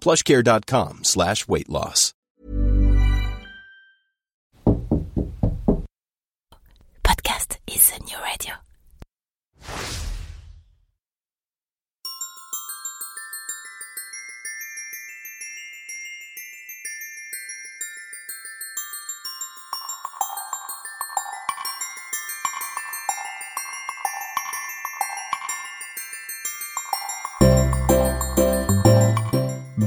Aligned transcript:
plushcare.com 0.00 1.04
slash 1.04 1.46
weight 1.48 1.68
loss. 1.68 2.12
Podcast 7.04 7.56
is 7.66 7.92
a 7.96 8.02
new 8.04 8.18
radio. 8.22 8.54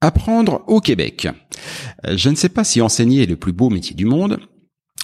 Apprendre 0.00 0.62
au 0.66 0.80
Québec. 0.80 1.28
Euh, 2.06 2.16
Je 2.16 2.30
ne 2.30 2.34
sais 2.34 2.48
pas 2.48 2.64
si 2.64 2.80
enseigner 2.80 3.22
est 3.22 3.26
le 3.26 3.36
plus 3.36 3.52
beau 3.52 3.70
métier 3.70 3.94
du 3.94 4.06
monde. 4.06 4.40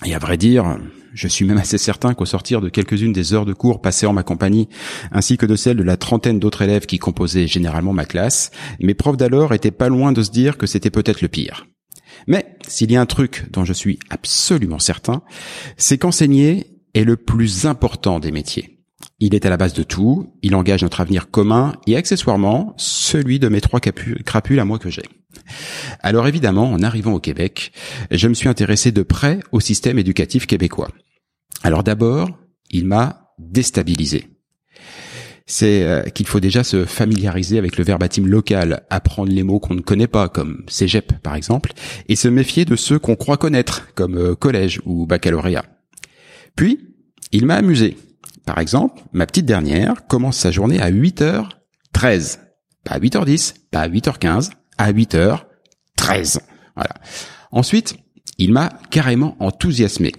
Et 0.04 0.14
à 0.14 0.18
vrai 0.18 0.36
dire, 0.36 0.78
je 1.14 1.28
suis 1.28 1.46
même 1.46 1.56
assez 1.56 1.78
certain 1.78 2.12
qu'au 2.12 2.26
sortir 2.26 2.60
de 2.60 2.68
quelques-unes 2.68 3.12
des 3.12 3.32
heures 3.32 3.46
de 3.46 3.54
cours 3.54 3.80
passées 3.80 4.06
en 4.06 4.12
ma 4.12 4.22
compagnie, 4.22 4.68
ainsi 5.10 5.38
que 5.38 5.46
de 5.46 5.56
celles 5.56 5.78
de 5.78 5.82
la 5.82 5.96
trentaine 5.96 6.38
d'autres 6.38 6.62
élèves 6.62 6.84
qui 6.84 6.98
composaient 6.98 7.46
généralement 7.46 7.94
ma 7.94 8.04
classe, 8.04 8.50
mes 8.80 8.94
profs 8.94 9.16
d'alors 9.16 9.54
étaient 9.54 9.70
pas 9.70 9.88
loin 9.88 10.12
de 10.12 10.22
se 10.22 10.30
dire 10.30 10.58
que 10.58 10.66
c'était 10.66 10.90
peut-être 10.90 11.22
le 11.22 11.28
pire. 11.28 11.66
Mais 12.26 12.56
s'il 12.68 12.92
y 12.92 12.96
a 12.96 13.00
un 13.00 13.06
truc 13.06 13.50
dont 13.50 13.64
je 13.64 13.72
suis 13.72 13.98
absolument 14.10 14.78
certain, 14.78 15.22
c'est 15.78 15.98
qu'enseigner 15.98 16.66
est 16.94 17.04
le 17.04 17.16
plus 17.16 17.66
important 17.66 18.20
des 18.20 18.32
métiers. 18.32 18.75
Il 19.18 19.34
est 19.34 19.46
à 19.46 19.50
la 19.50 19.56
base 19.56 19.72
de 19.72 19.82
tout, 19.82 20.34
il 20.42 20.54
engage 20.54 20.82
notre 20.82 21.00
avenir 21.00 21.30
commun 21.30 21.74
et 21.86 21.96
accessoirement 21.96 22.74
celui 22.76 23.38
de 23.38 23.48
mes 23.48 23.62
trois 23.62 23.80
crapules 23.80 24.60
à 24.60 24.64
moi 24.64 24.78
que 24.78 24.90
j'ai. 24.90 25.04
Alors 26.02 26.28
évidemment, 26.28 26.70
en 26.70 26.82
arrivant 26.82 27.14
au 27.14 27.20
Québec, 27.20 27.72
je 28.10 28.28
me 28.28 28.34
suis 28.34 28.48
intéressé 28.48 28.92
de 28.92 29.02
près 29.02 29.40
au 29.52 29.60
système 29.60 29.98
éducatif 29.98 30.46
québécois. 30.46 30.90
Alors 31.62 31.82
d'abord, 31.82 32.28
il 32.70 32.84
m'a 32.84 33.32
déstabilisé. 33.38 34.26
C'est 35.46 35.84
euh, 35.84 36.02
qu'il 36.02 36.26
faut 36.26 36.40
déjà 36.40 36.64
se 36.64 36.84
familiariser 36.84 37.56
avec 37.56 37.76
le 37.76 37.84
verbatim 37.84 38.26
local, 38.26 38.84
apprendre 38.90 39.30
les 39.30 39.44
mots 39.44 39.60
qu'on 39.60 39.74
ne 39.74 39.80
connaît 39.80 40.08
pas, 40.08 40.28
comme 40.28 40.64
cégep 40.68 41.12
par 41.22 41.36
exemple, 41.36 41.72
et 42.08 42.16
se 42.16 42.26
méfier 42.26 42.64
de 42.64 42.74
ceux 42.74 42.98
qu'on 42.98 43.14
croit 43.14 43.36
connaître, 43.36 43.94
comme 43.94 44.16
euh, 44.16 44.34
collège 44.34 44.80
ou 44.84 45.06
baccalauréat. 45.06 45.64
Puis, 46.56 46.80
il 47.30 47.46
m'a 47.46 47.54
amusé. 47.54 47.96
Par 48.46 48.58
exemple, 48.58 49.02
ma 49.12 49.26
petite 49.26 49.44
dernière 49.44 50.06
commence 50.06 50.38
sa 50.38 50.50
journée 50.50 50.80
à 50.80 50.90
8h13. 50.90 52.38
Pas 52.84 52.92
à 52.92 52.98
8h10, 53.00 53.54
pas 53.70 53.80
à 53.80 53.88
8h15, 53.88 54.52
à 54.78 54.92
8h13. 54.92 56.38
Voilà. 56.76 56.94
Ensuite, 57.50 57.96
il 58.38 58.52
m'a 58.52 58.70
carrément 58.90 59.36
enthousiasmé. 59.40 60.12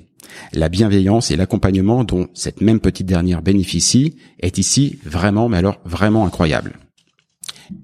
La 0.52 0.70
bienveillance 0.70 1.32
et 1.32 1.38
l'accompagnement 1.38 2.04
dont 2.04 2.28
cette 2.34 2.62
même 2.62 2.82
petite 2.82 3.08
dernière 3.08 3.42
bénéficie 3.42 4.18
est 4.40 4.58
ici 4.58 5.00
vraiment, 5.06 5.48
mais 5.48 5.58
alors 5.58 5.80
vraiment 5.86 6.26
incroyable. 6.26 6.78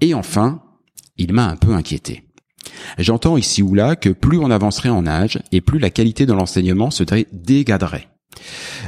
Et 0.02 0.12
enfin, 0.12 0.62
il 1.16 1.32
m'a 1.32 1.48
un 1.48 1.56
peu 1.56 1.72
inquiété. 1.72 2.24
J'entends 2.98 3.38
ici 3.38 3.62
ou 3.62 3.74
là 3.74 3.96
que 3.96 4.10
plus 4.10 4.38
on 4.38 4.50
avancerait 4.50 4.90
en 4.90 5.06
âge 5.06 5.40
et 5.52 5.62
plus 5.62 5.78
la 5.78 5.90
qualité 5.90 6.26
de 6.26 6.32
l'enseignement 6.32 6.90
se 6.90 7.04
dégraderait. 7.32 8.08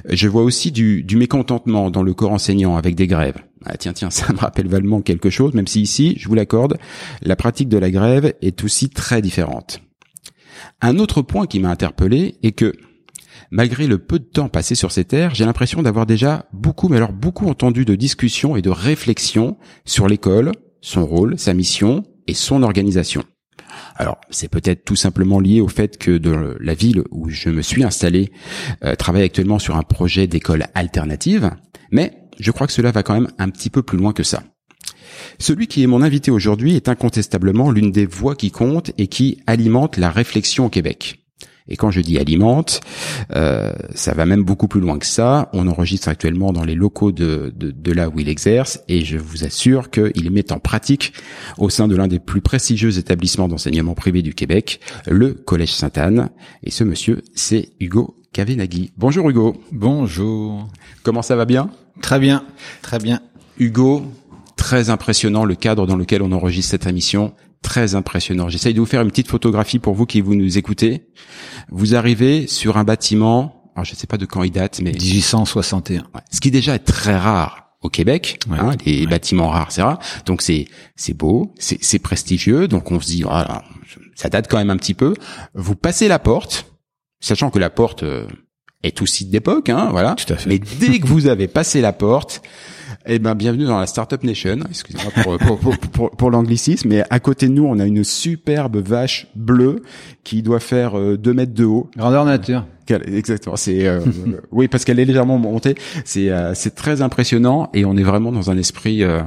Je 0.09 0.29
vois 0.29 0.43
aussi 0.43 0.73
du, 0.73 1.05
mécontentement 1.17 1.91
dans 1.91 2.03
le 2.03 2.15
corps 2.15 2.33
enseignant 2.33 2.77
avec 2.77 2.95
des 2.95 3.07
grèves. 3.07 3.39
Ah, 3.65 3.77
tiens, 3.77 3.93
tiens, 3.93 4.11
ça 4.11 4.33
me 4.33 4.39
rappelle 4.39 4.69
valement 4.69 5.01
quelque 5.01 5.31
chose, 5.31 5.55
même 5.55 5.67
si 5.67 5.81
ici, 5.81 6.15
je 6.19 6.29
vous 6.29 6.35
l'accorde, 6.35 6.79
la 7.23 7.37
pratique 7.37 7.69
de 7.69 7.79
la 7.79 7.91
grève 7.91 8.35
est 8.43 8.65
aussi 8.65 8.89
très 8.89 9.23
différente. 9.23 9.81
Un 10.81 10.99
autre 10.99 11.23
point 11.23 11.47
qui 11.47 11.61
m'a 11.61 11.71
interpellé 11.71 12.37
est 12.43 12.53
que, 12.53 12.73
malgré 13.51 13.87
le 13.87 13.99
peu 13.99 14.19
de 14.19 14.25
temps 14.25 14.49
passé 14.49 14.75
sur 14.75 14.93
ces 14.93 15.05
terres, 15.05 15.35
j'ai 15.35 15.45
l'impression 15.45 15.83
d'avoir 15.83 16.07
déjà 16.07 16.47
beaucoup, 16.53 16.89
mais 16.89 16.97
alors 16.97 17.13
beaucoup 17.13 17.49
entendu 17.49 17.85
de 17.85 17.95
discussions 17.95 18.57
et 18.57 18.63
de 18.63 18.71
réflexions 18.71 19.57
sur 19.85 20.07
l'école, 20.07 20.53
son 20.81 21.07
rôle, 21.07 21.39
sa 21.39 21.55
mission 21.55 22.05
et 22.27 22.35
son 22.35 22.63
organisation. 22.63 23.25
Alors, 23.99 24.19
c'est 24.31 24.49
peut-être 24.49 24.85
tout 24.85 24.97
simplement 24.97 25.41
lié 25.41 25.61
au 25.61 25.69
fait 25.69 25.97
que 25.97 26.21
la 26.61 26.75
ville 26.75 27.03
où 27.11 27.31
je 27.31 27.49
me 27.49 27.63
suis 27.63 27.83
installé 27.83 28.31
euh, 28.85 28.95
travaille 28.95 29.23
actuellement 29.23 29.59
sur 29.59 29.77
un 29.77 29.83
projet 29.83 30.27
d'école 30.27 30.67
alternative, 30.75 31.51
mais 31.91 32.13
je 32.39 32.51
crois 32.51 32.67
que 32.67 32.73
cela 32.73 32.93
va 32.93 33.03
quand 33.03 33.15
même 33.15 33.31
un 33.39 33.49
petit 33.49 33.71
peu 33.71 33.83
plus 33.83 33.99
loin 33.99 34.13
que 34.13 34.23
ça. 34.23 34.43
Celui 35.39 35.67
qui 35.67 35.83
est 35.83 35.87
mon 35.87 36.03
invité 36.03 36.31
aujourd'hui 36.31 36.77
est 36.77 36.89
incontestablement 36.89 37.71
l'une 37.71 37.91
des 37.91 38.07
voix 38.07 38.37
qui 38.37 38.51
compte 38.51 38.93
et 38.99 39.07
qui 39.07 39.43
alimente 39.47 39.97
la 39.97 40.11
réflexion 40.11 40.67
au 40.67 40.69
Québec. 40.69 41.26
Et 41.69 41.77
quand 41.77 41.91
je 41.91 42.01
dis 42.01 42.19
alimente, 42.19 42.81
euh, 43.35 43.73
ça 43.95 44.15
va 44.15 44.27
même 44.27 44.43
beaucoup 44.43 44.69
plus 44.69 44.81
loin 44.81 44.99
que 44.99 45.07
ça. 45.07 45.49
On 45.53 45.67
enregistre 45.67 46.09
actuellement 46.09 46.53
dans 46.53 46.65
les 46.65 46.75
locaux 46.75 47.13
de, 47.13 47.53
de, 47.57 47.71
de 47.71 47.93
là 47.93 48.09
où 48.09 48.21
il 48.21 48.29
exerce 48.29 48.81
et 48.89 49.05
je 49.05 49.19
vous 49.19 49.45
assure 49.45 49.91
qu'il 49.91 50.31
met 50.31 50.53
en 50.53 50.59
pratique 50.59 51.13
au 51.59 51.69
sein 51.69 51.89
de 51.89 51.97
l'un 51.97 52.07
des 52.09 52.19
plus 52.19 52.41
prestigieux 52.41 52.99
établissements 52.99 53.49
d'enseignement 53.49 53.95
privé 53.95 54.23
du 54.23 54.35
Québec, 54.35 54.81
le 55.07 55.35
Collège 55.35 55.73
Sainte-Anne. 55.73 56.31
Et 56.63 56.71
ce 56.71 56.85
monsieur, 56.85 57.23
c'est 57.35 57.71
Hugo 57.81 58.17
Kavenaghi. 58.33 58.93
Bonjour 58.97 59.29
Hugo. 59.31 59.57
Bonjour. 59.73 60.69
Comment 61.03 61.23
ça 61.23 61.37
va 61.37 61.47
bien? 61.47 61.71
Très 62.03 62.19
bien, 62.19 62.45
très 62.83 62.99
bien. 62.99 63.21
Hugo, 63.59 64.03
très 64.57 64.91
impressionnant 64.91 65.45
le 65.45 65.55
cadre 65.55 65.87
dans 65.87 65.97
lequel 65.97 66.23
on 66.23 66.33
enregistre 66.33 66.73
cette 66.73 66.87
émission 66.87 67.33
très 67.63 67.95
impressionnant. 67.95 68.49
J'essaye 68.49 68.75
de 68.75 68.81
vous 68.81 68.87
faire 68.87 69.03
une 69.03 69.11
petite 69.11 69.29
photographie 69.29 69.79
pour 69.79 69.95
vous 69.95 70.07
qui 70.07 70.21
vous 70.21 70.35
nous 70.35 70.59
écoutez. 70.59 71.09
Vous 71.71 71.95
arrivez 71.95 72.47
sur 72.47 72.77
un 72.77 72.85
bâtiment, 72.85 73.71
alors 73.75 73.85
je 73.85 73.93
ne 73.93 73.97
sais 73.97 74.07
pas 74.07 74.19
de 74.19 74.27
quand 74.27 74.43
il 74.43 74.53
date, 74.53 74.81
mais 74.83 74.93
1861. 74.93 76.05
ce 76.31 76.41
qui 76.41 76.51
déjà 76.51 76.75
est 76.75 76.81
très 76.81 77.17
rare 77.17 77.67
au 77.83 77.91
Québec, 77.91 78.41
hein, 78.51 78.73
les 78.85 79.07
bâtiments 79.07 79.49
rares, 79.49 79.73
c'est 79.73 79.83
rare. 79.83 79.99
Donc 80.25 80.43
c'est 80.43 80.67
c'est 80.97 81.15
beau, 81.15 81.53
c'est 81.59 81.79
c'est 81.83 81.99
prestigieux. 81.99 82.69
Donc 82.69 82.91
on 82.91 83.01
se 83.01 83.07
dit, 83.07 83.23
voilà, 83.23 83.65
ça 84.15 84.29
date 84.29 84.49
quand 84.49 84.59
même 84.59 84.71
un 84.71 84.77
petit 84.77 84.95
peu. 84.95 85.15
Vous 85.55 85.77
passez 85.77 86.09
la 86.09 86.19
porte, 86.19 86.67
sachant 87.21 87.51
que 87.51 87.59
la 87.59 87.71
porte 87.71 88.03
euh, 88.03 88.27
est 88.83 89.03
aussi 89.03 89.25
d'époque, 89.25 89.69
hein, 89.69 89.89
voilà. 89.91 90.15
Tout 90.15 90.33
à 90.33 90.37
fait. 90.37 90.49
Mais 90.49 90.59
dès 90.59 90.99
que 90.99 91.07
vous 91.07 91.27
avez 91.27 91.49
passé 91.49 91.81
la 91.81 91.93
porte, 91.93 92.43
eh 93.07 93.19
ben, 93.19 93.35
bienvenue 93.35 93.65
dans 93.65 93.79
la 93.79 93.87
Startup 93.87 94.23
Nation. 94.23 94.59
Excusez-moi 94.69 95.13
pour, 95.23 95.59
pour, 95.59 95.79
pour, 95.79 96.11
pour, 96.11 96.31
l'anglicisme, 96.31 96.89
mais 96.89 97.05
à 97.11 97.21
côté 97.21 97.49
de 97.49 97.53
nous, 97.53 97.65
on 97.65 97.79
a 97.79 97.87
une 97.87 98.05
superbe 98.05 98.77
vache 98.77 99.29
bleue 99.35 99.83
qui 100.25 100.43
doit 100.43 100.61
faire 100.61 100.99
euh, 100.99 101.17
2 101.17 101.35
mètres 101.35 101.55
de 101.55 101.65
haut. 101.65 101.91
Grandeur 101.97 102.25
nature. 102.25 102.65
Exactement. 102.89 103.57
C'est 103.57 103.87
euh, 103.87 104.01
oui 104.53 104.69
parce 104.69 104.85
qu'elle 104.85 105.01
est 105.01 105.05
légèrement 105.05 105.39
montée. 105.39 105.75
C'est 106.05 106.31
euh, 106.31 106.55
c'est 106.55 106.75
très 106.75 107.03
impressionnant 107.03 107.71
et 107.75 107.85
on 107.85 107.97
est 107.97 108.03
vraiment 108.03 108.33
dans 108.33 108.51
un 108.51 108.57
esprit 108.57 109.03
euh, 109.03 109.23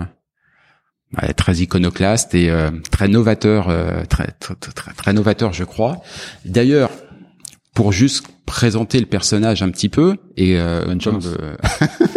très 1.35 1.55
iconoclaste 1.57 2.35
et 2.35 2.51
très 2.91 3.07
novateur, 3.07 3.73
très, 4.09 4.27
très, 4.39 4.55
très 4.55 4.93
très 4.93 5.13
novateur, 5.13 5.53
je 5.53 5.63
crois. 5.63 6.01
D'ailleurs, 6.45 6.91
pour 7.73 7.91
juste 7.91 8.27
présenter 8.49 8.99
le 8.99 9.05
personnage 9.05 9.61
un 9.61 9.69
petit 9.69 9.89
peu 9.89 10.17
et 10.35 10.57
euh, 10.57 10.83
bonne 10.83 10.99
chance. 10.99 11.27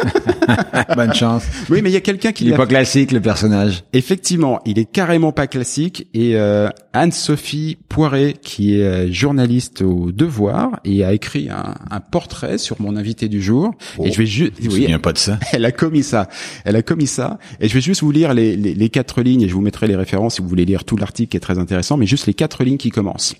bonne 0.97 1.13
chance. 1.13 1.45
Oui, 1.69 1.83
mais 1.83 1.91
il 1.91 1.93
y 1.93 1.97
a 1.97 2.01
quelqu'un 2.01 2.33
qui 2.33 2.47
il 2.47 2.53
est 2.53 2.57
pas 2.57 2.67
classique 2.67 3.13
le 3.13 3.21
personnage. 3.21 3.85
Effectivement, 3.93 4.59
il 4.65 4.79
est 4.79 4.91
carrément 4.91 5.33
pas 5.33 5.47
classique 5.47 6.09
et 6.15 6.37
euh, 6.37 6.71
Anne-Sophie 6.95 7.77
Poiré 7.87 8.35
qui 8.41 8.79
est 8.79 8.83
euh, 8.83 9.13
journaliste 9.13 9.83
au 9.83 10.11
Devoir 10.11 10.81
et 10.87 11.05
a 11.05 11.13
écrit 11.13 11.51
un, 11.51 11.75
un 11.91 12.01
portrait 12.01 12.57
sur 12.57 12.81
mon 12.81 12.97
invité 12.97 13.29
du 13.29 13.43
jour 13.43 13.75
et 14.03 14.11
je 14.11 14.17
vais 14.17 14.27
juste 14.27 14.55
oui, 14.71 14.89
pas 15.03 15.13
de 15.13 15.19
ça. 15.19 15.39
Elle 15.53 15.67
a 15.67 15.73
commis 15.73 16.03
ça. 16.03 16.31
Elle 16.65 16.77
a 16.77 16.83
commis 16.83 17.07
ça 17.07 17.39
et 17.61 17.69
je 17.69 17.75
vais 17.75 17.83
juste 17.83 18.01
vous 18.01 18.11
lire 18.11 18.33
les, 18.33 18.57
les, 18.57 18.73
les 18.73 18.89
quatre 18.89 19.21
lignes 19.21 19.43
et 19.43 19.49
je 19.51 19.55
vous 19.55 19.61
mettrai 19.61 19.87
les 19.87 19.97
références 19.97 20.37
si 20.37 20.41
vous 20.41 20.49
voulez 20.49 20.65
lire 20.65 20.85
tout 20.85 20.97
l'article 20.97 21.29
qui 21.29 21.37
est 21.37 21.41
très 21.41 21.59
intéressant 21.59 21.99
mais 21.99 22.07
juste 22.07 22.27
les 22.27 22.35
quatre 22.35 22.65
lignes 22.65 22.79
qui 22.79 22.89
commencent. 22.89 23.35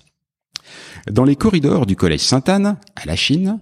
Dans 1.11 1.25
les 1.25 1.35
corridors 1.35 1.85
du 1.85 1.95
collège 1.95 2.21
Sainte-Anne, 2.21 2.77
à 2.95 3.05
la 3.05 3.15
Chine, 3.15 3.59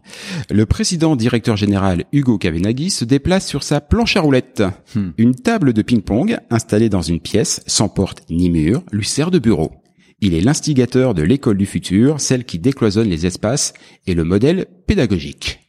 le 0.49 0.65
président 0.65 1.15
directeur 1.15 1.57
général 1.57 2.05
Hugo 2.11 2.37
Kavenaghi 2.37 2.89
se 2.89 3.05
déplace 3.05 3.47
sur 3.47 3.63
sa 3.63 3.81
planche 3.81 4.15
à 4.15 4.21
roulettes. 4.21 4.63
Hmm. 4.95 5.09
Une 5.17 5.35
table 5.35 5.73
de 5.73 5.81
ping-pong 5.81 6.37
installée 6.49 6.89
dans 6.89 7.01
une 7.01 7.19
pièce 7.19 7.61
sans 7.65 7.89
porte 7.89 8.23
ni 8.29 8.49
mur 8.49 8.83
lui 8.91 9.05
sert 9.05 9.31
de 9.31 9.39
bureau. 9.39 9.71
Il 10.19 10.35
est 10.35 10.41
l'instigateur 10.41 11.15
de 11.15 11.23
l'école 11.23 11.57
du 11.57 11.65
futur, 11.65 12.21
celle 12.21 12.45
qui 12.45 12.59
décloisonne 12.59 13.09
les 13.09 13.25
espaces 13.25 13.73
et 14.05 14.13
le 14.13 14.23
modèle 14.23 14.67
pédagogique. 14.85 15.67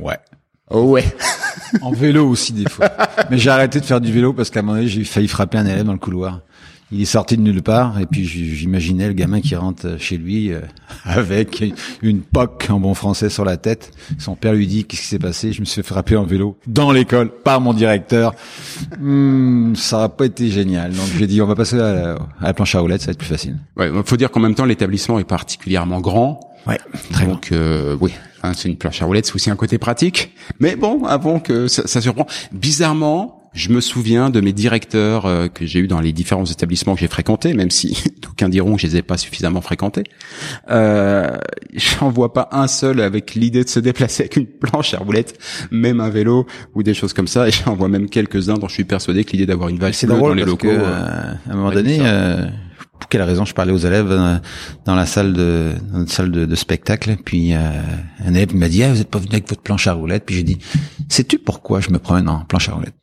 Ouais. 0.00 0.18
Oh 0.68 0.82
ouais. 0.82 1.04
en 1.80 1.92
vélo 1.92 2.28
aussi 2.28 2.52
des 2.52 2.68
fois. 2.68 2.90
Mais 3.30 3.38
j'ai 3.38 3.50
arrêté 3.50 3.80
de 3.80 3.84
faire 3.84 4.00
du 4.00 4.12
vélo 4.12 4.32
parce 4.32 4.50
qu'à 4.50 4.60
un 4.60 4.62
moment 4.62 4.78
donné, 4.78 4.88
j'ai 4.88 5.04
failli 5.04 5.28
frapper 5.28 5.58
un 5.58 5.66
élève 5.66 5.84
dans 5.84 5.92
le 5.92 5.98
couloir 5.98 6.42
il 6.92 7.02
est 7.02 7.06
sorti 7.06 7.36
de 7.36 7.42
nulle 7.42 7.62
part 7.62 8.00
et 8.00 8.06
puis 8.06 8.24
j'imaginais 8.24 9.06
le 9.06 9.12
gamin 9.12 9.40
qui 9.40 9.54
rentre 9.54 9.96
chez 9.98 10.16
lui 10.16 10.52
euh, 10.52 10.60
avec 11.04 11.64
une 12.02 12.20
poque 12.20 12.66
en 12.70 12.80
bon 12.80 12.94
français 12.94 13.30
sur 13.30 13.44
la 13.44 13.56
tête. 13.56 13.92
Son 14.18 14.34
père 14.34 14.52
lui 14.52 14.66
dit 14.66 14.84
qu'est-ce 14.84 15.02
qui 15.02 15.06
s'est 15.06 15.18
passé? 15.18 15.52
Je 15.52 15.60
me 15.60 15.64
suis 15.64 15.82
frapper 15.82 16.16
en 16.16 16.24
vélo 16.24 16.58
dans 16.66 16.90
l'école 16.90 17.30
par 17.30 17.60
mon 17.60 17.72
directeur. 17.74 18.34
Hmm, 18.98 19.74
ça 19.76 20.00
n'a 20.00 20.08
pas 20.08 20.26
été 20.26 20.48
génial. 20.48 20.92
Donc 20.92 21.06
j'ai 21.16 21.26
dit 21.26 21.40
on 21.40 21.46
va 21.46 21.54
passer 21.54 21.78
à 21.78 22.16
la, 22.40 22.54
planche 22.54 22.74
à 22.74 22.80
roulettes, 22.80 23.02
ça 23.02 23.06
va 23.06 23.12
être 23.12 23.18
plus 23.18 23.28
facile. 23.28 23.56
Ouais, 23.76 23.90
faut 24.04 24.16
dire 24.16 24.30
qu'en 24.30 24.40
même 24.40 24.54
temps 24.54 24.64
l'établissement 24.64 25.18
est 25.18 25.24
particulièrement 25.24 26.00
grand. 26.00 26.40
Ouais, 26.66 26.78
très 27.12 27.26
Donc 27.26 27.52
euh, 27.52 27.96
oui, 28.00 28.12
hein, 28.42 28.52
c'est 28.54 28.68
une 28.68 28.76
planche 28.76 29.00
à 29.00 29.06
roulettes, 29.06 29.26
c'est 29.26 29.34
aussi 29.34 29.50
un 29.50 29.56
côté 29.56 29.78
pratique. 29.78 30.34
Mais 30.58 30.76
bon, 30.76 31.04
avant 31.04 31.38
que 31.40 31.68
ça, 31.68 31.86
ça 31.86 32.00
surprend. 32.00 32.26
Bizarrement, 32.52 33.39
je 33.52 33.70
me 33.70 33.80
souviens 33.80 34.30
de 34.30 34.40
mes 34.40 34.52
directeurs 34.52 35.26
euh, 35.26 35.48
que 35.48 35.66
j'ai 35.66 35.80
eu 35.80 35.88
dans 35.88 36.00
les 36.00 36.12
différents 36.12 36.44
établissements 36.44 36.94
que 36.94 37.00
j'ai 37.00 37.08
fréquentés, 37.08 37.54
même 37.54 37.70
si 37.70 38.02
d'aucuns 38.22 38.48
diront 38.48 38.76
que 38.76 38.82
je 38.82 38.86
les 38.86 38.96
ai 38.98 39.02
pas 39.02 39.16
suffisamment 39.16 39.60
fréquentés. 39.60 40.04
Euh, 40.70 41.36
J'en 41.74 42.10
vois 42.10 42.32
pas 42.32 42.48
un 42.52 42.66
seul 42.66 43.00
avec 43.00 43.34
l'idée 43.34 43.64
de 43.64 43.68
se 43.68 43.80
déplacer 43.80 44.24
avec 44.24 44.36
une 44.36 44.46
planche 44.46 44.94
à 44.94 44.98
roulettes, 44.98 45.38
même 45.70 46.00
un 46.00 46.10
vélo 46.10 46.46
ou 46.74 46.82
des 46.82 46.94
choses 46.94 47.12
comme 47.12 47.28
ça. 47.28 47.48
Et 47.48 47.50
j'en 47.50 47.74
vois 47.74 47.88
même 47.88 48.08
quelques-uns 48.08 48.54
dont 48.54 48.68
je 48.68 48.74
suis 48.74 48.84
persuadé 48.84 49.24
que 49.24 49.32
l'idée 49.32 49.46
d'avoir 49.46 49.68
une 49.68 49.78
valse 49.78 50.04
dans 50.04 50.34
les 50.34 50.44
locaux. 50.44 50.68
Euh, 50.68 51.34
à 51.48 51.52
un 51.52 51.54
moment 51.54 51.70
donné, 51.70 51.98
euh, 52.02 52.46
pour 52.98 53.08
quelle 53.08 53.22
raison 53.22 53.44
je 53.44 53.54
parlais 53.54 53.72
aux 53.72 53.78
élèves 53.78 54.08
dans 54.84 54.94
la 54.94 55.06
salle 55.06 55.32
de 55.32 55.70
dans 55.92 56.00
une 56.00 56.08
salle 56.08 56.30
de, 56.30 56.54
spectacle 56.54 57.16
puis 57.24 57.54
un 57.54 58.34
élève 58.34 58.54
m'a 58.54 58.68
dit 58.68 58.82
ah, 58.82 58.92
vous 58.92 59.00
êtes 59.00 59.08
pas 59.08 59.18
venu 59.18 59.32
avec 59.32 59.48
votre 59.48 59.62
planche 59.62 59.86
à 59.86 59.94
roulettes 59.94 60.24
puis 60.26 60.34
j'ai 60.34 60.42
dit 60.42 60.58
sais-tu 61.08 61.38
pourquoi 61.38 61.80
je 61.80 61.90
me 61.90 61.98
promène 61.98 62.28
en 62.28 62.44
planche 62.44 62.68
à 62.68 62.72
roulettes 62.72 62.99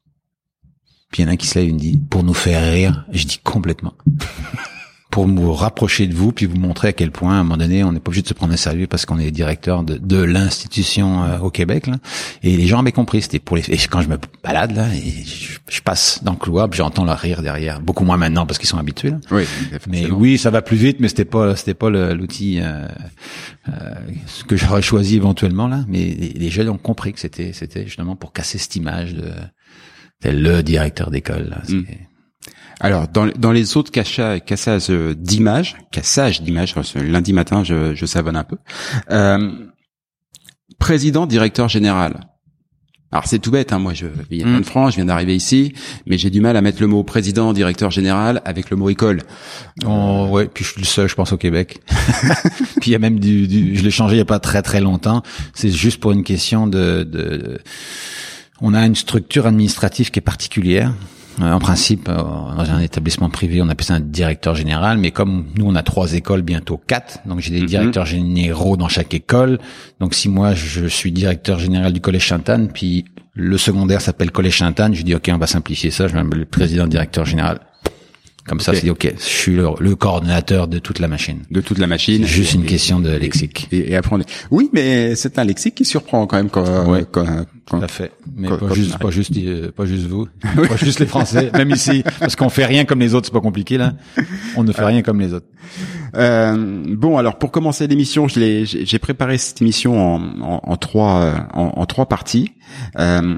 puis 1.12 1.22
il 1.22 1.26
y 1.26 1.28
en 1.28 1.30
a 1.30 1.34
un 1.34 1.38
qui 1.38 1.48
se 1.48 1.58
lève 1.58 1.70
et 1.70 1.74
me 1.74 1.80
dit, 1.80 2.02
pour 2.10 2.24
nous 2.24 2.34
faire 2.34 2.72
rire, 2.72 3.06
je 3.12 3.26
dis 3.26 3.40
complètement. 3.44 3.94
pour 5.18 5.28
nous 5.28 5.54
rapprocher 5.54 6.06
de 6.06 6.14
vous, 6.14 6.32
puis 6.32 6.46
vous 6.46 6.58
montrer 6.58 6.90
à 6.90 6.94
quel 6.94 7.12
point, 7.12 7.38
à 7.38 7.40
un 7.40 7.44
moment 7.44 7.58
donné, 7.58 7.84
on 7.84 7.92
n'est 7.92 8.00
pas 8.00 8.10
obligé 8.10 8.22
de 8.22 8.28
se 8.28 8.34
prendre 8.36 8.54
au 8.54 8.58
sérieux 8.58 8.88
parce 8.88 9.06
qu'on 9.06 9.18
est 9.18 9.32
directeur 9.32 9.84
de, 9.84 9.98
de 9.98 10.22
l'institution 10.22 11.24
euh, 11.24 11.40
au 11.40 11.50
Québec. 11.50 11.88
Là. 11.88 11.96
Et 12.44 12.56
les 12.58 12.68
gens 12.68 12.82
avaient 12.82 12.92
compris, 12.92 13.22
c'était 13.22 13.40
pour 13.40 13.56
les... 13.56 13.64
Et 13.72 13.78
quand 13.90 14.02
je 14.02 14.10
me 14.10 14.18
balade, 14.44 14.76
là, 14.76 14.86
et 14.94 15.24
je, 15.70 15.82
passe 15.82 16.24
dans 16.24 16.34
le 16.34 16.68
puis 16.68 16.78
j'entends 16.78 17.06
leur 17.06 17.18
rire 17.18 17.42
derrière. 17.42 17.80
Beaucoup 17.80 18.04
moins 18.04 18.18
maintenant 18.18 18.46
parce 18.46 18.60
qu'ils 18.60 18.68
sont 18.68 18.78
habitués. 18.78 19.10
Là. 19.12 19.18
Oui, 19.32 19.46
mais 19.88 20.06
oui, 20.12 20.38
ça 20.38 20.52
va 20.52 20.62
plus 20.62 20.78
vite, 20.78 20.98
mais 21.00 21.08
c'était 21.08 21.26
pas 21.26 21.56
c'était 21.56 21.74
pas 21.74 21.90
l'outil 21.90 22.60
euh, 22.62 22.86
euh, 23.70 23.72
que 24.48 24.56
j'aurais 24.56 24.82
choisi 24.84 25.16
éventuellement 25.16 25.68
là. 25.68 25.84
Mais 25.88 26.06
les, 26.06 26.34
les 26.36 26.50
jeunes 26.50 26.70
ont 26.70 26.78
compris 26.78 27.14
que 27.14 27.20
c'était 27.20 27.54
c'était 27.54 27.86
justement 27.86 28.16
pour 28.16 28.34
casser 28.34 28.58
cette 28.58 28.76
image 28.76 29.16
de 29.16 29.32
c'est 30.22 30.34
le 30.34 30.64
directeur 30.64 31.12
d'école. 31.12 31.62
Mm. 31.70 31.82
Alors, 32.80 33.08
dans, 33.08 33.28
dans 33.28 33.52
les 33.52 33.76
autres 33.78 33.92
cassages 33.92 34.90
d'images, 34.90 35.78
cassage 35.92 36.42
d'images, 36.42 36.76
lundi 36.96 37.34
matin, 37.34 37.64
je, 37.64 37.96
je 37.96 38.06
savonne 38.06 38.36
un 38.36 38.44
peu. 38.44 38.58
Euh, 39.12 39.52
président, 40.80 41.26
directeur 41.26 41.70
général. 41.70 42.28
Alors 43.10 43.26
c'est 43.26 43.40
tout 43.40 43.52
bête, 43.52 43.72
hein, 43.72 43.80
moi 43.80 43.94
je 43.94 44.08
vis 44.30 44.44
en 44.44 44.62
France, 44.64 44.92
je 44.92 44.96
viens 44.98 45.06
d'arriver 45.06 45.34
ici, 45.34 45.72
mais 46.06 46.18
j'ai 46.18 46.30
du 46.30 46.42
mal 46.42 46.58
à 46.58 46.62
mettre 46.62 46.82
le 46.82 46.88
mot 46.88 47.04
président, 47.04 47.54
directeur 47.54 47.90
général 47.90 48.42
avec 48.44 48.70
le 48.70 48.76
mot 48.76 48.90
école. 48.90 49.22
Oh, 49.86 50.28
ouais, 50.30 50.48
puis 50.48 50.66
je 50.66 50.72
suis 50.72 50.82
le 50.82 50.86
seul, 50.86 51.08
je 51.08 51.16
pense, 51.16 51.32
au 51.32 51.38
Québec. 51.38 51.80
puis 52.82 52.88
il 52.88 52.92
y 52.92 52.96
a 52.96 53.00
même 53.00 53.18
du, 53.18 53.48
du 53.48 53.78
je 53.78 53.84
l'ai 53.84 53.92
changé 53.92 54.16
il 54.16 54.18
y 54.18 54.22
a 54.22 54.26
pas 54.26 54.40
très 54.40 54.62
très 54.62 54.82
longtemps. 54.82 55.24
C'est 55.54 55.72
juste 55.72 56.02
pour 56.02 56.12
une 56.12 56.26
question 56.26 56.68
de, 56.68 57.04
de, 57.04 57.60
on 58.62 58.74
a 58.74 58.86
une 58.86 58.96
structure 58.96 59.46
administrative 59.48 60.12
qui 60.12 60.20
est 60.20 60.22
particulière. 60.22 60.94
Euh, 61.40 61.52
en 61.52 61.60
principe, 61.60 62.10
euh, 62.10 62.16
dans 62.16 62.72
un 62.72 62.80
établissement 62.80 63.30
privé, 63.30 63.62
on 63.62 63.70
appelle 63.70 63.86
ça 63.86 63.94
un 63.94 64.00
directeur 64.00 64.56
général, 64.56 64.98
mais 64.98 65.12
comme 65.12 65.46
nous, 65.56 65.66
on 65.68 65.76
a 65.76 65.84
trois 65.84 66.14
écoles, 66.14 66.42
bientôt 66.42 66.78
quatre, 66.78 67.20
donc 67.28 67.42
j'ai 67.42 67.52
des 67.52 67.62
Mhm. 67.62 67.68
directeurs 67.68 68.06
généraux 68.08 68.76
dans 68.76 68.88
chaque 68.88 69.14
école. 69.14 69.60
Donc 70.00 70.16
si 70.16 70.30
moi, 70.30 70.56
je 70.56 70.88
suis 70.88 71.12
directeur 71.12 71.60
général 71.60 71.94
du 71.94 72.02
collège 72.02 72.28
Sainte-Anne, 72.28 72.70
puis 72.74 73.06
le 73.36 73.58
secondaire 73.60 74.02
s'appelle 74.02 74.32
collège 74.32 74.58
Sainte-Anne, 74.58 74.96
je 74.96 75.04
dis, 75.04 75.14
OK, 75.14 75.30
on 75.32 75.38
va 75.38 75.46
simplifier 75.46 75.92
ça, 75.92 76.08
je 76.08 76.16
vais 76.16 76.24
le 76.24 76.46
président 76.46 76.88
directeur 76.88 77.26
général. 77.26 77.60
Comme 78.48 78.60
ça, 78.62 78.74
c'est 78.74 78.89
OK, 78.89 79.12
je 79.18 79.22
suis 79.24 79.56
le, 79.56 79.68
le 79.80 79.96
coordonnateur 79.96 80.68
de 80.68 80.80
toute 80.80 81.00
la 81.00 81.08
machine. 81.08 81.39
De 81.51 81.60
toute 81.62 81.77
la 81.80 81.88
machine. 81.88 82.25
Juste 82.25 82.54
une 82.54 82.63
question 82.66 83.00
de 83.00 83.10
lexique. 83.12 83.68
Et, 83.72 83.77
et 83.80 83.94
est- 83.94 84.01
Oui, 84.51 84.70
mais 84.74 85.16
c'est 85.16 85.38
un 85.38 85.44
lexique 85.44 85.75
qui 85.75 85.86
surprend 85.86 86.25
quand 86.27 86.38
même 86.38 86.50
quand, 86.50 86.88
Ouais. 86.89 87.04
quand, 87.12 87.25
quand- 87.70 87.80
Tout 87.80 87.84
à 87.84 87.88
fait. 87.89 88.12
Mais 88.36 88.48
Quand- 88.48 88.58
pas 88.58 88.74
juste, 88.74 88.98
pas 88.98 89.10
juste, 89.12 89.32
euh, 89.38 89.72
pas 89.75 89.86
juste 89.86 90.08
vous, 90.08 90.27
pas 90.70 90.77
juste 90.77 91.00
les 91.01 91.06
Français, 91.06 91.51
même 91.54 91.70
ici, 91.72 92.04
parce 92.20 92.36
qu'on 92.38 92.50
fait 92.50 92.66
rien 92.66 92.86
comme 92.86 93.00
les 93.01 93.13
autres, 93.13 93.25
c'est 93.27 93.34
pas 93.34 93.42
compliqué 93.42 93.77
là. 93.77 93.94
On 94.56 94.63
ne 94.63 94.72
fait 94.72 94.86
rien 94.86 95.01
comme 95.01 95.20
les 95.20 95.34
autres. 95.34 95.46
Euh, 96.16 96.84
bon, 96.88 97.18
alors 97.18 97.38
pour 97.38 97.52
commencer 97.52 97.88
l'émission, 97.88 98.28
je 98.28 98.40
l'ai, 98.40 98.66
j'ai 98.66 99.00
préparé 99.00 99.38
cette 99.38 99.62
émission 99.62 100.00
en, 100.00 100.22
en, 100.42 100.62
en 100.64 100.78
trois, 100.78 101.22
euh, 101.22 101.38
en, 101.54 101.74
en 101.76 101.86
trois 101.86 102.08
parties, 102.08 102.52
euh, 102.98 103.36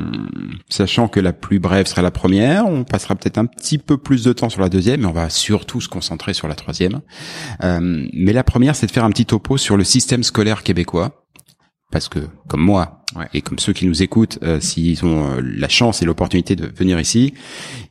sachant 0.69 1.07
que 1.07 1.19
la 1.19 1.33
plus 1.33 1.59
brève 1.59 1.87
sera 1.87 2.01
la 2.01 2.11
première. 2.11 2.65
On 2.67 2.83
passera 2.83 3.15
peut-être 3.15 3.37
un 3.37 3.45
petit 3.45 3.77
peu 3.77 3.97
plus 3.97 4.23
de 4.23 4.33
temps 4.33 4.49
sur 4.49 4.61
la 4.61 4.69
deuxième, 4.69 5.01
mais 5.01 5.07
on 5.07 5.11
va 5.13 5.29
surtout 5.29 5.81
se 5.81 5.89
concentrer 5.89 6.33
sur 6.33 6.47
la 6.47 6.55
troisième. 6.55 7.01
Euh, 7.63 8.07
mais 8.13 8.33
la 8.33 8.43
première, 8.43 8.75
c'est 8.75 8.87
de 8.87 8.91
faire 8.91 9.05
un 9.05 9.11
petit 9.11 9.25
topo 9.25 9.57
sur 9.57 9.77
le 9.77 9.83
système 9.83 10.23
scolaire 10.23 10.63
québécois, 10.63 11.25
parce 11.91 12.09
que 12.09 12.19
comme 12.47 12.61
moi 12.61 12.95
Ouais. 13.15 13.25
et 13.33 13.41
comme 13.41 13.57
ceux 13.57 13.73
qui 13.73 13.87
nous 13.87 14.03
écoutent, 14.03 14.37
euh, 14.43 14.59
s'ils 14.59 15.03
ont 15.03 15.31
euh, 15.37 15.41
la 15.43 15.67
chance 15.67 16.03
et 16.03 16.05
l'opportunité 16.05 16.55
de 16.55 16.67
venir 16.67 16.99
ici, 16.99 17.33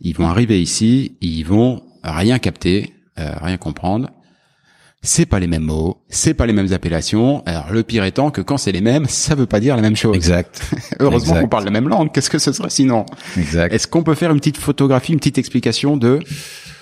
ils 0.00 0.12
vont 0.14 0.28
arriver 0.28 0.62
ici, 0.62 1.16
ils 1.20 1.42
vont 1.42 1.82
rien 2.04 2.38
capter, 2.38 2.94
euh, 3.18 3.32
rien 3.42 3.56
comprendre 3.56 4.10
c'est 5.08 5.24
pas 5.24 5.38
les 5.38 5.46
mêmes 5.46 5.62
mots, 5.62 6.02
c'est 6.10 6.34
pas 6.34 6.44
les 6.44 6.52
mêmes 6.52 6.70
appellations. 6.74 7.42
Alors 7.46 7.72
le 7.72 7.82
pire 7.82 8.04
étant 8.04 8.30
que 8.30 8.42
quand 8.42 8.58
c'est 8.58 8.72
les 8.72 8.82
mêmes, 8.82 9.06
ça 9.08 9.34
veut 9.34 9.46
pas 9.46 9.58
dire 9.58 9.74
la 9.74 9.80
même 9.82 9.96
chose. 9.96 10.14
Exact. 10.14 10.60
Heureusement 11.00 11.40
qu'on 11.40 11.48
parle 11.48 11.64
la 11.64 11.70
même 11.70 11.88
langue. 11.88 12.12
Qu'est-ce 12.12 12.28
que 12.28 12.38
ce 12.38 12.52
serait 12.52 12.68
sinon? 12.68 13.06
Exact. 13.38 13.72
Est-ce 13.72 13.88
qu'on 13.88 14.02
peut 14.02 14.14
faire 14.14 14.30
une 14.30 14.38
petite 14.38 14.58
photographie, 14.58 15.12
une 15.14 15.18
petite 15.18 15.38
explication 15.38 15.96
de 15.96 16.20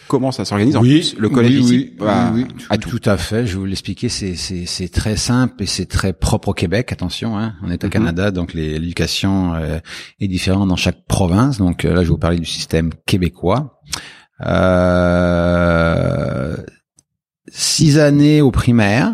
comment 0.09 0.33
ça 0.33 0.45
s'organise 0.45 0.77
En 0.77 0.81
plus, 0.81 1.17
le 1.17 1.29
collège 1.29 1.53
oui, 1.53 1.61
ici 1.61 1.93
oui, 2.01 2.07
oui, 2.35 2.47
oui, 2.71 2.79
tout, 2.79 3.01
à 3.05 3.17
fait. 3.17 3.47
Je 3.47 3.53
vais 3.53 3.59
vous 3.61 3.65
l'expliquer. 3.65 4.09
C'est, 4.09 4.35
c'est, 4.35 4.67
c'est 4.67 4.89
très 4.89 5.17
simple 5.17 5.63
et 5.63 5.67
c'est 5.67 5.87
très 5.87 6.13
propre 6.13 6.49
au 6.49 6.53
Québec. 6.53 6.91
Attention, 6.93 7.39
hein. 7.39 7.55
on 7.63 7.71
est 7.71 7.85
au 7.85 7.87
Mhm. 7.87 7.93
Canada, 7.93 8.31
donc 8.33 8.55
l'éducation 8.55 9.55
euh, 9.55 9.79
est 10.21 10.29
différente 10.29 10.69
dans 10.69 10.77
chaque 10.77 11.07
province. 11.07 11.59
Donc 11.59 11.85
euh, 11.85 11.91
là, 11.91 11.97
je 11.99 12.01
vais 12.01 12.07
vous 12.07 12.19
parler 12.19 12.39
du 12.39 12.45
système 12.45 12.91
québécois. 13.07 13.79
Euh, 14.47 16.57
six 17.49 17.99
années 17.99 18.41
au 18.41 18.51
primaire, 18.51 19.13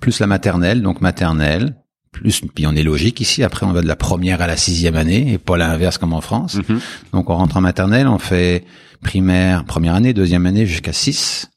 plus 0.00 0.20
la 0.20 0.26
maternelle, 0.26 0.82
donc 0.82 1.00
maternelle, 1.00 1.76
plus 2.12 2.40
puis 2.54 2.66
on 2.66 2.74
est 2.74 2.82
logique 2.82 3.20
ici. 3.20 3.42
Après, 3.42 3.66
on 3.66 3.72
va 3.72 3.82
de 3.82 3.86
la 3.86 3.96
première 3.96 4.40
à 4.40 4.46
la 4.46 4.56
sixième 4.56 4.96
année 4.96 5.32
et 5.32 5.38
pas 5.38 5.56
l'inverse 5.56 5.98
comme 5.98 6.12
en 6.12 6.20
France. 6.20 6.56
Mhm. 6.56 6.80
Donc 7.12 7.30
on 7.30 7.36
rentre 7.36 7.56
en 7.56 7.60
maternelle, 7.60 8.08
on 8.08 8.18
fait 8.18 8.64
primaire, 9.02 9.64
première 9.64 9.94
année, 9.94 10.12
deuxième 10.12 10.46
année 10.46 10.66
jusqu'à 10.66 10.92
6. 10.92 11.50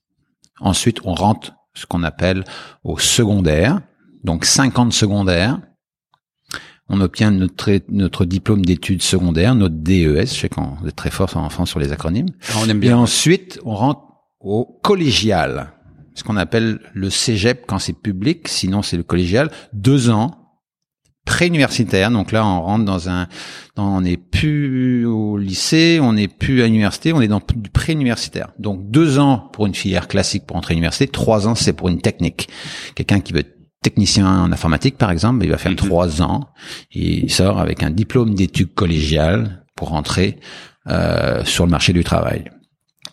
Ensuite, 0.60 1.00
on 1.04 1.14
rentre 1.14 1.54
ce 1.74 1.86
qu'on 1.86 2.04
appelle 2.04 2.44
au 2.84 2.98
secondaire, 3.00 3.82
donc 4.24 4.46
50 4.46 4.94
secondaires. 4.94 5.60
On 6.90 7.02
obtient 7.02 7.32
notre, 7.32 7.72
notre 7.90 8.26
diplôme 8.26 8.64
d'études 8.64 9.02
secondaires, 9.02 9.56
notre 9.56 9.76
DES. 9.76 10.26
Je 10.26 10.26
sais 10.26 10.50
qu'on 10.50 10.78
est 10.86 10.92
très 10.92 11.10
fort 11.10 11.36
en 11.36 11.50
France 11.50 11.70
sur 11.70 11.80
les 11.80 11.92
acronymes. 11.92 12.30
Ah, 12.50 12.58
on 12.62 12.70
aime 12.70 12.84
Et 12.84 12.94
ensuite, 12.94 13.60
on 13.66 13.74
rentre 13.74 14.02
au 14.40 14.80
collégial, 14.84 15.72
ce 16.16 16.24
qu'on 16.24 16.38
appelle 16.38 16.80
le 16.94 17.10
cégep 17.10 17.66
quand 17.68 17.80
c'est 17.80 17.94
public, 17.94 18.48
sinon 18.48 18.82
c'est 18.82 18.98
le 18.98 19.04
collégial, 19.04 19.50
deux 19.74 20.10
ans, 20.10 20.38
pré-universitaire. 21.26 22.12
Donc 22.12 22.32
là, 22.32 22.46
on 22.46 22.62
rentre 22.62 22.86
dans 22.86 23.10
un, 23.10 23.28
dans- 23.76 23.98
on 23.98 24.02
n'est 24.02 24.18
plus 24.18 25.06
au 25.06 25.38
lycée, 25.38 26.00
on 26.02 26.14
n'est 26.14 26.28
plus 26.28 26.62
à 26.62 26.66
l'université, 26.68 27.14
on 27.14 27.22
est 27.22 27.28
dans 27.30 27.42
du 27.56 27.70
pré-universitaire. 27.70 28.50
Donc 28.60 28.90
deux 28.92 29.20
ans 29.20 29.50
pour 29.54 29.66
une 29.66 29.74
filière 29.74 30.08
classique 30.08 30.46
pour 30.46 30.58
entrer 30.58 30.74
à 30.74 30.76
l'université, 30.76 31.08
trois 31.08 31.48
ans 31.48 31.56
c'est 31.56 31.74
pour 31.74 31.88
une 31.90 32.02
technique. 32.02 32.50
Quelqu'un 32.96 33.20
qui 33.22 33.32
veut 33.34 33.40
être 33.40 33.56
technicien 33.82 34.28
en 34.44 34.52
informatique, 34.52 34.98
par 34.98 35.12
exemple, 35.12 35.44
il 35.44 35.50
va 35.52 35.58
faire 35.58 35.72
Mhm. 35.72 35.78
trois 35.78 36.22
ans 36.22 36.50
il 36.92 37.30
sort 37.32 37.60
avec 37.60 37.84
un 37.84 37.90
diplôme 37.90 38.34
d'études 38.34 38.74
collégiales 38.74 39.66
pour 39.76 39.90
rentrer 39.90 40.40
euh, 40.88 41.44
sur 41.46 41.66
le 41.66 41.72
marché 41.72 41.94
du 41.94 42.04
travail. 42.04 42.52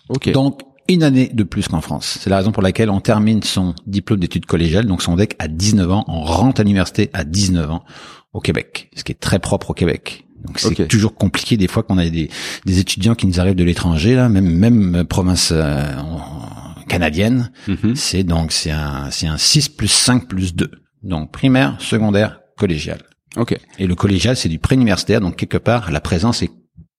Ok. 0.08 0.30
Donc, 0.32 0.60
une 0.92 1.02
année 1.02 1.30
de 1.32 1.42
plus 1.44 1.68
qu'en 1.68 1.80
France. 1.80 2.18
C'est 2.20 2.30
la 2.30 2.36
raison 2.38 2.52
pour 2.52 2.62
laquelle 2.62 2.90
on 2.90 3.00
termine 3.00 3.42
son 3.42 3.74
diplôme 3.86 4.20
d'études 4.20 4.46
collégiales, 4.46 4.86
donc 4.86 5.02
son 5.02 5.16
DEC 5.16 5.36
à 5.38 5.48
19 5.48 5.90
ans, 5.90 6.04
on 6.08 6.20
rentre 6.22 6.60
à 6.60 6.64
l'université 6.64 7.10
à 7.12 7.24
19 7.24 7.70
ans 7.70 7.84
au 8.32 8.40
Québec, 8.40 8.90
ce 8.96 9.04
qui 9.04 9.12
est 9.12 9.20
très 9.20 9.38
propre 9.38 9.70
au 9.70 9.74
Québec. 9.74 10.26
Donc 10.44 10.58
c'est 10.58 10.88
toujours 10.88 11.14
compliqué 11.14 11.56
des 11.56 11.68
fois 11.68 11.82
qu'on 11.82 11.98
a 11.98 12.08
des, 12.08 12.30
des 12.64 12.78
étudiants 12.78 13.14
qui 13.14 13.26
nous 13.26 13.40
arrivent 13.40 13.54
de 13.56 13.64
l'étranger, 13.64 14.14
là, 14.14 14.28
même 14.28 14.48
même 14.50 14.94
euh, 14.96 15.04
province 15.04 15.50
euh, 15.52 15.82
en- 15.98 16.84
canadienne. 16.88 17.50
Mhm. 17.68 17.94
C'est 17.94 18.24
donc 18.24 18.50
c'est 18.52 18.70
un 18.70 19.10
c'est 19.10 19.26
un 19.26 19.36
6 19.36 19.68
plus 19.68 19.88
5 19.88 20.26
plus 20.28 20.54
2. 20.54 20.70
Donc 21.02 21.30
primaire, 21.30 21.76
secondaire, 21.78 22.40
collégial. 22.56 23.00
Ok. 23.36 23.56
Et 23.78 23.86
le 23.86 23.94
collégial, 23.94 24.36
c'est 24.36 24.48
du 24.48 24.58
pré-universitaire, 24.58 25.20
donc 25.20 25.36
quelque 25.36 25.56
part, 25.58 25.90
la 25.92 26.00
présence 26.00 26.42
est 26.42 26.50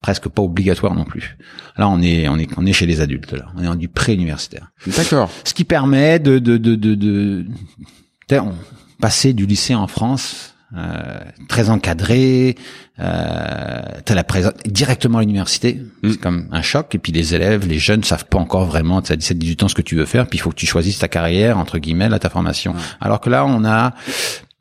presque 0.01 0.27
pas 0.29 0.41
obligatoire 0.41 0.95
non 0.95 1.05
plus. 1.05 1.37
Là, 1.77 1.87
on 1.87 2.01
est, 2.01 2.27
on 2.27 2.37
est, 2.37 2.49
on 2.57 2.65
est 2.65 2.73
chez 2.73 2.85
les 2.85 3.01
adultes, 3.01 3.33
là. 3.33 3.45
On 3.55 3.63
est 3.63 3.67
en 3.67 3.75
du 3.75 3.87
pré-universitaire. 3.87 4.71
D'accord. 4.87 5.29
Ce 5.43 5.53
qui 5.53 5.63
permet 5.63 6.19
de, 6.19 6.39
de, 6.39 6.57
de, 6.57 6.75
de, 6.75 6.95
de, 6.95 7.45
passer 8.99 9.33
du 9.33 9.45
lycée 9.45 9.75
en 9.75 9.87
France, 9.87 10.55
euh, 10.75 11.19
très 11.49 11.69
encadré, 11.69 12.55
euh, 12.99 13.81
t'as 14.05 14.15
la 14.15 14.23
présence 14.23 14.53
directement 14.65 15.17
à 15.17 15.21
l'université, 15.21 15.81
Mm. 16.01 16.11
c'est 16.11 16.19
comme 16.19 16.47
un 16.51 16.61
choc. 16.61 16.95
Et 16.95 16.97
puis 16.97 17.11
les 17.11 17.35
élèves, 17.35 17.67
les 17.67 17.77
jeunes 17.79 18.03
savent 18.03 18.25
pas 18.25 18.37
encore 18.39 18.65
vraiment, 18.65 19.01
tu 19.01 19.11
as 19.11 19.17
17-18 19.17 19.63
ans 19.63 19.67
ce 19.67 19.75
que 19.75 19.81
tu 19.81 19.95
veux 19.95 20.05
faire, 20.05 20.27
puis 20.27 20.37
il 20.39 20.41
faut 20.41 20.49
que 20.49 20.55
tu 20.55 20.65
choisisses 20.65 20.99
ta 20.99 21.07
carrière 21.09 21.57
entre 21.57 21.77
guillemets, 21.77 22.09
là, 22.09 22.19
ta 22.19 22.29
formation. 22.29 22.73
Alors 23.01 23.19
que 23.19 23.29
là, 23.29 23.45
on 23.45 23.65
a 23.65 23.93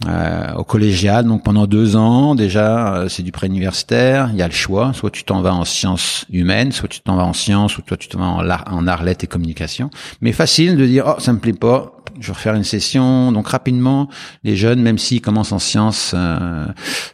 euh, 0.09 0.55
au 0.55 0.65
collégial, 0.65 1.27
donc 1.27 1.43
pendant 1.45 1.67
deux 1.67 1.95
ans 1.97 2.35
déjà, 2.35 2.95
euh, 2.95 3.09
c'est 3.09 3.23
du 3.23 3.33
pré-universitaire. 3.33 4.31
Il 4.33 4.39
y 4.39 4.43
a 4.43 4.47
le 4.49 4.53
choix, 4.55 4.93
soit 4.95 5.11
tu 5.11 5.25
t'en 5.25 5.43
vas 5.43 5.53
en 5.53 5.65
sciences 5.65 6.25
humaines, 6.33 6.73
soit 6.73 6.89
tu 6.89 7.01
t'en 7.01 7.17
vas 7.17 7.25
en 7.25 7.35
sciences, 7.35 7.77
ou 7.77 7.83
toi 7.83 7.97
tu 7.99 8.09
t'en 8.09 8.19
vas 8.21 8.27
en, 8.27 8.41
lar- 8.43 8.65
en 8.71 8.87
art, 8.87 9.03
lettres 9.05 9.25
et 9.25 9.27
communication. 9.27 9.91
Mais 10.23 10.33
facile 10.33 10.77
de 10.77 10.87
dire, 10.87 11.05
oh 11.07 11.21
ça 11.21 11.33
me 11.35 11.39
plaît 11.39 11.53
pas, 11.53 11.93
je 12.19 12.29
vais 12.29 12.33
refaire 12.33 12.55
une 12.55 12.65
session. 12.65 13.31
Donc 13.31 13.49
rapidement, 13.49 14.09
les 14.43 14.57
jeunes, 14.57 14.81
même 14.81 14.97
s'ils 14.97 15.21
commencent 15.21 15.53
en 15.53 15.59
sciences, 15.59 16.13
euh, 16.15 16.67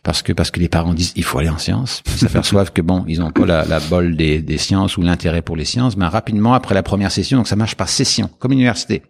parce 0.05 0.23
que 0.23 0.33
parce 0.33 0.52
que 0.52 0.61
les 0.61 0.69
parents 0.69 0.95
disent 0.95 1.12
il 1.16 1.25
faut 1.25 1.38
aller 1.40 1.49
en 1.49 1.59
sciences, 1.59 2.02
ils 2.07 2.19
s'aperçoivent 2.19 2.73
que 2.73 2.83
bon, 2.83 3.05
ils 3.09 3.21
ont 3.21 3.33
pas 3.33 3.47
la, 3.47 3.64
la 3.64 3.81
bol 3.81 4.14
des, 4.16 4.40
des 4.40 4.59
sciences 4.59 4.97
ou 4.97 5.02
l'intérêt 5.02 5.43
pour 5.43 5.57
les 5.57 5.64
sciences, 5.64 5.97
mais 5.97 6.07
rapidement 6.07 6.55
après 6.55 6.75
la 6.75 6.85
première 6.85 7.11
session, 7.11 7.38
donc 7.38 7.49
ça 7.49 7.57
marche 7.57 7.75
par 7.75 7.88
session, 7.88 8.31
comme 8.38 8.52
université 8.52 9.02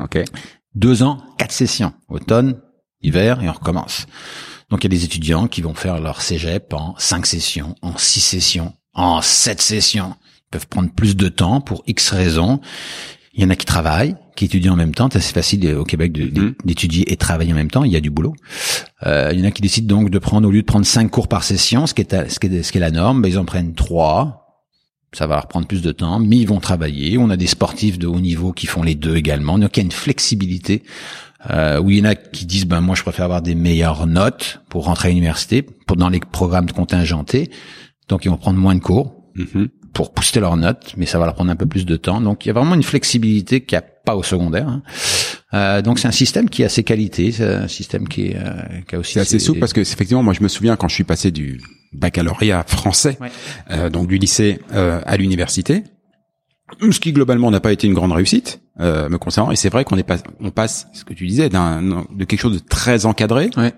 Ok. 0.00 0.18
deux 0.74 1.02
ans, 1.04 1.18
quatre 1.38 1.52
sessions, 1.52 1.92
automne, 2.08 2.56
hiver, 3.02 3.42
et 3.42 3.48
on 3.48 3.52
recommence. 3.52 4.06
Donc 4.70 4.84
il 4.84 4.92
y 4.92 4.94
a 4.94 4.98
des 4.98 5.04
étudiants 5.04 5.48
qui 5.48 5.62
vont 5.62 5.74
faire 5.74 6.00
leur 6.00 6.20
cégep 6.22 6.72
en 6.72 6.94
cinq 6.98 7.26
sessions, 7.26 7.74
en 7.82 7.96
six 7.98 8.20
sessions, 8.20 8.72
en 8.94 9.20
sept 9.22 9.60
sessions. 9.60 10.14
Ils 10.46 10.50
peuvent 10.52 10.68
prendre 10.68 10.90
plus 10.90 11.16
de 11.16 11.28
temps 11.28 11.60
pour 11.60 11.82
X 11.86 12.10
raisons. 12.10 12.60
Il 13.34 13.42
y 13.42 13.46
en 13.46 13.50
a 13.50 13.56
qui 13.56 13.64
travaillent, 13.66 14.16
qui 14.36 14.44
étudient 14.46 14.72
en 14.72 14.76
même 14.76 14.94
temps. 14.94 15.08
C'est 15.10 15.18
assez 15.18 15.32
facile 15.32 15.74
au 15.74 15.84
Québec 15.84 16.16
Mhm. 16.16 16.54
d'étudier 16.64 17.10
et 17.12 17.16
travailler 17.16 17.52
en 17.52 17.56
même 17.56 17.70
temps. 17.70 17.84
Il 17.84 17.92
y 17.92 17.96
a 17.96 18.00
du 18.00 18.10
boulot. 18.10 18.34
Euh, 19.06 19.30
il 19.32 19.38
y 19.40 19.42
en 19.42 19.46
a 19.46 19.50
qui 19.52 19.62
décident 19.62 19.96
donc 19.96 20.10
de 20.10 20.18
prendre, 20.18 20.46
au 20.48 20.50
lieu 20.50 20.62
de 20.62 20.66
prendre 20.66 20.84
cinq 20.86 21.08
cours 21.10 21.28
par 21.28 21.44
session, 21.44 21.86
ce 21.86 21.94
qui 21.94 22.02
est, 22.02 22.28
ce 22.28 22.38
qui 22.40 22.48
est, 22.48 22.62
ce 22.62 22.72
qui 22.72 22.78
est 22.78 22.80
la 22.80 22.90
norme, 22.90 23.22
ben, 23.22 23.28
ils 23.28 23.38
en 23.38 23.44
prennent 23.44 23.74
trois. 23.74 24.36
Ça 25.12 25.26
va 25.26 25.36
leur 25.36 25.46
prendre 25.48 25.66
plus 25.66 25.82
de 25.82 25.90
temps, 25.92 26.20
mais 26.20 26.36
ils 26.36 26.46
vont 26.46 26.60
travailler. 26.60 27.18
On 27.18 27.30
a 27.30 27.36
des 27.36 27.46
sportifs 27.48 27.98
de 27.98 28.06
haut 28.06 28.20
niveau 28.20 28.52
qui 28.52 28.66
font 28.66 28.82
les 28.82 28.94
deux 28.94 29.16
également. 29.16 29.58
Donc 29.58 29.76
il 29.76 29.80
y 29.80 29.82
a 29.82 29.84
une 29.84 29.90
flexibilité. 29.92 30.82
Euh, 31.48 31.80
où 31.80 31.88
il 31.88 31.98
y 31.98 32.00
en 32.02 32.04
a 32.04 32.14
qui 32.14 32.44
disent 32.44 32.66
ben 32.66 32.82
moi 32.82 32.94
je 32.94 33.02
préfère 33.02 33.24
avoir 33.24 33.40
des 33.40 33.54
meilleures 33.54 34.06
notes 34.06 34.60
pour 34.68 34.84
rentrer 34.84 35.08
à 35.08 35.10
l'université, 35.10 35.62
pour 35.62 35.96
dans 35.96 36.10
les 36.10 36.20
programmes 36.20 36.66
de 36.66 36.72
contingentés. 36.72 37.50
Donc 38.08 38.26
ils 38.26 38.28
vont 38.28 38.36
prendre 38.36 38.58
moins 38.58 38.74
de 38.74 38.80
cours 38.80 39.14
Mhm. 39.36 39.68
pour 39.94 40.12
booster 40.12 40.40
leurs 40.40 40.56
notes, 40.58 40.92
mais 40.98 41.06
ça 41.06 41.18
va 41.18 41.24
leur 41.24 41.34
prendre 41.34 41.50
un 41.50 41.56
peu 41.56 41.64
plus 41.66 41.86
de 41.86 41.96
temps. 41.96 42.20
Donc 42.20 42.44
il 42.44 42.48
y 42.48 42.50
a 42.50 42.52
vraiment 42.52 42.74
une 42.74 42.82
flexibilité 42.82 43.62
qu'il 43.62 43.78
n'y 43.78 43.82
a 43.82 43.86
pas 44.04 44.16
au 44.16 44.22
secondaire. 44.22 44.68
hein. 44.68 44.82
Euh, 45.54 45.80
donc 45.82 45.98
c'est 45.98 46.08
un 46.08 46.12
système 46.12 46.50
qui 46.50 46.62
a 46.62 46.68
ses 46.68 46.84
qualités, 46.84 47.32
c'est 47.32 47.44
un 47.44 47.68
système 47.68 48.06
qui, 48.06 48.26
est, 48.28 48.36
euh, 48.36 48.52
qui 48.86 48.94
a 48.96 48.98
aussi 48.98 49.14
C'est 49.14 49.20
assez 49.20 49.38
ses- 49.38 49.44
souple 49.46 49.60
parce 49.60 49.72
que 49.72 49.80
effectivement, 49.80 50.22
moi 50.22 50.34
je 50.34 50.42
me 50.42 50.48
souviens 50.48 50.76
quand 50.76 50.88
je 50.88 50.94
suis 50.94 51.04
passé 51.04 51.30
du 51.30 51.60
baccalauréat 51.92 52.64
français, 52.66 53.16
Ouais. 53.20 53.30
euh, 53.70 53.88
donc 53.90 54.08
du 54.08 54.18
lycée 54.18 54.60
euh, 54.74 55.00
à 55.06 55.16
l'université, 55.16 55.84
ce 56.90 57.00
qui 57.00 57.12
globalement 57.12 57.50
n'a 57.50 57.60
pas 57.60 57.72
été 57.72 57.86
une 57.86 57.94
grande 57.94 58.12
réussite 58.12 58.60
euh, 58.80 59.08
me 59.08 59.18
concernant. 59.18 59.50
Et 59.50 59.56
c'est 59.56 59.68
vrai 59.70 59.84
qu'on 59.84 59.96
est 59.98 60.02
pas, 60.02 60.18
on 60.40 60.50
passe, 60.50 60.86
ce 60.92 61.04
que 61.04 61.14
tu 61.14 61.26
disais, 61.26 61.48
d'un 61.48 61.82
de 61.82 62.24
quelque 62.24 62.40
chose 62.40 62.54
de 62.54 62.58
très 62.66 63.06
encadré 63.06 63.50
Ouais. 63.56 63.72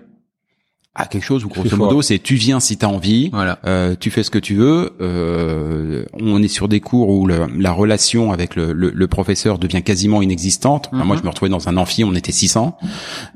à 0.95 1.07
quelque 1.07 1.23
chose 1.25 1.43
où 1.43 1.49
grosso 1.49 1.75
modo 1.75 2.03
c'est 2.03 2.19
tu 2.19 2.35
viens 2.35 2.59
si 2.59 2.77
t'as 2.77 2.85
envie, 2.87 3.29
Voilà. 3.33 3.57
euh, 3.65 3.95
tu 3.99 4.11
fais 4.11 4.21
ce 4.21 4.29
que 4.29 4.37
tu 4.37 4.53
veux. 4.55 4.91
Euh, 5.01 6.05
on 6.13 6.41
est 6.43 6.47
sur 6.47 6.67
des 6.67 6.79
cours 6.81 7.09
où 7.09 7.25
le- 7.25 7.47
la 7.57 7.71
relation 7.71 8.31
avec 8.31 8.55
le, 8.55 8.73
le- 8.73 8.91
le 8.91 9.07
professeur 9.07 9.57
devient 9.57 9.81
quasiment 9.81 10.21
inexistante. 10.21 10.89
Enfin, 10.93 11.03
Moi, 11.03 11.17
je 11.17 11.23
me 11.23 11.29
retrouvais 11.29 11.49
dans 11.49 11.67
un 11.67 11.77
amphi, 11.77 12.03
on 12.03 12.13
était 12.13 12.31
600. 12.31 12.77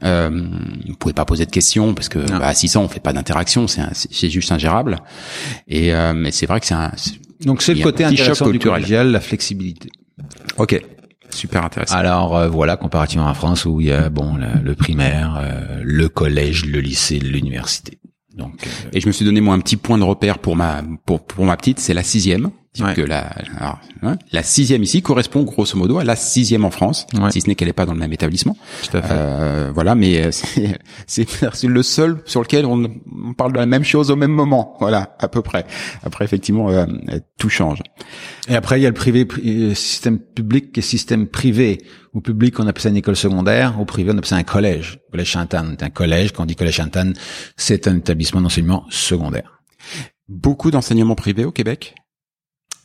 Euh, 0.03 0.29
on 0.87 0.93
pouvait 0.93 1.13
pas 1.15 1.25
poser 1.25 1.45
de 1.47 1.51
questions 1.51 1.93
parce 1.95 2.09
que 2.09 2.19
bah, 2.19 2.45
à 2.47 2.53
600 2.53 2.83
on 2.83 2.87
fait 2.89 2.99
pas 2.99 3.11
d'interaction, 3.13 3.67
c'est 3.67 3.81
un- 3.81 3.89
c'est 3.93 4.13
c'est 4.13 4.29
juste 4.29 4.51
ingérable. 4.51 4.99
Et 5.67 5.93
euh, 5.95 6.13
mais 6.13 6.31
c'est 6.31 6.45
vrai 6.45 6.59
que 6.59 6.67
c'est 6.67 6.75
un. 6.75 6.91
Donc 7.41 7.61
c'est 7.61 7.73
le 7.73 7.83
côté 7.83 8.03
intéressant 8.03 8.49
du 8.49 8.59
collégial, 8.59 9.11
la 9.11 9.19
flexibilité. 9.19 9.89
Ok, 10.57 10.81
super 11.29 11.63
intéressant. 11.63 11.95
Alors 11.95 12.35
euh, 12.35 12.47
voilà, 12.47 12.77
comparativement 12.77 13.27
à 13.27 13.33
France 13.33 13.65
où 13.65 13.79
il 13.81 13.87
y 13.87 13.91
a 13.91 14.09
bon 14.09 14.35
le, 14.35 14.47
le 14.63 14.75
primaire, 14.75 15.37
euh, 15.39 15.81
le 15.83 16.09
collège, 16.09 16.65
le 16.65 16.79
lycée, 16.79 17.19
l'université. 17.19 17.99
Donc 18.35 18.65
euh, 18.65 18.89
Et 18.93 19.01
je 19.01 19.07
me 19.07 19.11
suis 19.11 19.25
donné 19.25 19.41
moi 19.41 19.55
un 19.55 19.59
petit 19.59 19.77
point 19.77 19.97
de 19.97 20.03
repère 20.03 20.39
pour 20.39 20.55
ma 20.55 20.83
pour 21.05 21.25
pour 21.25 21.45
ma 21.45 21.57
petite, 21.57 21.79
c'est 21.79 21.93
la 21.93 22.03
sixième. 22.03 22.49
Ouais. 22.83 22.93
Que 22.93 23.01
la 23.01 23.19
alors, 23.57 23.79
hein, 24.03 24.17
la 24.31 24.43
sixième 24.43 24.83
ici 24.83 25.01
correspond 25.01 25.43
grosso 25.43 25.77
modo 25.77 25.97
à 25.99 26.03
la 26.03 26.15
sixième 26.15 26.65
en 26.65 26.71
France, 26.71 27.07
Ouais. 27.19 27.31
si 27.31 27.41
ce 27.41 27.47
n'est 27.47 27.55
qu'elle 27.55 27.67
n'est 27.69 27.73
pas 27.73 27.85
dans 27.85 27.93
le 27.93 27.99
même 27.99 28.13
établissement. 28.13 28.55
tout 28.89 28.97
à 28.97 29.01
fait. 29.01 29.13
Euh, 29.13 29.71
voilà, 29.73 29.95
mais 29.95 30.25
euh, 30.25 30.31
c'est 31.07 31.63
le 31.63 31.83
seul 31.83 32.21
sur 32.25 32.41
lequel 32.41 32.65
on, 32.65 32.83
on 33.27 33.33
parle 33.33 33.53
de 33.53 33.57
la 33.57 33.65
même 33.65 33.83
chose 33.83 34.11
au 34.11 34.15
même 34.15 34.31
moment. 34.31 34.75
Voilà, 34.79 35.15
à 35.19 35.27
peu 35.27 35.41
près. 35.41 35.65
Après, 36.03 36.25
effectivement, 36.25 36.69
euh, 36.69 36.85
tout 37.37 37.49
change. 37.49 37.81
Et 38.47 38.55
après 38.55 38.79
il 38.79 38.83
y 38.83 38.85
a 38.85 38.89
le 38.89 38.95
privé, 38.95 39.25
pri- 39.25 39.41
euh, 39.71 39.73
système 39.75 40.19
public 40.19 40.77
et 40.77 40.81
système 40.81 41.27
privé. 41.27 41.79
Au 42.13 42.21
public 42.21 42.59
on 42.59 42.67
appelle 42.67 42.81
ça 42.81 42.89
une 42.89 42.97
école 42.97 43.15
secondaire, 43.15 43.79
au 43.79 43.85
privé 43.85 44.09
on 44.11 44.17
appelle 44.17 44.25
ça 44.25 44.37
un 44.37 44.43
collège. 44.43 44.99
Collège 45.11 45.33
Sainte-Anne, 45.33 45.75
c'est 45.79 45.85
un 45.85 45.89
collège. 45.89 46.31
Quand 46.31 46.43
on 46.43 46.45
dit 46.45 46.55
collège 46.55 46.77
Sainte-Anne, 46.77 47.13
c'est 47.57 47.87
un 47.87 47.97
établissement 47.97 48.41
d'enseignement 48.41 48.85
secondaire. 48.89 49.61
Beaucoup 50.29 50.71
d'enseignements 50.71 51.15
privés 51.15 51.45
au 51.45 51.51
Québec? 51.51 51.95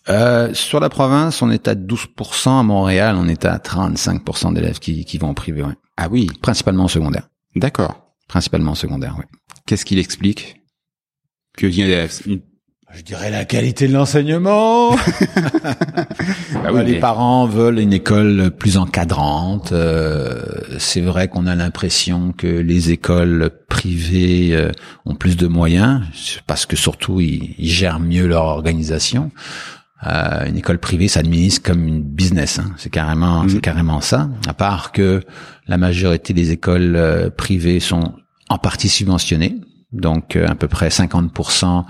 Euh, 0.09 0.52
sur 0.54 0.80
la 0.80 0.88
province, 0.88 1.42
on 1.42 1.50
est 1.50 1.68
à 1.68 1.75
12%. 1.75 2.61
À 2.61 2.62
Montréal, 2.62 3.16
on 3.18 3.28
est 3.28 3.44
à 3.44 3.59
35% 3.59 4.52
d'élèves 4.54 4.78
qui, 4.78 5.04
qui 5.04 5.18
vont 5.18 5.30
au 5.30 5.35
privé, 5.35 5.62
ouais. 5.62 5.75
Ah 5.97 6.09
oui, 6.11 6.28
Principalement 6.40 6.85
au 6.87 6.88
secondaire. 6.88 7.28
d'accord. 7.56 7.99
Principalement 8.28 8.73
au 8.73 8.76
secondaire, 8.76 9.14
oui. 9.18 9.25
Qu'est-ce 9.66 9.85
qu'il 9.85 9.99
explique 9.99 10.61
Que 11.56 11.66
une- 11.66 12.40
Je 12.94 13.02
dirais 13.02 13.30
la 13.30 13.44
qualité 13.44 13.87
de 13.88 13.92
l'enseignement. 13.92 14.97
Ah 16.64 16.73
oui, 16.73 16.85
les 16.85 16.92
mais- 16.92 16.99
parents 17.00 17.47
veulent 17.47 17.80
une 17.80 17.92
école 17.92 18.50
plus 18.56 18.76
encadrante. 18.76 19.73
Euh, 19.73 20.42
c'est 20.78 21.00
vrai 21.00 21.28
qu'on 21.28 21.47
a 21.47 21.54
l'impression 21.56 22.32
que 22.32 22.47
les 22.47 22.90
écoles 22.92 23.50
privées 23.68 24.54
euh, 24.54 24.71
ont 25.04 25.14
plus 25.16 25.37
de 25.37 25.47
moyens 25.49 26.02
parce 26.47 26.66
que 26.66 26.76
surtout 26.76 27.21
ils, 27.21 27.54
ils 27.59 27.68
gèrent 27.71 27.99
mieux 28.00 28.26
leur 28.26 28.44
organisation. 28.44 29.30
Euh, 30.06 30.47
une 30.47 30.56
école 30.56 30.78
privée 30.78 31.09
s'administre 31.09 31.62
comme 31.62 31.87
une 31.87 32.02
business. 32.02 32.59
hein. 32.59 32.73
C'est 32.76 32.90
carrément, 32.90 33.49
c'est 33.49 33.61
carrément 33.61 34.00
ça. 34.00 34.28
À 34.49 34.54
part 34.54 34.92
que 34.92 35.23
la 35.68 35.78
majorité 35.78 36.32
des 36.32 36.50
écoles 36.50 36.97
euh, 36.97 37.30
privées 37.30 37.78
sont 37.80 38.14
en 38.49 38.59
partie 38.59 38.88
subventionnées, 38.88 39.56
donc 39.92 40.35
euh, 40.37 40.47
à 40.49 40.54
peu 40.54 40.66
près 40.68 40.88
50% 40.88 41.85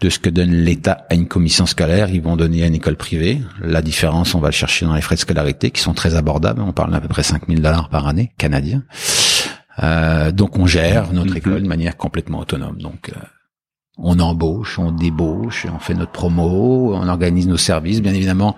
de 0.00 0.10
ce 0.10 0.18
que 0.20 0.30
donne 0.30 0.52
l'État 0.52 1.06
à 1.10 1.14
une 1.14 1.26
commission 1.26 1.66
scolaire, 1.66 2.10
ils 2.10 2.22
vont 2.22 2.36
donner 2.36 2.62
à 2.62 2.66
une 2.66 2.74
école 2.74 2.96
privée. 2.96 3.40
La 3.60 3.82
différence, 3.82 4.34
on 4.34 4.40
va 4.40 4.48
le 4.48 4.52
chercher 4.52 4.86
dans 4.86 4.94
les 4.94 5.00
frais 5.00 5.16
de 5.16 5.20
scolarité, 5.20 5.70
qui 5.72 5.80
sont 5.80 5.94
très 5.94 6.14
abordables. 6.14 6.60
On 6.60 6.72
parle 6.72 6.92
d'à 6.92 7.00
peu 7.00 7.08
près 7.08 7.24
5000 7.24 7.60
dollars 7.60 7.88
par 7.88 8.06
année 8.06 8.30
canadiens. 8.38 8.84
Euh, 9.82 10.30
donc 10.32 10.58
on 10.58 10.66
gère 10.66 11.12
notre 11.12 11.36
école 11.36 11.62
de 11.62 11.68
manière 11.68 11.96
complètement 11.96 12.40
autonome. 12.40 12.78
Donc 12.78 13.10
euh, 13.10 13.20
on 13.98 14.18
embauche, 14.20 14.78
on 14.78 14.92
débauche, 14.92 15.66
on 15.74 15.78
fait 15.78 15.94
notre 15.94 16.12
promo, 16.12 16.94
on 16.94 17.08
organise 17.08 17.46
nos 17.48 17.56
services. 17.56 18.00
Bien 18.00 18.14
évidemment, 18.14 18.56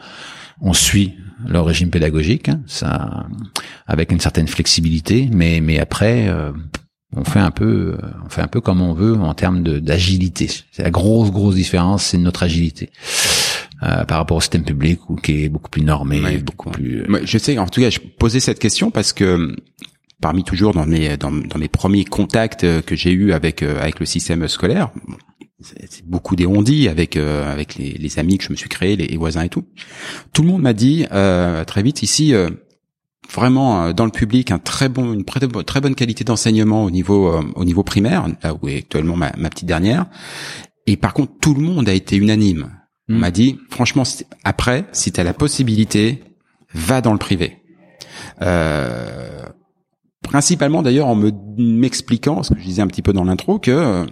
on 0.61 0.73
suit 0.73 1.15
le 1.49 1.61
régime 1.61 1.91
pédagogique, 1.91 2.49
hein, 2.51 2.61
ça, 2.67 3.27
avec 3.87 4.13
une 4.13 4.21
certaine 4.21 4.47
flexibilité, 4.47 5.29
mais 5.33 5.61
mais 5.63 5.79
après, 5.79 6.29
euh, 6.29 6.53
on 7.17 7.25
fait 7.25 7.39
un 7.41 7.51
peu, 7.51 7.97
euh, 8.03 8.07
on 8.27 8.29
fait 8.29 8.43
un 8.43 8.47
peu 8.47 8.61
comme 8.61 8.83
on 8.83 8.93
veut 8.93 9.15
en 9.17 9.33
termes 9.35 9.63
d'agilité. 9.63 10.49
C'est 10.71 10.83
la 10.83 10.91
grosse 10.91 11.31
grosse 11.31 11.55
différence, 11.55 12.05
c'est 12.05 12.19
notre 12.19 12.43
agilité 12.43 12.91
euh, 13.83 14.05
par 14.05 14.19
rapport 14.19 14.37
au 14.37 14.41
système 14.43 14.65
public 14.65 15.01
qui 15.23 15.45
est 15.45 15.49
beaucoup 15.49 15.71
plus 15.71 15.83
normé, 15.83 16.21
Ouais, 16.21 16.39
beaucoup 16.39 16.71
plus. 16.71 17.03
euh, 17.09 17.21
je 17.25 17.39
sais, 17.39 17.59
en 17.59 17.67
tout 17.67 17.81
cas, 17.81 17.89
je 17.91 17.99
posais 18.19 18.39
cette 18.41 18.59
question 18.59 18.91
parce 18.91 19.13
que 19.15 19.57
parmi 20.21 20.45
toujours 20.45 20.73
dans 20.73 20.87
mes 20.87 21.17
dans, 21.17 21.31
dans 21.33 21.59
mes 21.59 21.69
premiers 21.69 22.05
contacts 22.05 22.65
euh, 22.65 22.83
que 22.83 22.95
j'ai 22.95 23.13
eu 23.13 23.33
avec 23.33 23.63
euh, 23.63 23.81
avec 23.81 24.01
le 24.01 24.07
système 24.07 24.47
scolaire, 24.49 24.91
c'est 25.61 26.05
beaucoup 26.07 26.37
des 26.37 26.47
avec 26.89 27.17
euh, 27.17 27.51
avec 27.53 27.77
les, 27.77 27.93
les 27.93 28.19
amis 28.19 28.39
que 28.39 28.45
je 28.45 28.51
me 28.51 28.57
suis 28.57 28.69
créés, 28.69 28.97
les, 28.97 29.07
les 29.07 29.17
voisins 29.17 29.43
et 29.43 29.49
tout. 29.49 29.65
Tout 30.33 30.43
le 30.43 30.49
monde 30.49 30.63
m'a 30.63 30.73
dit 30.73 31.07
euh, 31.13 31.65
très 31.65 31.83
vite 31.83 32.03
ici. 32.03 32.35
euh, 32.35 32.51
Vraiment 33.33 33.85
euh, 33.85 33.93
dans 33.93 34.07
le 34.07 34.11
public 34.11 34.51
un 34.51 34.59
très 34.59 34.89
bon 34.89 35.13
une 35.13 35.25
très, 35.25 35.47
bo- 35.47 35.63
très 35.63 35.81
bonne 35.81 35.95
qualité 35.95 36.25
d'enseignement 36.25 36.83
au 36.83 36.91
niveau 36.91 37.29
euh, 37.29 37.43
au 37.55 37.65
niveau 37.65 37.85
primaire 37.85 38.27
là 38.43 38.55
où 38.61 38.67
est 38.67 38.79
actuellement 38.79 39.15
ma, 39.15 39.31
ma 39.39 39.51
petite 39.51 39.69
dernière 39.69 40.07
et 40.89 40.97
par 40.97 41.15
contre 41.15 41.35
tout 41.41 41.55
le 41.55 41.61
monde 41.61 41.89
a 41.89 41.93
été 41.93 42.17
unanime 42.17 42.71
on 43.09 43.15
Mm. 43.15 43.19
m'a 43.19 43.31
dit 43.31 43.59
franchement 43.71 44.03
après 44.43 44.85
si 44.91 45.13
tu 45.13 45.21
as 45.21 45.25
la 45.25 45.33
possibilité 45.35 46.25
va 46.75 47.01
dans 47.03 47.13
le 47.13 47.19
privé 47.19 47.59
euh, 48.43 49.43
principalement 50.23 50.83
d'ailleurs 50.83 51.07
en 51.09 51.15
me 51.17 51.31
m'expliquant 51.57 52.43
ce 52.43 52.55
que 52.55 52.61
je 52.61 52.65
disais 52.65 52.83
un 52.83 52.87
petit 52.87 53.03
peu 53.03 53.13
dans 53.13 53.25
l'intro 53.25 53.59
que 53.59 53.71
euh, 53.71 54.07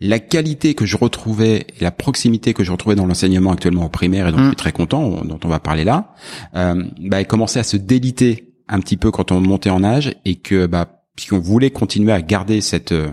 la 0.00 0.18
qualité 0.18 0.74
que 0.74 0.86
je 0.86 0.96
retrouvais 0.96 1.66
et 1.78 1.82
la 1.84 1.90
proximité 1.90 2.54
que 2.54 2.64
je 2.64 2.72
retrouvais 2.72 2.96
dans 2.96 3.06
l'enseignement 3.06 3.52
actuellement 3.52 3.84
au 3.84 3.88
primaire 3.90 4.28
et 4.28 4.32
dont 4.32 4.38
je 4.38 4.46
suis 4.48 4.56
très 4.56 4.72
content 4.72 5.02
on- 5.02 5.24
dont 5.24 5.38
on 5.44 5.48
va 5.48 5.60
parler 5.60 5.84
là 5.84 6.14
euh, 6.56 6.82
bah, 7.00 7.20
elle 7.20 7.26
commençait 7.26 7.60
à 7.60 7.64
se 7.64 7.76
déliter 7.76 8.54
un 8.68 8.80
petit 8.80 8.96
peu 8.96 9.10
quand 9.10 9.30
on 9.32 9.40
montait 9.40 9.70
en 9.70 9.84
âge 9.84 10.14
et 10.24 10.36
que 10.36 10.66
bah 10.66 11.02
puisqu'on 11.16 11.38
voulait 11.40 11.70
continuer 11.70 12.12
à 12.12 12.22
garder 12.22 12.60
cette 12.60 12.92
euh, 12.92 13.10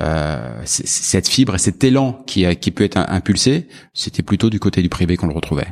euh, 0.00 0.60
cette 0.64 1.28
fibre 1.28 1.54
et 1.56 1.58
cet 1.58 1.84
élan 1.84 2.14
qui, 2.26 2.44
qui 2.56 2.70
peut 2.70 2.84
être 2.84 2.96
impulsé, 2.96 3.68
c'était 3.92 4.22
plutôt 4.22 4.48
du 4.48 4.58
côté 4.58 4.80
du 4.80 4.88
privé 4.88 5.16
qu'on 5.18 5.26
le 5.26 5.34
retrouvait. 5.34 5.66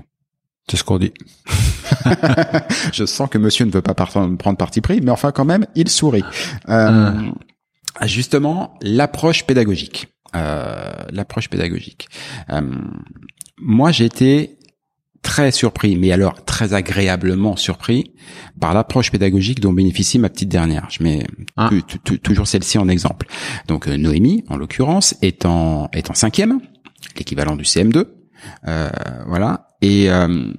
C'est 0.70 0.76
ce 0.76 0.84
qu'on 0.84 0.98
dit. 0.98 1.12
Je 2.92 3.04
sens 3.06 3.28
que 3.30 3.38
monsieur 3.38 3.64
ne 3.64 3.70
veut 3.70 3.82
pas 3.82 3.94
prendre 3.94 4.56
parti 4.56 4.80
pris, 4.80 5.00
mais 5.00 5.10
enfin 5.10 5.32
quand 5.32 5.44
même, 5.44 5.66
il 5.74 5.88
sourit. 5.88 6.24
Euh, 6.68 7.12
Justement, 8.04 8.74
l'approche 8.82 9.44
pédagogique. 9.44 10.08
Euh, 10.36 10.92
l'approche 11.10 11.48
pédagogique. 11.48 12.08
Euh, 12.50 12.60
moi, 13.58 13.90
j'ai 13.90 14.04
été 14.04 14.58
très 15.22 15.50
surpris, 15.50 15.96
mais 15.96 16.12
alors 16.12 16.44
très 16.44 16.74
agréablement 16.74 17.56
surpris 17.56 18.12
par 18.60 18.72
l'approche 18.72 19.10
pédagogique 19.10 19.58
dont 19.60 19.72
bénéficie 19.72 20.18
ma 20.18 20.28
petite 20.28 20.48
dernière. 20.48 20.86
Je 20.90 21.02
mets 21.02 21.26
Ah. 21.56 21.70
tu- 21.70 21.82
tu- 21.82 21.98
tu- 21.98 22.20
toujours 22.20 22.46
celle-ci 22.46 22.78
en 22.78 22.88
exemple. 22.88 23.26
Donc 23.66 23.88
euh, 23.88 23.96
Noémie, 23.96 24.44
en 24.48 24.56
l'occurrence, 24.56 25.16
est 25.22 25.44
en 25.44 25.88
est 25.92 26.08
en 26.10 26.14
cinquième, 26.14 26.60
l'équivalent 27.16 27.56
du 27.56 27.64
CM2. 27.64 28.04
Euh, 28.68 28.90
voilà. 29.26 29.67
Et 29.82 30.10
euh, 30.10 30.52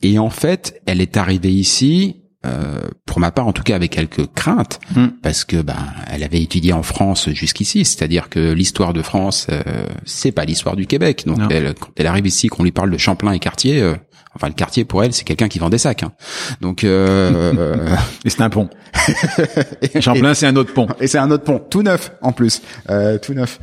et 0.00 0.18
en 0.18 0.30
fait, 0.30 0.80
elle 0.86 1.00
est 1.00 1.16
arrivée 1.16 1.52
ici. 1.52 2.22
euh, 2.46 2.78
pour 3.04 3.18
ma 3.18 3.32
part, 3.32 3.48
en 3.48 3.52
tout 3.52 3.64
cas, 3.64 3.74
avec 3.74 3.90
quelques 3.90 4.26
craintes, 4.32 4.78
Hmm. 4.94 5.08
parce 5.22 5.44
que 5.44 5.60
ben, 5.60 5.74
elle 6.08 6.22
avait 6.22 6.40
étudié 6.40 6.72
en 6.72 6.84
France 6.84 7.28
jusqu'ici, 7.30 7.84
c'est-à-dire 7.84 8.28
que 8.28 8.52
l'histoire 8.52 8.92
de 8.92 9.02
France, 9.02 9.48
euh, 9.50 9.60
c'est 10.04 10.30
pas 10.30 10.44
l'histoire 10.44 10.76
du 10.76 10.86
Québec. 10.86 11.24
Donc, 11.26 11.38
Non. 11.38 11.48
elle, 11.50 11.74
quand 11.74 11.90
elle 11.96 12.06
arrive 12.06 12.28
ici, 12.28 12.46
qu'on 12.46 12.62
lui 12.62 12.70
parle 12.70 12.92
de 12.92 12.96
Champlain 12.96 13.32
et 13.32 13.40
Cartier, 13.40 13.82
euh, 13.82 13.96
enfin 14.36 14.46
le 14.46 14.54
Cartier 14.54 14.84
pour 14.84 15.02
elle, 15.02 15.12
c'est 15.12 15.24
quelqu'un 15.24 15.48
qui 15.48 15.58
vend 15.58 15.68
des 15.68 15.78
sacs. 15.78 16.04
hein. 16.04 16.12
Donc, 16.60 16.84
euh, 16.84 17.52
euh, 17.58 17.96
Et 18.24 18.30
c'est 18.30 18.40
un 18.40 18.50
pont. 18.50 18.70
Champlain, 20.00 20.32
c'est 20.34 20.46
un 20.46 20.54
autre 20.56 20.72
pont. 20.72 20.86
et 21.00 21.08
c'est 21.08 21.18
un 21.18 21.30
autre 21.32 21.44
pont, 21.44 21.58
tout 21.58 21.82
neuf 21.82 22.12
en 22.22 22.30
plus, 22.30 22.62
euh, 22.88 23.18
tout 23.18 23.34
neuf. 23.34 23.58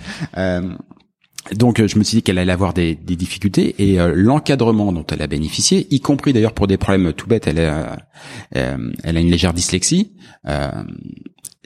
Euh, 1.52 1.56
donc 1.56 1.80
euh, 1.80 1.88
je 1.88 1.98
me 1.98 2.04
suis 2.04 2.18
dit 2.18 2.24
qu'elle 2.24 2.38
allait 2.38 2.52
avoir 2.52 2.74
des, 2.74 2.96
des 2.96 3.16
difficultés 3.16 3.76
et 3.80 4.00
euh, 4.00 4.14
l'encadrement 4.16 4.92
dont 4.92 5.06
elle 5.12 5.22
a 5.22 5.28
bénéficié, 5.28 5.88
y 5.94 6.00
compris 6.00 6.34
d'ailleurs 6.34 6.54
pour 6.54 6.68
des 6.68 6.78
problèmes 6.78 7.14
tout 7.14 7.28
bêtes, 7.28 7.48
elle 7.48 7.60
a, 7.60 7.98
euh, 8.56 8.92
elle 9.04 9.18
a 9.18 9.20
une 9.20 9.30
légère 9.32 9.54
dyslexie. 9.54 10.14
euh, 10.48 10.72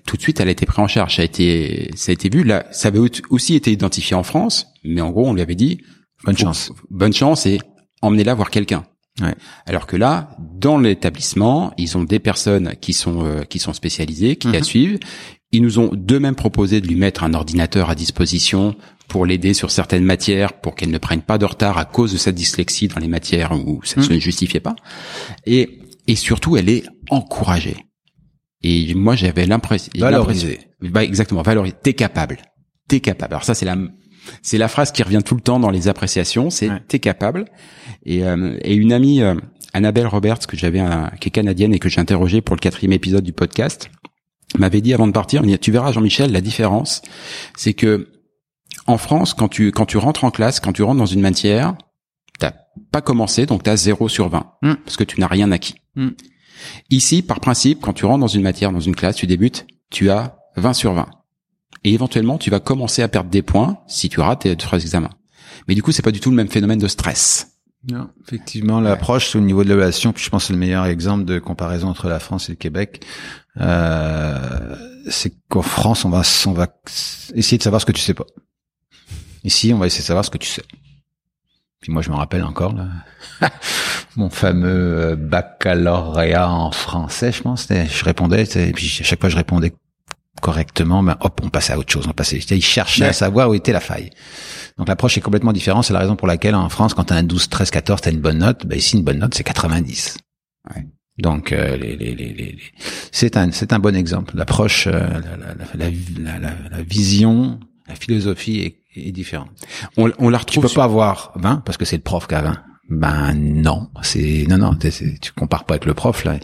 tout 0.06 0.18
de 0.18 0.22
suite, 0.24 0.40
elle 0.40 0.48
a 0.48 0.52
été 0.52 0.66
prise 0.66 0.80
en 0.80 0.88
charge. 0.88 1.18
Ça 1.18 1.22
a 1.22 1.26
été, 1.26 1.92
ça 1.96 2.12
a 2.12 2.14
été 2.14 2.30
vu. 2.30 2.44
Là, 2.44 2.66
ça 2.72 2.88
avait 2.88 3.00
aussi 3.30 3.54
été 3.54 3.72
identifié 3.72 4.16
en 4.16 4.24
France, 4.24 4.66
mais 4.84 5.02
en 5.02 5.12
gros, 5.12 5.28
on 5.28 5.34
lui 5.34 5.42
avait 5.42 5.54
dit 5.56 5.82
Bonne 6.24 6.36
chance. 6.38 6.72
bonne 6.90 7.14
chance 7.14 7.46
et 7.46 7.60
emmenez-la 8.02 8.34
voir 8.34 8.50
quelqu'un. 8.50 8.86
Ouais. 9.22 9.36
Alors 9.68 9.86
que 9.86 9.96
là, 9.98 10.36
dans 10.40 10.80
l'établissement, 10.80 11.74
ils 11.78 11.96
ont 11.96 12.04
des 12.04 12.18
personnes 12.20 12.74
qui 12.82 12.94
sont 12.94 13.24
euh, 13.24 13.44
qui 13.44 13.60
sont 13.60 13.74
spécialisées, 13.74 14.36
qui 14.36 14.52
la 14.52 14.64
suivent, 14.64 14.98
Ils 15.52 15.62
nous 15.62 15.78
ont 15.78 15.92
d'eux-mêmes 15.94 16.36
proposé 16.36 16.82
de 16.82 16.88
lui 16.88 16.96
mettre 16.96 17.24
un 17.24 17.34
ordinateur 17.36 17.90
à 17.92 17.96
disposition 17.96 18.76
pour 19.10 19.26
l'aider 19.26 19.54
sur 19.54 19.72
certaines 19.72 20.06
matières, 20.06 20.54
pour 20.62 20.76
qu'elle 20.76 20.92
ne 20.92 20.98
prenne 20.98 21.22
pas 21.22 21.38
de 21.38 21.46
retard 21.46 21.78
à 21.78 21.84
cause 21.86 22.14
de 22.14 22.18
sa 22.18 22.32
dyslexie 22.32 22.88
dans 22.88 23.00
les 23.00 23.08
matières 23.10 23.52
où 23.52 23.82
ça 23.84 24.00
ne 24.00 24.06
se 24.06 24.20
justifiait 24.20 24.60
pas. 24.62 24.76
Et, 25.46 25.80
et 26.08 26.16
surtout, 26.16 26.56
elle 26.56 26.70
est 26.70 26.84
encouragée. 27.10 27.76
Et 28.62 28.94
moi, 28.94 29.16
j'avais 29.16 29.46
l'impression... 29.46 29.92
Valorisée. 29.98 30.60
Bah, 30.82 31.04
exactement, 31.04 31.42
valorisée. 31.42 31.76
T'es 31.82 31.94
capable. 31.94 32.38
T'es 32.88 33.00
capable. 33.00 33.34
Alors 33.34 33.44
ça, 33.44 33.54
c'est 33.56 33.66
la, 33.66 33.78
c'est 34.42 34.58
la 34.58 34.68
phrase 34.68 34.92
qui 34.92 35.02
revient 35.04 35.22
tout 35.26 35.36
le 35.36 35.42
temps 35.42 35.60
dans 35.60 35.70
les 35.72 35.88
appréciations. 35.88 36.50
C'est 36.50 36.70
Ouais. 36.70 36.82
t'es 36.88 37.00
capable. 37.00 37.46
Et, 38.06 38.24
euh, 38.24 38.58
et 38.64 38.76
une 38.76 38.94
amie, 38.94 39.22
euh, 39.22 39.36
Annabelle 39.74 40.08
Roberts, 40.08 40.40
que 40.48 40.58
j'avais, 40.58 40.80
un- 40.80 41.10
qui 41.20 41.30
est 41.30 41.32
canadienne 41.32 41.74
et 41.74 41.80
que 41.80 41.90
j'ai 41.90 42.00
interrogée 42.02 42.42
pour 42.42 42.56
le 42.56 42.60
quatrième 42.60 42.94
épisode 42.94 43.24
du 43.24 43.34
podcast, 43.34 43.90
m'avait 44.58 44.82
dit 44.82 44.94
avant 44.94 45.08
de 45.08 45.12
partir, 45.14 45.42
tu 45.62 45.72
verras 45.72 45.92
Jean-Michel, 45.92 46.32
la 46.32 46.42
différence, 46.42 47.02
c'est 47.56 47.74
que 47.74 48.08
en 48.90 48.98
France, 48.98 49.34
quand 49.34 49.48
tu 49.48 49.72
quand 49.72 49.86
tu 49.86 49.98
rentres 49.98 50.24
en 50.24 50.32
classe, 50.32 50.60
quand 50.60 50.74
tu 50.74 50.84
rentres 50.84 50.98
dans 51.00 51.06
une 51.06 51.22
matière, 51.22 51.76
t'as 52.40 52.54
pas 52.92 53.02
commencé, 53.02 53.46
donc 53.46 53.64
t'as 53.64 53.76
0 53.76 54.10
sur 54.10 54.30
20, 54.30 54.54
Mm. 54.62 54.74
parce 54.86 54.98
que 54.98 55.04
tu 55.04 55.20
n'as 55.20 55.28
rien 55.28 55.52
acquis. 55.52 55.76
Mm. 55.96 56.10
Ici, 56.90 57.22
par 57.22 57.40
principe, 57.40 57.80
quand 57.82 57.94
tu 57.94 58.06
rentres 58.06 58.20
dans 58.20 58.28
une 58.28 58.42
matière, 58.42 58.72
dans 58.72 58.80
une 58.80 58.96
classe, 58.96 59.16
tu 59.16 59.28
débutes, 59.28 59.66
tu 59.90 60.10
as 60.10 60.38
20 60.58 60.74
sur 60.74 60.94
20. 60.94 61.08
Et 61.86 61.94
éventuellement, 61.94 62.38
tu 62.38 62.50
vas 62.50 62.60
commencer 62.60 63.02
à 63.02 63.08
perdre 63.08 63.30
des 63.30 63.42
points 63.42 63.78
si 63.88 64.10
tu 64.10 64.20
rates 64.20 64.42
tes 64.42 64.56
trois 64.58 64.80
examens. 64.80 65.12
Mais 65.68 65.76
du 65.76 65.82
coup, 65.84 65.92
c'est 65.92 66.02
pas 66.02 66.12
du 66.12 66.20
tout 66.20 66.30
le 66.32 66.36
même 66.36 66.50
phénomène 66.50 66.80
de 66.80 66.88
stress. 66.88 67.48
Non, 67.90 68.10
effectivement, 68.28 68.82
l'approche 68.82 69.36
au 69.38 69.40
niveau 69.40 69.64
de 69.64 69.70
l'évaluation, 69.70 70.12
puis 70.12 70.22
je 70.24 70.30
pense 70.30 70.44
que 70.44 70.48
c'est 70.48 70.54
le 70.54 70.60
meilleur 70.60 70.86
exemple 70.86 71.24
de 71.24 71.40
comparaison 71.40 71.88
entre 71.88 72.10
la 72.10 72.20
France 72.20 72.50
et 72.50 72.52
le 72.52 72.58
Québec. 72.58 73.06
Euh, 73.62 74.76
c'est 75.10 75.32
qu'en 75.48 75.62
France, 75.62 76.04
on 76.06 76.10
va, 76.10 76.24
on 76.48 76.52
va 76.52 76.68
essayer 77.36 77.58
de 77.58 77.64
savoir 77.64 77.80
ce 77.82 77.86
que 77.86 77.92
tu 77.94 78.02
sais 78.02 78.14
pas. 78.14 78.26
Ici, 79.44 79.74
on 79.74 79.78
va 79.78 79.88
essayer 79.88 80.02
de 80.02 80.08
savoir 80.08 80.26
ce 80.26 80.30
que 80.30 80.38
tu 80.38 80.50
sais. 80.50 80.64
Puis 81.82 81.92
moi, 81.94 82.02
je 82.02 82.10
me 82.10 82.16
rappelle 82.16 82.44
encore 82.44 82.74
là, 82.74 82.88
mon 84.18 84.30
fameux 84.30 84.68
euh, 85.12 85.16
baccalauréat 85.16 86.50
en 86.50 86.72
français, 86.72 87.32
je 87.32 87.42
pense. 87.42 87.68
Je 87.70 88.04
répondais, 88.04 88.44
et 88.44 88.74
puis 88.74 88.98
à 89.00 89.04
chaque 89.04 89.20
fois, 89.22 89.30
je 89.30 89.38
répondais 89.38 89.74
correctement, 90.42 91.04
ben 91.04 91.18
hop, 91.22 91.42
on 91.44 91.50
passait 91.50 91.74
à 91.74 91.78
autre 91.78 91.92
chose. 91.92 92.06
On 92.08 92.12
passait. 92.14 92.38
Il 92.38 92.62
cherchait 92.64 93.04
Ouais. 93.04 93.10
à 93.10 93.14
savoir 93.14 93.50
où 93.50 93.54
était 93.54 93.72
la 93.74 93.80
faille. 93.82 94.10
Donc 94.78 94.88
l'approche 94.88 95.18
est 95.18 95.22
complètement 95.22 95.52
différente. 95.54 95.84
C'est 95.86 95.94
la 95.94 96.00
raison 96.00 96.16
pour 96.16 96.28
laquelle 96.28 96.56
en 96.56 96.70
France, 96.70 96.94
quand 96.94 97.06
tu 97.06 97.14
as 97.14 97.18
un 97.18 97.24
12, 97.24 97.50
13, 97.50 97.72
14, 97.72 98.02
tu 98.02 98.10
as 98.10 98.12
une 98.12 98.22
bonne 98.22 98.38
note. 98.40 98.66
Ben 98.66 98.78
ici, 98.78 98.96
une 98.98 99.04
bonne 99.04 99.20
note, 99.20 99.34
c'est 99.34 99.44
90. 99.44 100.18
Ouais. 100.76 100.86
Donc 101.18 101.52
euh, 101.52 101.76
les, 101.76 101.98
les, 101.98 102.16
les, 102.16 102.30
les- 102.30 102.34
les- 102.34 102.58
c'est 103.12 103.36
un 103.36 103.52
c'est 103.52 103.74
un 103.74 103.80
bon 103.80 103.94
exemple. 103.96 104.38
L'approche, 104.38 104.88
euh, 104.88 104.92
la, 105.10 105.20
la, 105.78 105.90
la, 106.40 106.52
la 106.72 106.82
vision, 106.84 107.60
la 107.90 107.96
philosophie 107.96 108.60
est, 108.62 108.78
est 108.96 109.12
différente. 109.12 109.50
On, 109.98 110.12
on 110.20 110.30
la 110.30 110.40
Tu 110.40 110.46
retrouve 110.46 110.62
peux 110.64 110.68
sur- 110.70 110.80
pas 110.82 110.86
avoir 110.86 111.32
20 111.36 111.58
parce 111.66 111.78
que 111.78 111.86
c'est 111.86 111.98
le 111.98 112.04
prof 112.04 112.28
qui 112.28 112.36
a 112.36 112.42
20. 112.42 112.64
Ben 112.92 113.34
non, 113.36 113.90
c'est 114.02 114.46
non 114.50 114.58
non, 114.58 114.74
tu 114.76 115.32
compares 115.36 115.66
pas 115.66 115.76
avec 115.76 115.86
le 115.86 115.94
prof 115.94 116.24
là. 116.26 116.38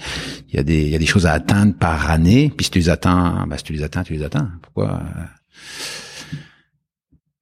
Il 0.50 0.56
y 0.56 0.60
a 0.60 0.64
des 0.64 0.84
il 0.84 0.90
y 0.90 0.96
a 0.96 1.00
des 1.00 1.08
choses 1.08 1.26
à 1.26 1.32
atteindre 1.32 1.74
par 1.76 2.12
année, 2.12 2.54
puis 2.56 2.66
si 2.66 2.72
tu 2.72 2.78
les 2.78 2.90
atteins, 2.90 3.48
ben 3.50 3.58
si 3.58 3.64
tu 3.64 3.74
les 3.74 3.82
atteins, 3.82 4.04
tu 4.04 4.14
les 4.14 4.22
atteins. 4.24 4.52
Pourquoi 4.62 5.02
euh, 5.02 5.24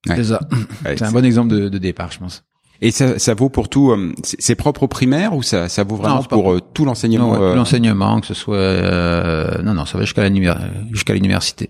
Ouais. 0.07 0.15
C'est 0.17 0.23
ça. 0.25 0.39
Ouais, 0.85 0.97
C'est 0.97 1.03
un 1.05 1.11
bon 1.11 1.23
exemple 1.23 1.53
de, 1.53 1.69
de 1.69 1.77
départ, 1.77 2.11
je 2.11 2.19
pense. 2.19 2.43
Et 2.81 2.91
ça, 2.91 3.17
ça 3.19 3.33
vaut 3.33 3.49
pour 3.49 3.69
tout. 3.69 3.91
euh, 3.91 4.13
c'est 4.23 4.55
propre 4.55 4.83
au 4.83 4.87
primaire 4.87 5.35
ou 5.35 5.41
ça, 5.43 5.69
ça 5.69 5.83
vaut 5.83 5.95
vraiment 5.95 6.15
Non, 6.17 6.23
pour 6.23 6.51
euh, 6.53 6.59
tout 6.73 6.83
l'enseignement 6.85 7.31
ouais, 7.31 7.39
euh, 7.39 7.55
l'enseignement, 7.55 8.19
que 8.19 8.27
ce 8.27 8.33
soit 8.33 8.55
euh, 8.57 9.61
non 9.63 9.73
non, 9.73 9.85
ça 9.85 9.97
va 9.97 10.03
jusqu'à 10.03 10.23
l'université. 11.13 11.69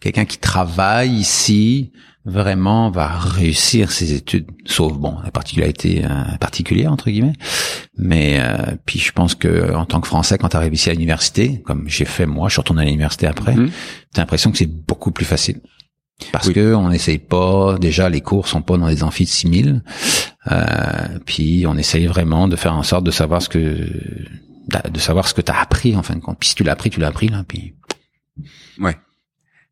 Quelqu'un 0.00 0.24
qui 0.26 0.38
travaille 0.38 1.12
ici 1.12 1.92
vraiment 2.26 2.90
va 2.90 3.06
réussir 3.08 3.90
ses 3.90 4.12
études, 4.14 4.46
sauf 4.66 4.94
bon 4.94 5.16
la 5.24 5.30
particularité 5.30 6.04
euh, 6.04 6.36
particulière 6.40 6.92
entre 6.92 7.10
guillemets. 7.10 7.34
Mais 7.96 8.38
euh, 8.40 8.74
puis 8.84 8.98
je 8.98 9.12
pense 9.12 9.34
que 9.34 9.74
en 9.74 9.86
tant 9.86 10.00
que 10.00 10.06
Français, 10.08 10.36
quand 10.38 10.48
tu 10.48 10.56
arrives 10.56 10.74
ici 10.74 10.90
à 10.90 10.92
l'université, 10.92 11.62
comme 11.64 11.84
j'ai 11.86 12.04
fait 12.06 12.26
moi, 12.26 12.48
je 12.48 12.54
suis 12.54 12.60
retourné 12.60 12.82
à 12.82 12.84
l'université 12.86 13.26
après, 13.26 13.54
Mhm. 13.54 13.70
t'as 14.12 14.22
l'impression 14.22 14.50
que 14.52 14.58
c'est 14.58 14.66
beaucoup 14.70 15.10
plus 15.10 15.24
facile. 15.26 15.60
Parce 16.32 16.46
Oui. 16.48 16.54
que 16.54 16.74
on 16.74 16.90
n'essaye 16.90 17.18
pas, 17.18 17.76
déjà 17.78 18.08
les 18.08 18.20
cours 18.20 18.46
sont 18.46 18.62
pas 18.62 18.76
dans 18.78 18.86
des 18.88 19.02
amphis 19.02 19.24
de 19.24 19.28
6000, 19.30 19.82
euh, 20.52 21.18
puis 21.26 21.64
on 21.66 21.76
essaye 21.76 22.06
vraiment 22.06 22.46
de 22.48 22.56
faire 22.56 22.74
en 22.74 22.82
sorte 22.84 23.04
de 23.04 23.10
savoir 23.10 23.42
ce 23.42 23.48
que 23.48 23.88
de 24.90 24.98
savoir 24.98 25.28
ce 25.28 25.34
que 25.34 25.40
t'as 25.42 25.60
appris 25.60 25.94
en 25.96 26.02
fin 26.02 26.14
de 26.14 26.20
compte. 26.20 26.38
Puis 26.38 26.50
si 26.50 26.54
tu 26.54 26.62
l'as 26.64 26.72
appris, 26.72 26.88
tu 26.90 26.98
l'as 27.00 27.08
appris 27.08 27.28
là, 27.28 27.44
puis 27.46 27.74
Ouais. 28.80 28.96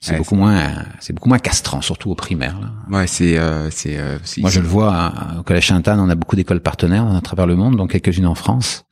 c'est 0.01 0.13
Ouais, 0.13 0.19
beaucoup 0.19 0.35
moins 0.35 0.85
c'est 1.01 1.13
beaucoup 1.13 1.29
moins 1.29 1.39
castrant, 1.39 1.81
surtout 1.81 2.11
au 2.11 2.15
primaire. 2.15 2.59
Là. 2.61 2.73
Ouais, 2.99 3.07
c'est 3.07 3.39
euh, 3.39 3.71
c'est 3.71 3.99
euh, 3.99 4.19
Moi, 4.39 4.51
je 4.51 4.61
le 4.61 4.67
vois 4.67 4.93
à- 4.95 5.39
au 5.39 5.43
collège 5.45 5.69
Sainte-Anne, 5.69 6.01
on 6.01 6.11
a 6.11 6.15
beaucoup 6.17 6.37
d'écoles 6.37 6.61
partenaires 6.61 7.07
à 7.07 7.21
travers 7.21 7.47
le 7.47 7.55
monde, 7.57 7.77
dont 7.77 7.87
quelques-unes 7.87 8.27
en 8.27 8.35
France, 8.35 8.85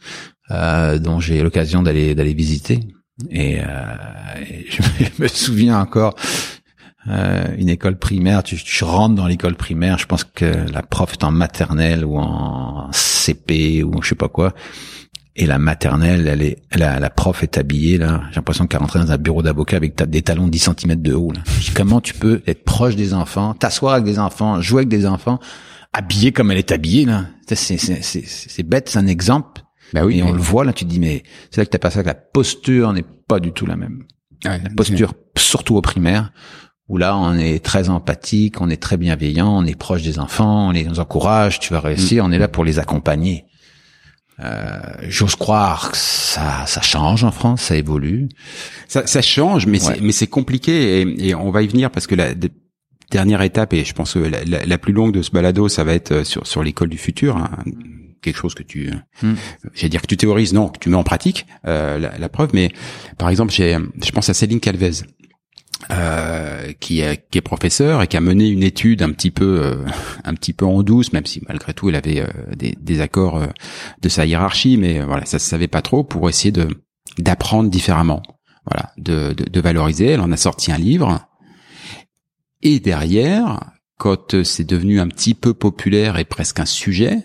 euh, 0.53 0.99
dont 0.99 1.19
j'ai 1.21 1.43
l'occasion 1.43 1.83
d'aller 1.83 2.15
d'aller 2.15 2.35
visiter. 2.35 2.81
Et, 3.29 3.61
euh, 3.61 3.65
et 4.49 4.67
je 4.71 5.23
me 5.23 5.29
souviens 5.29 5.79
encore 5.81 6.15
euh, 7.09 7.47
une 7.57 7.69
école 7.69 7.99
primaire. 7.99 8.43
Tu, 8.43 8.57
tu 8.57 8.85
rentres 8.85 9.15
dans 9.15 9.27
l'école 9.27 9.55
primaire, 9.55 9.99
je 9.99 10.07
pense 10.07 10.25
que 10.25 10.45
la 10.73 10.83
prof 10.83 11.13
est 11.13 11.25
en 11.25 11.31
maternelle 11.31 12.05
ou 12.05 12.19
en 12.19 12.91
CP 12.93 13.83
ou 13.83 14.03
je 14.03 14.09
sais 14.11 14.15
pas 14.15 14.29
quoi. 14.29 14.53
Et 15.37 15.47
la 15.47 15.59
maternelle, 15.59 16.27
elle 16.27 16.43
est, 16.43 16.59
la, 16.75 16.99
la 16.99 17.09
prof 17.09 17.43
est 17.43 17.57
habillée 17.57 17.97
là. 17.99 18.23
J'ai 18.31 18.37
l'impression 18.37 18.67
qu'elle 18.67 18.81
rentre 18.81 18.99
dans 18.99 19.13
un 19.13 19.17
bureau 19.17 19.43
d'avocat 19.43 19.77
avec 19.77 19.97
ta- 19.97 20.05
des 20.07 20.23
talons 20.23 20.47
de 20.47 20.51
10 20.51 20.71
cm 20.77 20.97
de 21.01 21.15
haut. 21.15 21.33
Là. 21.33 21.41
Comment 21.75 22.01
tu 22.01 22.15
peux 22.15 22.43
être 22.47 22.65
proche 22.65 22.97
des 22.97 23.15
enfants, 23.15 23.55
t'asseoir 23.55 23.95
avec 23.95 24.05
des 24.05 24.19
enfants, 24.19 24.61
jouer 24.61 24.81
avec 24.81 24.89
des 24.89 25.07
enfants, 25.07 25.39
habillée 25.93 26.33
comme 26.33 26.51
elle 26.51 26.59
est 26.59 26.73
habillée 26.73 27.05
là? 27.07 27.27
C'est 27.47 27.55
c'est 27.57 27.79
c'est 27.79 28.03
c'est- 28.03 28.25
c'est 28.27 28.63
bête, 28.65 28.89
c'est 28.91 28.99
un 28.99 29.07
exemple. 29.07 29.63
Bah 29.95 30.05
oui. 30.05 30.19
et 30.19 30.23
on 30.23 30.33
le 30.33 30.41
voit 30.43 30.65
là, 30.65 30.73
tu 30.73 30.85
te 30.85 30.91
dis 30.91 31.01
mais 31.01 31.23
c'est 31.51 31.61
là 31.61 31.65
que 31.65 31.71
t'as 31.71 31.79
passé 31.79 32.01
que 32.03 32.07
la 32.07 32.15
posture 32.15 32.93
n'est 32.93 33.05
pas 33.27 33.41
du 33.41 33.53
tout 33.53 33.67
la 33.67 33.77
même. 33.77 34.05
Ouais, 34.45 34.61
La 34.63 34.71
posture, 34.77 35.15
surtout 35.37 35.77
au 35.77 35.81
primaire, 35.83 36.33
où 36.91 36.99
là 36.99 37.17
on 37.17 37.37
est 37.39 37.65
très 37.65 37.89
empathique, 37.89 38.61
on 38.61 38.69
est 38.69 38.77
très 38.83 38.97
bienveillant, 38.97 39.49
on 39.57 39.65
est 39.65 39.77
proche 39.79 40.03
des 40.03 40.19
enfants, 40.19 40.69
on 40.69 40.71
les 40.73 40.99
encourage, 40.99 41.61
tu 41.61 41.73
vas 41.73 41.81
réussir, 41.81 42.25
on 42.25 42.33
est 42.33 42.39
là 42.39 42.49
pour 42.49 42.65
les 42.65 42.79
accompagner. 42.79 43.45
Euh, 44.43 44.79
J'ose 45.09 45.37
croire 45.37 45.91
que 45.93 45.97
ça, 45.99 46.65
ça 46.67 46.81
change 46.81 47.25
en 47.25 47.31
France, 47.31 47.63
ça 47.63 47.77
évolue. 47.77 48.29
Ça, 48.89 49.07
ça 49.07 49.21
change, 49.23 49.67
mais 49.67 49.83
Ouais. 49.87 49.99
mais 50.01 50.13
c'est 50.13 50.27
compliqué 50.27 51.01
et, 51.03 51.29
et 51.29 51.35
on 51.35 51.51
va 51.51 51.63
y 51.63 51.67
venir 51.69 51.91
parce 51.91 52.07
que 52.07 52.15
la 52.15 52.35
de- 52.35 52.51
dernière 53.11 53.43
étape 53.43 53.73
et 53.75 53.85
je 53.85 53.93
pense 53.93 54.15
que 54.15 54.19
la, 54.21 54.43
la- 54.45 54.65
la 54.65 54.79
plus 54.79 54.93
longue 54.93 55.13
de 55.13 55.21
ce 55.23 55.31
balado, 55.31 55.69
ça 55.69 55.85
va 55.85 55.93
être 55.93 56.13
euh, 56.13 56.25
sur 56.25 56.47
sur 56.47 56.63
l'école 56.63 56.89
du 56.89 56.97
futur, 56.99 57.37
hein, 57.37 57.51
quelque 58.23 58.37
chose 58.39 58.55
que 58.55 58.63
tu, 58.63 58.91
Hmm. 59.23 59.35
j'allais 59.75 59.89
dire 59.91 60.01
que 60.03 60.07
tu 60.07 60.17
théorises, 60.17 60.55
non, 60.55 60.69
que 60.69 60.79
tu 60.79 60.89
mets 60.89 60.97
en 60.97 61.05
pratique 61.05 61.47
euh, 61.67 61.99
la, 61.99 62.17
la 62.19 62.29
preuve. 62.31 62.51
Mais 62.55 62.73
par 63.19 63.29
exemple, 63.29 63.53
j'ai, 63.53 63.77
je 64.03 64.11
pense 64.11 64.29
à 64.31 64.35
Céline 64.35 64.61
Calvez. 64.61 64.91
Euh, 65.91 66.73
qui, 66.79 67.01
est, 67.01 67.27
qui 67.31 67.39
est 67.39 67.41
professeur 67.41 68.03
et 68.03 68.07
qui 68.07 68.19
a 68.19 68.21
mené 68.21 68.49
une 68.49 68.63
étude 68.63 69.01
un 69.01 69.11
petit 69.13 69.31
peu 69.31 69.63
euh, 69.65 69.87
un 70.25 70.35
petit 70.35 70.53
peu 70.53 70.67
en 70.67 70.83
douce 70.83 71.15
même 71.15 71.25
si 71.25 71.41
malgré 71.49 71.73
tout 71.73 71.89
elle 71.89 71.97
avait 71.97 72.21
euh, 72.21 72.27
des, 72.55 72.77
des 72.79 73.01
accords 73.01 73.39
euh, 73.39 73.47
de 74.03 74.11
sa 74.11 74.27
hiérarchie 74.27 74.77
mais 74.77 75.01
voilà 75.01 75.25
ça 75.25 75.39
se 75.39 75.49
savait 75.49 75.69
pas 75.69 75.81
trop 75.81 76.05
pour 76.05 76.29
essayer 76.29 76.53
de 76.53 76.69
d'apprendre 77.19 77.71
différemment 77.71 78.23
voilà, 78.67 78.93
de, 78.99 79.33
de, 79.33 79.45
de 79.45 79.61
valoriser. 79.61 80.07
Elle 80.07 80.21
en 80.21 80.33
a 80.33 80.37
sorti 80.37 80.73
un 80.73 80.79
livre. 80.79 81.21
Et 82.63 82.81
derrière, 82.81 83.73
quand 83.99 84.43
c'est 84.43 84.65
devenu 84.65 85.01
un 85.01 85.09
petit 85.09 85.35
peu 85.35 85.55
populaire 85.55 86.19
et 86.19 86.25
presque 86.25 86.61
un 86.61 86.67
sujet, 86.67 87.19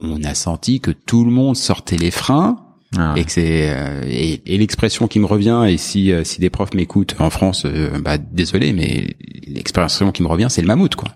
on 0.00 0.22
a 0.22 0.34
senti 0.34 0.80
que 0.80 0.90
tout 0.90 1.24
le 1.24 1.30
monde 1.30 1.56
sortait 1.56 1.96
les 1.96 2.10
freins 2.10 2.69
Ah, 2.98 3.14
et 3.16 3.24
que 3.24 3.30
c'est 3.30 3.70
euh, 3.70 4.02
et, 4.08 4.42
et 4.52 4.58
l'expression 4.58 5.06
qui 5.06 5.20
me 5.20 5.26
revient 5.26 5.62
et 5.68 5.76
si 5.76 6.10
euh, 6.10 6.24
si 6.24 6.40
des 6.40 6.50
profs 6.50 6.74
m'écoutent 6.74 7.14
en 7.20 7.30
France, 7.30 7.64
euh, 7.64 8.00
bah 8.00 8.18
désolé, 8.18 8.72
mais 8.72 9.16
l'expression 9.46 10.10
qui 10.10 10.22
me 10.24 10.28
revient, 10.28 10.48
c'est 10.50 10.60
le 10.60 10.66
mammouth 10.66 10.96
quoi. 10.96 11.14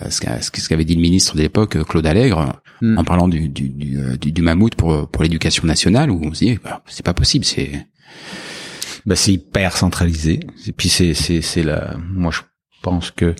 Euh, 0.00 0.08
ce 0.08 0.20
qu'a- 0.22 0.40
ce 0.40 0.50
qu'avait 0.68 0.86
dit 0.86 0.94
le 0.94 1.02
ministre 1.02 1.36
de 1.36 1.42
l'époque, 1.42 1.76
euh, 1.76 1.84
Claude 1.84 2.06
Allègre, 2.06 2.60
Hmm. 2.80 2.98
en 2.98 3.04
parlant 3.04 3.28
du 3.28 3.48
du, 3.50 3.68
du, 3.68 3.96
du- 4.18 4.32
du 4.32 4.42
mammouth 4.42 4.74
pour 4.76 5.08
pour 5.08 5.22
l'éducation 5.22 5.66
nationale, 5.66 6.10
où 6.10 6.20
on 6.24 6.32
se 6.34 6.44
dit 6.44 6.58
bah, 6.64 6.82
c'est 6.88 7.04
pas 7.04 7.14
possible, 7.14 7.44
c'est 7.44 7.70
bah, 9.06 9.14
c'est 9.16 9.32
hyper 9.32 9.76
centralisé. 9.76 10.40
Et 10.66 10.72
puis 10.72 10.88
c'est 10.88 11.12
c'est 11.14 11.42
c'est 11.42 11.62
la. 11.62 11.96
Moi, 12.10 12.32
je 12.32 12.40
pense 12.84 13.10
que 13.10 13.34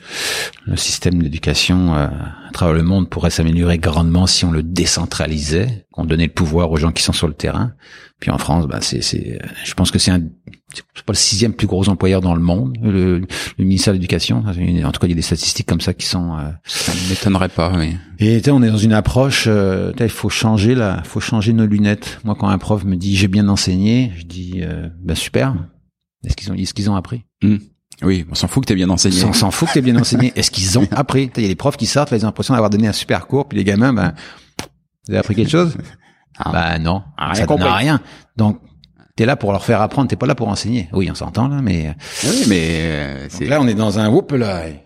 le 0.67 0.77
système 0.77 1.23
d'éducation 1.23 1.95
euh, 1.95 2.07
à 2.07 2.51
travers 2.53 2.75
le 2.75 2.83
monde 2.83 3.11
pourrait 3.11 3.31
s'améliorer 3.31 3.77
grandement 3.79 4.27
si 4.27 4.45
on 4.47 4.51
le 4.51 4.63
décentralisait, 4.63 5.87
qu'on 5.93 6.07
donnait 6.07 6.27
le 6.27 6.33
pouvoir 6.33 6.71
aux 6.71 6.79
gens 6.79 6.93
qui 6.93 7.03
sont 7.03 7.13
sur 7.13 7.29
le 7.29 7.35
terrain. 7.35 7.75
Puis 8.21 8.31
en 8.31 8.39
France, 8.39 8.67
bah, 8.67 8.79
c'est 8.81 9.03
c'est. 9.03 9.39
Je 9.65 9.75
pense 9.75 9.91
que 9.91 9.99
c'est 9.99 10.11
un. 10.11 10.21
C'est 10.73 11.05
pas 11.05 11.13
le 11.13 11.17
sixième 11.17 11.53
plus 11.53 11.67
gros 11.67 11.89
employeur 11.89 12.21
dans 12.21 12.35
le 12.35 12.41
monde, 12.41 12.77
le, 12.83 13.19
le 13.21 13.65
ministère 13.65 13.93
de 13.93 13.99
l'Éducation. 13.99 14.43
En 14.47 14.93
tout 14.93 15.01
cas, 15.01 15.07
il 15.07 15.11
y 15.11 15.13
a 15.13 15.17
des 15.17 15.23
statistiques 15.23 15.67
comme 15.67 15.81
ça 15.83 15.93
qui 15.93 16.07
sont. 16.07 16.37
euh, 16.39 16.51
ça 16.65 16.93
ne 16.95 17.11
m'étonnerait 17.11 17.49
pas. 17.51 17.73
Oui. 17.77 17.97
et 18.19 18.41
on 18.51 18.63
est 18.63 18.71
dans 18.71 18.79
une 18.79 18.95
approche, 18.95 19.45
euh, 19.47 19.93
il 20.01 20.09
faut 20.09 20.31
changer 20.31 20.75
là, 20.75 21.03
faut 21.05 21.21
changer 21.21 21.53
nos 21.53 21.67
lunettes. 21.67 22.19
Moi, 22.25 22.35
quand 22.35 22.49
un 22.49 22.59
prof 22.59 22.85
me 22.85 22.97
dit 22.97 23.15
j'ai 23.15 23.29
bien 23.29 23.49
enseigné, 23.49 24.13
je 24.17 24.25
dis 24.25 24.61
euh, 24.63 24.89
ben 25.01 25.15
super. 25.15 25.55
Est-ce 26.25 26.35
qu'ils 26.37 26.51
ont, 26.51 26.55
est-ce 26.55 26.73
qu'ils 26.73 26.91
ont 26.91 26.97
appris? 26.97 27.25
Hmm. 27.43 27.59
Oui, 28.03 28.27
on 28.31 28.35
s'en 28.35 28.49
fout 28.49 28.63
que 28.65 28.69
t'aies 28.69 28.75
bien 28.75 28.91
enseigné. 28.91 29.25
On 29.25 29.33
s'en 29.33 29.51
fout 29.51 29.69
que 29.69 29.75
t'aies 29.75 29.81
bien 29.83 29.97
enseigné. 29.99 30.33
Est-ce 30.37 30.51
qu'ils 30.51 30.79
ont 30.79 30.89
appris? 30.97 31.31
Il 31.37 31.43
y 31.43 31.47
a 31.47 31.49
des 31.49 31.55
profs 31.55 31.77
qui 31.77 31.87
sortent, 31.87 32.11
là, 32.11 32.17
ils 32.17 32.25
ont 32.25 32.29
l'impression 32.29 32.55
d'avoir 32.55 32.71
donné 32.71 32.89
un 32.89 32.93
super 32.93 33.27
cours, 33.27 33.47
puis 33.49 33.57
les 33.59 33.65
gamins, 33.65 33.93
ben, 33.93 34.15
vous 35.07 35.11
avez 35.13 35.19
appris 35.19 35.35
quelque 35.35 35.51
chose? 35.51 35.77
Ah. 36.37 36.51
Bah 36.53 36.79
non, 36.81 37.05
Ah, 37.17 37.27
rien 37.27 37.35
ça 37.35 37.47
donne 37.47 37.59
compris. 37.61 37.73
rien. 37.73 38.01
Donc, 38.37 38.59
t'es 39.15 39.25
là 39.25 39.37
pour 39.37 39.53
leur 39.53 39.65
faire 39.65 39.81
apprendre, 39.81 40.09
t'es 40.09 40.17
pas 40.17 40.27
là 40.27 40.35
pour 40.35 40.49
enseigner. 40.49 40.89
Oui, 40.93 41.09
on 41.09 41.15
s'entend 41.15 41.47
là, 41.47 41.61
mais 41.63 41.95
Oui, 42.25 42.47
mais 42.49 42.59
euh, 42.83 43.29
là, 43.43 43.61
on 43.61 43.69
est 43.69 43.75
dans 43.75 44.01
un 44.01 44.09
whoop 44.09 44.33
là. 44.33 44.57
euh, 44.57 44.67
le- 44.67 44.73
le- 44.73 44.73
le- 44.73 44.81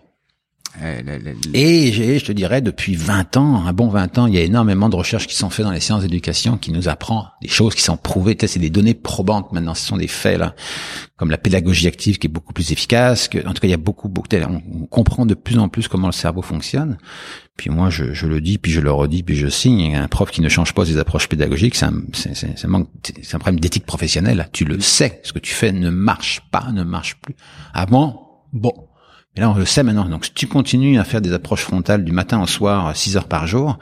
Et 1.53 1.91
j'ai, 1.91 2.19
je 2.19 2.25
te 2.25 2.31
dirais, 2.31 2.61
depuis 2.61 2.95
20 2.95 3.37
ans, 3.37 3.65
un 3.65 3.73
bon 3.73 3.89
20 3.89 4.17
ans, 4.17 4.27
il 4.27 4.35
y 4.35 4.37
a 4.37 4.41
énormément 4.41 4.87
de 4.87 4.95
recherches 4.95 5.27
qui 5.27 5.35
sont 5.35 5.49
faites 5.49 5.65
dans 5.65 5.71
les 5.71 5.79
sciences 5.79 6.03
d'éducation 6.03 6.57
qui 6.57 6.71
nous 6.71 6.87
apprend 6.87 7.27
des 7.41 7.47
choses 7.47 7.75
qui 7.75 7.81
sont 7.81 7.97
prouvées. 7.97 8.37
C'est 8.39 8.59
des 8.59 8.69
données 8.69 8.93
probantes 8.93 9.51
maintenant, 9.51 9.73
ce 9.73 9.85
sont 9.85 9.97
des 9.97 10.07
faits 10.07 10.37
là, 10.39 10.55
comme 11.17 11.31
la 11.31 11.37
pédagogie 11.37 11.87
active 11.87 12.17
qui 12.17 12.27
est 12.27 12.29
beaucoup 12.29 12.53
plus 12.53 12.71
efficace. 12.71 13.29
En 13.45 13.53
tout 13.53 13.61
cas, 13.61 13.67
il 13.67 13.71
y 13.71 13.73
a 13.73 13.77
beaucoup, 13.77 14.09
beaucoup. 14.09 14.29
On, 14.47 14.85
comprend 14.85 15.25
de 15.25 15.33
plus 15.33 15.57
en 15.57 15.69
plus 15.69 15.87
comment 15.87 16.07
le 16.07 16.13
cerveau 16.13 16.41
fonctionne. 16.41 16.97
Puis 17.57 17.69
moi, 17.69 17.89
je, 17.89 18.25
le 18.25 18.39
dis, 18.39 18.57
puis 18.57 18.71
je 18.71 18.79
le 18.79 18.91
redis, 18.91 19.23
puis 19.23 19.35
je 19.35 19.47
signe. 19.47 19.95
Un 19.95 20.07
prof 20.07 20.31
qui 20.31 20.41
ne 20.41 20.49
change 20.49 20.73
pas 20.73 20.85
ses 20.85 20.97
approches 20.97 21.27
pédagogiques, 21.27 21.75
c'est 21.75 21.85
un, 21.87 21.93
c'est, 22.13 22.67
manque- 22.67 22.89
c'est 23.03 23.35
un 23.35 23.39
problème 23.39 23.59
d'éthique 23.59 23.85
professionnelle. 23.85 24.47
Tu 24.53 24.65
le 24.65 24.79
sais, 24.79 25.19
ce 25.23 25.33
que 25.33 25.39
tu 25.39 25.53
fais 25.53 25.71
ne 25.71 25.89
marche 25.89 26.41
pas, 26.51 26.71
ne 26.71 26.83
marche 26.83 27.17
plus. 27.21 27.35
Avant, 27.73 28.43
bon. 28.53 28.71
Mais 29.39 29.45
là, 29.45 29.51
on 29.51 29.53
le 29.53 29.63
sait 29.63 29.83
maintenant. 29.83 30.03
Donc, 30.03 30.25
si 30.25 30.33
tu 30.33 30.47
continues 30.47 30.99
à 30.99 31.05
faire 31.05 31.21
des 31.21 31.31
approches 31.31 31.61
frontales 31.61 32.03
du 32.03 32.11
matin 32.11 32.41
au 32.41 32.45
soir, 32.45 32.93
6 32.93 33.15
heures 33.15 33.27
par 33.29 33.47
jour, 33.47 33.79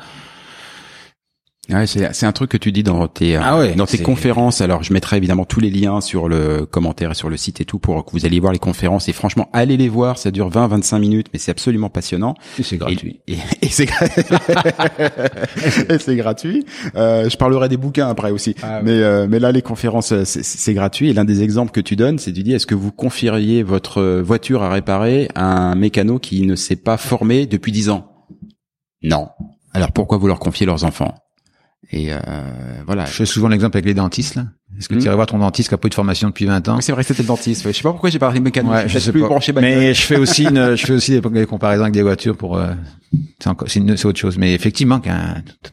Ouais, 1.70 1.86
c'est 1.86 2.26
un 2.26 2.32
truc 2.32 2.50
que 2.52 2.58
tu 2.58 2.72
dis 2.72 2.82
dans 2.84 3.08
tes 3.10 3.36
euh, 3.36 3.42
Ah 3.44 3.58
ouais, 3.60 3.74
dans 3.76 3.86
tes 3.86 3.98
conférences. 4.04 4.62
Alors, 4.62 4.84
je 4.84 4.94
mettrai 4.94 5.18
évidemment 5.18 5.44
tous 5.44 5.60
les 5.60 5.70
liens 5.70 6.00
sur 6.00 6.30
le 6.30 6.66
commentaire 6.66 7.12
et 7.12 7.14
sur 7.14 7.30
le 7.30 7.36
site 7.36 7.60
et 7.60 7.66
tout 7.66 7.78
pour 7.78 8.06
que 8.06 8.12
vous 8.12 8.26
alliez 8.26 8.40
voir 8.40 8.54
les 8.54 8.60
conférences. 8.60 9.10
Et 9.10 9.14
franchement, 9.14 9.50
allez 9.52 9.76
les 9.76 9.90
voir. 9.90 10.18
Ça 10.18 10.32
dure 10.32 10.50
20-25 10.50 11.00
minutes, 11.00 11.28
mais 11.34 11.40
c'est 11.40 11.52
absolument 11.52 11.90
passionnant. 11.90 12.36
c'est 12.64 12.78
gratuit. 12.78 13.20
Et, 13.28 13.34
et- 13.34 13.38
et 13.64 13.68
c'est 13.70 13.86
gra- 13.86 14.08
et 15.94 16.00
c'est 16.00 16.16
gratuit. 16.16 16.66
Euh, 16.96 17.30
je 17.30 17.36
parlerai 17.38 17.68
des 17.70 17.78
bouquins 17.78 18.08
après 18.08 18.32
aussi. 18.32 18.56
Ah 18.64 18.78
ouais. 18.78 18.84
Mais 18.84 18.92
euh, 19.04 19.28
mais 19.30 19.40
là, 19.40 19.52
les 19.52 19.62
conférences, 19.62 20.12
euh, 20.14 20.24
c'est- 20.26 20.44
c'est 20.44 20.74
gratuit. 20.74 21.10
Et 21.10 21.14
l'un 21.14 21.26
des 21.26 21.44
exemples 21.44 21.72
que 21.72 21.82
tu 21.82 21.96
donnes, 21.96 22.18
c'est 22.20 22.32
tu 22.32 22.44
dis, 22.44 22.54
est-ce 22.54 22.66
que 22.68 22.76
vous 22.76 22.92
confieriez 22.92 23.64
votre 23.64 24.22
voiture 24.22 24.64
à 24.64 24.70
réparer 24.70 25.28
à 25.36 25.44
un 25.46 25.76
mécano 25.76 26.18
qui 26.20 26.44
ne 26.46 26.56
s'est 26.56 26.76
pas 26.78 26.98
formé 26.98 27.46
depuis 27.46 27.72
10 27.72 27.90
ans? 27.90 28.10
Non. 29.04 29.28
Alors 29.74 29.92
pourquoi 29.92 30.18
vous 30.18 30.28
leur 30.28 30.40
confiez 30.40 30.66
leurs 30.66 30.84
enfants? 30.86 31.14
Et 31.92 32.12
euh, 32.12 32.18
voilà. 32.86 33.06
Je 33.06 33.12
fais 33.12 33.26
souvent 33.26 33.48
l'exemple 33.48 33.78
avec 33.78 33.86
les 33.86 33.94
dentistes, 33.94 34.36
là. 34.36 34.46
Est-ce 34.78 34.90
que 34.90 34.96
Hmm. 34.96 35.00
tu 35.00 35.06
irais 35.06 35.16
voir 35.16 35.28
ton 35.28 35.38
dentiste 35.40 35.70
qui 35.70 35.76
a 35.76 35.78
pas 35.78 35.88
eu 35.88 35.90
de 35.90 35.96
formation 35.96 36.28
depuis 36.28 36.46
20 36.46 36.68
ans? 36.68 36.76
Oui, 36.76 36.84
c'est 36.84 36.92
vrai 36.92 37.02
que 37.04 37.08
c'était 37.08 37.24
le 37.24 37.28
dentiste. 37.28 37.66
ouais. 37.66 37.72
Je 37.72 37.78
sais 37.78 37.84
pas 37.84 37.92
pourquoi 37.92 38.10
j'ai 38.10 38.20
parlé 38.20 38.40
de 38.40 38.44
mécano. 38.44 38.70
Ouais, 38.72 38.88
je 38.90 39.00
sais 39.00 39.12
plus 39.12 39.22
pas. 39.22 39.28
branché 39.30 39.54
bagnole. 39.54 39.72
Mais 39.80 39.94
je 39.94 40.02
fais 40.02 40.18
aussi 40.18 40.44
une, 40.44 40.76
je 40.76 40.86
fais 40.86 40.94
aussi 40.94 41.12
des, 41.12 41.22
des 41.22 41.46
comparaisons 41.46 41.84
avec 41.84 41.94
des 41.94 42.02
voitures 42.02 42.36
pour, 42.36 42.58
euh, 42.58 42.74
c'est 43.68 44.06
autre 44.06 44.20
chose. 44.20 44.38
Mais 44.38 44.54
effectivement, 44.54 45.00
tu 45.00 45.10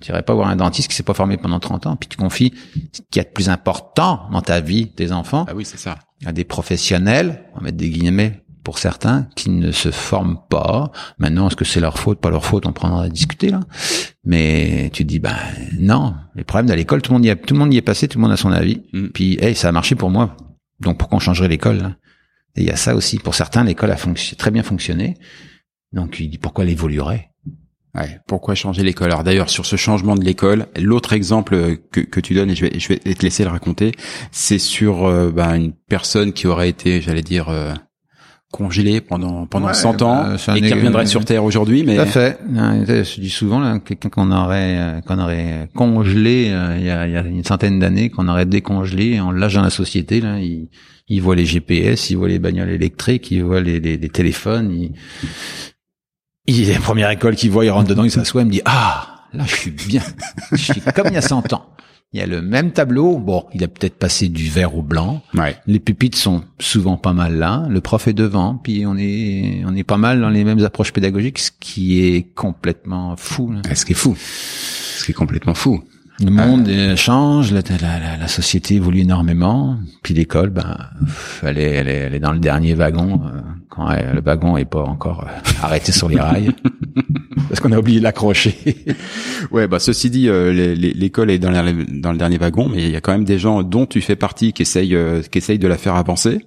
irais 0.09 0.23
pas 0.23 0.35
voir 0.35 0.49
un 0.49 0.57
dentiste 0.57 0.89
qui 0.89 0.95
s'est 0.95 1.03
pas 1.03 1.15
formé 1.15 1.37
pendant 1.37 1.59
30 1.59 1.87
ans, 1.87 1.97
puis 1.97 2.09
tu 2.09 2.17
confies 2.17 2.55
ce 2.93 3.01
qu'il 3.11 3.17
y 3.17 3.21
a 3.21 3.25
de 3.25 3.33
plus 3.33 3.49
important 3.49 4.29
dans 4.31 4.43
ta 4.43 4.61
vie, 4.61 4.89
tes 4.93 5.11
enfants, 5.13 5.45
Ah 5.49 5.55
oui, 5.55 5.65
c'est 5.65 5.79
ça. 5.79 5.97
à 6.25 6.33
des 6.33 6.45
professionnels, 6.45 7.43
on 7.55 7.59
va 7.59 7.65
mettre 7.65 7.77
des 7.79 7.91
guillemets 7.91 8.44
pour 8.65 8.79
certains, 8.79 9.29
qui 9.37 9.51
ne 9.51 9.71
se 9.71 9.91
forment 9.91 10.39
pas. 10.49 10.91
Maintenant, 11.19 11.49
est-ce 11.49 11.57
que 11.57 11.65
c'est 11.65 11.81
leur 11.81 11.99
faute, 11.99 12.19
pas 12.19 12.31
leur 12.31 12.45
faute, 12.45 12.67
on 12.67 12.73
prendra 12.73 13.05
à 13.05 13.09
discuter 13.09 13.51
là. 13.51 13.61
Mais 14.25 14.91
tu 14.93 15.05
te 15.05 15.09
dis, 15.09 15.21
ben 15.21 15.37
non, 15.79 16.15
les 16.35 16.45
problèmes 16.45 16.69
de 16.69 16.75
l'école, 16.75 17.03
tout 17.03 17.13
le 17.13 17.19
monde 17.19 17.25
y 17.27 17.31
a, 17.31 17.37
tout 17.37 17.55
le 17.55 17.61
monde 17.61 17.73
y 17.73 17.77
est 17.77 17.83
passé, 17.83 18.09
tout 18.09 18.19
le 18.19 18.23
monde 18.23 18.33
a 18.33 18.37
son 18.37 18.51
avis. 18.51 18.83
Mm. 18.93 19.09
Puis, 19.09 19.39
hey, 19.41 19.55
ça 19.55 19.69
a 19.69 19.73
marché 19.73 19.95
pour 19.95 20.11
moi. 20.11 20.37
Donc 20.81 20.99
pourquoi 20.99 21.17
on 21.17 21.21
changerait 21.21 21.49
l'école 21.49 21.77
là 21.79 21.97
Et 22.57 22.63
il 22.63 22.67
y 22.67 22.71
a 22.71 22.77
ça 22.77 22.97
aussi. 22.97 23.19
Pour 23.19 23.35
certains, 23.35 23.63
l'école 23.63 23.91
a 23.93 23.97
très 24.37 24.51
bien 24.51 24.63
fonctionné. 24.63 25.17
Donc 25.93 26.19
il 26.19 26.29
dit 26.29 26.39
pourquoi 26.39 26.65
elle 26.65 26.71
évoluerait? 26.71 27.31
Ouais. 27.95 28.19
Pourquoi 28.27 28.57
changer 28.57 28.83
l'école? 28.83 29.13
Alors 29.13 29.23
d'ailleurs, 29.23 29.51
sur 29.51 29.67
ce 29.67 29.77
changement 29.77 30.17
de 30.17 30.25
l'école, 30.25 30.67
l'autre 30.77 31.13
exemple 31.13 31.77
que, 31.93 32.01
que 32.01 32.19
tu 32.19 32.35
donnes, 32.35 32.51
et 32.51 32.57
je 32.57 32.67
vais, 32.67 32.79
je 32.79 32.89
vais 32.89 32.99
te 32.99 33.23
laisser 33.23 33.45
le 33.45 33.51
raconter, 33.51 33.93
c'est 34.33 34.59
sur 34.59 35.05
euh, 35.05 35.31
bah, 35.31 35.57
une 35.57 35.73
personne 35.73 36.33
qui 36.33 36.49
aurait 36.49 36.69
été, 36.69 37.01
j'allais 37.01 37.23
dire, 37.23 37.51
euh, 37.51 37.73
congelée 38.57 39.01
pendant 39.01 39.47
pendant 39.47 39.67
Ouais, 39.67 39.75
100 39.75 40.03
ans 40.03 40.27
bah, 40.47 40.57
et 40.57 40.61
qui 40.61 40.73
reviendrait 40.73 41.07
sur 41.07 41.25
Terre 41.25 41.43
aujourd'hui. 41.43 41.83
Mais 41.85 41.97
Tout 41.97 42.03
à 42.03 42.07
fait. 42.07 42.39
Je 42.49 43.21
dis 43.21 43.31
souvent 43.31 43.79
quelqu'un 43.81 44.09
qu'on 44.09 44.31
aurait 44.31 44.79
euh, 44.79 45.01
qu'on 45.01 45.19
aurait 45.19 45.69
congelé 45.75 46.51
euh, 46.51 46.77
il 46.79 46.87
y, 46.87 46.91
a, 46.91 47.07
il 47.09 47.13
y 47.13 47.17
a 47.17 47.23
une 47.23 47.43
centaine 47.43 47.81
d'années, 47.81 48.11
qu'on 48.11 48.29
aurait 48.29 48.47
décongelé, 48.47 49.21
on 49.21 49.33
lâche 49.33 49.55
dans 49.55 49.63
la 49.63 49.71
société 49.71 50.21
là. 50.21 50.39
Il, 50.39 50.69
il 51.09 51.21
voit 51.21 51.35
les 51.35 51.45
GPS, 51.45 52.11
il 52.11 52.17
voit 52.17 52.29
les 52.29 52.39
bagnoles 52.39 52.71
électriques, 52.71 53.31
il 53.31 53.43
voit 53.43 53.61
les, 53.61 53.81
les, 53.81 53.97
les 53.97 54.09
téléphones. 54.09 54.71
Il, 54.71 54.93
il 56.47 56.71
est 56.71 56.75
la 56.75 56.81
première 56.81 57.11
école 57.11 57.35
qu'il 57.35 57.51
voit, 57.51 57.65
il 57.65 57.71
rentre 57.71 57.89
dedans, 57.89 58.05
il 58.05 58.11
s'assoit, 58.11 58.43
il 58.43 58.47
me 58.47 58.53
dit 58.53 58.63
ah 58.65 59.25
là 59.33 59.45
je 59.47 59.55
suis 59.55 59.71
bien, 59.73 60.03
je 60.53 60.73
suis 60.73 60.81
comme 60.95 61.09
il 61.09 61.15
y 61.15 61.19
a 61.19 61.23
100 61.23 61.53
ans. 61.55 61.67
Il 62.15 62.21
y 62.21 62.23
a 62.23 62.27
le 62.27 62.41
même 62.43 62.71
tableau. 62.71 63.19
Bon, 63.19 63.45
il 63.53 63.65
a 63.65 63.69
peut-être 63.69 63.97
passé 63.99 64.29
du 64.29 64.49
vert 64.49 64.77
au 64.79 64.83
blanc. 64.83 65.21
ouais. 65.35 65.57
Les 65.67 65.81
pupitres 65.81 66.17
sont 66.17 66.45
souvent 66.61 66.97
pas 66.97 67.13
mal 67.13 67.37
là. 67.37 67.67
Le 67.69 67.81
prof 67.81 68.07
est 68.07 68.13
devant, 68.13 68.55
puis 68.55 68.87
on 68.87 68.97
est 68.97 69.63
on 69.67 69.75
est 69.75 69.83
pas 69.83 69.97
mal 69.99 70.21
dans 70.21 70.29
les 70.31 70.45
mêmes 70.45 70.65
approches 70.65 70.93
pédagogiques, 70.93 71.41
ce 71.41 71.51
qui 71.59 72.05
est 72.07 72.23
complètement 72.35 73.17
fou. 73.17 73.51
là. 73.53 73.63
Ce 73.75 73.85
qui 73.85 73.93
est 73.93 73.97
fou. 73.97 74.17
Ce 74.17 75.05
qui 75.05 75.11
est 75.11 75.15
complètement 75.15 75.55
fou. 75.55 75.83
Le 76.25 76.31
monde 76.31 76.69
euh, 76.69 76.95
change, 76.95 77.51
la, 77.51 77.61
la, 77.81 77.99
la- 77.99 78.17
la 78.17 78.29
société 78.29 78.77
évolue 78.77 79.01
énormément, 79.01 79.77
puis 80.05 80.15
l'école, 80.15 80.51
ben, 80.51 80.77
elle 81.43 81.59
est, 81.59 81.63
elle 81.73 81.89
est, 81.89 81.95
elle 81.97 82.15
est 82.15 82.21
dans 82.21 82.31
le 82.31 82.39
dernier 82.39 82.75
wagon 82.75 83.21
euh, 83.25 83.41
quand 83.69 83.91
euh, 83.91 84.13
le 84.13 84.21
wagon 84.21 84.57
est 84.57 84.65
pas 84.65 84.85
encore 84.85 85.25
euh, 85.27 85.51
arrêté 85.61 85.91
sur 85.91 86.09
les 86.09 86.21
rails, 86.21 86.53
parce 87.49 87.61
qu'on 87.61 87.73
a 87.73 87.79
oublié 87.79 87.99
de 87.99 88.05
l'accrocher. 88.05 88.55
Ouais, 89.51 89.69
bah 89.69 89.79
ceci 89.79 90.09
dit, 90.11 90.29
euh, 90.29 90.53
l'école 90.75 91.31
est 91.31 91.39
dans, 91.39 91.51
la- 91.51 91.73
dans 91.73 92.13
le 92.13 92.19
dernier 92.19 92.39
wagon, 92.39 92.69
mais 92.69 92.83
il 92.85 92.91
y 92.91 92.97
a 92.97 93.01
quand 93.01 93.13
même 93.13 93.25
des 93.25 93.39
gens 93.39 93.63
dont 93.63 93.85
tu 93.85 94.01
fais 94.01 94.17
partie 94.17 94.53
qui 94.55 94.63
essayent, 94.63 94.95
euh, 94.95 95.21
qui 95.23 95.39
essayent 95.39 95.59
de 95.59 95.69
la 95.69 95.77
faire 95.77 95.97
avancer. 95.97 96.47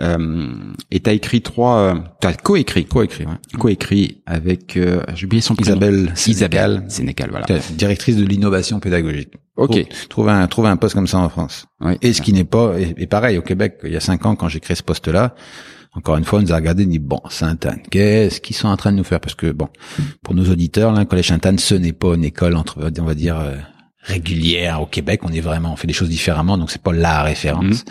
Euh, 0.00 0.46
et 0.90 1.00
t'as 1.00 1.12
écrit 1.12 1.42
trois, 1.42 1.94
t'as 2.20 2.32
coécrit, 2.32 2.86
Coécrit, 2.86 3.26
ouais. 3.26 3.58
coécrit 3.58 4.22
avec, 4.26 4.78
j'ai 5.14 5.26
oublié 5.26 5.42
son 5.42 5.54
prénom. 5.54 5.72
Isabelle 5.76 5.94
Isabelle 5.94 6.14
Sénécal. 6.16 6.84
Sénécal, 6.88 7.30
voilà. 7.30 7.46
Directrice 7.76 8.16
de 8.16 8.24
l'innovation 8.24 8.80
pédagogique. 8.80 9.30
Ok. 9.56 9.86
Trouve, 10.08 10.48
trouve 10.48 10.66
un, 10.66 10.72
un 10.72 10.76
poste 10.76 10.94
comme 10.94 11.06
ça 11.08 11.18
en 11.18 11.28
France. 11.28 11.66
Et 12.00 12.12
ce 12.12 12.22
qui 12.22 12.32
n'est 12.32 12.44
pas, 12.44 12.74
et, 12.78 12.94
et 12.96 13.06
pareil, 13.06 13.36
au 13.38 13.42
Québec, 13.42 13.78
il 13.84 13.92
y 13.92 13.96
a 13.96 14.00
cinq 14.00 14.24
ans, 14.24 14.36
quand 14.36 14.48
j'ai 14.48 14.60
créé 14.60 14.74
ce 14.76 14.82
poste-là, 14.82 15.34
encore 15.94 16.16
une 16.16 16.24
fois, 16.24 16.38
on 16.38 16.42
nous 16.42 16.52
a 16.52 16.56
regardé 16.56 16.84
et 16.84 16.86
dit, 16.86 16.98
bon, 16.98 17.20
Sainte-Anne, 17.28 17.80
qu'est-ce 17.90 18.40
qu'ils 18.40 18.56
sont 18.56 18.68
en 18.68 18.76
train 18.76 18.92
de 18.92 18.96
nous 18.96 19.04
faire? 19.04 19.20
Parce 19.20 19.34
que, 19.34 19.50
bon, 19.50 19.68
pour 20.22 20.34
nos 20.34 20.44
auditeurs, 20.44 20.92
là, 20.92 21.00
le 21.00 21.06
Collège 21.06 21.28
Sainte-Anne, 21.28 21.58
ce 21.58 21.74
n'est 21.74 21.92
pas 21.92 22.14
une 22.14 22.24
école, 22.24 22.54
entre, 22.56 22.90
on 22.98 23.04
va 23.04 23.14
dire, 23.14 23.38
euh, 23.38 23.56
régulière 24.02 24.80
au 24.82 24.86
Québec. 24.86 25.20
On 25.24 25.32
est 25.32 25.40
vraiment, 25.40 25.72
on 25.72 25.76
fait 25.76 25.86
des 25.86 25.92
choses 25.92 26.08
différemment, 26.08 26.58
donc 26.58 26.70
c'est 26.70 26.82
pas 26.82 26.92
la 26.92 27.22
référence. 27.22 27.84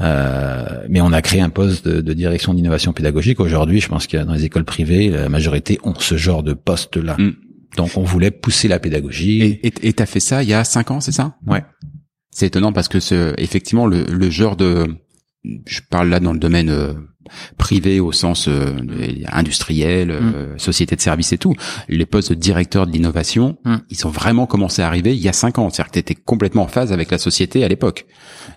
Euh, 0.00 0.84
mais 0.88 1.00
on 1.00 1.12
a 1.12 1.22
créé 1.22 1.40
un 1.40 1.50
poste 1.50 1.86
de, 1.86 2.00
de 2.00 2.12
direction 2.12 2.54
d'innovation 2.54 2.92
pédagogique. 2.92 3.40
Aujourd'hui, 3.40 3.80
je 3.80 3.88
pense 3.88 4.06
qu'il 4.06 4.18
y 4.18 4.22
a 4.22 4.24
dans 4.24 4.34
les 4.34 4.44
écoles 4.44 4.64
privées, 4.64 5.10
la 5.10 5.28
majorité 5.28 5.78
ont 5.82 5.94
ce 5.98 6.16
genre 6.16 6.42
de 6.42 6.54
poste-là. 6.54 7.16
Mm. 7.18 7.32
Donc, 7.76 7.96
on 7.96 8.02
voulait 8.02 8.30
pousser 8.30 8.68
la 8.68 8.78
pédagogie. 8.78 9.60
Et 9.62 9.92
t'as 9.92 10.06
fait 10.06 10.20
ça 10.20 10.42
il 10.42 10.48
y 10.48 10.54
a 10.54 10.64
cinq 10.64 10.90
ans, 10.90 11.00
c'est 11.00 11.12
ça? 11.12 11.36
Ouais. 11.46 11.64
C'est 12.30 12.46
étonnant 12.46 12.72
parce 12.72 12.88
que 12.88 13.00
ce, 13.00 13.34
effectivement, 13.38 13.86
le, 13.86 14.04
le 14.04 14.30
genre 14.30 14.56
de, 14.56 14.86
je 15.66 15.80
parle 15.90 16.08
là 16.08 16.20
dans 16.20 16.32
le 16.32 16.38
domaine 16.38 16.70
euh, 16.70 16.94
privé 17.58 18.00
au 18.00 18.12
sens 18.12 18.48
euh, 18.48 18.76
industriel, 19.30 20.10
euh, 20.10 20.56
société 20.56 20.96
de 20.96 21.00
services 21.00 21.32
et 21.32 21.38
tout. 21.38 21.54
Les 21.88 22.06
postes 22.06 22.30
de 22.30 22.34
directeur 22.34 22.86
de 22.86 22.92
l'innovation, 22.92 23.58
Mm. 23.64 23.76
ils 23.90 24.06
ont 24.06 24.10
vraiment 24.10 24.46
commencé 24.46 24.82
à 24.82 24.86
arriver 24.86 25.14
il 25.14 25.22
y 25.22 25.28
a 25.28 25.32
cinq 25.32 25.58
ans. 25.58 25.68
C'est-à-dire 25.70 25.90
que 25.90 25.94
t'étais 25.94 26.14
complètement 26.14 26.62
en 26.62 26.68
phase 26.68 26.92
avec 26.92 27.10
la 27.10 27.18
société 27.18 27.64
à 27.64 27.68
l'époque. 27.68 28.06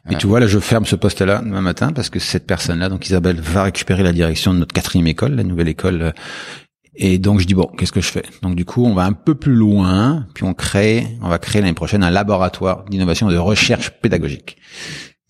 Et 0.10 0.16
tu 0.16 0.28
vois, 0.28 0.40
là, 0.40 0.48
je 0.48 0.60
ferme 0.60 0.86
ce 0.86 0.96
poste-là 0.96 1.42
demain 1.44 1.62
matin 1.62 1.92
parce 1.92 2.10
que 2.10 2.20
cette 2.20 2.48
personne-là, 2.48 2.90
donc 2.90 3.06
Isabelle, 3.06 3.40
va 3.42 3.64
récupérer 3.64 4.04
la 4.04 4.14
direction 4.14 4.54
de 4.54 4.60
notre 4.60 4.74
quatrième 4.74 5.08
école, 5.08 5.36
la 5.36 5.44
nouvelle 5.44 5.68
école. 5.68 6.02
euh, 6.02 6.12
Et 6.96 7.20
donc, 7.20 7.40
je 7.40 7.48
dis, 7.48 7.54
bon, 7.54 7.70
qu'est-ce 7.78 7.92
que 7.94 8.02
je 8.02 8.12
fais? 8.12 8.24
Donc, 8.42 8.56
du 8.56 8.66
coup, 8.66 8.86
on 8.86 8.94
va 8.94 9.04
un 9.06 9.14
peu 9.14 9.34
plus 9.36 9.54
loin, 9.56 10.26
puis 10.34 10.44
on 10.44 10.54
crée, 10.54 11.08
on 11.22 11.30
va 11.30 11.40
créer 11.40 11.62
l'année 11.62 11.74
prochaine 11.74 12.04
un 12.04 12.10
laboratoire 12.10 12.84
d'innovation 12.90 13.30
et 13.30 13.34
de 13.34 13.38
recherche 13.40 13.92
pédagogique. 14.02 14.58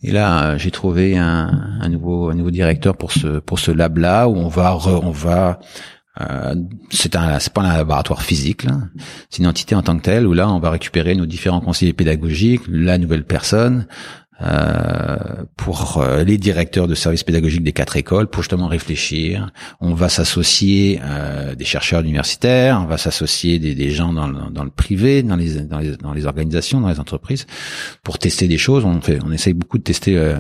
Et 0.04 0.12
là, 0.12 0.58
j'ai 0.58 0.72
trouvé 0.72 1.18
un, 1.18 1.52
un 1.80 1.90
nouveau, 1.90 2.30
un 2.30 2.36
nouveau 2.36 2.52
directeur 2.52 2.98
pour 2.98 3.12
ce, 3.12 3.40
pour 3.40 3.60
ce 3.60 3.72
lab-là 3.72 4.28
où 4.28 4.36
on 4.36 4.48
va, 4.48 4.72
re- 4.72 5.00
on 5.04 5.12
va, 5.12 5.60
euh, 6.20 6.56
c'est 6.90 7.16
un, 7.16 7.40
c'est 7.40 7.54
pas 7.54 7.62
un 7.62 7.78
laboratoire 7.78 8.22
physique, 8.24 8.64
là. 8.64 8.80
C'est 9.30 9.40
une 9.40 9.48
entité 9.48 9.76
en 9.76 9.84
tant 9.84 9.96
que 9.98 10.02
telle 10.02 10.26
où 10.26 10.34
là, 10.34 10.50
on 10.50 10.60
va 10.60 10.72
récupérer 10.72 11.14
nos 11.16 11.28
différents 11.28 11.62
conseillers 11.62 11.94
pédagogiques, 11.94 12.64
la 12.68 12.98
nouvelle 12.98 13.24
personne, 13.26 13.86
euh, 14.42 15.18
pour 15.56 15.98
euh, 15.98 16.24
les 16.24 16.38
directeurs 16.38 16.88
de 16.88 16.96
services 16.96 17.24
pédagogiques 17.24 17.64
des 17.64 17.74
quatre 17.74 17.96
écoles 17.96 18.28
pour 18.28 18.42
justement 18.44 18.68
réfléchir. 18.68 19.52
On 19.80 19.94
va 19.94 20.10
s'associer 20.10 21.00
euh, 21.04 21.54
des 21.56 21.66
chercheurs 21.66 22.02
universitaires, 22.02 22.82
on 22.82 22.88
va 22.88 22.98
s'associer 22.98 23.60
des, 23.60 23.76
des 23.76 23.92
gens 23.92 24.14
dans 24.14 24.28
le, 24.28 24.50
dans 24.52 24.64
le 24.64 24.70
privé, 24.72 25.22
dans 25.22 25.36
les, 25.36 25.62
dans 25.62 25.80
les 25.80 25.96
dans 25.98 26.14
les 26.14 26.26
organisations, 26.26 26.82
dans 26.82 26.90
les 26.90 27.00
entreprises, 27.00 27.46
pour 28.04 28.18
tester 28.18 28.48
des 28.48 28.58
choses. 28.58 28.86
On 28.86 29.00
fait, 29.02 29.20
on 29.24 29.32
essaye 29.32 29.54
beaucoup 29.54 29.78
de 29.78 29.84
tester 29.84 30.18
euh, 30.18 30.36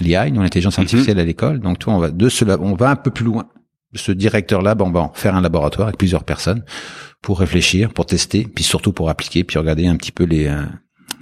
l'IA, 0.00 0.28
l'intelligence 0.28 0.78
artificielle 0.78 1.18
à 1.18 1.24
l'école. 1.24 1.60
Donc, 1.60 1.78
toi, 1.78 1.94
on 1.94 1.98
va 1.98 2.10
de 2.10 2.28
cela, 2.28 2.58
on 2.60 2.74
va 2.74 2.90
un 2.90 2.96
peu 2.96 3.10
plus 3.10 3.24
loin. 3.24 3.46
Ce 3.94 4.12
directeur-là, 4.12 4.74
ben, 4.74 4.84
on 4.84 4.90
va 4.90 5.00
en 5.00 5.12
faire 5.14 5.34
un 5.34 5.40
laboratoire 5.40 5.88
avec 5.88 5.98
plusieurs 5.98 6.24
personnes 6.24 6.62
pour 7.22 7.40
réfléchir, 7.40 7.92
pour 7.92 8.06
tester, 8.06 8.46
puis 8.52 8.64
surtout 8.64 8.92
pour 8.92 9.08
appliquer, 9.08 9.44
puis 9.44 9.58
regarder 9.58 9.86
un 9.86 9.96
petit 9.96 10.12
peu 10.12 10.24
les 10.24 10.46
euh, 10.46 10.62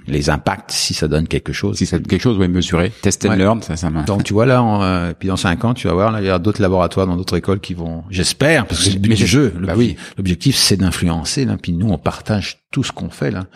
les 0.09 0.29
impacts 0.29 0.71
si 0.71 0.93
ça 0.93 1.07
donne 1.09 1.27
quelque 1.27 1.51
chose. 1.51 1.77
Si 1.77 1.85
ça 1.85 1.97
donne 1.97 2.07
quelque 2.07 2.21
chose, 2.21 2.37
oui, 2.39 2.47
mesurer, 2.47 2.91
test 3.01 3.25
and 3.25 3.29
Ouais. 3.31 3.37
learn, 3.37 3.61
ça, 3.61 3.75
ça. 3.75 3.89
Donc 3.89 4.23
tu 4.23 4.31
vois 4.33 4.45
là, 4.45 4.63
en, 4.63 4.81
euh, 4.81 5.11
puis 5.17 5.27
dans 5.27 5.35
cinq 5.35 5.65
ans, 5.65 5.73
tu 5.73 5.87
vas 5.87 5.93
voir 5.93 6.11
là, 6.11 6.21
il 6.21 6.25
y 6.25 6.29
aura 6.29 6.39
d'autres 6.39 6.61
laboratoires 6.61 7.07
dans 7.07 7.17
d'autres 7.17 7.35
écoles 7.37 7.59
qui 7.59 7.73
vont, 7.73 8.03
j'espère, 8.09 8.65
parce 8.67 8.79
que 8.79 8.85
c'est 8.85 8.93
le 8.93 8.99
but 8.99 9.09
du 9.09 9.15
je- 9.17 9.25
jeu. 9.25 9.53
bah 9.61 9.73
oui. 9.75 9.97
L'objectif 10.17 10.55
c'est 10.55 10.77
d'influencer. 10.77 11.43
Là, 11.45 11.57
puis 11.61 11.73
nous 11.73 11.89
on 11.89 11.97
partage 11.97 12.59
tout 12.71 12.83
ce 12.83 12.91
qu'on 12.93 13.09
fait 13.09 13.31
là. 13.31 13.47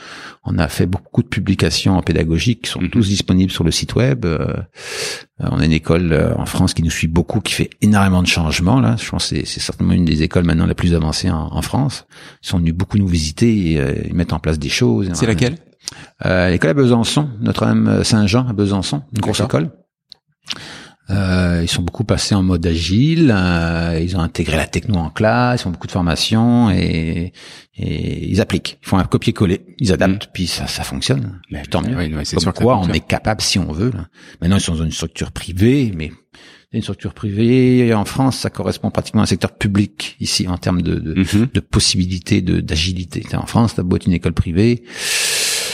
On 0.43 0.57
a 0.57 0.67
fait 0.67 0.85
beaucoup 0.87 1.21
de 1.23 1.27
publications 1.27 1.97
en 1.97 2.01
pédagogique 2.01 2.63
qui 2.63 2.69
sont 2.71 2.81
Mhm. 2.81 2.89
tous 2.89 3.07
disponibles 3.07 3.51
sur 3.51 3.63
le 3.63 3.71
site 3.71 3.95
web. 3.95 4.25
Euh, 4.25 4.45
on 5.39 5.59
a 5.59 5.65
une 5.65 5.71
école 5.73 6.11
euh, 6.13 6.33
en 6.37 6.45
France 6.45 6.73
qui 6.73 6.83
nous 6.83 6.91
suit 6.91 7.07
beaucoup, 7.07 7.39
qui 7.39 7.53
fait 7.53 7.69
énormément 7.81 8.21
de 8.21 8.27
changements 8.27 8.79
là. 8.81 8.95
Je 9.01 9.09
pense 9.09 9.29
que 9.29 9.37
c'est, 9.37 9.45
c'est 9.45 9.59
certainement 9.61 9.93
une 9.93 10.05
des 10.05 10.21
écoles 10.23 10.43
maintenant 10.43 10.65
la 10.65 10.75
plus 10.75 10.93
avancée 10.95 11.29
en, 11.29 11.47
en 11.51 11.61
France. 11.61 12.05
Ils 12.43 12.47
sont 12.49 12.57
venus 12.59 12.73
beaucoup 12.73 12.97
nous 12.97 13.07
visiter, 13.07 13.71
et, 13.71 13.79
euh, 13.79 13.93
ils 14.05 14.13
mettent 14.13 14.33
en 14.33 14.39
place 14.39 14.59
des 14.59 14.69
choses. 14.69 15.09
C'est 15.13 15.25
laquelle? 15.27 15.55
Euh, 16.25 16.49
l'école 16.51 16.69
à 16.71 16.73
Besançon, 16.73 17.29
Notre-Dame 17.41 18.03
Saint-Jean 18.03 18.47
à 18.47 18.53
Besançon, 18.53 19.03
une 19.13 19.19
grosse 19.21 19.39
école. 19.41 19.71
Euh, 21.09 21.59
ils 21.61 21.67
sont 21.67 21.81
beaucoup 21.81 22.05
passés 22.05 22.35
en 22.35 22.43
mode 22.43 22.65
agile. 22.65 23.33
euh, 23.35 23.99
ils 24.01 24.15
ont 24.15 24.21
intégré 24.21 24.55
la 24.55 24.65
techno 24.67 24.95
en 24.95 25.09
classe. 25.09 25.59
Ils 25.59 25.63
font 25.63 25.69
beaucoup 25.71 25.87
de 25.87 25.91
formations 25.91 26.69
et, 26.71 27.33
et 27.75 28.29
ils 28.31 28.39
appliquent. 28.39 28.79
Ils 28.83 28.87
font 28.87 28.97
un 28.97 29.03
copier-coller. 29.03 29.65
Ils 29.79 29.91
adaptent. 29.91 30.29
Puis 30.33 30.47
ça, 30.47 30.67
ça 30.67 30.83
fonctionne. 30.83 31.41
Mais- 31.51 31.63
Tant 31.63 31.81
mieux. 31.81 31.97
oui, 31.97 32.13
oui, 32.15 32.25
c'est 32.25 32.35
Comme 32.37 32.43
sûr 32.43 32.53
que 32.53 32.59
ça 32.59 32.63
quoi, 32.63 32.77
on 32.79 32.87
est 32.89 33.05
capable 33.05 33.41
si 33.41 33.59
on 33.59 33.73
veut. 33.73 33.91
Là. 33.91 34.05
Maintenant, 34.41 34.55
ils 34.57 34.61
sont 34.61 34.75
dans 34.75 34.85
une 34.85 34.91
structure 34.91 35.31
privée, 35.33 35.91
mais 35.93 36.11
une 36.71 36.81
structure 36.81 37.13
privée 37.13 37.93
en 37.93 38.05
France, 38.05 38.37
ça 38.37 38.49
correspond 38.49 38.89
pratiquement 38.91 39.19
à 39.19 39.23
un 39.23 39.27
secteur 39.27 39.51
public 39.57 40.15
ici 40.21 40.47
en 40.47 40.57
termes 40.57 40.81
de, 40.81 40.95
de, 40.95 41.13
Mhm. 41.15 41.47
de 41.53 41.59
possibilités 41.59 42.41
de 42.41 42.61
d'agilité. 42.61 43.25
En 43.35 43.45
France, 43.47 43.75
t'as 43.75 43.83
beau 43.83 43.97
être 43.97 44.05
une 44.05 44.13
école 44.13 44.31
privée, 44.31 44.83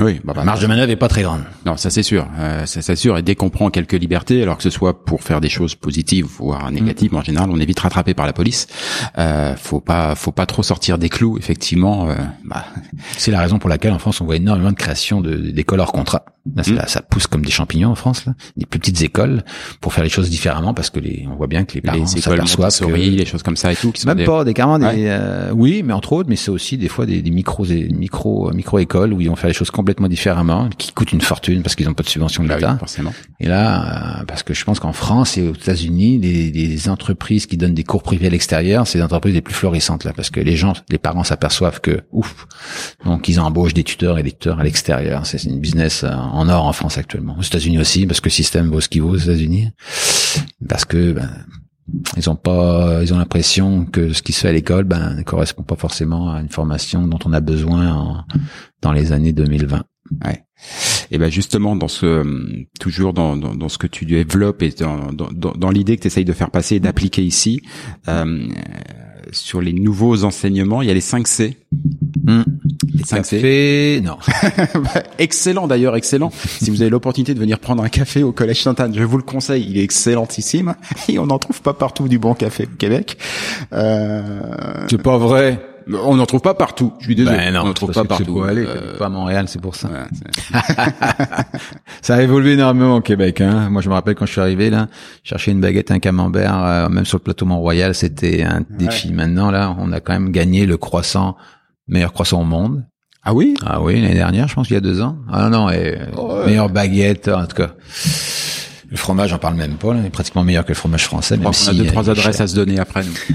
Oui, 0.00 0.14
bah, 0.24 0.32
la 0.34 0.40
bah, 0.40 0.44
marge 0.44 0.60
de 0.60 0.66
manœuvre 0.66 0.90
est 0.90 0.96
pas 0.96 1.08
très 1.08 1.22
grande. 1.22 1.42
Non, 1.66 1.76
ça 1.76 1.88
c'est 1.90 2.02
sûr, 2.02 2.26
euh, 2.38 2.66
ça 2.66 2.82
c'est 2.82 2.96
sûr. 2.96 3.16
Et 3.18 3.22
dès 3.22 3.34
qu'on 3.36 3.48
prend 3.50 3.70
quelques 3.70 3.92
libertés, 3.92 4.42
alors 4.42 4.56
que 4.56 4.62
ce 4.62 4.70
soit 4.70 5.04
pour 5.04 5.22
faire 5.22 5.40
des 5.40 5.48
choses 5.48 5.74
positives 5.74 6.26
voire 6.38 6.70
négatives, 6.72 7.12
Mm. 7.12 7.16
en 7.16 7.22
général, 7.22 7.50
on 7.50 7.58
est 7.60 7.64
vite 7.66 7.78
rattrapé 7.80 8.12
par 8.14 8.26
la 8.26 8.32
police. 8.32 8.66
Euh, 9.18 9.54
faut 9.56 9.80
pas, 9.80 10.14
faut 10.14 10.32
pas 10.32 10.46
trop 10.46 10.62
sortir 10.62 10.98
des 10.98 11.08
clous. 11.08 11.38
Effectivement, 11.38 12.08
euh, 12.10 12.14
bah, 12.44 12.64
C'est 13.16 13.30
la 13.30 13.40
raison 13.40 13.58
pour 13.58 13.70
laquelle 13.70 13.92
en 13.92 13.98
France 13.98 14.20
on 14.20 14.24
voit 14.24 14.36
énormément 14.36 14.70
de 14.70 14.76
création 14.76 15.20
de- 15.20 15.36
d'écoles 15.36 15.80
hors 15.80 15.92
contrat. 15.92 16.24
Là, 16.56 16.62
Mm. 16.66 16.74
là, 16.74 16.86
ça 16.88 17.00
pousse 17.00 17.26
comme 17.26 17.44
des 17.44 17.50
champignons 17.50 17.90
en 17.90 17.94
France, 17.94 18.26
là. 18.26 18.34
des 18.56 18.66
plus 18.66 18.78
petites 18.78 19.00
écoles 19.02 19.44
pour 19.80 19.92
faire 19.94 20.04
les 20.04 20.10
choses 20.10 20.28
différemment 20.28 20.74
parce 20.74 20.90
que 20.90 21.00
les, 21.00 21.26
on 21.30 21.36
voit 21.36 21.46
bien 21.46 21.64
que 21.64 21.74
les 21.74 21.80
parents 21.80 21.96
les 21.98 22.18
écoles 22.18 22.36
s'aperçoivent 22.46 22.78
que 22.80 22.94
les 22.94 23.24
choses 23.24 23.42
comme 23.42 23.56
ça 23.56 23.72
et 23.72 23.76
tout, 23.76 23.92
qui 23.92 24.02
sont 24.02 24.08
même 24.08 24.18
des- 24.18 24.24
pas 24.24 24.44
des 24.44 24.52
carrément 24.52 24.78
des 24.78 24.84
Ouais. 24.84 24.94
euh, 25.08 25.50
oui 25.54 25.82
mais 25.84 25.94
entre 25.94 26.12
autres 26.12 26.28
mais 26.28 26.36
c'est 26.36 26.50
aussi 26.50 26.76
des 26.76 26.88
fois 26.88 27.06
des, 27.06 27.22
des 27.22 27.30
micros 27.30 27.64
des 27.64 27.88
micro 27.88 28.52
micro 28.52 28.78
écoles 28.78 29.14
où 29.14 29.20
ils 29.22 29.28
vont 29.30 29.36
faire 29.36 29.48
les 29.48 29.54
choses 29.54 29.70
complètement 29.70 29.83
différemment 30.08 30.68
qui 30.76 30.92
coûtent 30.92 31.12
une 31.12 31.20
fortune 31.20 31.62
parce 31.62 31.76
qu'ils 31.76 31.86
n'ont 31.86 31.94
pas 31.94 32.02
de 32.02 32.08
subvention 32.08 32.42
de 32.42 32.48
Bah 32.48 32.56
oui, 32.56 32.62
l'État 32.62 32.78
et 33.40 33.46
là 33.46 34.20
euh, 34.20 34.24
parce 34.24 34.42
que 34.42 34.54
je 34.54 34.64
pense 34.64 34.80
qu'en 34.80 34.92
France 34.92 35.38
et 35.38 35.42
aux 35.42 35.54
États-Unis 35.54 36.18
les, 36.18 36.50
les 36.50 36.88
entreprises 36.88 37.46
qui 37.46 37.56
donnent 37.56 37.74
des 37.74 37.84
cours 37.84 38.02
privés 38.02 38.26
à 38.26 38.30
l'extérieur 38.30 38.86
c'est 38.86 38.98
les 38.98 39.04
entreprises 39.04 39.34
les 39.34 39.40
plus 39.40 39.54
florissantes 39.54 40.04
là 40.04 40.12
parce 40.14 40.30
que 40.30 40.40
les 40.40 40.56
gens 40.56 40.72
les 40.88 40.98
parents 40.98 41.24
s'aperçoivent 41.24 41.80
que 41.80 42.02
ouf 42.10 42.46
donc 43.04 43.28
ils 43.28 43.38
embauchent 43.38 43.74
des 43.74 43.84
tuteurs 43.84 44.18
et 44.18 44.22
des 44.22 44.32
tuteurs 44.32 44.58
à 44.60 44.64
l'extérieur. 44.64 45.26
C'est 45.26 45.38
c'est 45.44 45.50
une 45.50 45.60
business 45.60 46.04
euh, 46.04 46.10
en 46.10 46.48
or 46.48 46.64
en 46.64 46.72
France 46.72 46.98
actuellement. 46.98 47.36
Aux 47.38 47.42
États-Unis 47.42 47.78
aussi 47.78 48.06
parce 48.06 48.20
que 48.20 48.28
le 48.28 48.32
système 48.32 48.70
vaut 48.70 48.80
ce 48.80 48.88
qu'il 48.88 49.02
vaut 49.02 49.10
aux 49.10 49.16
États-Unis. 49.16 49.70
Parce 50.68 50.84
que 50.84 51.12
ben, 51.12 51.30
ils 52.16 52.30
ont 52.30 52.36
pas, 52.36 53.00
ils 53.02 53.12
ont 53.12 53.18
l'impression 53.18 53.84
que 53.84 54.12
ce 54.12 54.22
qui 54.22 54.32
se 54.32 54.40
fait 54.40 54.48
à 54.48 54.52
l'école, 54.52 54.84
ben, 54.84 55.14
ne 55.14 55.22
correspond 55.22 55.62
pas 55.62 55.76
forcément 55.76 56.32
à 56.32 56.40
une 56.40 56.48
formation 56.48 57.06
dont 57.06 57.18
on 57.24 57.32
a 57.32 57.40
besoin 57.40 57.92
en- 57.92 58.24
dans 58.82 58.92
les 58.92 59.12
années 59.12 59.32
2020. 59.32 59.84
Et 61.10 61.18
ben 61.18 61.30
justement 61.30 61.76
dans 61.76 61.88
ce 61.88 62.24
toujours 62.78 63.12
dans, 63.12 63.36
dans, 63.36 63.54
dans 63.54 63.68
ce 63.68 63.76
que 63.78 63.86
tu 63.86 64.04
développes 64.06 64.62
et 64.62 64.70
dans, 64.70 65.12
dans, 65.12 65.52
dans 65.52 65.70
l'idée 65.70 65.96
que 65.96 66.02
tu 66.02 66.06
essayes 66.06 66.24
de 66.24 66.32
faire 66.32 66.50
passer 66.50 66.76
et 66.76 66.80
d'appliquer 66.80 67.22
ici 67.22 67.60
euh, 68.08 68.46
sur 69.32 69.60
les 69.60 69.72
nouveaux 69.72 70.24
enseignements, 70.24 70.82
il 70.82 70.88
y 70.88 70.90
a 70.90 70.94
les 70.94 71.00
5 71.00 71.26
C. 71.26 71.56
Hmm. 72.24 72.42
Les 72.92 73.04
5 73.04 73.24
C. 73.24 73.36
Café, 73.36 74.00
non. 74.02 74.16
Bah, 74.74 75.02
excellent 75.18 75.66
d'ailleurs, 75.66 75.96
excellent. 75.96 76.30
si 76.30 76.70
vous 76.70 76.82
avez 76.82 76.90
l'opportunité 76.90 77.34
de 77.34 77.38
venir 77.38 77.58
prendre 77.58 77.82
un 77.82 77.88
café 77.88 78.22
au 78.22 78.32
collège 78.32 78.62
Sainte-Anne, 78.62 78.94
je 78.96 79.02
vous 79.02 79.16
le 79.16 79.22
conseille, 79.22 79.66
il 79.68 79.78
est 79.78 79.84
excellentissime 79.84 80.74
et 81.08 81.18
on 81.18 81.26
n'en 81.26 81.38
trouve 81.38 81.62
pas 81.62 81.74
partout 81.74 82.08
du 82.08 82.18
bon 82.18 82.34
café 82.34 82.64
au 82.64 82.76
Québec. 82.76 83.18
Euh... 83.72 84.86
C'est 84.90 85.02
pas 85.02 85.18
vrai. 85.18 85.60
On 85.92 86.16
n'en 86.16 86.26
trouve 86.26 86.40
pas 86.40 86.54
partout. 86.54 86.92
Je 87.00 87.04
suis 87.04 87.14
désolé. 87.14 87.36
Ben 87.36 87.52
non, 87.54 87.60
on 87.62 87.66
n'en 87.66 87.72
trouve 87.72 87.92
pas 87.92 88.04
partout. 88.04 88.42
aller, 88.42 88.64
Euh, 88.66 88.96
pas 88.96 89.06
à 89.06 89.08
Montréal, 89.08 89.46
c'est 89.48 89.60
pour 89.60 89.74
ça. 89.76 89.88
Ça 92.02 92.14
a 92.16 92.22
évolué 92.22 92.52
énormément 92.52 92.96
au 92.96 93.00
Québec. 93.00 93.40
Hein. 93.40 93.68
Moi, 93.70 93.82
je 93.82 93.88
me 93.88 93.94
rappelle 93.94 94.14
quand 94.14 94.26
je 94.26 94.32
suis 94.32 94.40
arrivé 94.40 94.70
là, 94.70 94.88
chercher 95.22 95.52
une 95.52 95.60
baguette, 95.60 95.90
un 95.90 95.98
camembert, 95.98 96.62
euh, 96.64 96.88
même 96.88 97.04
sur 97.04 97.18
le 97.18 97.22
plateau 97.22 97.46
Mont-Royal, 97.46 97.94
c'était 97.94 98.42
un 98.42 98.62
défi. 98.70 99.12
Maintenant, 99.12 99.50
là, 99.50 99.74
on 99.78 99.92
a 99.92 100.00
quand 100.00 100.12
même 100.12 100.30
gagné 100.30 100.66
le 100.66 100.76
croissant, 100.76 101.36
meilleur 101.88 102.12
croissant 102.12 102.40
au 102.42 102.44
monde. 102.44 102.84
ah 103.22 103.34
oui? 103.34 103.54
Ah 103.64 103.80
oui, 103.82 104.00
l'année 104.00 104.14
dernière, 104.14 104.48
je 104.48 104.54
pense 104.54 104.66
qu'il 104.66 104.74
y 104.74 104.78
a 104.78 104.82
deux 104.82 105.00
ans. 105.00 105.16
Ah 105.30 105.48
non, 105.48 105.70
et, 105.70 105.98
Ouais. 106.16 106.46
meilleure 106.46 106.68
baguette, 106.70 107.28
en 107.28 107.46
tout 107.46 107.56
cas. 107.56 107.70
Le 108.94 108.98
fromage, 108.98 109.30
j'en 109.30 109.38
parle 109.38 109.56
même 109.56 109.74
pas, 109.74 109.92
là, 109.92 109.98
il 110.00 110.06
est 110.06 110.10
pratiquement 110.10 110.44
meilleur 110.44 110.62
que 110.64 110.68
le 110.68 110.76
fromage 110.76 111.04
français, 111.04 111.36
même 111.36 111.48
on 111.48 111.52
si 111.52 111.68
a 111.68 111.74
deux 111.74 111.84
trois 111.86 112.08
adresses 112.08 112.36
cher. 112.36 112.44
à 112.44 112.46
se 112.46 112.54
donner 112.54 112.78
après 112.78 113.02
nous. 113.02 113.12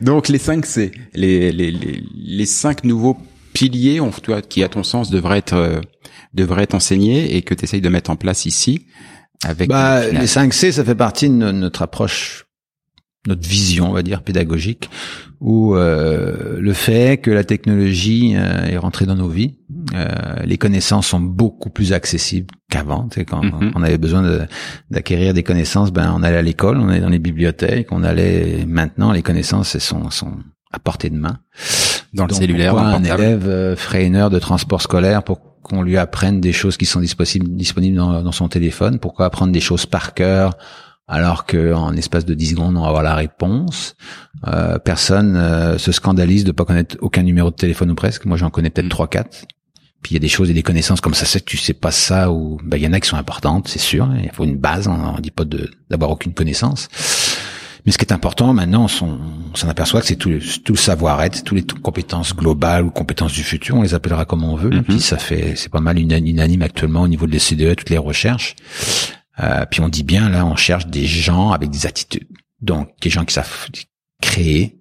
Donc 0.00 0.28
les 0.28 0.38
5 0.38 0.64
C, 0.64 0.92
les 1.14 1.52
les 1.52 1.70
les, 1.70 2.02
les 2.14 2.46
cinq 2.46 2.84
nouveaux 2.84 3.16
piliers, 3.52 4.00
on, 4.00 4.10
toi, 4.10 4.42
qui 4.42 4.62
à 4.62 4.68
ton 4.68 4.82
sens 4.82 5.10
devraient 5.10 5.38
être 5.38 5.54
euh, 5.54 5.80
devraient 6.34 6.62
être 6.62 6.74
enseignés 6.74 7.36
et 7.36 7.42
que 7.42 7.54
tu 7.54 7.64
essayes 7.64 7.80
de 7.80 7.88
mettre 7.88 8.10
en 8.10 8.16
place 8.16 8.46
ici 8.46 8.86
avec 9.44 9.68
Bah, 9.68 10.06
les 10.08 10.26
5 10.26 10.52
C, 10.54 10.72
ça 10.72 10.84
fait 10.84 10.94
partie 10.94 11.28
de 11.28 11.34
no- 11.34 11.52
notre 11.52 11.82
approche, 11.82 12.45
notre 13.26 13.48
vision, 13.48 13.90
on 13.90 13.92
va 13.92 14.02
dire, 14.02 14.22
pédagogique, 14.22 14.88
où 15.40 15.74
euh, 15.74 16.58
le 16.60 16.72
fait 16.72 17.18
que 17.20 17.30
la 17.30 17.44
technologie 17.44 18.34
euh, 18.36 18.66
est 18.66 18.76
rentrée 18.76 19.04
dans 19.06 19.14
nos 19.16 19.28
vies, 19.28 19.54
euh, 19.94 20.06
les 20.44 20.56
connaissances 20.58 21.08
sont 21.08 21.20
beaucoup 21.20 21.70
plus 21.70 21.92
accessibles 21.92 22.46
qu'avant. 22.70 23.08
Tu 23.08 23.20
sais, 23.20 23.24
quand 23.24 23.42
Mhm. 23.42 23.72
on 23.74 23.82
avait 23.82 23.98
besoin 23.98 24.22
de- 24.22 24.42
d'acquérir 24.90 25.34
des 25.34 25.42
connaissances, 25.42 25.92
ben 25.92 26.12
on 26.16 26.22
allait 26.22 26.38
à 26.38 26.42
l'école, 26.42 26.78
on 26.78 26.88
allait 26.88 27.00
dans 27.00 27.08
les 27.08 27.18
bibliothèques, 27.18 27.88
on 27.92 28.02
allait. 28.02 28.64
Maintenant, 28.66 29.12
les 29.12 29.22
connaissances 29.22 29.74
elles 29.74 29.80
sont, 29.80 30.10
sont 30.10 30.32
à 30.72 30.78
portée 30.78 31.10
de 31.10 31.16
main. 31.16 31.38
dans 32.14 32.24
le 32.24 32.30
Donc, 32.30 32.38
cellulaire, 32.38 32.72
pourquoi 32.72 32.90
dans 32.92 32.98
le 32.98 33.04
un 33.04 33.08
portable. 33.08 33.22
élève 33.22 33.48
euh, 33.48 33.76
ferait 33.76 34.06
une 34.06 34.16
heure 34.16 34.30
de 34.30 34.38
transport 34.38 34.80
scolaire 34.80 35.22
pour 35.22 35.40
qu'on 35.62 35.82
lui 35.82 35.96
apprenne 35.98 36.40
des 36.40 36.52
choses 36.52 36.76
qui 36.76 36.86
sont 36.86 37.00
disponibles, 37.00 37.56
disponibles 37.56 37.96
dans, 37.96 38.22
dans 38.22 38.32
son 38.32 38.48
téléphone? 38.48 38.98
Pourquoi 38.98 39.26
apprendre 39.26 39.52
des 39.52 39.60
choses 39.60 39.84
par 39.84 40.14
cœur 40.14 40.56
alors 41.08 41.46
qu'en 41.46 41.92
espace 41.94 42.24
de 42.24 42.34
10 42.34 42.50
secondes, 42.50 42.76
on 42.76 42.82
va 42.82 42.88
avoir 42.88 43.02
la 43.02 43.14
réponse 43.14 43.94
euh, 44.48 44.78
Personne 44.78 45.36
euh, 45.36 45.78
se 45.78 45.92
scandalise 45.92 46.44
de 46.44 46.52
pas 46.52 46.64
connaître 46.64 46.96
aucun 47.00 47.22
numéro 47.22 47.50
de 47.50 47.56
téléphone 47.56 47.90
ou 47.90 47.94
presque. 47.94 48.24
Moi, 48.26 48.36
j'en 48.36 48.50
connais 48.50 48.70
peut-être 48.70 48.86
Mm. 48.86 48.90
trois, 48.90 49.08
quatre. 49.08 49.44
Puis 50.02 50.12
il 50.12 50.14
y 50.14 50.16
a 50.16 50.20
des 50.20 50.28
choses 50.28 50.50
et 50.50 50.54
des 50.54 50.62
connaissances 50.62 51.00
comme 51.00 51.14
ça, 51.14 51.24
c'est 51.24 51.40
que 51.40 51.44
tu 51.46 51.56
sais 51.56 51.72
pas 51.74 51.90
ça 51.90 52.30
ou 52.30 52.60
ben 52.62 52.76
il 52.76 52.82
y 52.84 52.86
en 52.86 52.92
a 52.92 53.00
qui 53.00 53.08
sont 53.08 53.16
importantes, 53.16 53.66
c'est 53.68 53.78
sûr. 53.80 54.08
Il 54.22 54.30
faut 54.32 54.44
une 54.44 54.56
base. 54.58 54.86
On, 54.88 54.92
on 54.92 55.18
dit 55.20 55.30
pas 55.30 55.44
de 55.44 55.70
d'avoir 55.90 56.10
aucune 56.10 56.32
connaissance. 56.34 56.88
Mais 57.84 57.92
ce 57.92 57.98
qui 57.98 58.04
est 58.04 58.12
important 58.12 58.52
maintenant, 58.52 58.84
on 58.84 58.88
s'en 58.88 59.18
on 59.52 59.56
s'en 59.56 59.68
aperçoit 59.68 60.00
que 60.00 60.06
c'est 60.06 60.16
tout, 60.16 60.28
le- 60.28 60.40
tout 60.64 60.72
le 60.74 60.78
savoir-être, 60.78 61.42
toutes 61.44 61.56
les 61.58 61.64
compétences 61.82 62.34
globales 62.36 62.84
ou 62.84 62.90
compétences 62.90 63.32
du 63.32 63.42
futur, 63.42 63.76
on 63.76 63.82
les 63.82 63.94
appellera 63.94 64.24
comme 64.26 64.44
on 64.44 64.54
veut. 64.56 64.70
Mhm. 64.70 64.82
Puis 64.84 65.00
ça 65.00 65.16
fait, 65.18 65.54
c'est 65.56 65.70
pas 65.70 65.80
mal 65.80 65.98
una- 65.98 66.18
unanime 66.18 66.62
actuellement 66.62 67.02
au 67.02 67.08
niveau 67.08 67.26
de 67.26 67.32
l'ECDE, 67.32 67.74
toutes 67.76 67.90
les 67.90 67.98
recherches. 67.98 68.54
Euh, 69.42 69.66
puis 69.70 69.80
on 69.80 69.88
dit 69.88 70.02
bien 70.02 70.28
là, 70.28 70.46
on 70.46 70.56
cherche 70.56 70.86
des 70.86 71.06
gens 71.06 71.50
avec 71.50 71.70
des 71.70 71.86
attitudes. 71.86 72.28
Donc 72.60 72.90
des 73.02 73.10
gens 73.10 73.24
qui 73.24 73.34
savent 73.34 73.68
créer, 74.22 74.80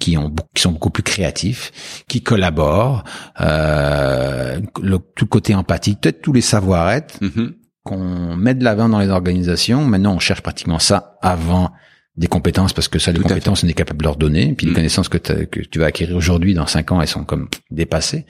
qui 0.00 0.16
ont 0.16 0.34
qui 0.54 0.62
sont 0.62 0.72
beaucoup 0.72 0.90
plus 0.90 1.02
créatifs, 1.04 2.04
qui 2.08 2.22
collaborent, 2.22 3.04
euh, 3.40 4.60
le, 4.82 4.98
tout 4.98 5.24
le 5.24 5.28
côté 5.28 5.54
empathique, 5.54 6.00
peut-être 6.00 6.22
tous 6.22 6.32
les 6.32 6.40
savoir-être 6.40 7.20
Mhm. 7.20 7.54
qu'on 7.84 8.36
met 8.36 8.54
de 8.54 8.64
l'avant 8.64 8.88
dans 8.88 8.98
les 8.98 9.10
organisations. 9.10 9.84
Maintenant, 9.84 10.14
on 10.14 10.18
cherche 10.18 10.40
pratiquement 10.40 10.78
ça 10.78 11.16
avant 11.22 11.70
des 12.16 12.28
compétences 12.28 12.72
parce 12.72 12.86
que 12.88 12.98
ça, 12.98 13.10
les 13.12 13.18
Tout 13.18 13.24
compétences, 13.24 13.64
on 13.64 13.68
est 13.68 13.72
capable 13.74 13.98
de 13.98 14.04
leur 14.04 14.16
donner. 14.16 14.54
Puis 14.54 14.66
les 14.66 14.72
Mm. 14.72 14.76
connaissances 14.76 15.08
que, 15.08 15.18
que 15.18 15.60
tu 15.60 15.78
vas 15.80 15.86
acquérir 15.86 16.16
aujourd'hui, 16.16 16.54
dans 16.54 16.66
cinq 16.66 16.92
ans, 16.92 17.00
elles 17.02 17.08
sont 17.08 17.24
comme 17.24 17.48
dépassées. 17.70 18.24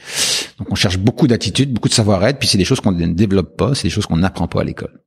Donc, 0.58 0.70
on 0.70 0.74
cherche 0.74 0.96
beaucoup 0.98 1.26
d'attitudes, 1.26 1.72
beaucoup 1.72 1.88
de 1.88 1.94
savoir-être. 1.94 2.38
Puis 2.38 2.48
c'est 2.48 2.58
des 2.58 2.64
choses 2.64 2.80
qu'on 2.80 2.92
ne 2.92 3.06
développe 3.12 3.56
pas, 3.56 3.74
c'est 3.74 3.84
des 3.84 3.90
choses 3.90 4.06
qu'on 4.06 4.16
n'apprend 4.16 4.48
pas 4.48 4.62
à 4.62 4.64
l'école. 4.64 5.00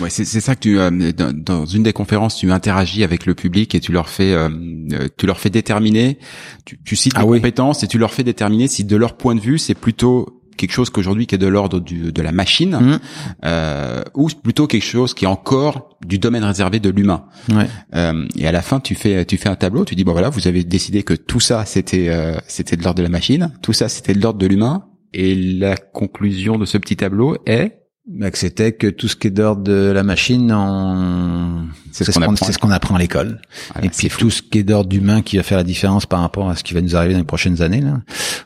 Ouais, 0.00 0.10
c'est 0.10 0.24
c'est 0.24 0.40
ça 0.40 0.54
que 0.54 0.60
tu 0.60 0.78
euh, 0.78 0.90
dans, 1.12 1.32
dans 1.32 1.64
une 1.66 1.82
des 1.82 1.92
conférences, 1.92 2.36
tu 2.36 2.50
interagis 2.50 3.04
avec 3.04 3.26
le 3.26 3.34
public 3.34 3.74
et 3.74 3.80
tu 3.80 3.92
leur 3.92 4.08
fais 4.08 4.32
euh, 4.32 4.48
euh, 4.92 5.08
tu 5.16 5.26
leur 5.26 5.38
fais 5.38 5.50
déterminer, 5.50 6.18
tu, 6.64 6.78
tu 6.84 6.96
cites 6.96 7.12
Ah 7.16 7.22
les 7.22 7.26
oui. 7.28 7.38
compétences 7.38 7.82
et 7.82 7.86
tu 7.88 7.98
leur 7.98 8.12
fais 8.12 8.24
déterminer 8.24 8.68
si 8.68 8.84
de 8.84 8.96
leur 8.96 9.16
point 9.16 9.34
de 9.34 9.40
vue 9.40 9.58
c'est 9.58 9.74
plutôt 9.74 10.42
quelque 10.56 10.72
chose 10.72 10.90
qu'aujourd'hui 10.90 11.26
qui 11.26 11.34
est 11.34 11.38
de 11.38 11.46
l'ordre 11.46 11.80
du- 11.80 12.12
de 12.12 12.20
la 12.22 12.32
machine, 12.32 12.76
Mhm. 12.78 12.98
euh, 13.46 14.02
ou 14.14 14.28
plutôt 14.28 14.66
quelque 14.66 14.84
chose 14.84 15.14
qui 15.14 15.24
est 15.24 15.28
encore 15.28 15.96
du 16.04 16.18
domaine 16.18 16.44
réservé 16.44 16.80
de 16.80 16.90
l'humain. 16.90 17.24
Ouais. 17.50 17.66
Euh, 17.94 18.26
et 18.36 18.46
à 18.46 18.52
la 18.52 18.60
fin, 18.60 18.78
tu 18.80 18.94
fais 18.94 19.24
tu 19.24 19.38
fais 19.38 19.48
un 19.48 19.56
tableau, 19.56 19.84
tu 19.86 19.94
dis 19.94 20.04
bon 20.04 20.12
voilà, 20.12 20.28
vous 20.28 20.46
avez 20.48 20.62
décidé 20.64 21.02
que 21.02 21.14
tout 21.14 21.40
ça 21.40 21.64
c'était 21.64 22.08
euh, 22.10 22.36
c'était 22.46 22.76
de 22.76 22.82
l'ordre 22.82 22.98
de 22.98 23.02
la 23.02 23.08
machine, 23.08 23.52
tout 23.62 23.72
ça 23.72 23.88
c'était 23.88 24.12
de 24.12 24.20
l'ordre 24.20 24.38
de 24.38 24.46
l'humain, 24.46 24.84
et 25.14 25.34
la 25.34 25.76
conclusion 25.76 26.58
de 26.58 26.66
ce 26.66 26.76
petit 26.76 26.96
tableau 26.96 27.38
est 27.46 27.79
Bah, 28.06 28.30
que 28.30 28.38
c'était 28.38 28.72
que 28.72 28.86
tout 28.88 29.08
ce 29.08 29.14
qui 29.14 29.28
est 29.28 29.30
d'ordre 29.30 29.62
de 29.62 29.90
la 29.92 30.02
machine, 30.02 30.50
on... 30.52 31.66
C'est 31.92 32.04
ce 32.04 32.12
qu'on 32.12 32.22
apprend. 32.22 32.46
ce 32.90 32.94
à 32.94 32.98
l'école. 32.98 33.40
Voilà, 33.72 33.86
et 33.86 33.90
puis 33.90 34.08
tout 34.08 34.30
ce 34.30 34.42
qui 34.42 34.58
est 34.58 34.62
d'ordre 34.62 34.88
d'humain 34.88 35.22
qui 35.22 35.36
va 35.36 35.42
faire 35.42 35.58
la 35.58 35.64
différence 35.64 36.06
par 36.06 36.20
rapport 36.20 36.48
à 36.48 36.56
ce 36.56 36.64
qui 36.64 36.74
va 36.74 36.80
nous 36.80 36.96
arriver 36.96 37.12
dans 37.12 37.20
les 37.20 37.24
prochaines 37.26 37.62
années, 37.62 37.80
là, 37.82 38.00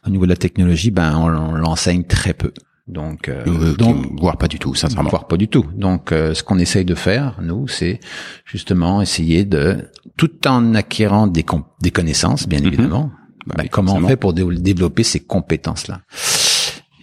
au 0.07 0.11
niveau 0.11 0.25
de 0.25 0.31
la 0.31 0.37
technologie, 0.37 0.91
ben 0.91 1.17
on, 1.17 1.29
on 1.29 1.53
l'enseigne 1.55 2.05
très 2.05 2.35
peu. 2.35 2.53
Donc, 2.89 3.29
euh, 3.29 3.43
Euh, 3.47 3.75
donc 3.77 4.21
voire 4.21 4.37
pas 4.37 4.49
du 4.49 4.59
tout, 4.59 4.75
sincèrement. 4.75 5.09
voire 5.09 5.27
pas 5.27 5.39
du 5.39 5.49
tout. 5.49 5.65
Donc, 5.75 6.13
euh, 6.13 6.35
ce 6.35 6.43
qu'on 6.43 6.59
essaye 6.59 6.85
de 6.85 6.95
faire, 6.95 7.39
nous, 7.41 7.67
c'est 7.69 8.01
justement 8.45 9.01
essayer 9.01 9.45
de, 9.47 9.89
tout 10.19 10.47
en 10.47 10.75
acquérant 10.75 11.27
des, 11.27 11.45
connaissances, 11.91 12.47
bien 12.47 12.61
Mhm. 12.61 12.67
évidemment, 12.67 13.11
Bah 13.47 13.55
ben, 13.57 13.63
oui, 13.65 13.69
comment 13.71 13.95
on 13.95 14.07
fait 14.07 14.17
pour 14.17 14.35
dé- 14.35 14.45
développer 14.57 15.03
ces 15.05 15.21
compétences-là. 15.21 16.01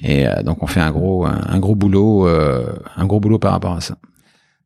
Et 0.04 0.28
euh, 0.28 0.44
donc, 0.44 0.64
on 0.64 0.68
fait 0.68 0.80
un 0.80 0.92
gros, 0.92 1.26
un, 1.26 1.60
gros 1.60 1.76
boulot, 1.76 2.28
euh, 2.28 2.74
un 2.96 3.06
gros 3.06 3.20
boulot 3.20 3.40
par 3.40 3.52
rapport 3.52 3.74
à 3.74 3.82
ça. 3.82 3.98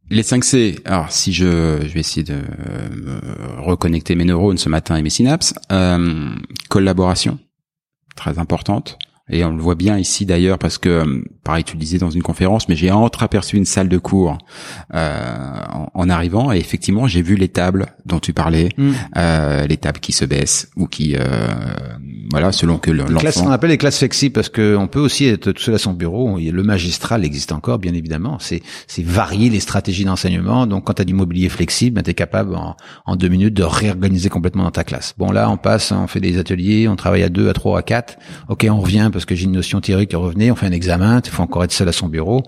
Les 0.09 0.23
5 0.23 0.43
C. 0.43 0.75
Alors, 0.85 1.11
si 1.11 1.33
je, 1.33 1.79
je 1.81 1.93
vais 1.93 1.99
essayer 1.99 2.23
de 2.23 2.35
euh, 2.35 2.89
me 2.91 3.61
reconnecter 3.61 4.15
mes 4.15 4.25
neurones 4.25 4.57
ce 4.57 4.69
matin 4.69 4.95
et 4.97 5.01
mes 5.01 5.09
synapses. 5.09 5.53
Euh, 5.71 6.29
collaboration, 6.69 7.39
très 8.15 8.37
importante. 8.37 8.99
Et 9.29 9.43
on 9.43 9.51
le 9.55 9.61
voit 9.61 9.73
bien 9.75 9.97
ici 9.97 10.25
d'ailleurs 10.27 10.59
parce 10.59 10.77
que, 10.77 10.89
euh, 10.89 11.23
pareil, 11.43 11.63
tu 11.63 11.73
le 11.73 11.79
disais 11.79 11.97
dans 11.97 12.11
une 12.11 12.21
conférence, 12.21 12.69
mais 12.69 12.75
j'ai 12.75 12.91
entreaperçu 12.91 13.57
une 13.57 13.65
salle 13.65 13.89
de 13.89 13.97
cours 13.97 14.37
euh, 14.93 15.59
en, 15.73 15.89
en 15.93 16.09
arrivant 16.09 16.51
et 16.51 16.57
effectivement 16.57 17.07
j'ai 17.07 17.21
vu 17.23 17.35
les 17.35 17.47
tables 17.47 17.87
dont 18.05 18.19
tu 18.19 18.33
parlais, 18.33 18.69
euh, 19.17 19.65
les 19.65 19.77
tables 19.77 19.99
qui 19.99 20.11
se 20.11 20.25
baissent 20.25 20.69
ou 20.75 20.85
qui, 20.87 21.15
euh, 21.15 21.23
voilà, 22.31 22.51
selon 22.51 22.77
que 22.77 22.91
le- 22.91 23.05
Les 23.05 23.15
classes, 23.15 23.37
on 23.37 23.41
l'enfant. 23.41 23.51
appelle 23.53 23.69
les 23.71 23.77
classes 23.77 23.97
flexibles 23.97 24.33
parce 24.33 24.49
que 24.49 24.75
on 24.75 24.87
peut 24.87 24.99
aussi 24.99 25.25
être 25.25 25.51
tout 25.51 25.61
seul 25.61 25.75
à 25.75 25.77
son 25.79 25.93
bureau. 25.93 26.37
Le 26.37 26.63
magistral 26.63 27.25
existe 27.25 27.51
encore, 27.51 27.79
bien 27.79 27.93
évidemment. 27.93 28.37
C'est 28.39 28.61
c'est 28.87 29.03
varier 29.03 29.49
les 29.49 29.59
stratégies 29.59 30.05
d'enseignement. 30.05 30.67
Donc, 30.67 30.85
quand 30.85 30.93
tu 30.93 31.01
as 31.01 31.05
du 31.05 31.13
mobilier 31.13 31.49
flexible, 31.49 31.95
ben, 31.95 32.03
tu 32.03 32.11
es 32.11 32.13
capable 32.13 32.55
en, 32.55 32.75
en 33.05 33.15
deux 33.15 33.27
minutes 33.29 33.53
de 33.53 33.63
réorganiser 33.63 34.29
complètement 34.29 34.63
dans 34.63 34.71
ta 34.71 34.83
classe. 34.83 35.13
Bon, 35.17 35.31
là, 35.31 35.49
on 35.49 35.57
passe, 35.57 35.91
on 35.91 36.07
fait 36.07 36.19
des 36.19 36.37
ateliers, 36.37 36.87
on 36.87 36.95
travaille 36.95 37.23
à 37.23 37.29
deux, 37.29 37.49
à 37.49 37.53
trois, 37.53 37.79
à 37.79 37.81
quatre. 37.81 38.17
Ok, 38.49 38.65
on 38.69 38.79
revient 38.79 38.99
parce 39.15 39.25
que 39.25 39.33
j'ai 39.35 39.45
une 39.45 39.53
notion 39.53 39.79
théorique. 39.81 40.11
Revenez, 40.13 40.51
on 40.51 40.55
fait 40.55 40.65
un 40.67 40.71
examen. 40.71 41.21
Il 41.23 41.31
faut 41.31 41.41
encore 41.43 41.63
être 41.63 41.71
seul 41.71 41.87
à 41.87 41.91
son 41.93 42.07
bureau. 42.09 42.43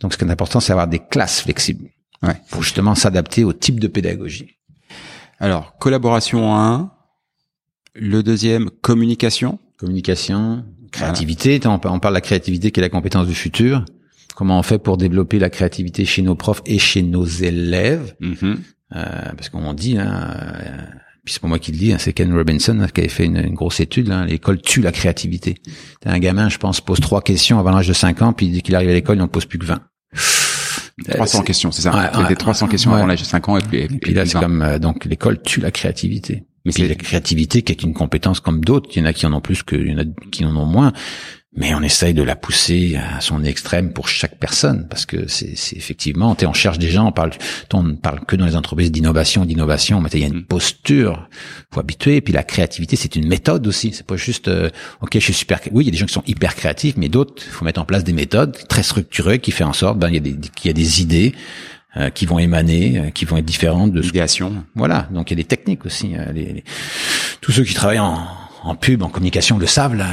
Donc, 0.00 0.12
ce 0.12 0.18
qui 0.18 0.24
est 0.24 0.30
important, 0.30 0.58
c'est 0.60 0.72
avoir 0.72 0.88
des 0.88 0.98
classes 0.98 1.40
flexibles 1.42 1.88
Ouais. 2.22 2.34
pour 2.50 2.62
justement 2.62 2.94
s'adapter 2.94 3.44
au 3.44 3.52
type 3.52 3.78
de 3.80 3.86
pédagogie. 3.86 4.56
Alors, 5.38 5.78
collaboration 5.78 6.54
1. 6.56 6.90
Le 7.94 8.22
deuxième, 8.22 8.70
communication. 8.82 9.58
Communication, 9.78 10.64
créativité. 10.92 11.60
On 11.66 11.78
par- 11.78 11.92
on 11.94 12.00
parle 12.00 12.14
de 12.14 12.16
la 12.18 12.20
créativité 12.20 12.70
qui 12.70 12.80
est 12.80 12.82
la 12.82 12.88
compétence 12.88 13.26
du 13.26 13.34
futur. 13.34 13.84
Comment 14.34 14.58
on 14.58 14.62
fait 14.62 14.78
pour 14.78 14.96
développer 14.96 15.38
la 15.38 15.50
créativité 15.50 16.04
chez 16.04 16.22
nos 16.22 16.34
profs 16.34 16.62
et 16.66 16.78
chez 16.78 17.02
nos 17.02 17.24
élèves? 17.24 18.14
Mhm. 18.20 18.58
Euh, 18.96 19.32
Parce 19.36 19.48
qu'on 19.48 19.72
dit, 19.72 19.96
hein, 19.98 20.34
euh, 20.34 20.76
puis 21.30 21.34
c'est 21.34 21.42
pas 21.42 21.46
moi 21.48 21.60
qui 21.60 21.70
le 21.70 21.78
dis, 21.78 21.92
hein, 21.92 21.96
c'est 22.00 22.12
Ken 22.12 22.34
Robinson 22.34 22.76
hein, 22.80 22.88
qui 22.92 23.00
avait 23.02 23.08
fait 23.08 23.24
une, 23.24 23.36
une 23.36 23.54
grosse 23.54 23.78
étude. 23.78 24.08
là, 24.08 24.24
L'école 24.24 24.60
tue 24.60 24.80
la 24.80 24.90
créativité. 24.90 25.54
T'as 26.00 26.10
un 26.10 26.18
gamin, 26.18 26.48
je 26.48 26.58
pense, 26.58 26.80
pose 26.80 26.98
trois 26.98 27.22
questions 27.22 27.60
avant 27.60 27.70
l'âge 27.70 27.86
de 27.86 27.92
5 27.92 28.20
ans, 28.22 28.32
puis 28.32 28.48
dès 28.50 28.62
qu'il 28.62 28.74
arrive 28.74 28.90
à 28.90 28.92
l'école, 28.94 29.16
il 29.16 29.20
n'en 29.20 29.28
pose 29.28 29.44
plus 29.46 29.58
que 29.60 29.64
20. 29.66 29.80
300 31.08 31.38
c'est- 31.38 31.44
questions, 31.44 31.70
c'est 31.70 31.82
ça. 31.82 31.94
Ouais, 31.94 32.06
C'était 32.12 32.24
ouais. 32.24 32.34
300 32.36 32.66
questions 32.68 32.92
avant 32.92 33.06
l'âge 33.06 33.20
de 33.20 33.24
5 33.26 33.48
ans 33.48 33.56
et 33.56 33.62
puis, 33.62 33.78
et 33.78 33.84
Et 33.84 33.86
puis, 33.88 33.98
puis 33.98 34.14
là, 34.14 34.26
c'est 34.26 34.38
comme 34.40 34.60
euh, 34.62 34.78
donc 34.78 35.04
l'école 35.04 35.40
tue 35.40 35.60
la 35.60 35.70
créativité. 35.70 36.44
Mais 36.66 36.72
Puis 36.72 36.82
c'est- 36.82 36.88
la 36.88 36.94
créativité 36.94 37.62
qui 37.62 37.72
est 37.72 37.82
une 37.82 37.94
compétence 37.94 38.40
comme 38.40 38.62
d'autres. 38.62 38.90
Il 38.94 38.98
y 38.98 39.02
en 39.02 39.06
a 39.06 39.12
qui 39.14 39.24
en 39.24 39.32
ont 39.32 39.40
plus 39.40 39.62
que, 39.62 39.76
il 39.76 39.92
y 39.92 39.94
en 39.94 39.98
a 39.98 40.04
qui 40.30 40.44
en 40.44 40.54
ont 40.56 40.66
moins. 40.66 40.92
Mais 41.56 41.74
on 41.74 41.82
essaye 41.82 42.14
de 42.14 42.22
la 42.22 42.36
pousser 42.36 42.96
à 42.96 43.20
son 43.20 43.42
extrême 43.42 43.92
pour 43.92 44.06
chaque 44.06 44.38
personne 44.38 44.86
parce 44.88 45.04
que 45.04 45.26
c'est, 45.26 45.52
effectivement, 45.76 46.36
t'es- 46.36 46.46
on 46.46 46.52
cherche 46.52 46.78
des 46.78 46.90
gens, 46.90 47.08
on 47.08 47.12
parle, 47.12 47.32
on 47.72 47.82
ne 47.82 47.94
parle 47.94 48.24
que 48.24 48.36
dans 48.36 48.46
les 48.46 48.54
entreprises 48.54 48.92
d'innovation, 48.92 49.44
d'innovation, 49.44 50.00
mais 50.00 50.08
il 50.14 50.20
y 50.20 50.24
a 50.24 50.28
une 50.28 50.44
posture, 50.44 51.28
faut 51.72 51.80
habituer. 51.80 52.16
Et 52.16 52.20
puis 52.20 52.32
la 52.32 52.44
créativité, 52.44 52.94
c'est 52.94 53.16
une 53.16 53.26
méthode 53.26 53.66
aussi. 53.66 53.90
C'est 53.92 54.06
pas 54.06 54.16
juste, 54.16 54.46
euh, 54.46 54.70
ok, 55.00 55.10
je 55.14 55.18
suis 55.18 55.32
super. 55.34 55.58
Oui, 55.72 55.82
il 55.82 55.86
y 55.86 55.90
a 55.90 55.92
des 55.92 55.98
gens 55.98 56.06
qui 56.06 56.12
sont 56.14 56.22
hyper 56.24 56.54
créatifs, 56.54 56.94
mais 56.96 57.08
d'autres, 57.08 57.42
il 57.44 57.50
faut 57.50 57.64
mettre 57.64 57.80
en 57.80 57.84
place 57.84 58.04
des 58.04 58.12
méthodes 58.12 58.56
très 58.68 58.84
structurées 58.84 59.40
qui 59.40 59.50
fait 59.50 59.64
en 59.64 59.72
sorte, 59.72 59.98
ben, 59.98 60.06
il 60.08 60.14
y 60.14 60.18
a 60.18 60.20
des, 60.20 60.36
qu'il 60.54 60.68
y 60.68 60.70
a 60.70 60.74
des 60.74 61.02
idées 61.02 61.34
euh, 61.96 62.10
qui 62.10 62.26
vont 62.26 62.38
émaner, 62.38 62.98
euh, 62.98 63.10
qui 63.10 63.24
vont 63.24 63.36
être 63.38 63.44
différentes 63.44 63.90
de 63.92 64.02
ce 64.02 64.10
voilà, 64.76 65.08
donc 65.10 65.32
il 65.32 65.34
y 65.34 65.40
a 65.40 65.42
des 65.42 65.48
techniques 65.48 65.84
aussi. 65.84 66.12
euh, 66.14 66.30
les- 66.32 66.52
les- 66.52 66.64
Tous 67.40 67.50
ceux 67.50 67.64
qui 67.64 67.74
travaillent 67.74 67.98
en, 67.98 68.24
en 68.62 68.74
pub, 68.74 69.02
en 69.02 69.08
communication 69.08 69.58
le 69.58 69.66
savent 69.66 69.94
là. 69.94 70.06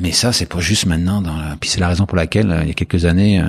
Mais 0.00 0.12
ça, 0.12 0.32
c'est 0.32 0.46
pas 0.46 0.60
juste 0.60 0.86
maintenant. 0.86 1.22
Dans 1.22 1.36
la... 1.36 1.56
Puis 1.56 1.70
c'est 1.70 1.80
la 1.80 1.88
raison 1.88 2.06
pour 2.06 2.16
laquelle, 2.16 2.50
euh, 2.50 2.62
il 2.62 2.68
y 2.68 2.70
a 2.70 2.74
quelques 2.74 3.04
années, 3.04 3.40
euh, 3.40 3.46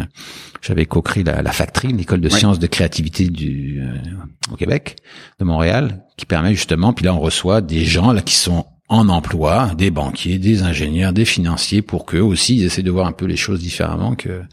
j'avais 0.61 0.85
co-créé 0.85 1.23
la, 1.23 1.41
la 1.41 1.51
Factory, 1.51 1.93
l'école 1.93 2.21
de 2.21 2.29
sciences 2.29 2.59
de 2.59 2.67
créativité 2.67 3.27
du 3.27 3.81
euh, 3.81 4.51
au 4.51 4.55
Québec, 4.55 4.97
de 5.39 5.45
Montréal, 5.45 6.03
qui 6.17 6.25
permet 6.25 6.53
justement. 6.53 6.93
Puis 6.93 7.05
là, 7.05 7.13
on 7.13 7.19
reçoit 7.19 7.61
des 7.61 7.85
gens 7.85 8.11
là 8.11 8.21
qui 8.21 8.35
sont 8.35 8.65
en 8.87 9.09
emploi, 9.09 9.71
des 9.75 9.89
banquiers, 9.89 10.37
des 10.37 10.61
ingénieurs, 10.61 11.11
des 11.11 11.25
financiers, 11.25 11.81
pour 11.81 12.05
qu'eux 12.05 12.21
aussi 12.21 12.57
ils 12.57 12.65
essaient 12.65 12.83
de 12.83 12.91
voir 12.91 13.07
un 13.07 13.11
peu 13.11 13.25
les 13.25 13.35
choses 13.35 13.59
différemment 13.59 14.15
que 14.15 14.43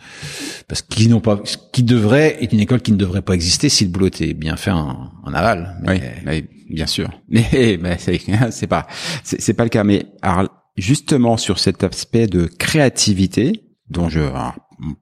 parce 0.68 0.80
qu'ils 0.80 1.10
n'ont 1.10 1.20
pas, 1.20 1.40
ce 1.44 1.56
qui 1.72 1.82
devrait 1.82 2.38
être 2.42 2.52
une 2.52 2.60
école 2.60 2.80
qui 2.80 2.92
ne 2.92 2.96
devrait 2.96 3.20
pas 3.20 3.34
exister 3.34 3.68
si 3.68 3.84
le 3.84 3.90
boulot 3.90 4.06
était 4.06 4.32
bien 4.32 4.56
fait 4.56 4.70
en, 4.70 5.10
aval. 5.34 5.76
Oui, 5.86 6.44
bien 6.70 6.86
sûr. 6.86 7.10
Mais, 7.28 7.78
mais 7.80 7.98
c'est 7.98 8.66
pas 8.68 8.86
c'est 9.22 9.54
pas 9.54 9.64
le 9.64 9.70
cas. 9.70 9.84
Mais 9.84 10.06
alors, 10.22 10.48
justement 10.76 11.36
sur 11.36 11.58
cet 11.58 11.84
aspect 11.84 12.26
de 12.26 12.46
créativité 12.46 13.64
dont 13.90 14.08
je 14.08 14.20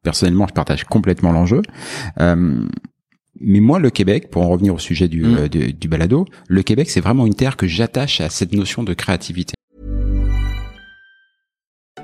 personnellement 0.03 0.47
je 0.49 0.53
partage 0.53 0.85
complètement 0.85 1.33
l'enjeu. 1.33 1.63
Euh, 2.21 2.67
mais 3.41 3.61
moi, 3.61 3.79
le 3.79 3.91
Québec, 3.91 4.31
pour 4.31 4.43
en 4.43 4.49
revenir 4.49 4.75
au 4.75 4.79
sujet 4.79 5.09
du, 5.09 5.23
Mm. 5.25 5.37
euh, 5.39 5.49
du, 5.49 5.73
du 5.73 5.89
balado, 5.89 6.27
le 6.49 6.63
Québec, 6.63 6.91
c'est 6.91 7.01
vraiment 7.01 7.27
une 7.27 7.35
terre 7.35 7.57
que 7.57 7.67
j'attache 7.67 8.21
à 8.21 8.29
cette 8.29 8.53
notion 8.53 8.83
de 8.83 8.93
créativité. 8.95 9.55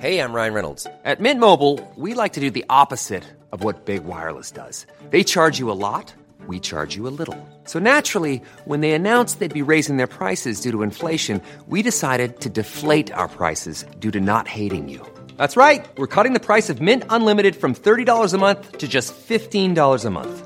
Hey, 0.01 0.19
I'm 0.19 0.33
Ryan 0.35 0.53
Reynolds. 0.55 0.87
At 1.05 1.21
Mint 1.21 1.41
Mobile, 1.41 1.81
we 1.97 2.15
like 2.15 2.33
to 2.35 2.41
do 2.41 2.51
the 2.51 2.65
opposite 2.69 3.25
of 3.53 3.65
what 3.65 3.87
Big 3.87 4.05
Wireless 4.05 4.53
does. 4.53 4.87
They 5.11 5.25
charge 5.25 5.59
you 5.59 5.71
a 5.71 5.75
lot, 5.75 6.15
we 6.47 6.61
charge 6.61 6.95
you 6.97 7.09
a 7.09 7.11
little. 7.11 7.37
So 7.65 7.79
naturally, 7.79 8.41
when 8.67 8.81
they 8.83 8.93
announced 8.93 9.39
they'd 9.41 9.53
be 9.53 9.63
raising 9.63 9.97
their 9.97 10.07
prices 10.07 10.61
due 10.61 10.71
to 10.71 10.83
inflation, 10.83 11.41
we 11.67 11.83
decided 11.83 12.41
to 12.41 12.51
deflate 12.51 13.11
our 13.13 13.27
prices 13.29 13.85
due 13.99 14.11
to 14.13 14.21
not 14.21 14.47
hating 14.47 14.89
you. 14.89 15.01
That's 15.39 15.57
right. 15.57 15.85
We're 15.99 16.07
cutting 16.07 16.35
the 16.35 16.41
price 16.41 16.69
of 16.71 16.81
Mint 16.81 17.03
Unlimited 17.11 17.57
from 17.57 17.75
$30 17.75 18.35
a 18.35 18.39
month 18.39 18.79
to 18.79 18.87
just 18.87 19.13
$15 19.29 20.05
a 20.05 20.11
month. 20.11 20.46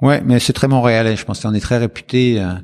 Ouais, 0.00 0.22
mais 0.24 0.38
c'est 0.38 0.52
très 0.52 0.68
montréalais. 0.68 1.16
Je 1.16 1.24
pense 1.24 1.40
qu'on 1.40 1.54
est 1.54 1.60
très 1.60 1.78
réputé. 1.78 2.40
euh, 2.40 2.54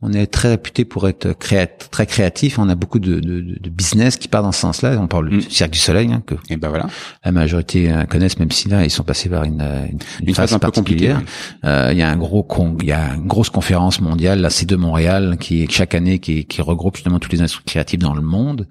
on 0.00 0.12
est 0.12 0.28
très 0.28 0.50
réputé 0.50 0.84
pour 0.84 1.08
être 1.08 1.32
créat 1.32 1.66
très 1.66 2.06
créatif. 2.06 2.60
On 2.60 2.68
a 2.68 2.76
beaucoup 2.76 3.00
de, 3.00 3.18
de, 3.18 3.40
de 3.60 3.68
business 3.68 4.16
qui 4.16 4.28
part 4.28 4.44
dans 4.44 4.52
ce 4.52 4.60
sens-là. 4.60 4.96
On 5.00 5.08
parle 5.08 5.26
Mm. 5.26 5.38
du 5.38 5.40
Cirque 5.50 5.70
du 5.72 5.78
Soleil, 5.80 6.12
hein, 6.12 6.22
que 6.24 6.36
Et 6.48 6.56
ben 6.56 6.68
voilà. 6.68 6.86
la 7.24 7.32
majorité 7.32 7.92
euh, 7.92 8.04
connaissent, 8.04 8.38
même 8.38 8.52
si 8.52 8.68
là 8.68 8.84
ils 8.84 8.90
sont 8.90 9.02
passés 9.02 9.28
par 9.28 9.42
une, 9.42 9.60
euh, 9.60 9.84
une, 9.90 10.28
Une 10.28 10.34
phase 10.36 10.54
un 10.54 10.60
peu 10.60 10.70
compliquée, 10.70 11.08
particulière. 11.08 11.22
Euh, 11.64 11.88
Il 11.92 11.98
y 11.98 12.02
a 12.02 12.08
un 12.08 12.16
gros 12.16 12.44
con, 12.44 12.76
il 12.80 12.86
y 12.86 12.92
a 12.92 13.14
une 13.16 13.26
grosse 13.26 13.50
conférence 13.50 14.00
mondiale, 14.00 14.46
c'est 14.50 14.66
de 14.68 14.76
Montréal, 14.76 15.36
qui 15.40 15.64
est 15.64 15.70
chaque 15.72 15.96
année 15.96 16.20
qui, 16.20 16.44
qui 16.44 16.62
regroupe 16.62 16.94
justement 16.94 17.18
tous 17.18 17.32
les 17.32 17.40
industries 17.40 17.64
créatives 17.64 18.00
dans 18.00 18.14
le 18.14 18.22
monde. 18.22 18.68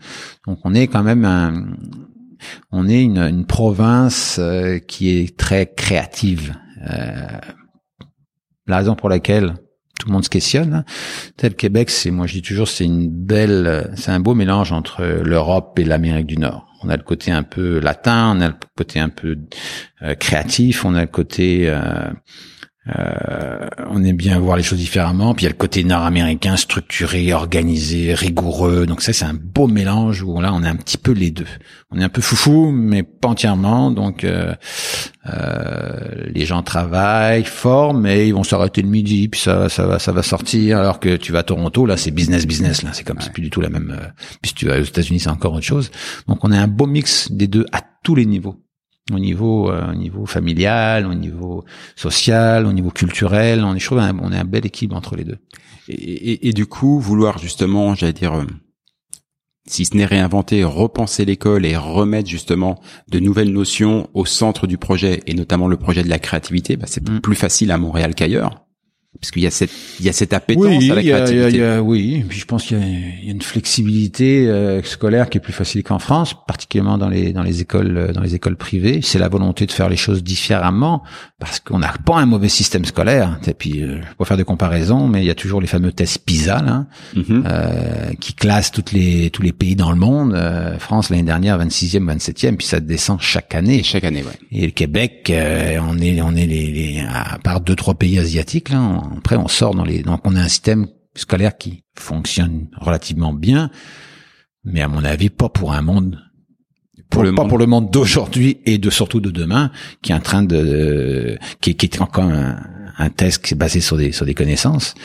Donc 0.47 0.59
on 0.63 0.73
est 0.73 0.87
quand 0.87 1.03
même 1.03 1.25
un, 1.25 1.65
on 2.71 2.87
est 2.87 3.03
une, 3.03 3.17
une 3.17 3.45
province 3.45 4.37
euh, 4.39 4.79
qui 4.79 5.09
est 5.09 5.35
très 5.37 5.65
créative. 5.75 6.55
Euh, 6.89 7.15
la 8.67 8.77
raison 8.77 8.95
pour 8.95 9.09
laquelle 9.09 9.55
tout 9.99 10.07
le 10.07 10.13
monde 10.13 10.23
se 10.23 10.29
questionne. 10.29 10.73
Hein. 10.73 10.85
Tel 11.37 11.55
Québec, 11.55 11.89
c'est 11.89 12.11
moi 12.11 12.27
je 12.27 12.33
dis 12.33 12.41
toujours, 12.41 12.67
c'est 12.67 12.85
une 12.85 13.09
belle, 13.09 13.91
c'est 13.95 14.11
un 14.11 14.19
beau 14.19 14.35
mélange 14.35 14.71
entre 14.71 15.03
l'Europe 15.03 15.77
et 15.79 15.83
l'Amérique 15.83 16.27
du 16.27 16.37
Nord. 16.37 16.67
On 16.83 16.89
a 16.89 16.97
le 16.97 17.03
côté 17.03 17.31
un 17.31 17.43
peu 17.43 17.79
latin, 17.79 18.33
on 18.35 18.41
a 18.41 18.47
le 18.49 18.55
côté 18.75 18.99
un 18.99 19.09
peu 19.09 19.37
euh, 20.03 20.13
créatif, 20.15 20.85
on 20.85 20.93
a 20.93 21.01
le 21.01 21.07
côté 21.07 21.63
euh, 21.67 22.11
euh, 22.95 23.67
on 23.89 24.03
aime 24.03 24.15
bien 24.15 24.39
voir 24.39 24.55
les 24.55 24.63
choses 24.63 24.79
différemment. 24.79 25.33
Puis 25.33 25.43
il 25.43 25.47
y 25.47 25.49
a 25.49 25.51
le 25.51 25.57
côté 25.57 25.83
nord-américain, 25.83 26.55
structuré, 26.55 27.33
organisé, 27.33 28.13
rigoureux. 28.13 28.85
Donc 28.85 29.01
ça, 29.01 29.13
c'est 29.13 29.25
un 29.25 29.33
beau 29.33 29.67
mélange 29.67 30.21
où 30.21 30.39
là, 30.39 30.53
on 30.53 30.63
est 30.63 30.67
un 30.67 30.75
petit 30.75 30.97
peu 30.97 31.11
les 31.11 31.31
deux. 31.31 31.47
On 31.91 31.99
est 31.99 32.03
un 32.03 32.09
peu 32.09 32.21
foufou, 32.21 32.71
mais 32.71 33.03
pas 33.03 33.29
entièrement. 33.29 33.91
Donc 33.91 34.23
euh, 34.23 34.53
euh, 35.27 36.25
les 36.33 36.45
gens 36.45 36.63
travaillent 36.63 37.43
fort, 37.43 37.93
mais 37.93 38.27
ils 38.27 38.33
vont 38.33 38.43
s'arrêter 38.43 38.81
le 38.81 38.89
midi, 38.89 39.27
puis 39.27 39.41
ça, 39.41 39.69
ça 39.69 39.85
va, 39.85 39.99
ça 39.99 40.11
va 40.11 40.23
sortir. 40.23 40.79
Alors 40.79 40.99
que 40.99 41.17
tu 41.17 41.31
vas 41.31 41.39
à 41.39 41.43
Toronto, 41.43 41.85
là, 41.85 41.97
c'est 41.97 42.11
business, 42.11 42.45
business. 42.45 42.83
Là, 42.83 42.91
c'est 42.93 43.03
comme, 43.03 43.19
c'est 43.19 43.33
plus 43.33 43.43
du 43.43 43.49
tout 43.49 43.61
la 43.61 43.69
même. 43.69 43.97
puis 44.41 44.49
si 44.49 44.53
tu 44.53 44.67
vas 44.67 44.79
aux 44.79 44.83
États-Unis, 44.83 45.19
c'est 45.19 45.29
encore 45.29 45.53
autre 45.53 45.65
chose. 45.65 45.91
Donc 46.27 46.43
on 46.43 46.51
a 46.51 46.57
un 46.57 46.67
beau 46.67 46.87
mix 46.87 47.31
des 47.31 47.47
deux 47.47 47.65
à 47.71 47.81
tous 48.03 48.15
les 48.15 48.25
niveaux 48.25 48.55
au 49.11 49.19
niveau 49.19 49.71
euh, 49.71 49.91
au 49.91 49.95
niveau 49.95 50.25
familial, 50.25 51.05
au 51.05 51.13
niveau 51.13 51.63
social, 51.95 52.65
au 52.65 52.73
niveau 52.73 52.91
culturel. 52.91 53.63
On 53.63 53.75
est 53.75 53.79
je 53.79 53.93
on 53.93 54.31
est 54.31 54.37
un 54.37 54.45
bel 54.45 54.65
équilibre 54.65 54.95
entre 54.95 55.15
les 55.15 55.23
deux. 55.23 55.37
Et, 55.87 55.93
et, 55.93 56.47
et 56.49 56.53
du 56.53 56.65
coup, 56.65 56.99
vouloir 56.99 57.37
justement, 57.37 57.95
j'allais 57.95 58.13
dire, 58.13 58.33
euh, 58.33 58.45
si 59.65 59.85
ce 59.85 59.95
n'est 59.95 60.05
réinventer, 60.05 60.63
repenser 60.63 61.25
l'école 61.25 61.65
et 61.65 61.77
remettre 61.77 62.29
justement 62.29 62.79
de 63.09 63.19
nouvelles 63.19 63.51
notions 63.51 64.09
au 64.13 64.25
centre 64.25 64.67
du 64.67 64.77
projet 64.77 65.21
et 65.27 65.33
notamment 65.33 65.67
le 65.67 65.77
projet 65.77 66.03
de 66.03 66.09
la 66.09 66.19
créativité, 66.19 66.77
bah, 66.77 66.85
c'est 66.87 67.07
mm. 67.07 67.21
plus 67.21 67.35
facile 67.35 67.71
à 67.71 67.77
Montréal 67.77 68.15
qu'ailleurs 68.15 68.66
parce 69.19 69.31
qu'il 69.31 69.43
y 69.43 69.47
a 69.47 69.51
cette 69.51 69.71
il 69.99 70.05
y 70.05 70.09
a 70.09 70.13
cette 70.13 70.33
appétence 70.33 70.65
oui, 70.65 70.91
à 70.91 70.95
la 70.95 71.01
créativité. 71.01 71.49
Il 71.49 71.57
y 71.57 71.63
a, 71.63 71.81
oui, 71.81 72.25
puis 72.27 72.39
je 72.39 72.45
pense 72.45 72.65
qu'il 72.65 72.77
y, 72.77 73.25
y 73.25 73.29
a, 73.29 73.31
une 73.31 73.41
flexibilité 73.41 74.47
euh, 74.47 74.81
scolaire 74.83 75.29
qui 75.29 75.37
est 75.37 75.41
plus 75.41 75.53
facile 75.53 75.83
qu'en 75.83 75.99
France, 75.99 76.35
particulièrement 76.47 76.97
dans 76.97 77.09
les 77.09 77.33
dans 77.33 77.43
les 77.43 77.61
écoles 77.61 77.97
euh, 77.97 78.11
dans 78.13 78.21
les 78.21 78.35
écoles 78.35 78.57
privées. 78.57 79.01
C'est 79.01 79.19
la 79.19 79.29
volonté 79.29 79.65
de 79.65 79.71
faire 79.71 79.89
les 79.89 79.97
choses 79.97 80.23
différemment 80.23 81.03
parce 81.39 81.59
qu'on 81.59 81.79
n'a 81.79 81.93
pas 82.03 82.17
un 82.17 82.25
mauvais 82.25 82.49
système 82.49 82.83
scolaire. 82.85 83.39
Et 83.47 83.53
puis 83.53 83.83
euh, 83.83 83.99
je 84.19 84.25
faire 84.25 84.37
de 84.37 84.43
comparaison, 84.43 85.07
mais 85.07 85.21
il 85.21 85.25
y 85.25 85.29
a 85.29 85.35
toujours 85.35 85.61
les 85.61 85.67
fameux 85.67 85.91
tests 85.91 86.19
PISA 86.19 86.61
là, 86.63 86.85
mm-hmm. 87.15 87.43
euh, 87.45 88.13
qui 88.19 88.33
classent 88.33 88.71
toutes 88.71 88.91
les 88.91 89.29
tous 89.29 89.43
les 89.43 89.53
pays 89.53 89.75
dans 89.75 89.91
le 89.91 89.97
monde. 89.97 90.33
Euh, 90.33 90.79
France 90.79 91.09
l'année 91.09 91.23
dernière 91.23 91.59
26e, 91.59 92.03
27e, 92.17 92.55
puis 92.55 92.65
ça 92.65 92.79
descend 92.79 93.21
chaque 93.21 93.53
année. 93.53 93.83
Chaque 93.83 94.03
année, 94.03 94.23
ouais. 94.23 94.39
Et 94.51 94.65
le 94.65 94.71
Québec, 94.71 95.31
on 95.31 95.99
est 95.99 96.21
on 96.21 96.35
est 96.35 96.47
les, 96.47 96.71
les, 96.71 97.05
à 97.07 97.37
part 97.37 97.61
deux 97.61 97.75
trois 97.75 97.93
pays 97.93 98.17
asiatiques 98.17 98.69
là 98.69 99.01
après, 99.17 99.37
on 99.37 99.47
sort 99.47 99.75
dans 99.75 99.85
les. 99.85 100.03
Donc, 100.03 100.21
on 100.23 100.35
a 100.35 100.41
un 100.41 100.47
système 100.47 100.87
scolaire 101.15 101.57
qui 101.57 101.83
fonctionne 101.97 102.69
relativement 102.77 103.33
bien, 103.33 103.69
mais 104.63 104.81
à 104.81 104.87
mon 104.87 105.03
avis, 105.03 105.29
pas 105.29 105.49
pour 105.49 105.73
un 105.73 105.81
monde. 105.81 106.19
Pour 107.09 107.23
le 107.23 107.33
pas 107.33 107.43
monde. 107.43 107.49
pour 107.49 107.57
le 107.57 107.65
monde 107.65 107.89
d'aujourd'hui 107.89 108.59
et 108.65 108.77
de 108.77 108.89
surtout 108.89 109.19
de 109.19 109.31
demain, 109.31 109.71
qui 110.01 110.11
est 110.11 110.15
en 110.15 110.19
train 110.19 110.43
de, 110.43 111.37
qui, 111.61 111.75
qui 111.75 111.85
est 111.85 112.01
encore 112.01 112.25
un, 112.25 112.57
un 112.97 113.09
test 113.09 113.43
qui 113.43 113.53
est 113.53 113.57
basé 113.57 113.79
sur 113.79 113.97
des 113.97 114.11
sur 114.11 114.25
des 114.25 114.33
connaissances, 114.33 114.95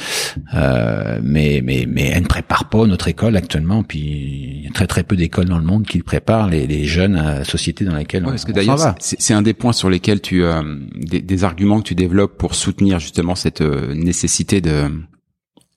euh, 0.54 1.20
mais 1.22 1.60
mais 1.62 1.86
mais 1.88 2.08
elle 2.08 2.22
ne 2.22 2.28
prépare 2.28 2.68
pas 2.68 2.86
notre 2.86 3.08
école 3.08 3.36
actuellement. 3.36 3.82
Puis 3.82 4.00
il 4.00 4.64
y 4.64 4.66
a 4.66 4.70
très 4.70 4.86
très 4.86 5.02
peu 5.02 5.16
d'écoles 5.16 5.48
dans 5.48 5.58
le 5.58 5.64
monde 5.64 5.86
qui 5.86 6.00
préparent 6.02 6.48
les, 6.48 6.66
les 6.66 6.84
jeunes 6.84 7.16
à 7.16 7.38
la 7.38 7.44
société 7.44 7.84
dans 7.84 7.94
laquelle 7.94 8.22
ouais, 8.22 8.28
on, 8.28 8.32
parce 8.32 8.44
que 8.44 8.52
d'ailleurs 8.52 8.94
c'est 8.98 9.34
un 9.34 9.42
des 9.42 9.54
points 9.54 9.72
sur 9.72 9.90
lesquels 9.90 10.20
tu 10.20 10.42
euh, 10.42 10.62
des, 10.94 11.20
des, 11.20 11.44
arguments 11.44 11.78
que 11.80 11.88
tu 11.88 11.94
développes 11.94 12.38
pour 12.38 12.54
soutenir 12.54 12.98
justement 12.98 13.34
cette 13.34 13.60
euh, 13.60 13.94
nécessité 13.94 14.60
de 14.60 14.90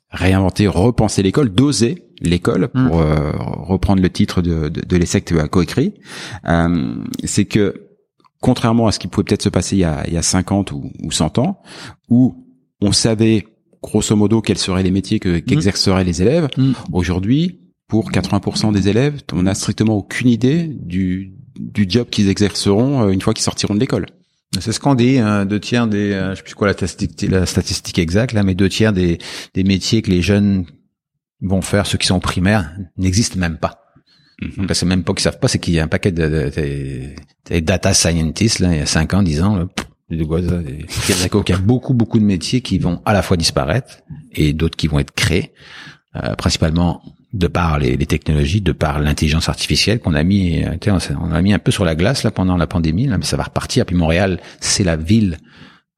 réinventer, 0.09 0.67
repenser 0.67 1.21
l'école, 1.21 1.49
d'oser 1.49 2.05
l'école 2.22 2.70
pour 2.70 2.97
mmh. 2.97 3.01
euh, 3.01 3.32
reprendre 3.38 4.01
le 4.01 4.09
titre 4.09 4.41
de, 4.41 4.70
de, 4.70 4.82
de 4.82 4.97
l'essai 4.97 5.22
que 5.22 5.34
tu 5.34 5.39
as 5.39 5.47
coécrit. 5.47 5.93
Euh, 6.47 6.95
c'est 7.24 7.45
que 7.45 7.88
contrairement 8.41 8.88
à 8.88 8.91
ce 8.91 8.99
qui 8.99 9.07
pouvait 9.07 9.24
peut-être 9.24 9.41
se 9.41 9.49
passer 9.49 9.76
il 9.76 9.80
y 9.80 9.84
a, 9.84 10.03
il 10.07 10.13
y 10.13 10.18
a 10.18 10.22
50 10.22 10.72
ou, 10.72 10.91
ou 11.01 11.11
100 11.11 11.39
ans, 11.39 11.61
où 12.09 12.45
on 12.82 12.91
savait 12.91 13.47
grosso 13.82 14.16
modo 14.16 14.41
quels 14.41 14.57
seraient 14.57 14.84
les 14.84 14.91
métiers 14.91 15.20
que, 15.20 15.39
qu'exerceraient 15.39 16.03
les 16.03 16.22
élèves. 16.22 16.47
Mm. 16.57 16.74
Aujourd'hui, 16.93 17.59
pour 17.88 18.11
80% 18.11 18.74
des 18.74 18.89
élèves, 18.89 19.22
on 19.34 19.43
n'a 19.43 19.55
strictement 19.55 19.95
aucune 19.97 20.30
idée 20.30 20.68
du, 20.68 21.34
du 21.59 21.86
job 21.88 22.07
qu'ils 22.09 22.30
exerceront 22.30 23.03
euh, 23.03 23.09
une 23.09 23.22
fois 23.22 23.34
qu'ils 23.34 23.43
sortiront 23.43 23.76
de 23.76 23.80
l'école. 23.80 24.07
C'est 24.59 24.72
ce 24.72 24.80
qu'on 24.80 24.95
dit, 24.95 25.18
hein, 25.18 25.45
deux 25.45 25.59
tiers 25.59 25.88
des, 25.88 26.13
euh, 26.13 26.32
je 26.32 26.38
sais 26.38 26.43
plus 26.43 26.55
quoi 26.55 26.68
la 26.68 26.74
statistique, 26.74 27.30
la 27.30 27.45
statistique 27.45 27.99
exacte 27.99 28.34
là, 28.34 28.43
mais 28.43 28.55
deux 28.55 28.70
tiers 28.70 28.93
des, 28.93 29.18
des 29.53 29.63
métiers 29.63 30.01
que 30.01 30.09
les 30.09 30.22
jeunes 30.22 30.66
vont 31.47 31.61
faire, 31.61 31.85
ceux 31.85 31.97
qui 31.97 32.07
sont 32.07 32.19
primaires, 32.19 32.71
n'existent 32.97 33.39
même 33.39 33.57
pas. 33.57 33.81
Mm 34.41 34.67
C'est 34.73 34.85
même 34.85 35.03
pas 35.03 35.13
qu'ils 35.13 35.23
savent 35.23 35.39
pas, 35.39 35.47
c'est 35.47 35.59
qu'il 35.59 35.73
y 35.73 35.79
a 35.79 35.83
un 35.83 35.87
paquet 35.87 36.11
de, 36.11 36.51
de, 37.49 37.59
data 37.59 37.93
scientists 37.93 38.59
là, 38.59 38.73
il 38.73 38.79
y 38.79 38.81
a 38.81 38.85
5 38.85 39.13
ans, 39.13 39.23
10 39.23 39.41
ans, 39.41 39.55
là, 39.55 39.67
il 40.09 40.19
y 40.19 41.53
a 41.53 41.57
beaucoup 41.57 41.93
beaucoup 41.93 42.19
de 42.19 42.25
métiers 42.25 42.61
qui 42.61 42.77
vont 42.77 43.01
à 43.05 43.13
la 43.13 43.23
fois 43.23 43.37
disparaître 43.37 44.01
et 44.33 44.53
d'autres 44.53 44.77
qui 44.77 44.87
vont 44.87 44.99
être 44.99 45.11
créés, 45.11 45.53
euh, 46.15 46.35
principalement 46.35 47.01
de 47.33 47.47
par 47.47 47.79
les, 47.79 47.97
les, 47.97 48.05
technologies, 48.05 48.61
de 48.61 48.71
par 48.71 48.99
l'intelligence 48.99 49.49
artificielle 49.49 49.99
qu'on 49.99 50.13
a 50.13 50.23
mis, 50.23 50.63
euh, 50.63 50.77
on 51.19 51.31
a 51.31 51.41
mis 51.41 51.53
un 51.53 51.59
peu 51.59 51.71
sur 51.71 51.83
la 51.83 51.95
glace 51.95 52.23
là 52.23 52.31
pendant 52.31 52.55
la 52.55 52.67
pandémie, 52.67 53.07
là, 53.07 53.17
mais 53.17 53.25
ça 53.25 53.35
va 53.35 53.43
repartir. 53.43 53.85
Puis 53.85 53.95
Montréal, 53.95 54.39
c'est 54.61 54.83
la 54.83 54.95
ville 54.95 55.37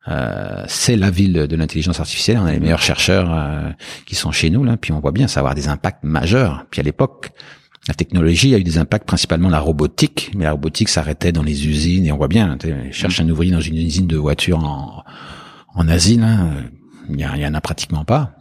euh, 0.08 0.64
c'est 0.68 0.96
la 0.96 1.10
ville 1.10 1.34
de 1.34 1.56
l'intelligence 1.56 2.00
artificielle. 2.00 2.40
On 2.42 2.46
a 2.46 2.52
les 2.52 2.60
meilleurs 2.60 2.82
chercheurs 2.82 3.34
euh, 3.34 3.70
qui 4.06 4.16
sont 4.16 4.32
chez 4.32 4.50
nous 4.50 4.64
là. 4.64 4.78
Puis 4.78 4.92
on 4.92 5.00
voit 5.00 5.12
bien 5.12 5.28
ça 5.28 5.42
va 5.42 5.50
avoir 5.50 5.56
des 5.56 5.68
impacts 5.68 6.04
majeurs. 6.04 6.66
Puis 6.72 6.80
à 6.80 6.84
l'époque, 6.84 7.32
la 7.88 7.94
technologie 7.94 8.54
a 8.54 8.58
eu 8.58 8.64
des 8.64 8.78
impacts, 8.78 9.08
principalement 9.08 9.50
la 9.50 9.60
robotique, 9.60 10.32
mais 10.36 10.46
la 10.46 10.52
robotique 10.52 10.90
s'arrêtait 10.90 11.32
dans 11.32 11.44
les 11.44 11.68
usines 11.68 12.06
et 12.06 12.12
on 12.12 12.18
voit 12.18 12.28
bien, 12.28 12.58
cherche 12.92 13.22
un 13.22 13.30
ouvrier 13.30 13.52
dans 13.52 13.62
une 13.62 13.78
usine 13.78 14.08
de 14.08 14.18
voiture 14.18 14.60
en, 14.60 15.04
en 15.74 15.88
Asie, 15.88 16.20
il 17.10 17.20
y, 17.20 17.48
en 17.48 17.54
a 17.54 17.62
pratiquement 17.62 18.04
pas. 18.04 18.34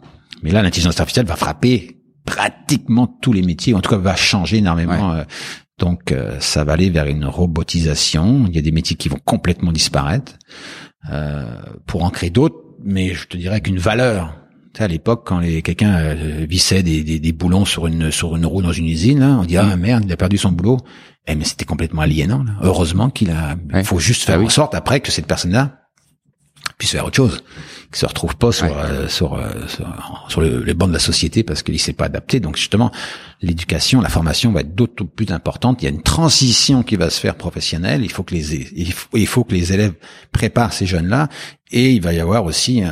Mais 0.43 0.51
là, 0.51 0.61
l'intelligence 0.61 0.99
artificielle 0.99 1.25
va 1.25 1.37
frapper 1.37 1.97
pratiquement 2.25 3.07
tous 3.07 3.31
les 3.31 3.41
métiers, 3.41 3.73
en 3.73 3.79
tout 3.79 3.89
cas 3.89 3.97
va 3.97 4.15
changer 4.15 4.57
énormément. 4.57 5.13
Euh, 5.13 5.23
donc 5.79 6.11
euh, 6.11 6.37
ça 6.39 6.63
va 6.63 6.73
aller 6.73 6.89
vers 6.89 7.07
une 7.07 7.25
robotisation. 7.25 8.45
Il 8.47 8.55
y 8.55 8.59
a 8.59 8.61
des 8.61 8.71
métiers 8.71 8.95
qui 8.95 9.09
vont 9.09 9.19
complètement 9.23 9.71
disparaître 9.71 10.33
euh, 10.33 10.86
pour 11.85 12.03
en 12.03 12.09
créer 12.09 12.29
d'autres, 12.29 12.57
mais 12.83 13.13
je 13.13 13.27
te 13.27 13.37
dirais 13.37 13.61
qu'une 13.61 13.79
valeur 13.79 14.33
à 14.83 14.87
l'époque, 14.87 15.23
quand 15.25 15.39
les, 15.39 15.61
quelqu'un 15.61 15.95
euh, 15.95 16.45
vissait 16.47 16.83
des, 16.83 17.03
des, 17.03 17.19
des, 17.19 17.31
boulons 17.31 17.65
sur 17.65 17.87
une 17.87 18.11
sur 18.11 18.35
une 18.35 18.45
roue 18.45 18.61
dans 18.61 18.71
une 18.71 18.87
usine, 18.87 19.23
on 19.23 19.43
dit 19.43 19.57
ah 19.57 19.75
merde, 19.75 20.03
il 20.05 20.11
a 20.11 20.17
perdu 20.17 20.37
son 20.37 20.51
boulot. 20.51 20.77
Eh, 21.27 21.35
mais 21.35 21.43
c'était 21.43 21.65
complètement 21.65 22.03
aliénant. 22.03 22.45
Heureusement 22.61 23.09
qu'il 23.09 23.31
a. 23.31 23.55
Il 23.73 23.83
faut 23.83 23.99
juste 23.99 24.23
faire 24.23 24.39
ah 24.39 24.43
en 24.43 24.49
sorte 24.49 24.75
après 24.75 25.01
que 25.01 25.11
cette 25.11 25.27
personne-là 25.27 25.86
puisse 26.77 26.91
faire 26.91 27.05
autre 27.05 27.15
chose, 27.15 27.43
qu'il 27.87 27.97
se 27.97 28.05
retrouve 28.05 28.35
pas 28.35 28.51
sur 28.51 28.77
euh, 28.77 29.07
sur, 29.07 29.33
euh, 29.33 29.49
sur, 29.67 29.87
sur 30.29 30.41
le, 30.41 30.63
les 30.63 30.73
bancs 30.73 30.89
de 30.89 30.93
la 30.93 30.99
société 30.99 31.43
parce 31.43 31.63
qu'il 31.63 31.79
s'est 31.79 31.93
pas 31.93 32.05
adapté. 32.05 32.39
Donc 32.39 32.55
justement, 32.55 32.91
l'éducation, 33.41 33.99
la 33.99 34.09
formation 34.09 34.51
va 34.51 34.61
être 34.61 34.75
d'autant 34.75 35.05
plus 35.05 35.31
importante. 35.31 35.81
Il 35.81 35.85
y 35.85 35.87
a 35.87 35.91
une 35.91 36.03
transition 36.03 36.83
qui 36.83 36.95
va 36.95 37.09
se 37.09 37.19
faire 37.19 37.35
professionnelle. 37.35 38.03
Il 38.03 38.11
faut 38.11 38.23
que 38.23 38.35
les 38.35 38.53
il 38.75 38.93
faut, 38.93 39.17
il 39.17 39.27
faut 39.27 39.43
que 39.43 39.53
les 39.53 39.73
élèves 39.73 39.93
préparent 40.31 40.73
ces 40.73 40.85
jeunes-là 40.85 41.29
et 41.71 41.91
il 41.91 42.01
va 42.01 42.13
y 42.13 42.19
avoir 42.19 42.45
aussi, 42.45 42.83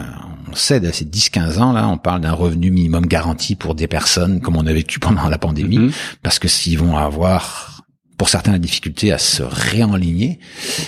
on 0.52 0.56
sait, 0.56 0.86
à 0.86 0.92
ces 0.92 1.06
10-15 1.06 1.60
ans, 1.60 1.72
là, 1.72 1.88
on 1.88 1.98
parle 1.98 2.22
d'un 2.22 2.34
revenu 2.34 2.72
minimum 2.72 3.06
garanti 3.06 3.56
pour 3.56 3.74
des 3.74 3.88
personnes 3.88 4.42
comme 4.42 4.58
on 4.58 4.66
a 4.66 4.74
vécu 4.74 5.00
pendant 5.00 5.30
la 5.30 5.38
pandémie, 5.38 5.80
mm-hmm. 5.80 5.94
parce 6.24 6.40
que 6.40 6.50
s'ils 6.50 6.78
vont 6.78 6.98
avoir 6.98 7.75
pour 8.18 8.30
certains 8.30 8.52
la 8.52 8.60
difficulté 8.60 9.12
à 9.12 9.18
se 9.18 9.44
réenligner. 9.44 10.40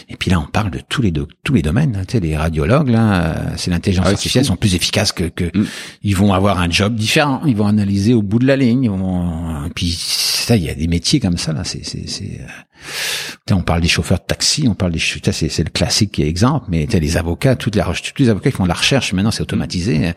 Et 0.09 0.15
puis 0.15 0.31
là, 0.31 0.39
on 0.39 0.45
parle 0.45 0.71
de 0.71 0.79
tous 0.87 1.01
les 1.01 1.11
tous 1.43 1.53
les 1.53 1.61
domaines. 1.61 1.95
Hein. 1.95 2.05
Tu 2.07 2.13
sais, 2.13 2.19
les 2.19 2.37
radiologues, 2.37 2.89
là, 2.89 3.35
c'est 3.57 3.71
l'intelligence 3.71 4.05
ah 4.07 4.11
artificielle, 4.11 4.45
sont 4.45 4.55
plus 4.55 4.75
efficaces 4.75 5.11
que, 5.11 5.25
que 5.25 5.45
mm. 5.45 5.65
ils 6.03 6.15
vont 6.15 6.33
avoir 6.33 6.59
un 6.59 6.69
job 6.69 6.95
différent. 6.95 7.41
Ils 7.45 7.55
vont 7.55 7.67
analyser 7.67 8.13
au 8.13 8.21
bout 8.21 8.39
de 8.39 8.47
la 8.47 8.55
ligne. 8.55 8.85
Et 8.85 9.69
puis 9.73 9.91
ça, 9.91 10.55
il 10.55 10.63
y 10.63 10.69
a 10.69 10.75
des 10.75 10.87
métiers 10.87 11.19
comme 11.19 11.37
ça 11.37 11.53
là. 11.53 11.63
C'est 11.63 11.83
c'est. 11.83 12.39
Euh, 12.41 13.53
on 13.53 13.63
parle 13.63 13.81
des 13.81 13.87
chauffeurs 13.87 14.19
de 14.19 14.25
taxi, 14.25 14.67
on 14.67 14.75
parle 14.75 14.91
des 14.91 14.99
c'est 14.99 15.49
c'est 15.49 15.63
le 15.63 15.69
classique 15.69 16.11
qui 16.13 16.23
est 16.23 16.27
exemple. 16.27 16.67
Mais 16.69 16.85
les 16.85 17.17
avocats, 17.17 17.55
toutes 17.55 17.75
les 17.75 17.81
tous 17.81 18.23
les 18.23 18.29
avocats 18.29 18.51
qui 18.51 18.57
font 18.57 18.63
de 18.63 18.69
la 18.69 18.75
recherche 18.75 19.13
maintenant, 19.13 19.31
c'est 19.31 19.41
automatisé. 19.41 20.13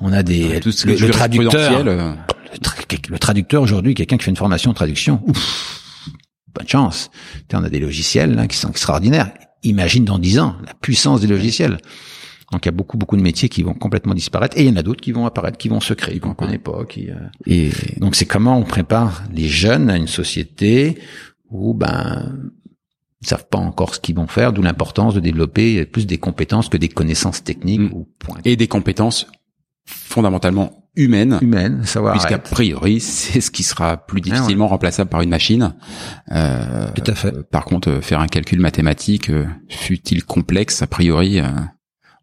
On 0.00 0.12
a 0.12 0.22
des 0.22 0.60
le, 0.60 0.94
le, 0.94 1.10
traducteur. 1.10 1.82
Euh. 1.86 2.14
Le, 3.10 3.18
traducteur 3.18 3.62
aujourd'hui, 3.62 3.94
quelqu'un 3.94 4.16
qui 4.16 4.24
fait 4.24 4.30
une 4.30 4.36
formation 4.36 4.70
de 4.70 4.76
traduction. 4.76 5.20
Ouf, 5.26 5.83
bonne 6.54 6.68
chance. 6.68 7.10
On 7.52 7.64
a 7.64 7.68
des 7.68 7.80
logiciels 7.80 8.38
hein, 8.38 8.46
qui 8.46 8.56
sont 8.56 8.70
extraordinaires. 8.70 9.32
Imagine 9.62 10.04
dans 10.04 10.18
dix 10.18 10.38
ans 10.38 10.56
la 10.66 10.74
puissance 10.74 11.20
des 11.20 11.26
logiciels. 11.26 11.78
Donc 12.52 12.64
il 12.64 12.68
y 12.68 12.68
a 12.68 12.72
beaucoup 12.72 12.98
beaucoup 12.98 13.16
de 13.16 13.22
métiers 13.22 13.48
qui 13.48 13.62
vont 13.62 13.74
complètement 13.74 14.14
disparaître 14.14 14.56
et 14.56 14.62
il 14.64 14.68
y 14.68 14.72
en 14.72 14.76
a 14.76 14.82
d'autres 14.82 15.00
qui 15.00 15.12
vont 15.12 15.26
apparaître, 15.26 15.58
qui 15.58 15.68
vont 15.68 15.80
se 15.80 15.94
créer, 15.94 16.20
qu'on 16.20 16.34
connaît 16.34 16.58
pas. 16.58 16.84
Qui, 16.84 17.10
euh, 17.10 17.14
Et 17.46 17.70
donc 17.98 18.14
c'est 18.14 18.26
comment 18.26 18.58
on 18.58 18.64
prépare 18.64 19.24
les 19.32 19.48
jeunes 19.48 19.90
à 19.90 19.96
une 19.96 20.06
société 20.06 20.98
où 21.50 21.74
ben 21.74 22.38
Ils 23.22 23.28
savent 23.28 23.48
pas 23.48 23.58
encore 23.58 23.94
ce 23.94 24.00
qu'ils 24.00 24.14
vont 24.14 24.26
faire, 24.26 24.52
d'où 24.52 24.60
l'importance 24.62 25.14
de 25.14 25.20
développer 25.20 25.86
plus 25.86 26.06
des 26.06 26.18
compétences 26.18 26.68
que 26.68 26.76
des 26.76 26.88
connaissances 26.88 27.42
techniques 27.42 27.80
Mm. 27.80 27.92
ou 27.94 28.08
point. 28.18 28.38
Et 28.44 28.56
des 28.56 28.68
compétences 28.68 29.26
fondamentalement 29.86 30.83
humaine, 30.96 31.84
savoir. 31.84 32.12
Puisqu'à 32.12 32.36
être. 32.36 32.50
priori, 32.50 33.00
c'est 33.00 33.40
ce 33.40 33.50
qui 33.50 33.62
sera 33.62 33.96
plus 33.96 34.20
Ah 34.24 34.28
ouais. 34.28 34.34
difficilement 34.36 34.68
remplaçable 34.68 35.10
par 35.10 35.22
une 35.22 35.30
machine. 35.30 35.74
Euh, 36.32 36.88
Tout 36.94 37.10
à 37.10 37.14
fait. 37.14 37.34
euh, 37.34 37.42
Par 37.50 37.64
contre, 37.64 38.00
faire 38.00 38.20
un 38.20 38.26
calcul 38.28 38.60
mathématique, 38.60 39.30
euh, 39.30 39.46
fut-il 39.68 40.24
complexe, 40.24 40.82
a 40.82 40.86
priori, 40.86 41.40
euh, 41.40 41.46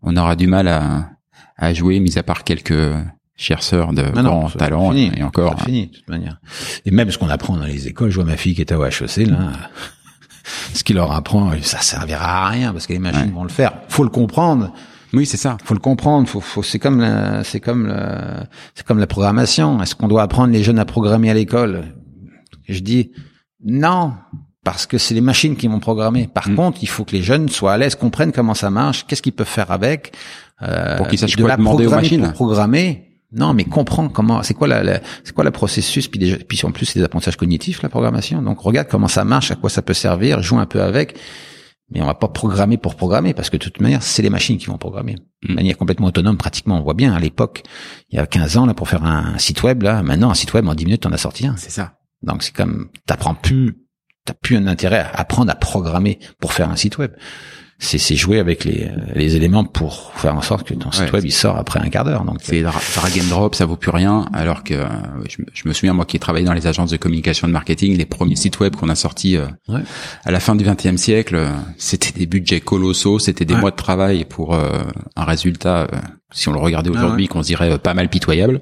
on 0.02 0.16
aura 0.18 0.36
du 0.36 0.48
mal 0.48 0.68
à, 0.68 1.10
à 1.58 1.74
jouer, 1.74 2.00
mis 2.00 2.18
à 2.18 2.24
part 2.24 2.44
quelques 2.44 2.94
chercheurs 3.36 3.92
de 3.94 4.04
Ah 4.16 4.22
non, 4.22 4.30
grand 4.30 4.50
c'est 4.50 4.58
talent 4.60 4.92
fini. 4.92 5.12
et 5.18 5.24
encore. 5.24 5.56
C'est 5.60 5.66
fini, 5.66 5.88
de 5.88 5.94
toute 5.94 6.10
manière. 6.10 6.40
Et 6.86 6.92
même 6.92 7.10
ce 7.12 7.18
qu'on 7.18 7.30
apprend 7.30 7.58
dans 7.58 7.66
les 7.66 7.88
écoles, 7.88 8.10
je 8.12 8.16
vois 8.16 8.26
ma 8.26 8.38
fille 8.38 8.56
qui 8.56 8.62
est 8.62 8.72
au 8.74 8.84
HEC, 8.86 9.28
là. 9.28 9.38
Ce 10.74 10.84
qu'il 10.84 10.96
leur 10.96 11.12
apprend, 11.12 11.52
ça 11.62 11.80
servira 11.82 12.48
à 12.48 12.50
rien 12.50 12.74
parce 12.74 12.88
que 12.88 12.94
les 12.94 13.00
machines 13.00 13.22
Ouais. 13.26 13.32
vont 13.32 13.44
le 13.44 13.50
faire. 13.50 13.74
Faut 13.90 14.04
le 14.04 14.10
comprendre. 14.10 14.74
Oui, 15.14 15.26
c'est 15.26 15.38
ça. 15.38 15.58
Faut 15.64 15.74
le 15.74 15.80
comprendre. 15.80 16.28
Faut, 16.28 16.40
faut, 16.42 16.64
c'est 16.64 16.80
comme 16.80 17.00
la, 17.02 17.44
c'est 17.44 17.60
comme 17.60 17.94
c'est 18.76 18.86
comme 18.86 19.00
la 19.00 19.08
programmation. 19.08 19.82
Est-ce 19.82 19.96
qu'on 19.96 20.08
doit 20.08 20.24
apprendre 20.24 20.54
les 20.54 20.64
jeunes 20.64 20.80
à 20.80 20.86
programmer 20.86 21.30
à 21.30 21.34
l'école? 21.34 21.84
Je 22.68 22.80
dis 22.80 23.12
non. 23.66 24.14
Parce 24.64 24.86
que 24.86 25.00
c'est 25.00 25.16
les 25.16 25.22
machines 25.22 25.56
qui 25.56 25.68
vont 25.68 25.80
programmer. 25.80 26.28
Par 26.32 26.48
Mm. 26.48 26.56
contre, 26.56 26.78
il 26.84 26.88
faut 26.88 27.04
que 27.04 27.14
les 27.14 27.24
jeunes 27.24 27.50
soient 27.50 27.74
à 27.74 27.78
l'aise, 27.80 27.96
comprennent 27.96 28.32
comment 28.32 28.54
ça 28.54 28.70
marche, 28.70 29.08
qu'est-ce 29.08 29.24
qu'ils 29.24 29.34
peuvent 29.34 29.48
faire 29.48 29.72
avec. 29.72 30.14
Euh, 30.62 30.98
Pour 30.98 31.08
qu'ils 31.08 31.18
sachent 31.18 31.36
de 31.36 31.42
quoi 31.42 31.50
la 31.50 31.58
demander 31.58 31.88
aux 31.88 31.90
machines. 31.90 32.22
pour 32.22 32.34
programmer. 32.34 33.08
Non, 33.32 33.54
mais 33.56 33.64
comprendre 33.64 34.12
comment, 34.12 34.44
c'est 34.44 34.54
quoi 34.54 34.68
la, 34.68 34.84
la- 34.84 35.00
c'est 35.24 35.34
quoi 35.34 35.44
le 35.44 35.50
processus, 35.52 36.08
puis 36.08 36.20
déjà, 36.20 36.36
puis 36.48 36.60
en 36.64 36.72
plus 36.72 36.86
c'est 36.86 37.00
des 37.00 37.06
apprentissages 37.06 37.38
cognitifs 37.38 37.82
la 37.82 37.90
programmation. 37.90 38.42
Donc 38.44 38.60
regarde 38.60 38.88
comment 38.88 39.08
ça 39.08 39.24
marche, 39.26 39.50
à 39.50 39.56
quoi 39.56 39.70
ça 39.72 39.82
peut 39.82 39.94
servir, 39.96 40.44
joue 40.44 40.60
un 40.60 40.66
peu 40.68 40.84
avec. 40.84 41.18
Mais 41.92 42.02
on 42.02 42.06
va 42.06 42.14
pas 42.14 42.28
programmer 42.28 42.78
pour 42.78 42.96
programmer 42.96 43.34
parce 43.34 43.50
que 43.50 43.58
de 43.58 43.64
toute 43.64 43.82
manière 43.82 44.02
c'est 44.02 44.22
les 44.22 44.30
machines 44.30 44.58
qui 44.58 44.68
vont 44.68 44.78
programmer 44.78 45.16
de 45.16 45.22
Mm. 45.44 45.56
manière 45.56 45.78
complètement 45.78 46.08
autonome. 46.08 46.38
Pratiquement, 46.38 46.78
on 46.78 46.82
voit 46.84 46.94
bien 46.94 47.14
à 47.14 47.20
l'époque, 47.20 47.64
il 48.12 48.18
y 48.18 48.20
a 48.20 48.28
15 48.28 48.58
ans 48.58 48.66
là 48.66 48.74
pour 48.74 48.88
faire 48.88 49.04
un 49.04 49.38
site 49.40 49.64
web 49.64 49.82
là, 49.84 50.04
maintenant 50.04 50.30
un 50.30 50.36
site 50.36 50.54
web 50.54 50.68
en 50.68 50.76
10 50.76 50.86
minutes 50.86 51.02
t'en 51.02 51.12
as 51.12 51.18
sorti 51.18 51.48
un. 51.48 51.56
C'est 51.58 51.72
ça. 51.72 51.96
Donc 52.22 52.44
c'est 52.44 52.54
comme 52.56 52.90
t'apprends 53.08 53.34
plus, 53.34 53.76
t'as 54.26 54.34
plus 54.36 54.56
un 54.56 54.68
intérêt 54.68 55.00
à 55.00 55.10
apprendre 55.20 55.52
à 55.52 55.56
programmer 55.56 56.20
pour 56.40 56.54
faire 56.54 56.70
un 56.70 56.76
site 56.76 56.98
web. 57.00 57.12
C'est 57.84 57.98
c'est 57.98 58.16
jouer 58.16 58.38
avec 58.38 58.64
les, 58.64 58.90
les 59.16 59.36
éléments 59.36 59.64
pour 59.66 60.12
faire 60.16 60.36
en 60.36 60.42
sorte 60.44 60.68
que 60.68 60.76
ton 60.76 60.92
site 60.92 61.06
Ouais, 61.06 61.14
web 61.14 61.26
il 61.26 61.32
sort 61.32 61.58
après 61.58 61.80
un 61.80 61.90
quart 61.90 62.06
d'heure. 62.06 62.24
Donc 62.26 62.38
C'est 62.44 62.62
dra- 62.62 62.80
drag 62.96 63.20
and 63.20 63.28
drop, 63.28 63.56
ça 63.56 63.66
vaut 63.66 63.76
plus 63.76 63.90
rien. 63.90 64.26
Alors 64.34 64.64
que 64.64 64.76
euh, 64.76 64.86
je, 65.28 65.42
me- 65.42 65.48
je 65.52 65.68
me 65.68 65.74
souviens 65.74 65.94
moi 65.94 66.06
qui 66.06 66.16
ai 66.16 66.20
travaillé 66.20 66.46
dans 66.46 66.54
les 66.54 66.68
agences 66.68 66.92
de 66.92 66.98
communication 66.98 67.48
de 67.48 67.52
marketing, 67.54 67.98
les 67.98 68.06
premiers 68.06 68.36
sites 68.36 68.60
web 68.60 68.76
qu'on 68.76 68.88
a 68.90 68.94
sortis 68.96 69.36
euh, 69.36 69.48
Ouais. 69.68 69.82
à 70.24 70.30
la 70.32 70.40
fin 70.40 70.56
du 70.56 70.64
XXe 70.64 70.96
siècle, 71.02 71.36
euh, 71.36 71.50
c'était 71.78 72.12
des 72.20 72.28
budgets 72.28 72.62
colossaux, 72.62 73.18
c'était 73.18 73.46
des 73.46 73.56
Ouais. 73.56 73.60
mois 73.62 73.72
de 73.72 73.76
travail 73.78 74.26
pour 74.26 74.54
euh, 74.54 74.70
un 75.16 75.24
résultat. 75.26 75.88
euh, 75.92 75.98
si 76.34 76.48
on 76.48 76.54
le 76.54 76.60
regardait 76.60 76.92
Ah 76.94 76.98
aujourd'hui, 76.98 77.28
qu'on 77.28 77.42
se 77.42 77.48
dirait 77.48 77.72
euh, 77.74 77.78
pas 77.78 77.94
mal 77.94 78.08
pitoyable. 78.10 78.62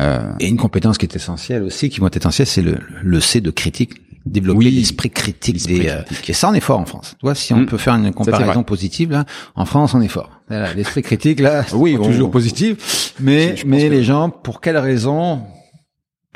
Euh, 0.00 0.32
Et 0.40 0.48
une 0.48 0.58
compétence 0.58 0.98
qui 0.98 1.06
est 1.06 1.16
essentielle 1.16 1.62
aussi, 1.62 1.88
qui 1.88 2.00
vont 2.00 2.08
être 2.08 2.16
essentielle, 2.18 2.46
c'est 2.46 2.60
le, 2.62 2.78
le 3.02 3.20
C 3.20 3.40
de 3.40 3.50
critique, 3.50 3.92
développer 4.26 4.58
Oui. 4.58 4.70
l'esprit 4.70 5.10
critique 5.10 5.66
des. 5.66 5.88
euh, 5.88 6.02
critique. 6.02 6.30
et 6.30 6.32
ça, 6.32 6.50
on 6.50 6.54
est 6.54 6.60
fort 6.60 6.78
en 6.80 6.84
France. 6.84 7.14
Tu 7.18 7.24
vois, 7.26 7.34
si 7.34 7.52
on 7.54 7.58
Mm. 7.58 7.66
peut 7.66 7.78
faire 7.78 7.94
une 7.94 8.12
comparaison 8.12 8.62
positive 8.62 9.10
là, 9.12 9.24
en 9.54 9.64
France, 9.64 9.94
on 9.94 10.00
est 10.00 10.08
fort. 10.08 10.30
L'esprit 10.76 11.02
critique 11.02 11.40
là, 11.40 11.64
Oui, 11.72 11.96
on- 12.00 12.04
toujours 12.04 12.30
positif, 12.30 13.14
mais 13.20 13.54
mais 13.66 13.84
que- 13.88 13.92
les 13.92 14.04
gens, 14.04 14.30
pour 14.30 14.60
quelle 14.60 14.76
raison 14.78 15.40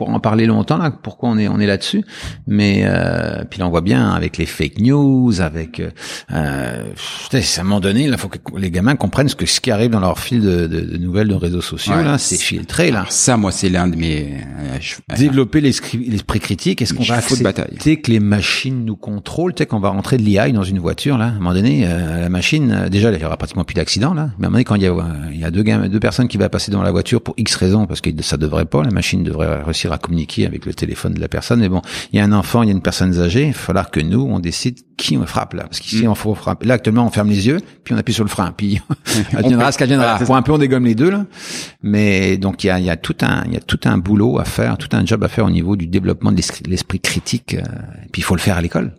pour 0.00 0.08
en 0.08 0.18
parler 0.18 0.46
longtemps 0.46 0.78
là, 0.78 0.90
pourquoi 0.90 1.28
on 1.28 1.36
est 1.36 1.46
on 1.46 1.60
est 1.60 1.66
là-dessus, 1.66 2.02
mais 2.46 2.84
euh, 2.86 3.44
puis 3.50 3.58
là 3.60 3.66
on 3.66 3.70
voit 3.70 3.82
bien 3.82 4.08
avec 4.12 4.38
les 4.38 4.46
fake 4.46 4.78
news, 4.80 5.42
avec 5.42 5.78
euh, 5.78 5.90
euh, 6.32 6.82
à 7.34 7.60
un 7.60 7.62
moment 7.64 7.80
donné, 7.80 8.04
il 8.04 8.16
faut 8.16 8.28
que 8.28 8.38
les 8.56 8.70
gamins 8.70 8.96
comprennent 8.96 9.28
ce 9.28 9.36
que 9.36 9.44
ce 9.44 9.60
qui 9.60 9.70
arrive 9.70 9.90
dans 9.90 10.00
leur 10.00 10.18
fil 10.18 10.40
de, 10.40 10.66
de- 10.66 10.80
de 10.80 10.96
nouvelles 10.96 11.28
de 11.28 11.34
réseaux 11.34 11.60
sociaux 11.60 11.92
Ouais. 11.92 12.02
là, 12.02 12.16
c'est 12.16 12.36
filtré 12.40 12.90
là 12.90 13.04
ça, 13.10 13.36
moi, 13.36 13.52
c'est 13.52 13.68
l'un 13.68 13.88
de 13.88 13.96
mes. 13.96 14.36
euh, 14.60 14.78
je- 14.80 14.94
développer 15.16 15.60
l'esprit 15.60 16.40
critique 16.40 16.80
Est-ce 16.80 16.94
qu'on 16.94 17.02
va 17.04 17.16
accepter 17.16 17.44
bataille. 17.44 17.76
que 17.76 18.10
les 18.10 18.20
machines 18.20 18.86
nous 18.86 18.96
contrôlent? 18.96 19.52
Tu 19.52 19.62
sais 19.62 19.66
qu'on 19.66 19.80
va 19.80 19.90
rentrer 19.90 20.16
de 20.16 20.22
l'IA 20.22 20.48
dans 20.50 20.62
une 20.62 20.78
voiture 20.78 21.18
là. 21.18 21.26
À 21.26 21.28
un 21.28 21.32
moment 21.34 21.52
donné, 21.52 21.82
euh, 21.84 22.22
la 22.22 22.28
machine, 22.30 22.72
euh, 22.72 22.88
déjà, 22.88 23.10
il 23.12 23.20
y 23.20 23.24
aura 23.26 23.36
pratiquement 23.36 23.64
plus 23.64 23.74
d'accidents 23.74 24.14
là. 24.14 24.30
Mais 24.38 24.44
à 24.44 24.46
un 24.46 24.50
moment 24.50 24.52
donné, 24.52 24.64
quand 24.64 24.76
il 24.76 24.82
y 24.82 24.86
a, 24.86 24.92
euh, 24.92 25.02
il 25.32 25.40
y 25.40 25.44
a 25.44 25.50
deux, 25.50 25.62
gamins, 25.62 25.88
deux 25.88 26.00
personnes 26.00 26.28
qui 26.28 26.38
vont 26.38 26.48
passer 26.48 26.70
dans 26.70 26.82
la 26.82 26.90
voiture 26.90 27.20
pour 27.20 27.34
X 27.36 27.54
raisons, 27.56 27.86
parce 27.86 28.00
que 28.00 28.10
ça 28.22 28.36
devrait 28.38 28.64
pas, 28.64 28.82
la 28.82 28.90
machine 28.90 29.22
devrait 29.24 29.62
réussir 29.62 29.89
à 29.92 29.98
communiquer 29.98 30.46
avec 30.46 30.66
le 30.66 30.74
téléphone 30.74 31.14
de 31.14 31.20
la 31.20 31.28
personne. 31.28 31.60
Mais 31.60 31.68
bon, 31.68 31.82
il 32.12 32.18
y 32.18 32.20
a 32.20 32.24
un 32.24 32.32
enfant, 32.32 32.62
il 32.62 32.66
y 32.66 32.68
a 32.70 32.72
une 32.72 32.82
personne 32.82 33.18
âgée. 33.20 33.46
Il 33.46 33.52
va 33.52 33.58
falloir 33.58 33.90
que 33.90 34.00
nous, 34.00 34.20
on 34.20 34.38
décide 34.38 34.78
qui 34.96 35.16
on 35.16 35.24
frappe 35.26 35.54
là, 35.54 35.62
parce 35.64 35.80
qu'ici, 35.80 36.06
Mm. 36.06 36.10
on 36.10 36.14
faut 36.14 36.34
frapper. 36.34 36.66
Là, 36.66 36.74
actuellement, 36.74 37.06
on 37.06 37.10
ferme 37.10 37.30
les 37.30 37.46
yeux, 37.46 37.58
puis 37.84 37.94
on 37.94 37.96
appuie 37.98 38.12
sur 38.12 38.24
le 38.24 38.28
frein, 38.30 38.52
puis 38.56 38.80
On 39.34 39.38
adviendra 39.38 39.72
ce 39.72 39.78
qu'adviendra. 39.78 40.18
Pour 40.18 40.36
un 40.36 40.42
peu, 40.42 40.52
on 40.52 40.58
dégomme 40.58 40.84
les 40.84 40.94
deux 40.94 41.10
là. 41.10 41.24
Mais 41.82 42.36
donc 42.36 42.64
il 42.64 42.68
y 42.68 42.70
a, 42.70 42.78
il 42.78 42.84
y 42.84 42.90
a 42.90 42.96
tout 42.96 43.16
un 43.22 43.44
il 43.46 43.54
y 43.54 43.56
a 43.56 43.60
tout 43.60 43.80
un 43.84 43.98
boulot 43.98 44.38
à 44.38 44.44
faire, 44.44 44.76
tout 44.78 44.88
un 44.92 45.04
job 45.06 45.24
à 45.24 45.28
faire 45.28 45.44
au 45.46 45.50
niveau 45.50 45.76
du 45.76 45.86
développement 45.86 46.32
de 46.32 46.36
l'esprit- 46.36 47.00
critique. 47.00 47.54
euh, 47.54 47.60
et 48.04 48.08
puis 48.12 48.20
il 48.20 48.24
faut 48.24 48.34
le 48.34 48.40
faire 48.40 48.56
à 48.56 48.62
l'école. 48.62 48.92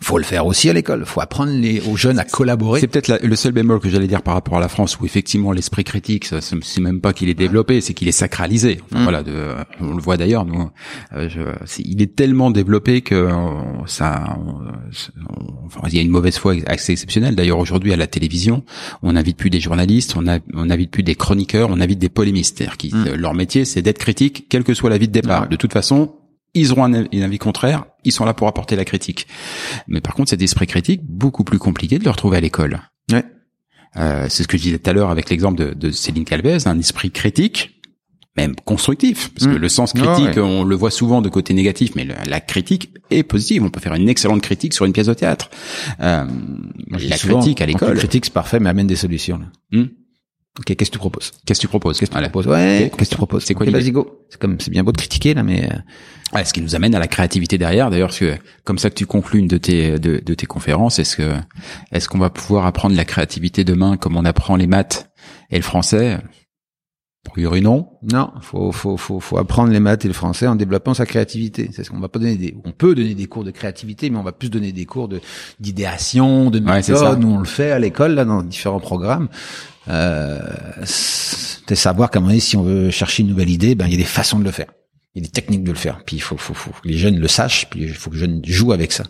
Faut 0.00 0.18
le 0.18 0.24
faire 0.24 0.46
aussi 0.46 0.70
à 0.70 0.72
l'école. 0.72 1.04
faut 1.04 1.20
apprendre 1.20 1.50
les, 1.52 1.80
aux 1.80 1.96
jeunes 1.96 2.18
à 2.18 2.24
collaborer. 2.24 2.80
C'est 2.80 2.86
peut-être 2.86 3.08
la- 3.08 3.18
le 3.18 3.34
seul 3.36 3.52
bémol 3.52 3.80
que 3.80 3.88
j'allais 3.88 4.06
dire 4.06 4.22
par 4.22 4.34
rapport 4.34 4.56
à 4.56 4.60
la 4.60 4.68
France, 4.68 4.98
où 5.00 5.04
effectivement 5.04 5.50
l'esprit 5.52 5.82
critique, 5.84 6.26
c'est 6.40 6.80
même 6.80 7.00
pas 7.00 7.12
qu'il 7.12 7.28
est 7.28 7.34
développé, 7.34 7.80
c'est 7.80 7.92
qu'il 7.94 8.06
est 8.08 8.12
sacralisé. 8.12 8.80
Enfin, 8.84 9.00
Mm. 9.00 9.02
Voilà, 9.02 9.22
de, 9.22 9.54
on 9.80 9.94
le 9.94 10.00
voit 10.02 10.16
d'ailleurs. 10.16 10.44
Nous, 10.44 10.70
euh, 11.14 11.28
il 11.80 12.00
est 12.02 12.14
tellement 12.14 12.50
développé 12.50 13.00
que 13.00 13.14
euh, 13.14 13.32
ça, 13.86 14.38
on- 14.38 15.66
enfin, 15.66 15.80
il 15.88 15.94
y 15.94 15.98
a 15.98 16.02
une 16.02 16.10
mauvaise 16.10 16.38
foi 16.38 16.54
assez 16.66 16.92
exceptionnelle. 16.92 17.34
D'ailleurs, 17.34 17.58
aujourd'hui 17.58 17.92
à 17.92 17.96
la 17.96 18.06
télévision, 18.06 18.62
on 19.02 19.12
n'invite 19.14 19.36
plus 19.36 19.50
des 19.50 19.60
journalistes, 19.60 20.14
on, 20.16 20.28
a, 20.28 20.38
on 20.54 20.70
invite 20.70 20.90
plus 20.90 21.02
des 21.02 21.14
chroniqueurs, 21.16 21.70
on 21.70 21.80
invite 21.80 21.98
des 21.98 22.08
polémistes. 22.08 22.58
C'est-à-dire 22.58 22.76
que 22.78 23.12
Mm. 23.12 23.14
leur 23.16 23.34
métier, 23.34 23.64
c'est 23.64 23.82
d'être 23.82 23.98
critique, 23.98 24.46
quel 24.48 24.62
que 24.64 24.74
soit 24.74 24.90
l'avis 24.90 25.08
de 25.08 25.12
départ. 25.12 25.48
De 25.48 25.56
toute 25.56 25.72
façon. 25.72 26.14
Ils 26.54 26.72
auront 26.72 26.84
un, 26.84 26.92
avis 27.22 27.38
contraire, 27.38 27.84
ils 28.04 28.12
sont 28.12 28.24
là 28.24 28.34
pour 28.34 28.46
apporter 28.48 28.76
la 28.76 28.84
critique. 28.84 29.26
Mais 29.88 30.00
par 30.00 30.14
contre, 30.14 30.30
cet 30.30 30.42
esprit 30.42 30.66
critique, 30.66 31.00
beaucoup 31.04 31.44
plus 31.44 31.58
compliqué 31.58 31.98
de 31.98 32.04
le 32.04 32.10
retrouver 32.10 32.36
à 32.36 32.40
l'école. 32.40 32.80
Ouais. 33.10 33.24
Euh, 33.96 34.26
c'est 34.28 34.42
ce 34.42 34.48
que 34.48 34.56
je 34.58 34.62
disais 34.62 34.78
tout 34.78 34.88
à 34.90 34.92
l'heure 34.92 35.10
avec 35.10 35.30
l'exemple 35.30 35.58
de, 35.58 35.74
de 35.74 35.90
Céline 35.90 36.24
Calvez, 36.24 36.66
un 36.66 36.78
esprit 36.78 37.10
critique, 37.10 37.80
même 38.36 38.54
constructif, 38.64 39.30
parce 39.34 39.46
que 39.46 39.56
Mm. 39.58 39.60
le 39.60 39.68
sens 39.68 39.92
critique, 39.92 40.36
ouais. 40.36 40.38
on 40.40 40.64
le 40.64 40.74
voit 40.76 40.90
souvent 40.90 41.20
de 41.20 41.28
côté 41.28 41.52
négatif, 41.52 41.92
mais 41.96 42.04
le- 42.04 42.14
la 42.26 42.40
critique 42.40 42.94
est 43.10 43.22
positive. 43.22 43.62
On 43.62 43.68
peut 43.70 43.80
faire 43.80 43.94
une 43.94 44.08
excellente 44.08 44.40
critique 44.42 44.72
sur 44.72 44.84
une 44.86 44.92
pièce 44.94 45.06
de 45.08 45.14
théâtre. 45.14 45.50
Euh, 46.00 46.24
la 46.90 47.16
souvent, 47.18 47.40
critique 47.40 47.60
à 47.60 47.66
l'école. 47.66 47.96
critiques, 47.98 48.24
c'est 48.26 48.32
parfait, 48.32 48.58
mais 48.60 48.70
amène 48.70 48.86
des 48.86 48.96
solutions. 48.96 49.38
Là. 49.38 49.46
Hmm. 49.78 49.86
Ok, 50.58 50.74
qu'est-ce 50.76 50.90
que 50.90 50.94
tu 50.96 50.98
proposes? 50.98 51.32
Qu'est-ce 51.46 51.60
que 51.60 51.62
tu 51.62 51.68
proposes? 51.68 51.98
Qu'est-ce 51.98 52.10
que 52.10 52.16
tu 52.16 52.22
proposes? 52.22 52.46
Ouais, 52.46 52.90
qu'est-ce 52.96 53.08
que 53.10 53.14
tu 53.14 53.16
proposes? 53.16 53.44
C'est 53.44 53.54
quoi 53.54 53.64
Ok, 53.64 53.72
l'idée? 53.72 53.80
Vas-y 53.82 53.90
go. 53.92 54.20
C'est 54.30 54.38
comme 54.40 54.58
c'est 54.60 54.70
bien 54.70 54.84
beau 54.84 54.92
de 54.92 54.98
critiquer 54.98 55.32
là, 55.34 55.42
mais 55.42 55.64
euh, 55.64 55.76
Ouais, 56.34 56.44
ce 56.44 56.52
qui 56.52 56.62
nous 56.62 56.74
amène 56.74 56.94
à 56.94 56.98
la 56.98 57.08
créativité 57.08 57.58
derrière. 57.58 57.90
D'ailleurs, 57.90 58.08
parce 58.08 58.18
que 58.20 58.36
comme 58.64 58.78
ça 58.78 58.88
que 58.88 58.94
tu 58.94 59.04
conclus 59.06 59.40
une 59.40 59.48
de 59.48 59.58
tes 59.58 59.98
de, 59.98 60.18
de 60.24 60.34
tes 60.34 60.46
conférences, 60.46 60.98
est-ce 60.98 61.16
que 61.16 61.34
est-ce 61.92 62.08
qu'on 62.08 62.18
va 62.18 62.30
pouvoir 62.30 62.64
apprendre 62.66 62.96
la 62.96 63.04
créativité 63.04 63.64
demain 63.64 63.96
comme 63.98 64.16
on 64.16 64.24
apprend 64.24 64.56
les 64.56 64.66
maths 64.66 65.10
et 65.50 65.56
le 65.56 65.62
français? 65.62 66.18
A 67.24 67.30
priori 67.30 67.60
non. 67.62 67.88
non, 68.02 68.32
faut 68.40 68.72
faut 68.72 68.96
faut 68.96 69.20
faut 69.20 69.38
apprendre 69.38 69.70
les 69.72 69.78
maths 69.78 70.04
et 70.04 70.08
le 70.08 70.14
français 70.14 70.48
en 70.48 70.56
développant 70.56 70.92
sa 70.92 71.06
créativité. 71.06 71.70
C'est 71.72 71.84
ce 71.84 71.90
qu'on 71.90 72.00
va 72.00 72.08
pas 72.08 72.18
donner 72.18 72.36
des. 72.36 72.56
On 72.64 72.72
peut 72.72 72.94
donner 72.96 73.14
des 73.14 73.26
cours 73.26 73.44
de 73.44 73.52
créativité, 73.52 74.10
mais 74.10 74.16
on 74.18 74.24
va 74.24 74.32
plus 74.32 74.50
donner 74.50 74.72
des 74.72 74.86
cours 74.86 75.06
de 75.08 75.20
d'idéation, 75.60 76.50
de 76.50 76.58
Ouais, 76.58 76.82
c'est 76.82 76.96
ça. 76.96 77.02
méthode. 77.02 77.20
Nous 77.20 77.30
on 77.30 77.38
le 77.38 77.44
fait 77.44 77.70
à 77.70 77.78
l'école 77.78 78.14
là 78.14 78.24
dans 78.24 78.42
différents 78.42 78.80
programmes. 78.80 79.28
Euh, 79.88 80.40
c'est 80.84 81.74
savoir 81.76 82.10
qu'à 82.10 82.18
un 82.18 82.22
moment 82.22 82.30
donné, 82.30 82.40
si 82.40 82.56
on 82.56 82.62
veut 82.62 82.90
chercher 82.90 83.22
une 83.22 83.28
nouvelle 83.28 83.50
idée, 83.50 83.74
ben 83.74 83.86
il 83.86 83.92
y 83.92 83.94
a 83.94 83.98
des 83.98 84.04
façons 84.04 84.38
de 84.38 84.44
le 84.44 84.50
faire. 84.50 84.66
Il 85.14 85.22
y 85.22 85.24
a 85.24 85.28
des 85.28 85.32
techniques 85.32 85.64
de 85.64 85.72
le 85.72 85.76
faire. 85.78 86.02
Puis 86.04 86.16
il 86.16 86.20
faut, 86.20 86.36
faut, 86.36 86.54
faut 86.54 86.70
que 86.70 86.88
les 86.88 86.96
jeunes 86.96 87.18
le 87.18 87.28
sachent. 87.28 87.68
Puis 87.68 87.82
il 87.82 87.94
faut 87.94 88.10
que 88.10 88.14
les 88.14 88.20
jeunes 88.20 88.42
jouent 88.44 88.72
avec 88.72 88.92
ça. 88.92 89.04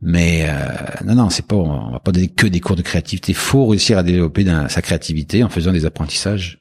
Mais 0.00 0.46
euh, 0.48 1.04
non, 1.04 1.14
non, 1.14 1.30
c'est 1.30 1.46
pas. 1.46 1.56
On 1.56 1.92
va 1.92 2.00
pas 2.00 2.12
donner 2.12 2.28
que 2.28 2.46
des 2.46 2.60
cours 2.60 2.76
de 2.76 2.82
créativité. 2.82 3.32
Il 3.32 3.36
faut 3.36 3.66
réussir 3.66 3.96
à 3.96 4.02
développer 4.02 4.44
sa 4.68 4.82
créativité 4.82 5.44
en 5.44 5.48
faisant 5.48 5.72
des 5.72 5.86
apprentissages 5.86 6.58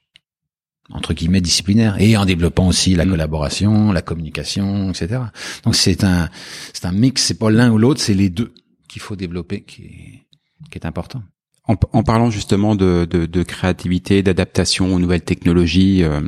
entre 0.92 1.14
guillemets 1.14 1.42
disciplinaires 1.42 1.96
et 2.00 2.18
en 2.18 2.26
développant 2.26 2.68
aussi 2.68 2.96
la 2.96 3.06
Mm. 3.06 3.10
collaboration, 3.12 3.92
la 3.92 4.02
communication, 4.02 4.92
etc. 4.92 5.22
Donc 5.64 5.76
c'est 5.76 6.04
un 6.04 6.30
c'est 6.74 6.86
un 6.86 6.92
mix. 6.92 7.24
C'est 7.24 7.40
pas 7.40 7.50
l'un 7.50 7.72
ou 7.72 7.78
l'autre, 7.78 8.02
c'est 8.02 8.14
les 8.14 8.30
deux 8.30 8.54
qu'il 8.88 9.02
faut 9.02 9.16
développer, 9.16 9.62
qui 9.62 9.84
est, 9.84 10.22
qui 10.70 10.78
est 10.78 10.86
important. 10.86 11.24
En, 11.66 11.76
en 11.94 12.04
parlant 12.04 12.30
justement 12.30 12.76
de, 12.76 13.08
de, 13.10 13.26
de 13.26 13.44
créativité, 13.44 14.22
d'adaptation 14.22 14.94
aux 14.94 15.00
nouvelles 15.00 15.24
technologies, 15.24 16.04
euh, 16.04 16.20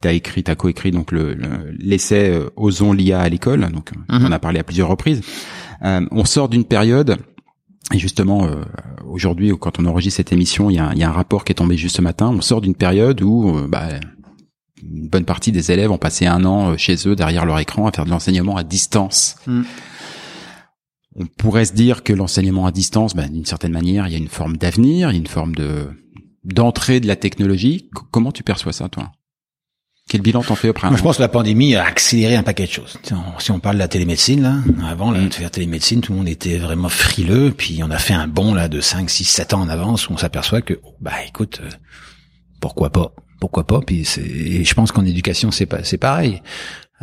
t'as- 0.00 0.12
écrit, 0.12 0.42
t'as 0.42 0.54
coécrit 0.54 0.90
donc 0.90 1.12
le 1.12 1.34
le- 1.34 1.70
l'essai 1.78 2.30
euh, 2.30 2.50
Osons 2.56 2.92
l'IA 2.92 3.20
à 3.20 3.28
l'école. 3.28 3.70
Donc 3.72 3.92
euh, 3.92 4.16
Mhm. 4.18 4.24
on 4.24 4.28
en 4.28 4.32
a 4.32 4.38
parlé 4.38 4.58
à 4.60 4.64
plusieurs 4.64 4.88
reprises. 4.88 5.20
Euh, 5.84 6.06
on 6.10 6.24
sort 6.24 6.48
d'une 6.48 6.64
période. 6.64 7.16
Et 7.92 7.98
justement, 7.98 8.46
euh, 8.46 8.62
aujourd'hui, 9.04 9.50
quand 9.58 9.80
on 9.80 9.86
enregistre 9.86 10.18
cette 10.18 10.32
émission, 10.32 10.70
il 10.70 10.74
y, 10.76 10.78
a, 10.78 10.94
y 10.94 11.02
a 11.02 11.08
un 11.08 11.12
rapport 11.12 11.44
qui 11.44 11.50
est 11.52 11.56
tombé 11.56 11.76
juste 11.76 11.96
ce 11.96 12.02
matin. 12.02 12.28
On 12.28 12.40
sort 12.40 12.60
d'une 12.60 12.76
période 12.76 13.20
où 13.22 13.56
euh, 13.58 13.66
bah, 13.66 13.88
une 14.82 15.08
bonne 15.08 15.24
partie 15.24 15.50
des 15.50 15.72
élèves 15.72 15.90
ont 15.90 15.98
passé 15.98 16.26
un 16.26 16.44
an 16.44 16.70
euh, 16.72 16.76
chez 16.76 16.94
eux, 17.08 17.16
derrière 17.16 17.44
leur 17.46 17.58
écran, 17.58 17.86
à 17.88 17.92
faire 17.92 18.04
de 18.04 18.10
l'enseignement 18.10 18.56
à 18.56 18.62
distance. 18.62 19.36
Mm. 19.46 19.62
on 21.16 21.26
pourrait 21.26 21.64
se 21.64 21.72
dire 21.72 22.04
que 22.04 22.12
l'enseignement 22.12 22.66
à 22.66 22.70
distance, 22.72 23.14
ben, 23.16 23.28
d'une 23.28 23.44
certaine 23.44 23.72
manière, 23.72 24.06
il 24.06 24.12
y 24.12 24.14
a 24.14 24.18
une 24.18 24.28
forme 24.28 24.56
d'avenir, 24.56 25.10
il 25.10 25.14
y 25.14 25.16
a 25.16 25.18
une 25.20 25.26
forme 25.26 25.54
de 25.54 25.88
d'entrée 26.44 27.00
de 27.00 27.06
la 27.08 27.16
technologie. 27.16 27.88
C- 27.94 28.02
comment 28.12 28.30
tu 28.32 28.42
perçois 28.42 28.72
ça, 28.72 28.88
toi? 28.88 29.10
Quel 30.10 30.22
bilan 30.22 30.42
t'en 30.42 30.56
fais 30.56 30.68
au 30.68 30.72
Moi, 30.72 30.80
printemps 30.80 30.96
je 30.96 31.02
pense 31.04 31.16
que 31.18 31.22
la 31.22 31.28
pandémie 31.28 31.76
a 31.76 31.84
accéléré 31.84 32.34
un 32.34 32.42
paquet 32.42 32.66
de 32.66 32.70
choses. 32.72 32.98
Si 33.38 33.52
on- 33.52 33.60
parle 33.60 33.76
de 33.76 33.78
la 33.78 33.86
télémédecine, 33.86 34.42
là, 34.42 34.56
avant, 34.88 35.12
là, 35.12 35.20
de 35.20 35.32
faire 35.32 35.52
télémédecine, 35.52 36.00
tout 36.00 36.10
le 36.10 36.18
monde 36.18 36.28
était 36.28 36.58
vraiment 36.58 36.88
frileux, 36.88 37.54
puis 37.56 37.80
on 37.84 37.90
a 37.92 37.98
fait 37.98 38.12
un 38.14 38.26
bond, 38.26 38.52
là, 38.52 38.66
de 38.66 38.80
5, 38.80 39.08
6, 39.08 39.22
7 39.24 39.54
ans 39.54 39.60
en 39.60 39.68
avance, 39.68 40.08
où 40.08 40.12
on 40.12 40.16
s'aperçoit 40.16 40.62
que, 40.62 40.80
bah, 41.00 41.12
écoute, 41.28 41.60
euh, 41.62 41.68
pourquoi 42.60 42.90
pas? 42.90 43.12
Pourquoi 43.38 43.64
pas? 43.68 43.78
Puis 43.86 44.04
c'est, 44.04 44.64
je 44.64 44.74
pense 44.74 44.90
qu'en 44.90 45.04
éducation, 45.06 45.52
c'est 45.52 45.66
pas, 45.66 45.84
c'est 45.84 45.96
pareil. 45.96 46.42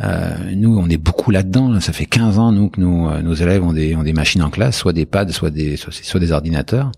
Euh, 0.00 0.54
nous, 0.54 0.78
on 0.78 0.88
est 0.88 0.96
beaucoup 0.96 1.30
là-dedans. 1.30 1.70
là. 1.70 1.80
Ça 1.80 1.92
fait 1.92 2.06
15 2.06 2.38
ans, 2.38 2.52
nous, 2.52 2.68
que 2.68 2.80
nos, 2.80 3.10
euh, 3.10 3.20
nos 3.20 3.34
élèves 3.34 3.64
ont 3.64 3.72
des, 3.72 3.96
ont 3.96 4.04
des 4.04 4.12
machines 4.12 4.42
en 4.42 4.50
classe, 4.50 4.76
soit 4.76 4.92
des 4.92 5.06
pads, 5.06 5.28
soit 5.32 5.50
des, 5.50 5.76
soit, 5.76 5.92
soit 5.92 6.20
des 6.20 6.30
ordinateurs. 6.30 6.92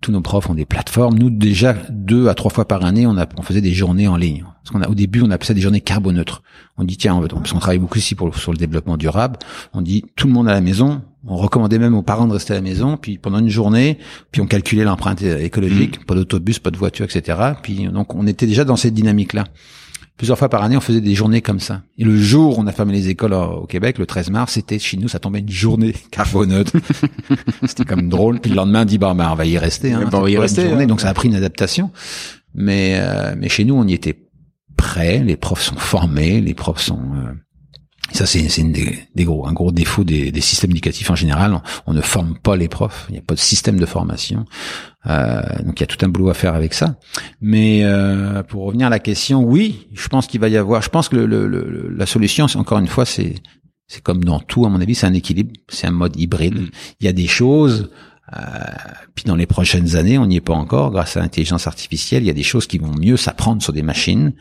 Tous 0.00 0.10
nos 0.10 0.20
profs 0.20 0.50
ont 0.50 0.54
des 0.54 0.64
plateformes. 0.64 1.16
Nous, 1.18 1.30
déjà, 1.30 1.74
deux 1.90 2.28
à 2.28 2.34
trois 2.34 2.50
fois 2.50 2.66
par 2.66 2.84
année, 2.84 3.06
on, 3.06 3.16
a, 3.16 3.26
on 3.36 3.42
faisait 3.42 3.60
des 3.60 3.72
journées 3.72 4.08
en 4.08 4.16
ligne. 4.16 4.44
Parce 4.62 4.72
qu'on 4.72 4.82
a, 4.82 4.88
au 4.88 4.94
début, 4.94 5.22
on 5.22 5.30
appelait 5.30 5.46
ça 5.46 5.54
des 5.54 5.60
journées 5.60 5.80
carboneutres. 5.80 6.42
On 6.78 6.84
dit, 6.84 6.96
tiens, 6.96 7.14
on, 7.14 7.26
parce 7.26 7.52
qu'on 7.52 7.60
travaille 7.60 7.78
beaucoup 7.78 7.98
ici 7.98 8.16
pour, 8.16 8.36
sur 8.36 8.50
le 8.50 8.58
développement 8.58 8.96
durable. 8.96 9.38
On 9.72 9.80
dit, 9.80 10.04
tout 10.16 10.26
le 10.26 10.32
monde 10.32 10.48
à 10.48 10.52
la 10.52 10.60
maison. 10.60 11.02
On 11.24 11.36
recommandait 11.36 11.78
même 11.78 11.94
aux 11.94 12.02
parents 12.02 12.26
de 12.26 12.32
rester 12.32 12.52
à 12.54 12.56
la 12.56 12.62
maison. 12.62 12.96
Puis 12.96 13.18
pendant 13.18 13.38
une 13.38 13.48
journée, 13.48 13.98
puis 14.32 14.40
on 14.40 14.46
calculait 14.46 14.82
l'empreinte 14.82 15.22
écologique. 15.22 16.04
Pas 16.06 16.16
d'autobus, 16.16 16.58
pas 16.58 16.72
de 16.72 16.76
voiture, 16.76 17.04
etc. 17.04 17.38
Puis 17.62 17.86
donc, 17.86 18.16
on 18.16 18.26
était 18.26 18.46
déjà 18.46 18.64
dans 18.64 18.74
cette 18.74 18.94
dynamique-là. 18.94 19.44
Plusieurs 20.22 20.38
fois 20.38 20.48
par 20.48 20.62
année, 20.62 20.76
on 20.76 20.80
faisait 20.80 21.00
des 21.00 21.16
journées 21.16 21.40
comme 21.42 21.58
ça. 21.58 21.82
Et 21.98 22.04
le 22.04 22.16
jour 22.16 22.56
où 22.56 22.62
on 22.62 22.68
a 22.68 22.70
fermé 22.70 22.92
les 22.92 23.08
écoles 23.08 23.32
au 23.32 23.66
Québec, 23.66 23.98
le 23.98 24.06
13 24.06 24.30
mars, 24.30 24.52
c'était 24.52 24.78
chez 24.78 24.96
nous, 24.96 25.08
ça 25.08 25.18
tombait 25.18 25.40
une 25.40 25.50
journée 25.50 25.92
carboneutre. 26.12 26.74
c'était 27.66 27.84
comme 27.84 28.08
drôle. 28.08 28.38
Puis 28.38 28.50
le 28.50 28.54
lendemain, 28.56 28.82
on 28.82 28.84
dit 28.84 28.98
bah, 28.98 29.14
bah, 29.14 29.30
on 29.32 29.34
va 29.34 29.46
y 29.46 29.58
rester. 29.58 29.92
Hein, 29.92 30.08
bah, 30.12 30.18
on 30.18 30.22
va 30.22 30.30
y 30.30 30.38
rester, 30.38 30.68
journée. 30.68 30.84
hein. 30.84 30.86
Donc 30.86 31.00
ça 31.00 31.08
a 31.08 31.14
pris 31.14 31.26
une 31.26 31.34
adaptation. 31.34 31.90
Mais 32.54 32.98
euh, 33.00 33.34
mais 33.36 33.48
chez 33.48 33.64
nous, 33.64 33.74
on 33.74 33.84
y 33.84 33.94
était 33.94 34.16
prêts. 34.76 35.24
Les 35.24 35.36
profs 35.36 35.62
sont 35.62 35.74
formés. 35.74 36.40
Les 36.40 36.54
profs 36.54 36.82
sont 36.82 37.00
euh, 37.16 37.32
ça, 38.12 38.26
c'est 38.26 38.58
une 38.58 38.72
des, 38.72 38.98
des 39.14 39.24
gros, 39.24 39.46
un 39.46 39.52
gros 39.52 39.72
défaut 39.72 40.04
des, 40.04 40.30
des 40.32 40.40
systèmes 40.40 40.70
éducatifs 40.70 41.10
en 41.10 41.14
général. 41.14 41.54
On, 41.54 41.62
on 41.86 41.92
ne 41.94 42.00
forme 42.00 42.36
pas 42.38 42.56
les 42.56 42.68
profs. 42.68 43.06
Il 43.08 43.12
n'y 43.12 43.18
a 43.18 43.22
pas 43.22 43.34
de 43.34 43.40
système 43.40 43.78
de 43.78 43.86
formation. 43.86 44.44
Euh, 45.06 45.40
donc, 45.64 45.78
il 45.78 45.82
y 45.82 45.84
a 45.84 45.86
tout 45.86 46.04
un 46.04 46.08
boulot 46.08 46.28
à 46.30 46.34
faire 46.34 46.54
avec 46.54 46.74
ça. 46.74 46.96
Mais 47.40 47.80
euh, 47.84 48.42
pour 48.42 48.64
revenir 48.64 48.86
à 48.86 48.90
la 48.90 48.98
question, 48.98 49.42
oui, 49.42 49.88
je 49.94 50.08
pense 50.08 50.26
qu'il 50.26 50.40
va 50.40 50.48
y 50.48 50.56
avoir. 50.56 50.82
Je 50.82 50.88
pense 50.88 51.08
que 51.08 51.16
le, 51.16 51.26
le- 51.26 51.46
le- 51.46 51.88
la 51.96 52.06
solution, 52.06 52.46
encore 52.54 52.78
une 52.78 52.86
fois, 52.86 53.04
c'est 53.04 53.34
c'est 53.88 54.02
comme 54.02 54.24
dans 54.24 54.40
tout, 54.40 54.64
à 54.64 54.68
mon 54.70 54.80
avis, 54.80 54.94
c'est 54.94 55.06
un 55.06 55.12
équilibre. 55.12 55.52
C'est 55.68 55.86
un 55.86 55.90
mode 55.92 56.16
hybride. 56.16 56.54
Mm. 56.54 56.68
Il 57.00 57.06
y 57.06 57.08
a 57.08 57.12
des 57.12 57.26
choses. 57.26 57.90
Euh, 58.34 58.38
puis 59.14 59.24
dans 59.24 59.36
les 59.36 59.46
prochaines 59.46 59.96
années, 59.96 60.16
on 60.18 60.26
n'y 60.26 60.36
est 60.36 60.40
pas 60.40 60.54
encore. 60.54 60.90
Grâce 60.90 61.16
à 61.16 61.20
l'intelligence 61.20 61.66
artificielle, 61.66 62.22
il 62.22 62.26
y 62.26 62.30
a 62.30 62.34
des 62.34 62.42
choses 62.42 62.66
qui 62.66 62.78
vont 62.78 62.94
mieux 62.94 63.16
s'apprendre 63.16 63.62
sur 63.62 63.72
des 63.74 63.82
machines 63.82 64.32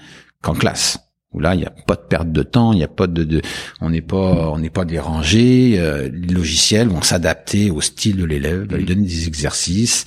qu'en 0.41 0.53
classe 0.53 0.99
où 1.34 1.39
là 1.39 1.55
il 1.55 1.59
n'y 1.59 1.65
a 1.65 1.71
pas 1.71 1.95
de 1.95 2.01
perte 2.01 2.32
de 2.32 2.43
temps, 2.43 2.73
il 2.73 2.77
n'y 2.77 2.84
a 2.84 2.89
pas 2.89 3.07
de, 3.07 3.23
de 3.23 3.41
on 3.79 3.89
n'est 3.89 4.01
pas 4.01 4.49
on 4.51 4.59
n'est 4.59 4.69
pas 4.69 4.86
dérangé. 4.86 5.75
Euh, 5.77 6.09
les 6.11 6.34
logiciels 6.34 6.88
vont 6.88 7.01
s'adapter 7.01 7.71
au 7.71 7.82
style 7.82 8.17
de 8.17 8.25
l'élève, 8.25 8.67
va 8.69 8.77
lui 8.77 8.86
donner 8.86 9.07
des 9.07 9.27
exercices 9.27 10.05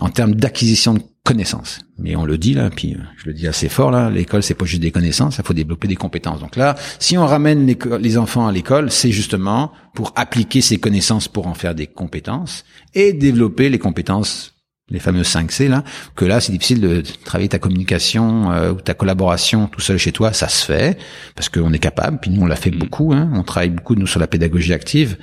en 0.00 0.10
termes 0.10 0.34
d'acquisition 0.34 0.94
de 0.94 1.02
connaissances. 1.24 1.80
Mais 1.98 2.16
on 2.16 2.24
le 2.24 2.38
dit 2.38 2.54
là, 2.54 2.70
puis 2.70 2.94
euh, 2.94 2.98
je 3.18 3.26
le 3.26 3.34
dis 3.34 3.46
assez 3.46 3.68
fort 3.68 3.90
là, 3.90 4.10
l'école 4.10 4.42
c'est 4.42 4.54
pas 4.54 4.64
juste 4.64 4.82
des 4.82 4.92
connaissances, 4.92 5.38
il 5.38 5.44
faut 5.44 5.54
développer 5.54 5.88
des 5.88 5.96
compétences. 5.96 6.40
Donc 6.40 6.56
là, 6.56 6.76
si 6.98 7.18
on 7.18 7.26
ramène 7.26 7.66
les 8.00 8.18
enfants 8.18 8.46
à 8.46 8.52
l'école, 8.52 8.90
c'est 8.90 9.12
justement 9.12 9.72
pour 9.94 10.12
appliquer 10.16 10.60
ces 10.60 10.78
connaissances 10.78 11.28
pour 11.28 11.46
en 11.46 11.54
faire 11.54 11.74
des 11.74 11.86
compétences 11.86 12.64
et 12.94 13.12
développer 13.12 13.68
les 13.68 13.78
compétences 13.78 14.54
les 14.90 14.98
fameux 14.98 15.24
5 15.24 15.52
C 15.52 15.68
là, 15.68 15.84
que 16.14 16.24
là 16.24 16.40
c'est 16.40 16.52
difficile 16.52 16.80
de 16.80 17.02
travailler 17.24 17.48
ta 17.48 17.58
communication 17.58 18.50
euh, 18.52 18.72
ou 18.72 18.80
ta 18.80 18.94
collaboration 18.94 19.66
tout 19.66 19.80
seul 19.80 19.98
chez 19.98 20.12
toi, 20.12 20.32
ça 20.32 20.48
se 20.48 20.64
fait 20.64 20.98
parce 21.34 21.48
qu'on 21.48 21.72
est 21.72 21.78
capable. 21.78 22.18
Puis 22.20 22.30
nous 22.30 22.42
on 22.42 22.46
l'a 22.46 22.56
fait 22.56 22.70
beaucoup, 22.70 23.12
hein, 23.12 23.30
on 23.34 23.42
travaille 23.42 23.70
beaucoup 23.70 23.94
nous 23.94 24.06
sur 24.06 24.20
la 24.20 24.26
pédagogie 24.26 24.72
active 24.72 25.18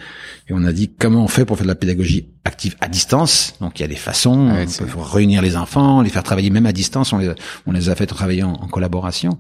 et 0.47 0.53
on 0.53 0.63
a 0.66 0.72
dit 0.72 0.91
comment 0.99 1.24
on 1.24 1.28
fait 1.28 1.45
pour 1.45 1.57
faire 1.57 1.66
de 1.66 1.72
la 1.72 1.76
pédagogie 1.76 2.28
active 2.43 2.76
à 2.80 2.88
distance? 2.88 3.55
Donc 3.59 3.80
il 3.80 3.82
y 3.82 3.86
a 3.86 3.88
des 3.88 3.95
façons, 3.95 4.49
Ouais, 4.49 4.66
on 4.82 4.86
peut 4.86 4.99
réunir 4.99 5.41
les 5.41 5.55
enfants, 5.57 6.01
les 6.01 6.09
faire 6.09 6.24
travailler 6.24 6.51
même 6.51 6.68
à 6.68 6.74
distance. 6.74 7.13
On 7.13 7.18
les, 7.18 7.32
on 7.66 7.72
les 7.72 7.89
a 7.89 7.95
fait 7.95 8.05
travailler 8.05 8.43
en, 8.43 8.53
en 8.53 8.68
collaboration. 8.68 9.39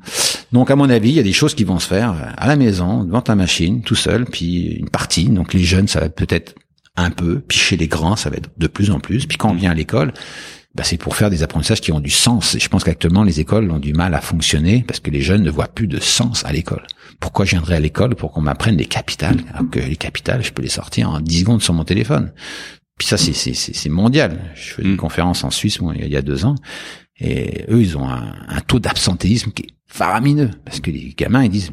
Donc 0.51 0.71
à 0.71 0.75
mon 0.75 0.89
avis 0.89 1.09
il 1.09 1.15
y 1.15 1.19
a 1.19 1.23
des 1.23 1.33
choses 1.33 1.53
qui 1.53 1.63
vont 1.63 1.77
se 1.79 1.87
faire 1.87 2.33
à 2.35 2.47
la 2.47 2.55
maison 2.55 3.03
devant 3.03 3.21
ta 3.21 3.35
machine 3.35 3.81
tout 3.81 3.95
seul, 3.95 4.25
puis 4.25 4.77
une 4.79 4.89
partie. 4.89 5.25
Donc 5.29 5.53
les 5.53 5.63
jeunes 5.63 5.87
ça 5.87 5.99
va 5.99 6.09
peut-être 6.09 6.55
un 6.97 7.11
peu, 7.11 7.39
puis 7.39 7.57
chez 7.57 7.77
les 7.77 7.87
grands, 7.87 8.15
ça 8.15 8.29
va 8.29 8.37
être 8.37 8.49
de 8.57 8.67
plus 8.67 8.91
en 8.91 8.99
plus. 8.99 9.25
Puis 9.25 9.37
quand 9.37 9.49
on 9.51 9.55
vient 9.55 9.71
à 9.71 9.73
l'école, 9.73 10.13
bah, 10.75 10.83
c'est 10.83 10.97
pour 10.97 11.15
faire 11.15 11.29
des 11.29 11.41
apprentissages 11.43 11.81
qui 11.81 11.91
ont 11.91 11.99
du 11.99 12.09
sens. 12.09 12.55
Et 12.55 12.59
je 12.59 12.67
pense 12.67 12.83
qu'actuellement, 12.83 13.23
les 13.23 13.39
écoles 13.39 13.71
ont 13.71 13.79
du 13.79 13.93
mal 13.93 14.13
à 14.13 14.21
fonctionner 14.21 14.83
parce 14.85 14.99
que 14.99 15.09
les 15.09 15.21
jeunes 15.21 15.43
ne 15.43 15.49
voient 15.49 15.67
plus 15.69 15.87
de 15.87 15.99
sens 15.99 16.43
à 16.45 16.51
l'école. 16.51 16.85
Pourquoi 17.19 17.45
je 17.45 17.51
viendrais 17.51 17.75
à 17.75 17.79
l'école 17.79 18.15
pour 18.15 18.31
qu'on 18.31 18.41
m'apprenne 18.41 18.75
les 18.75 18.85
capitales, 18.85 19.37
alors 19.53 19.69
que 19.69 19.79
les 19.79 19.95
capitales, 19.95 20.43
je 20.43 20.51
peux 20.51 20.61
les 20.61 20.69
sortir 20.69 21.09
en 21.09 21.21
10 21.21 21.39
secondes 21.39 21.61
sur 21.61 21.73
mon 21.73 21.85
téléphone. 21.85 22.33
Puis 22.97 23.07
ça, 23.07 23.17
c'est, 23.17 23.89
mondial. 23.89 24.39
Je 24.55 24.73
fais 24.73 24.81
une 24.81 24.93
Mm. 24.93 24.97
conférence 24.97 25.43
en 25.43 25.49
Suisse 25.51 25.79
moi, 25.81 25.93
il 25.97 26.07
y 26.07 26.17
a 26.17 26.21
deux 26.21 26.45
ans, 26.45 26.55
et 27.19 27.65
eux, 27.69 27.81
ils 27.81 27.97
ont 27.97 28.07
un, 28.09 28.33
un 28.47 28.61
taux 28.61 28.79
d'absentéisme 28.79 29.51
qui 29.51 29.63
est 29.63 29.75
faramineux. 29.87 30.51
Parce 30.65 30.81
que 30.81 30.91
les 30.91 31.13
gamins, 31.17 31.43
ils 31.43 31.49
disent, 31.49 31.71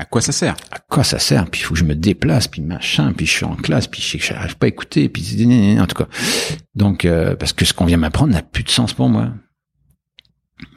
À 0.00 0.04
quoi 0.04 0.20
ça 0.20 0.30
sert? 0.30 0.54
À 0.70 0.78
quoi 0.78 1.02
ça 1.02 1.18
sert? 1.18 1.50
Puis 1.50 1.60
il 1.60 1.64
faut 1.64 1.74
que 1.74 1.80
je 1.80 1.84
me 1.84 1.96
déplace, 1.96 2.46
puis 2.46 2.62
machin, 2.62 3.12
puis 3.12 3.26
je 3.26 3.32
suis 3.32 3.44
en 3.44 3.56
classe, 3.56 3.88
puis 3.88 4.00
je 4.00 4.16
j'arrive 4.18 4.56
pas 4.56 4.66
à 4.66 4.68
écouter, 4.68 5.08
puis 5.08 5.76
en 5.80 5.86
tout 5.88 5.96
cas. 5.96 6.08
Donc 6.76 7.04
euh, 7.04 7.34
parce 7.34 7.52
que 7.52 7.64
ce 7.64 7.72
qu'on 7.74 7.84
vient 7.84 7.96
m'apprendre 7.96 8.32
n'a 8.32 8.42
plus 8.42 8.62
de 8.62 8.70
sens 8.70 8.92
pour 8.92 9.08
moi. 9.08 9.32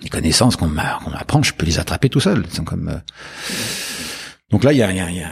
Les 0.01 0.09
connaissances 0.09 0.55
qu'on 0.55 0.67
m'a- 0.67 0.99
qu'on 1.03 1.11
m'apprend, 1.11 1.43
je 1.43 1.53
peux 1.53 1.67
les 1.67 1.78
attraper 1.80 2.09
tout 2.09 2.19
seul. 2.19 2.43
Comme. 2.65 2.89
euh, 2.89 2.97
Donc 4.49 4.63
là, 4.63 4.74
il 4.74 4.78
y 4.80 4.84
a, 4.84 4.91
y, 4.91 4.99
a, 4.99 5.09
y, 5.11 5.22
a, 5.24 5.30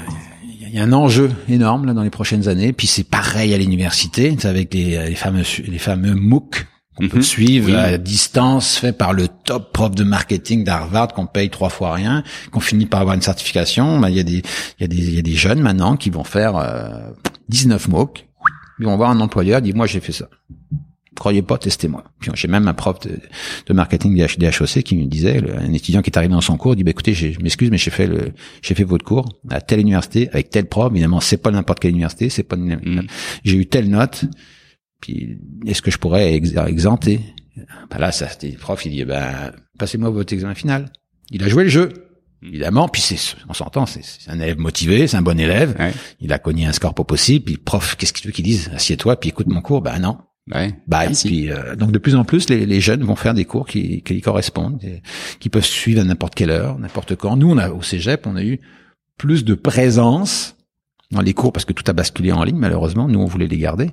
y 0.72 0.80
a 0.80 0.84
un 0.84 0.94
enjeu 0.94 1.32
énorme 1.48 1.86
là 1.88 1.94
dans 1.94 2.04
les 2.04 2.10
prochaines 2.12 2.48
années. 2.48 2.74
Puis 2.74 2.86
c'est 2.86 3.04
pareil 3.10 3.54
à 3.56 3.58
l'université, 3.58 4.36
avec 4.44 4.72
les, 4.74 5.10
les 5.10 5.16
fameux 5.16 5.44
les 5.68 5.80
fameux 5.80 6.14
MOOC 6.14 6.68
qu'on 7.00 7.08
peut 7.08 7.18
Mhm. 7.18 7.24
suivre 7.24 7.68
Oui. 7.70 7.76
à 7.76 7.98
distance, 7.98 8.78
fait 8.78 8.94
par 8.94 9.14
le 9.14 9.28
top 9.28 9.74
prof 9.74 9.96
de 9.96 10.04
marketing 10.04 10.64
d'Harvard 10.64 11.10
qu'on 11.14 11.26
paye 11.26 11.50
trois 11.50 11.70
fois 11.70 11.94
rien, 11.94 12.24
qu'on 12.52 12.60
finit 12.60 12.86
par 12.86 13.02
avoir 13.02 13.16
une 13.16 13.22
certification. 13.22 14.00
Ben, 14.00 14.10
il 14.10 14.16
y 14.18 14.20
a 14.20 14.24
des 14.24 14.44
y 14.80 14.84
a 14.84 14.88
des 14.88 14.98
il 14.98 15.16
y 15.16 15.20
a 15.20 15.22
des 15.24 15.34
jeunes 15.34 15.62
maintenant 15.62 15.96
qui 15.98 16.10
vont 16.10 16.24
faire 16.24 16.58
euh, 16.58 16.90
19 17.50 17.88
MOOC. 17.88 18.26
Ils 18.80 18.86
vont 18.86 18.96
voir 18.98 19.10
un 19.10 19.20
employeur, 19.20 19.62
dit 19.62 19.74
moi 19.74 19.88
j'ai 19.88 20.00
fait 20.00 20.12
ça. 20.14 20.28
Croyez 21.16 21.42
pas, 21.42 21.58
testez-moi. 21.58 22.06
Puis 22.22 22.32
j'ai 22.34 22.48
même 22.48 22.66
un 22.70 22.74
prof 22.74 22.98
de, 23.02 23.20
de 23.66 23.74
marketing 23.74 24.16
des 24.16 24.24
HEC 24.48 24.84
qui 24.84 24.96
me 24.96 25.06
disait, 25.06 25.42
le- 25.42 25.58
un 25.58 25.74
étudiant 25.74 26.02
qui 26.02 26.10
est 26.10 26.18
arrivé 26.18 26.32
dans 26.34 26.40
son 26.40 26.56
cours, 26.56 26.78
dit 26.78 26.84
bah 26.86 26.92
écoutez, 26.92 27.14
je 27.14 27.38
m'excuse, 27.42 27.70
mais 27.72 27.78
j'ai 27.78 27.92
fait 27.92 28.08
le, 28.08 28.32
j'ai 28.62 28.74
fait 28.74 28.86
votre 28.86 29.04
cours 29.04 29.28
à 29.50 29.60
telle 29.60 29.82
université 29.82 30.30
avec 30.32 30.50
tel 30.50 30.66
prof. 30.68 30.90
Évidemment, 30.94 31.20
c'est 31.20 31.36
pas 31.36 31.52
n'importe 31.52 31.80
quelle 31.82 31.92
université, 31.92 32.30
c'est 32.30 32.44
pas. 32.44 32.56
une- 32.56 32.76
Mm. 32.82 33.02
J'ai 33.44 33.56
eu 33.58 33.66
telle 33.66 33.90
note. 33.90 34.24
Puis 35.02 35.40
est-ce 35.66 35.82
que 35.82 35.92
je 35.92 35.98
pourrais 35.98 36.34
ex- 36.34 36.56
exempter? 36.68 37.22
Ben 37.90 37.98
Là, 38.00 38.12
ça, 38.12 38.28
c'était 38.30 38.50
le 38.52 38.58
prof. 38.58 38.86
Il 38.86 38.92
dit 38.92 39.06
ben 39.06 39.52
passez-moi 39.78 40.10
votre 40.10 40.34
examen 40.34 40.56
final. 40.56 40.92
Il 41.32 41.44
a 41.44 41.48
joué 41.50 41.64
le 41.64 41.70
jeu. 41.70 41.90
Évidemment, 42.42 42.88
puis 42.88 43.02
c'est, 43.02 43.36
on 43.50 43.54
s'entend, 43.54 43.86
c'est, 43.86 44.02
un 44.30 44.40
élève 44.40 44.60
motivé, 44.60 45.08
c'est 45.08 45.18
un 45.18 45.22
bon 45.22 45.38
élève. 45.38 45.76
Ouais. 45.78 45.92
Il 46.22 46.32
a 46.32 46.40
cogné 46.40 46.66
un 46.68 46.72
score 46.72 46.94
pas 46.94 47.04
possible. 47.04 47.44
Puis 47.46 47.58
prof, 47.58 47.96
qu'est-ce 47.98 48.14
que 48.14 48.20
tu 48.20 48.28
veux 48.28 48.32
qu'il 48.32 48.46
dise? 48.46 48.72
Assieds-toi, 48.74 49.20
puis 49.20 49.30
écoute 49.30 49.48
mon 49.48 49.62
cours. 49.62 49.82
Ben 49.82 50.00
non. 50.00 50.20
Ouais. 50.54 50.74
Merci. 50.88 51.28
puis, 51.28 51.52
euh, 51.52 51.76
donc 51.76 51.92
de 51.92 52.00
plus 52.00 52.16
en 52.16 52.24
plus, 52.24 52.50
les, 52.50 52.66
les 52.66 52.80
jeunes 52.80 53.04
vont 53.04 53.16
faire 53.18 53.34
des 53.34 53.46
cours 53.46 53.68
qui, 53.68 54.02
qui 54.02 54.22
correspondent, 54.22 54.82
qui 55.40 55.50
peuvent 55.50 55.66
suivre 55.66 56.02
à 56.02 56.04
n'importe 56.06 56.34
quelle 56.34 56.50
heure, 56.50 56.80
n'importe 56.80 57.16
quand. 57.16 57.36
Nous, 57.36 57.52
on 57.52 57.58
a 57.58 57.70
au 57.70 57.82
Cégep, 57.84 58.26
on 58.26 58.36
a 58.36 58.44
eu 58.44 58.60
plus 59.18 59.44
de 59.44 59.54
présence 59.54 60.56
dans 61.12 61.22
les 61.22 61.34
cours 61.34 61.52
parce 61.52 61.66
que 61.66 61.74
tout 61.74 61.84
a 61.88 61.94
basculé 61.94 62.32
en 62.32 62.44
ligne, 62.44 62.58
malheureusement. 62.58 63.08
Nous, 63.08 63.20
on 63.20 63.26
voulait 63.26 63.48
les 63.48 63.58
garder. 63.58 63.92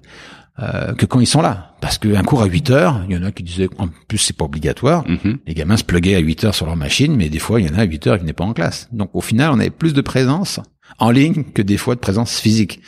Euh, 0.58 0.94
que 0.94 1.04
quand 1.04 1.20
ils 1.20 1.26
sont 1.26 1.42
là. 1.42 1.74
Parce 1.82 1.98
qu'un 1.98 2.22
cours 2.22 2.40
à 2.40 2.46
8 2.46 2.70
heures, 2.70 3.02
il 3.08 3.14
y 3.14 3.18
en 3.18 3.22
a 3.22 3.30
qui 3.30 3.42
disaient, 3.42 3.68
en 3.78 3.88
plus, 4.08 4.16
c'est 4.16 4.36
pas 4.36 4.46
obligatoire. 4.46 5.06
Mhm. 5.06 5.38
Les 5.46 5.52
gamins 5.52 5.76
se 5.76 5.84
pluguaient 5.84 6.14
à 6.14 6.18
8 6.18 6.44
heures 6.44 6.54
sur 6.54 6.64
leur 6.64 6.76
machine, 6.76 7.14
mais 7.14 7.28
des 7.28 7.38
fois, 7.38 7.60
il 7.60 7.66
y 7.66 7.70
en 7.70 7.74
a 7.74 7.82
à 7.82 7.84
8 7.84 8.06
heures, 8.06 8.16
ils 8.16 8.20
venaient 8.20 8.32
pas 8.32 8.44
en 8.44 8.54
classe. 8.54 8.88
Donc, 8.90 9.10
au 9.12 9.20
final, 9.20 9.50
on 9.52 9.60
avait 9.60 9.68
plus 9.68 9.92
de 9.92 10.00
présence 10.00 10.60
en 10.98 11.10
ligne 11.10 11.44
que 11.44 11.60
des 11.60 11.76
fois 11.76 11.94
de 11.94 12.00
présence 12.00 12.40
physique. 12.40 12.80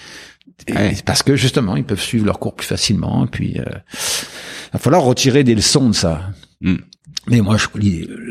Ouais. 0.71 0.97
Parce 1.05 1.23
que, 1.23 1.37
justement, 1.37 1.77
ils 1.77 1.85
peuvent 1.85 2.01
suivre 2.01 2.25
leurs 2.25 2.39
cours 2.39 2.55
plus 2.55 2.67
facilement. 2.67 3.27
Et 3.27 3.29
puis, 3.29 3.59
euh, 3.59 3.65
il 3.65 4.73
va 4.73 4.79
falloir 4.79 5.03
retirer 5.03 5.45
des 5.45 5.55
leçons 5.55 5.91
de 5.91 5.95
ça. 5.95 6.31
Mm. 6.63 6.77
Mais 7.27 7.41
moi, 7.43 7.59
je, 7.59 7.67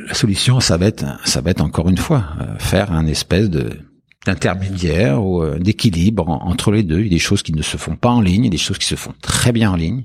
la 0.07 0.15
solution, 0.15 0.59
ça 0.59 0.77
va 0.77 0.87
être, 0.87 1.05
ça 1.25 1.41
va 1.41 1.51
être 1.51 1.61
encore 1.61 1.89
une 1.89 1.97
fois, 1.97 2.25
euh, 2.41 2.57
faire 2.57 2.91
un 2.91 3.05
espèce 3.05 3.51
de 3.51 3.69
d'intermédiaire 4.27 5.23
ou 5.23 5.41
euh, 5.41 5.57
d'équilibre 5.59 6.27
en- 6.29 6.47
entre 6.49 6.71
les 6.71 6.83
deux. 6.83 6.99
Il 6.99 7.05
y 7.05 7.07
a 7.07 7.11
des 7.11 7.19
choses 7.19 7.41
qui 7.43 7.53
ne 7.53 7.61
se 7.61 7.77
font 7.77 7.95
pas 7.95 8.09
en 8.09 8.21
ligne, 8.21 8.43
il 8.43 8.45
y 8.45 8.47
a 8.47 8.51
des 8.51 8.57
choses 8.57 8.77
qui 8.77 8.85
se 8.85 8.95
font 8.95 9.13
très 9.21 9.51
bien 9.51 9.71
en 9.71 9.75
ligne. 9.75 10.03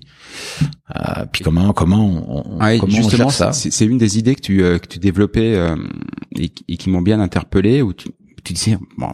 Euh, 0.97 1.25
puis 1.31 1.45
comment 1.45 1.73
comment 1.73 2.05
on, 2.07 2.59
Ouais, 2.63 2.79
comment 2.79 2.93
on 2.93 2.97
justement, 3.03 3.29
ça 3.31 3.53
c'est 3.71 3.85
une 3.85 3.99
des 3.99 4.19
idées 4.19 4.35
que 4.35 4.41
tu 4.41 4.63
euh, 4.63 4.79
que 4.79 4.87
tu 4.89 4.99
développais 4.99 5.55
euh, 5.55 5.77
et, 6.37 6.49
qui- 6.49 6.65
et 6.69 6.77
qui 6.77 6.89
m'ont 6.91 7.03
bien 7.03 7.21
interpellé. 7.21 7.83
Où 7.83 7.93
tu, 7.93 8.09
tu 8.45 8.53
disais, 8.55 8.77
bon, 8.99 9.11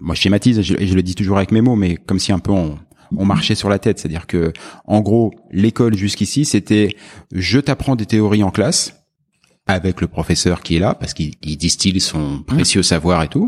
moi 0.00 0.14
je 0.14 0.20
schématise 0.20 0.58
et 0.58 0.62
je, 0.62 0.74
et 0.78 0.86
je 0.86 0.94
le 0.94 1.02
dis 1.02 1.14
toujours 1.14 1.36
avec 1.36 1.50
mes 1.52 1.60
mots, 1.60 1.76
mais 1.76 1.96
comme 1.96 2.18
si 2.18 2.32
un 2.32 2.38
peu 2.38 2.52
on 2.52 2.78
on 3.16 3.24
marchait 3.26 3.54
sur 3.54 3.68
la 3.68 3.78
tête. 3.78 3.98
C'est-à-dire 4.00 4.26
que, 4.26 4.52
en 4.86 5.00
gros, 5.00 5.32
l'école 5.52 5.94
jusqu'ici, 5.96 6.44
c'était 6.44 6.96
je 7.32 7.60
t'apprends 7.60 7.94
des 7.96 8.06
théories 8.06 8.42
en 8.42 8.50
classe 8.50 8.94
avec 9.66 10.00
le 10.00 10.08
professeur 10.08 10.62
qui 10.62 10.76
est 10.76 10.78
là 10.80 10.94
parce 10.94 11.14
qu'il 11.14 11.34
il 11.42 11.56
distille 11.56 12.00
son 12.00 12.42
précieux 12.42 12.82
savoir 12.82 13.22
et 13.22 13.28
tout. 13.28 13.46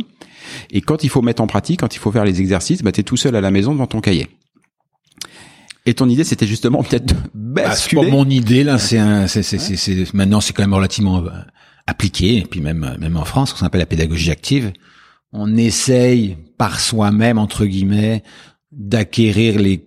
Et 0.70 0.80
quand 0.80 1.04
il 1.04 1.08
faut 1.10 1.22
mettre 1.22 1.42
en 1.42 1.46
pratique, 1.46 1.80
quand 1.80 1.94
il 1.94 1.98
faut 1.98 2.12
faire 2.12 2.24
les 2.24 2.40
exercices, 2.40 2.82
bah 2.82 2.92
t'es 2.92 3.02
tout 3.02 3.16
seul 3.16 3.34
à 3.36 3.40
la 3.40 3.50
maison 3.50 3.72
devant 3.72 3.86
ton 3.86 4.00
cahier. 4.00 4.28
Et 5.88 5.94
ton 5.94 6.08
idée, 6.08 6.24
c'était 6.24 6.46
justement 6.46 6.82
peut-être 6.82 7.06
de 7.06 7.14
Bah, 7.34 7.62
basculer. 7.68 8.02
pas 8.02 8.08
mon 8.08 8.28
idée 8.28 8.64
là, 8.64 8.78
c'est 8.78 8.98
un, 8.98 9.26
c'est, 9.28 9.42
c'est, 9.42 9.58
c'est, 9.58 9.76
c'est- 9.76 10.12
maintenant 10.14 10.40
c'est 10.40 10.52
quand 10.52 10.62
même 10.64 10.74
relativement 10.74 11.18
euh, 11.24 11.30
appliqué, 11.86 12.38
et 12.38 12.42
puis 12.42 12.60
même, 12.60 12.82
euh, 12.84 12.98
même 12.98 13.16
en 13.16 13.24
France, 13.24 13.50
ce 13.54 13.58
qu'on 13.60 13.66
appelle 13.66 13.80
la 13.80 13.86
pédagogie 13.86 14.30
active, 14.32 14.72
on 15.32 15.56
essaye 15.56 16.36
par 16.58 16.80
soi-même 16.80 17.38
entre 17.38 17.66
guillemets 17.66 18.22
d'acquérir 18.72 19.58
les 19.60 19.84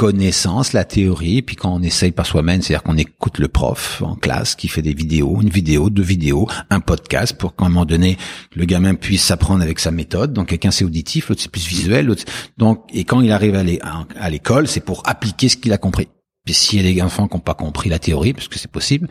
connaissances, 0.00 0.72
la 0.72 0.84
théorie, 0.86 1.42
puis 1.42 1.56
quand 1.56 1.74
on 1.74 1.82
essaye 1.82 2.10
par 2.10 2.24
soi-même, 2.24 2.62
c'est-à-dire 2.62 2.82
qu'on 2.82 2.96
écoute 2.96 3.38
le 3.38 3.48
prof 3.48 4.00
en 4.02 4.14
classe 4.14 4.54
qui 4.54 4.66
fait 4.68 4.80
des 4.80 4.94
vidéos, 4.94 5.40
une 5.42 5.50
vidéo, 5.50 5.90
deux 5.90 6.02
vidéos, 6.02 6.48
un 6.70 6.80
podcast 6.80 7.34
pour 7.36 7.54
qu'à 7.54 7.66
un 7.66 7.68
moment 7.68 7.84
donné 7.84 8.16
le 8.56 8.64
gamin 8.64 8.94
puisse 8.94 9.22
s'apprendre 9.22 9.62
avec 9.62 9.78
sa 9.78 9.90
méthode. 9.90 10.32
Donc 10.32 10.48
quelqu'un 10.48 10.70
c'est 10.70 10.86
auditif, 10.86 11.28
l'autre 11.28 11.42
c'est 11.42 11.50
plus 11.52 11.66
visuel, 11.66 12.06
l'autre 12.06 12.24
donc 12.56 12.82
et 12.94 13.04
quand 13.04 13.20
il 13.20 13.30
arrive 13.30 13.54
à 13.56 13.62
l'é- 13.62 13.78
à 13.82 14.06
à 14.18 14.30
l'école, 14.30 14.68
c'est 14.68 14.80
pour 14.80 15.02
appliquer 15.06 15.50
ce 15.50 15.58
qu'il 15.58 15.72
a 15.74 15.78
compris. 15.78 16.08
Puis 16.46 16.54
s'il 16.54 16.80
y 16.82 16.88
a 16.88 16.90
des 16.94 17.02
enfants 17.02 17.28
qui 17.28 17.34
n'ont 17.36 17.40
pas 17.40 17.52
compris 17.52 17.90
la 17.90 17.98
théorie, 17.98 18.32
parce 18.32 18.48
que 18.48 18.58
c'est 18.58 18.70
possible, 18.72 19.06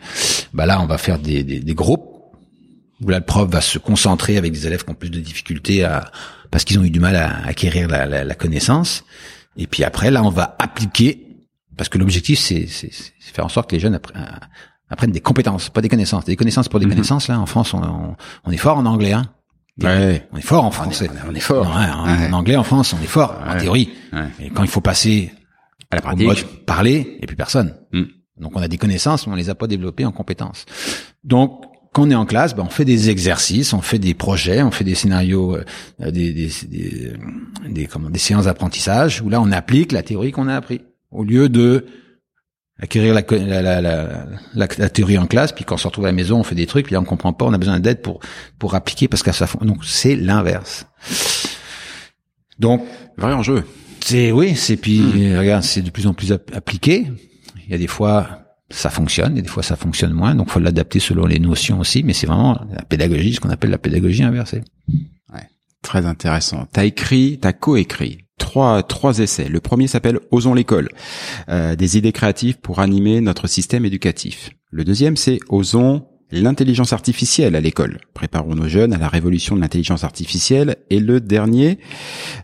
bah 0.52 0.66
là 0.66 0.82
on 0.82 0.86
va 0.86 0.98
faire 0.98 1.20
des, 1.20 1.44
des, 1.44 1.60
des 1.60 1.74
groupes 1.74 2.04
où 3.00 3.08
là 3.10 3.20
le 3.20 3.24
prof 3.24 3.48
va 3.48 3.60
se 3.60 3.78
concentrer 3.78 4.36
avec 4.38 4.50
des 4.52 4.66
élèves 4.66 4.82
qui 4.84 4.90
ont 4.90 4.94
plus 4.94 5.10
de 5.10 5.20
difficultés 5.20 5.84
à 5.84 6.10
parce 6.50 6.64
qu'ils 6.64 6.80
ont 6.80 6.84
eu 6.84 6.90
du 6.90 6.98
mal 6.98 7.14
à 7.14 7.46
acquérir 7.46 7.86
la, 7.86 8.24
la 8.24 8.34
connaissance. 8.34 9.04
Et 9.60 9.66
puis 9.68 9.84
après 9.84 10.10
là 10.10 10.22
on 10.24 10.30
va 10.30 10.56
appliquer 10.58 11.26
parce 11.76 11.88
que 11.88 11.98
l'objectif 11.98 12.38
c'est 12.38 12.66
faire 12.66 13.44
en 13.44 13.48
sorte 13.48 13.70
que 13.70 13.76
les 13.76 13.80
jeunes 13.80 13.94
euh, 14.16 14.20
apprennent 14.88 15.12
des 15.12 15.20
compétences, 15.20 15.68
pas 15.70 15.80
des 15.82 15.88
connaissances. 15.88 16.24
Des 16.24 16.34
connaissances 16.36 16.68
pour 16.68 16.80
des 16.80 16.86
Mhm. 16.86 16.92
connaissances 16.92 17.28
là 17.28 17.38
en 17.38 17.46
France 17.46 17.74
on, 17.74 17.82
on, 17.82 18.16
on 18.44 18.50
est 18.50 18.56
fort 18.56 18.78
en 18.78 18.86
anglais 18.86 19.12
hein. 19.12 19.26
Ouais. 19.82 20.26
On 20.32 20.36
est 20.36 20.42
fort 20.42 20.64
en 20.64 20.70
français. 20.70 21.08
on 21.28 21.34
est 21.34 21.40
fort. 21.40 21.66
Ouais, 21.68 21.84
en, 21.90 22.04
Ouais. 22.06 22.26
en 22.28 22.32
anglais 22.32 22.56
en 22.56 22.64
France 22.64 22.92
on 22.98 23.02
est 23.02 23.06
fort 23.06 23.34
en 23.46 23.56
théorie. 23.58 23.90
Ouais. 24.12 24.28
Et 24.40 24.50
quand 24.50 24.62
il 24.64 24.68
faut 24.68 24.80
passer 24.82 25.32
À 25.90 25.96
la 25.96 26.00
au 26.00 26.04
pratique. 26.04 26.26
mode 26.26 26.44
parler, 26.66 27.16
et 27.20 27.26
puis 27.26 27.36
personne. 27.36 27.74
Mm. 27.92 28.02
Donc 28.38 28.52
on 28.56 28.62
a 28.62 28.68
des 28.68 28.78
connaissances, 28.78 29.26
mais 29.26 29.32
on 29.34 29.36
les 29.36 29.48
a 29.50 29.54
pas 29.54 29.66
développées 29.66 30.04
en 30.04 30.12
compétences. 30.12 30.64
Donc 31.24 31.64
quand 31.92 32.02
on 32.04 32.10
est 32.10 32.14
en 32.14 32.26
classe, 32.26 32.54
ben, 32.54 32.62
on 32.64 32.70
fait 32.70 32.84
des 32.84 33.10
exercices, 33.10 33.72
on 33.72 33.80
fait 33.80 33.98
des 33.98 34.14
projets, 34.14 34.62
on 34.62 34.70
fait 34.70 34.84
des 34.84 34.94
scénarios, 34.94 35.56
euh, 35.56 36.10
des, 36.10 36.32
des, 36.32 36.50
des, 36.68 37.12
des, 37.68 37.86
comment, 37.86 38.10
des 38.10 38.18
séances 38.18 38.44
d'apprentissage 38.44 39.20
où 39.22 39.28
là 39.28 39.40
on 39.40 39.50
applique 39.50 39.92
la 39.92 40.02
théorie 40.02 40.30
qu'on 40.32 40.46
a 40.48 40.54
appris 40.54 40.82
au 41.10 41.24
lieu 41.24 41.48
de 41.48 41.86
acquérir 42.78 43.12
la, 43.12 43.22
la, 43.60 43.80
la, 43.82 44.08
la, 44.54 44.88
théorie 44.88 45.18
en 45.18 45.26
classe, 45.26 45.52
puis 45.52 45.64
quand 45.64 45.74
on 45.74 45.78
se 45.78 45.86
retrouve 45.86 46.06
à 46.06 46.08
la 46.08 46.12
maison, 46.14 46.38
on 46.38 46.44
fait 46.44 46.54
des 46.54 46.66
trucs, 46.66 46.86
puis 46.86 46.94
là 46.94 47.00
on 47.00 47.04
comprend 47.04 47.32
pas, 47.34 47.44
on 47.44 47.52
a 47.52 47.58
besoin 47.58 47.78
d'aide 47.80 48.00
pour 48.02 48.20
pour 48.58 48.74
appliquer 48.74 49.06
parce 49.08 49.22
que 49.22 49.32
ça 49.32 49.46
donc 49.60 49.84
c'est 49.84 50.16
l'inverse. 50.16 50.86
Donc 52.58 52.84
Vrai 53.16 53.32
enjeu. 53.32 53.64
c'est 54.00 54.32
oui, 54.32 54.54
c'est 54.56 54.76
puis 54.76 55.36
regarde, 55.36 55.62
c'est 55.64 55.82
de 55.82 55.90
plus 55.90 56.06
en 56.06 56.14
plus 56.14 56.32
app- 56.32 56.54
appliqué. 56.54 57.08
Il 57.66 57.72
y 57.72 57.74
a 57.74 57.78
des 57.78 57.86
fois 57.86 58.39
ça 58.70 58.90
fonctionne, 58.90 59.36
et 59.36 59.42
des 59.42 59.48
fois 59.48 59.62
ça 59.62 59.76
fonctionne 59.76 60.12
moins, 60.12 60.34
donc 60.34 60.50
faut 60.50 60.60
l'adapter 60.60 61.00
selon 61.00 61.26
les 61.26 61.38
notions 61.38 61.80
aussi. 61.80 62.02
Mais 62.02 62.12
c'est 62.12 62.26
vraiment 62.26 62.60
la 62.72 62.82
pédagogie, 62.82 63.34
ce 63.34 63.40
qu'on 63.40 63.50
appelle 63.50 63.70
la 63.70 63.78
pédagogie 63.78 64.22
inversée. 64.22 64.62
Très 65.82 66.04
intéressant. 66.04 66.66
T'as 66.72 66.84
écrit, 66.84 67.38
t'as 67.40 67.52
coécrit 67.52 68.18
trois 68.38 68.82
trois 68.82 69.18
essais. 69.18 69.48
Le 69.48 69.60
premier 69.60 69.86
s'appelle 69.86 70.18
Osons 70.30 70.54
l'école, 70.54 70.88
euh, 71.48 71.74
des 71.74 71.96
idées 71.96 72.12
créatives 72.12 72.58
pour 72.58 72.80
animer 72.80 73.20
notre 73.20 73.46
système 73.46 73.84
éducatif. 73.84 74.50
Le 74.70 74.84
deuxième 74.84 75.16
c'est 75.16 75.38
Osons 75.48 76.06
l'intelligence 76.32 76.92
artificielle 76.92 77.56
à 77.56 77.60
l'école. 77.60 77.98
Préparons 78.14 78.54
nos 78.54 78.68
jeunes 78.68 78.92
à 78.92 78.98
la 78.98 79.08
révolution 79.08 79.56
de 79.56 79.60
l'intelligence 79.60 80.04
artificielle. 80.04 80.76
Et 80.88 81.00
le 81.00 81.20
dernier, 81.20 81.78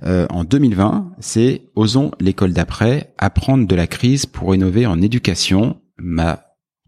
euh, 0.05 0.27
en 0.31 0.45
2020, 0.45 1.12
c'est 1.20 1.62
Osons 1.77 2.11
l'école 2.20 2.53
d'après, 2.53 3.12
apprendre 3.18 3.66
de 3.66 3.74
la 3.74 3.87
crise 3.87 4.27
pour 4.27 4.55
innover 4.55 4.87
en 4.87 5.01
éducation. 5.01 5.77
Ma 5.99 6.41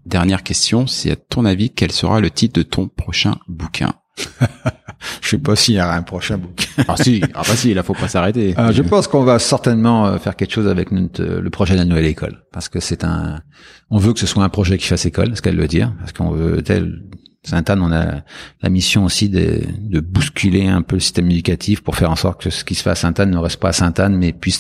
dernière 0.05 0.43
question, 0.43 0.87
c'est 0.87 1.11
à 1.11 1.17
ton 1.17 1.45
avis, 1.45 1.71
quel 1.71 1.93
sera 1.93 2.21
le 2.21 2.31
titre 2.31 2.55
de 2.55 2.63
ton 2.63 2.89
prochain 2.89 3.37
bouquin 3.49 3.95
Je 5.23 5.29
sais 5.29 5.39
pas 5.39 5.55
s'il 5.55 5.75
y 5.75 5.81
aura 5.81 5.95
un 5.95 6.03
prochain 6.03 6.39
bouquin. 6.39 6.67
Ah 6.89 6.97
si, 6.97 7.23
ah 7.35 7.43
bah 7.47 7.55
si, 7.55 7.73
là 7.73 7.83
faut 7.83 7.95
pas 7.95 8.09
s'arrêter. 8.09 8.55
Euh, 8.59 8.73
je 8.73 8.83
pense 8.83 9.07
qu'on 9.07 9.23
va 9.23 9.39
certainement 9.39 10.07
euh, 10.07 10.19
faire 10.19 10.35
quelque 10.35 10.53
chose 10.53 10.67
avec 10.67 10.91
notre, 10.91 11.23
euh, 11.23 11.41
le 11.41 11.51
projet 11.51 11.75
de 11.75 11.79
la 11.79 11.85
nouvelle 11.85 12.07
école, 12.07 12.45
parce 12.53 12.69
que 12.69 12.81
c'est 12.81 13.05
un, 13.05 13.41
on 13.91 13.99
veut 13.99 14.13
que 14.13 14.19
ce 14.19 14.27
soit 14.27 14.43
un 14.43 14.49
projet 14.49 14.77
qui 14.77 14.87
fasse 14.87 15.07
école, 15.07 15.37
ce 15.37 15.43
qu'elle 15.43 15.59
veut 15.59 15.69
dire, 15.69 15.95
parce 16.01 16.13
qu'on 16.13 16.31
veut 16.31 16.63
tel. 16.63 17.05
Sainte-Anne, 17.45 17.81
on 17.81 17.93
a 17.93 18.23
la 18.63 18.69
mission 18.69 19.05
aussi 19.05 19.29
de, 19.29 19.63
de 19.79 20.01
bousculer 20.01 20.67
un 20.67 20.83
peu 20.83 20.97
le 20.97 21.01
système 21.01 21.31
éducatif 21.31 21.83
pour 21.83 21.97
faire 21.97 22.11
en 22.11 22.17
sorte 22.17 22.43
que 22.43 22.51
ce 22.51 22.65
qui 22.65 22.75
se 22.75 22.83
fait 22.83 22.91
à 22.91 22.95
Sainte-Anne 22.97 23.31
ne 23.31 23.39
reste 23.39 23.61
pas 23.61 23.69
à 23.69 23.73
Sainte-Anne, 23.73 24.17
mais 24.17 24.33
puisse 24.33 24.59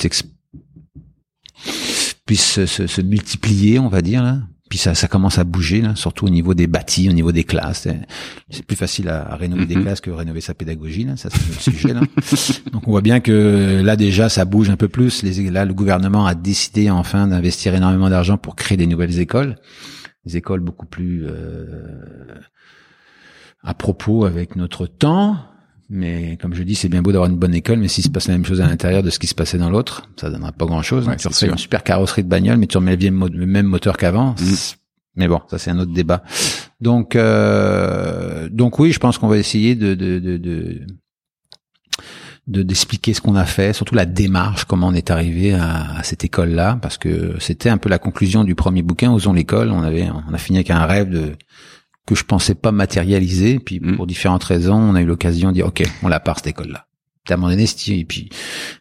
puisse 2.28 2.44
se, 2.44 2.66
se- 2.66 2.86
se 2.86 3.00
multiplier, 3.00 3.78
on 3.80 3.88
va 3.88 4.02
dire 4.02 4.22
là. 4.22 4.38
Puis 4.68 4.76
ça, 4.78 4.94
ça 4.94 5.08
commence 5.08 5.38
à 5.38 5.44
bouger, 5.44 5.80
là, 5.80 5.96
surtout 5.96 6.26
au 6.26 6.28
niveau 6.28 6.52
des 6.52 6.66
bâtis, 6.66 7.08
au 7.08 7.12
niveau 7.14 7.32
des 7.32 7.42
classes. 7.42 7.88
C'est- 8.50 8.62
plus 8.66 8.76
facile 8.76 9.08
à, 9.08 9.26
à 9.32 9.34
rénover 9.36 9.64
des 9.64 9.76
Mhm. 9.76 9.82
classes 9.84 10.02
que 10.02 10.10
rénover 10.10 10.42
sa 10.42 10.52
pédagogie. 10.52 11.04
Là. 11.04 11.16
Ça, 11.16 11.30
c'est 11.30 11.48
notre 11.48 11.62
sujet. 11.62 11.94
Là. 11.94 12.00
Donc 12.72 12.86
on 12.86 12.90
voit 12.90 13.00
bien 13.00 13.20
que 13.20 13.80
là 13.82 13.96
déjà, 13.96 14.28
ça 14.28 14.44
bouge 14.44 14.68
un 14.68 14.76
peu 14.76 14.88
plus. 14.88 15.22
Les, 15.22 15.50
là, 15.50 15.64
le 15.64 15.72
gouvernement 15.72 16.26
a 16.26 16.34
décidé 16.34 16.90
enfin 16.90 17.26
d'investir 17.28 17.74
énormément 17.74 18.10
d'argent 18.10 18.36
pour 18.36 18.56
créer 18.56 18.76
des 18.76 18.86
nouvelles 18.86 19.18
écoles, 19.20 19.56
des 20.26 20.36
écoles 20.36 20.60
beaucoup 20.60 20.84
plus 20.86 21.24
euh, 21.26 22.34
à 23.62 23.72
propos 23.72 24.26
avec 24.26 24.54
notre 24.54 24.86
temps. 24.86 25.38
Mais 25.90 26.36
comme 26.40 26.54
je 26.54 26.62
dis, 26.62 26.74
c'est 26.74 26.88
bien 26.90 27.00
beau 27.00 27.12
d'avoir 27.12 27.30
une 27.30 27.38
bonne 27.38 27.54
école, 27.54 27.78
mais 27.78 27.88
s'il 27.88 28.04
se 28.04 28.10
passe 28.10 28.28
la 28.28 28.34
même 28.34 28.44
chose 28.44 28.60
à 28.60 28.66
l'intérieur 28.66 29.02
de 29.02 29.08
ce 29.10 29.18
qui 29.18 29.26
se 29.26 29.34
passait 29.34 29.56
dans 29.58 29.70
l'autre, 29.70 30.02
ça 30.16 30.28
donnera 30.30 30.52
pas 30.52 30.66
grand-chose. 30.66 31.08
Ouais, 31.08 31.16
tu 31.16 31.22
c'est 31.22 31.28
refais 31.28 31.38
sûr. 31.46 31.52
une 31.52 31.58
super 31.58 31.82
carrosserie 31.82 32.24
de 32.24 32.28
bagnole, 32.28 32.58
mais 32.58 32.66
tu 32.66 32.76
remets 32.76 32.96
le 32.96 33.10
même 33.46 33.66
moteur 33.66 33.96
qu'avant. 33.96 34.34
C'est- 34.36 34.76
Mais 35.16 35.28
bon, 35.28 35.40
ça 35.50 35.58
c'est 35.58 35.70
un 35.70 35.78
autre 35.78 35.92
débat. 35.92 36.22
Donc, 36.80 37.16
euh, 37.16 38.48
donc 38.50 38.78
oui, 38.78 38.92
je 38.92 38.98
pense 38.98 39.16
qu'on 39.18 39.28
va 39.28 39.38
essayer 39.38 39.74
de, 39.76 39.94
de, 39.94 40.18
de, 40.18 40.36
de 40.36 40.86
de 42.46 42.62
d'expliquer 42.62 43.12
ce 43.12 43.20
qu'on 43.20 43.34
a 43.36 43.44
fait, 43.44 43.74
surtout 43.74 43.94
la 43.94 44.06
démarche, 44.06 44.64
comment 44.64 44.88
on 44.88 44.94
est 44.94 45.10
arrivé 45.10 45.52
à, 45.52 45.96
à 45.98 46.02
cette 46.02 46.24
école-là, 46.24 46.78
parce 46.80 46.96
que 46.96 47.34
c'était 47.40 47.68
un 47.68 47.76
peu 47.76 47.90
la 47.90 47.98
conclusion 47.98 48.42
du 48.42 48.54
premier 48.54 48.82
bouquin, 48.82 49.12
Osons 49.12 49.34
l'école. 49.34 49.70
On 49.70 49.82
avait, 49.82 50.08
on 50.10 50.32
a 50.32 50.38
fini 50.38 50.56
avec 50.58 50.70
un 50.70 50.86
rêve 50.86 51.10
de 51.10 51.32
que 52.14 52.20
je 52.20 52.24
pensais 52.24 52.54
pas 52.54 52.72
matérialiser, 52.72 53.58
puis 53.58 53.80
Mm. 53.80 53.96
pour 53.96 54.06
différentes 54.06 54.44
raisons, 54.44 54.76
on 54.76 54.94
a 54.94 55.00
eu 55.02 55.06
l'occasion 55.06 55.48
de 55.50 55.54
dire, 55.54 55.66
ok, 55.66 55.82
on 56.02 56.08
la 56.08 56.20
part 56.20 56.36
cette 56.38 56.48
école-là. 56.48 56.84
À 57.30 57.34
un 57.34 57.36
moment 57.36 57.50
donné, 57.50 57.66
et 57.88 58.04
puis 58.06 58.30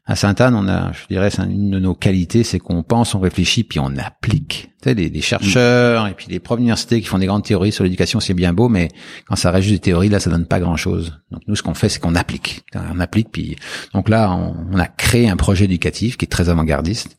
à 0.06 0.16
Sainte-Anne, 0.16 0.56
on 0.56 0.70
a, 0.70 0.94
je 0.94 1.00
dirais, 1.14 1.30
c'est 1.30 1.42
une 1.42 1.70
de 1.70 1.80
nos 1.80 1.94
qualités, 1.94 2.46
c'est 2.46 2.60
qu'on 2.60 2.82
pense, 2.82 3.14
on 3.14 3.20
réfléchit, 3.20 3.66
puis 3.66 3.78
on 3.82 3.92
applique. 3.98 4.70
Tu 4.82 4.88
sais, 4.88 4.94
les, 4.94 5.10
les 5.10 5.20
chercheurs 5.20 6.08
et 6.08 6.14
puis 6.14 6.28
les 6.30 6.40
profs 6.40 6.58
d'université 6.58 7.02
qui 7.02 7.08
font 7.08 7.18
des 7.18 7.26
grandes 7.26 7.44
théories 7.44 7.74
sur 7.74 7.84
l'éducation, 7.84 8.22
c'est 8.22 8.34
bien 8.34 8.54
beau, 8.54 8.70
mais 8.70 8.88
quand 9.28 9.36
ça 9.36 9.52
reste 9.52 9.64
juste 9.68 9.74
des 9.84 9.92
théories, 9.92 10.08
là, 10.08 10.22
ça 10.22 10.30
donne 10.30 10.46
pas 10.46 10.62
grand-chose. 10.62 11.20
Donc 11.30 11.42
nous, 11.48 11.58
ce 11.58 11.62
qu'on 11.64 11.74
fait, 11.74 11.90
c'est 11.90 12.00
qu'on 12.00 12.16
applique. 12.16 12.64
On 12.74 13.02
applique, 13.02 13.34
puis 13.34 13.58
donc 13.94 14.08
là, 14.08 14.32
on, 14.32 14.56
on 14.72 14.80
a 14.80 14.88
créé 14.88 15.28
un 15.28 15.36
projet 15.36 15.66
éducatif 15.66 16.16
qui 16.16 16.24
est 16.24 16.30
très 16.30 16.48
avant-gardiste. 16.48 17.18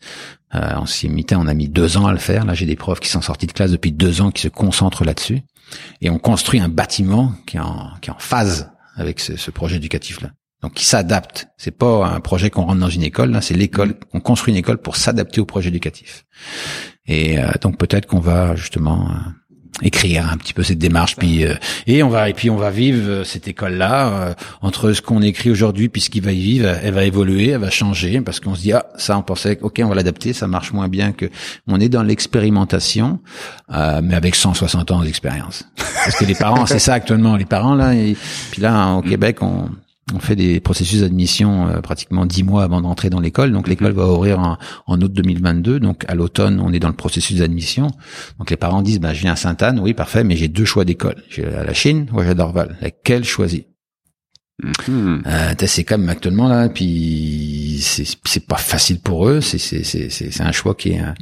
Euh, 0.55 0.61
on 0.81 0.87
s'y 0.87 1.11
on 1.37 1.47
a 1.47 1.53
mis 1.53 1.69
deux 1.69 1.99
ans 1.99 2.07
à 2.07 2.13
le 2.13 2.19
faire. 2.19 2.47
Là, 2.47 2.55
j'ai 2.55 2.65
des 2.65 2.77
profs 2.77 3.01
qui 3.01 3.11
sont 3.11 3.21
sortis 3.21 3.47
de 3.47 3.53
classe 3.53 3.71
depuis 3.71 3.93
deux 3.93 4.23
ans, 4.23 4.31
qui 4.31 4.41
se 4.41 4.49
concentrent 4.49 5.05
là-dessus, 5.05 5.43
et 6.01 6.11
on 6.11 6.19
construit 6.19 6.61
un 6.61 6.69
bâtiment 6.69 7.33
qui 7.47 7.57
est 7.57 7.61
en, 7.61 7.91
qui 8.01 8.11
est 8.11 8.13
en 8.13 8.19
phase 8.19 8.71
avec 8.97 9.21
ce, 9.21 9.37
ce 9.37 9.51
projet 9.51 9.77
éducatif-là. 9.77 10.31
Donc, 10.63 10.75
qui 10.75 10.85
s'adapte. 10.85 11.49
C'est 11.57 11.77
pas 11.77 12.07
un 12.07 12.19
projet 12.21 12.51
qu'on 12.51 12.65
rentre 12.65 12.81
dans 12.81 12.89
une 12.89 13.05
école. 13.05 13.31
Là, 13.31 13.41
c'est 13.41 13.55
l'école. 13.55 13.95
On 14.13 14.19
construit 14.19 14.53
une 14.53 14.59
école 14.59 14.79
pour 14.79 14.97
s'adapter 14.97 15.41
au 15.41 15.45
projet 15.45 15.69
éducatif. 15.69 16.25
Et 17.07 17.39
euh, 17.39 17.53
donc, 17.61 17.79
peut-être 17.79 18.07
qu'on 18.07 18.19
va 18.19 18.57
justement 18.57 19.09
euh, 19.09 19.15
écrire 19.83 20.29
un 20.31 20.37
petit 20.37 20.53
peu 20.53 20.63
cette 20.63 20.79
démarche, 20.79 21.17
puis 21.17 21.45
euh, 21.45 21.55
et 21.87 22.03
on 22.03 22.09
va 22.09 22.29
et 22.29 22.35
puis 22.35 22.51
on 22.51 22.57
va 22.57 22.71
vivre 22.71 23.09
euh, 23.09 23.25
cette 23.25 23.49
école-là 23.49 24.09
euh, 24.09 24.35
entre 24.61 24.93
ce 24.93 25.03
qu'on 25.03 25.23
écrit 25.23 25.51
aujourd'hui 25.51 25.89
puis 25.89 26.01
ce 26.01 26.11
qui 26.11 26.21
va 26.21 26.33
y 26.33 26.41
vivre. 26.41 26.69
Elle 26.83 26.95
va 26.95 27.05
évoluer, 27.05 27.51
elle 27.51 27.61
va 27.61 27.71
changer 27.71 28.21
parce 28.21 28.41
qu'on 28.41 28.55
se 28.55 28.61
dit 28.61 28.73
ah 28.73 28.87
ça 28.97 29.17
on 29.17 29.23
pensait 29.23 29.59
ok 29.61 29.81
on 29.85 29.89
va 29.89 29.95
l'adapter, 29.95 30.33
ça 30.33 30.47
marche 30.47 30.73
moins 30.73 30.89
bien 30.89 31.13
que 31.13 31.27
on 31.67 31.81
est 31.81 31.89
dans 31.89 32.03
l'expérimentation, 32.03 33.21
euh, 33.73 34.01
mais 34.03 34.15
avec 34.15 34.35
160 34.35 34.91
ans 34.91 35.03
d'expérience. 35.03 35.65
Parce 35.77 36.17
que 36.17 36.25
les 36.25 36.35
parents, 36.35 36.67
c'est 36.67 36.79
ça 36.79 36.95
actuellement. 36.95 37.37
Les 37.37 37.45
parents 37.45 37.75
là, 37.75 37.95
et, 37.95 38.17
puis 38.51 38.63
là 38.63 38.95
au 38.95 39.03
Québec 39.03 39.43
on 39.43 39.69
on 40.15 40.21
fait 40.21 40.37
des 40.37 40.61
processus 40.61 41.01
d'admission 41.01 41.69
euh, 41.69 41.81
pratiquement 41.81 42.27
dix 42.27 42.43
mois 42.43 42.65
avant 42.65 42.81
d'entrer 42.81 43.11
dans 43.11 43.21
l'école. 43.21 43.53
Donc 43.53 43.69
l'école 43.69 43.93
va 43.93 44.07
ouvrir 44.07 44.39
en, 44.39 44.59
en 44.87 45.01
août 45.01 45.13
2022. 45.13 45.81
Donc 45.81 46.05
à 46.09 46.15
l'automne, 46.15 46.61
on 46.61 46.73
est 46.73 46.81
dans 46.81 46.89
le 46.89 46.95
processus 46.95 47.39
d'admission. 47.39 47.89
Donc 48.39 48.51
les 48.51 48.57
parents 48.57 48.83
disent, 48.83 49.01
bah, 49.01 49.15
je 49.15 49.21
viens 49.21 49.33
à 49.33 49.37
Sainte-Anne, 49.37 49.81
oui 49.81 49.95
parfait, 49.95 50.25
mais 50.25 50.37
j'ai 50.37 50.49
deux 50.49 50.65
choix 50.65 50.85
d'école. 50.85 51.23
J'ai 51.29 51.45
la 51.45 51.75
Chine 51.75 52.07
ou 52.13 52.23
j'ai 52.23 52.35
Dorval. 52.35 52.77
Laquelle 52.81 53.25
choisir 53.25 53.63
Hmm. 54.89 55.19
Euh, 55.25 55.55
c'est 55.67 55.85
comme 55.85 56.09
actuellement 56.09 56.49
là, 56.49 56.69
puis 56.69 57.81
c'est 57.81 58.47
pas 58.47 58.57
facile 58.57 58.99
pour 59.01 59.29
eux. 59.29 59.41
C'est 59.41 59.59
c'est 59.59 59.85
c'est 59.85 60.11
c'est 60.11 60.33
c'est 60.33 60.43
un 60.43 60.51
choix 60.51 60.75
qui 60.75 60.91
est, 60.91 61.01
euh, 61.01 61.13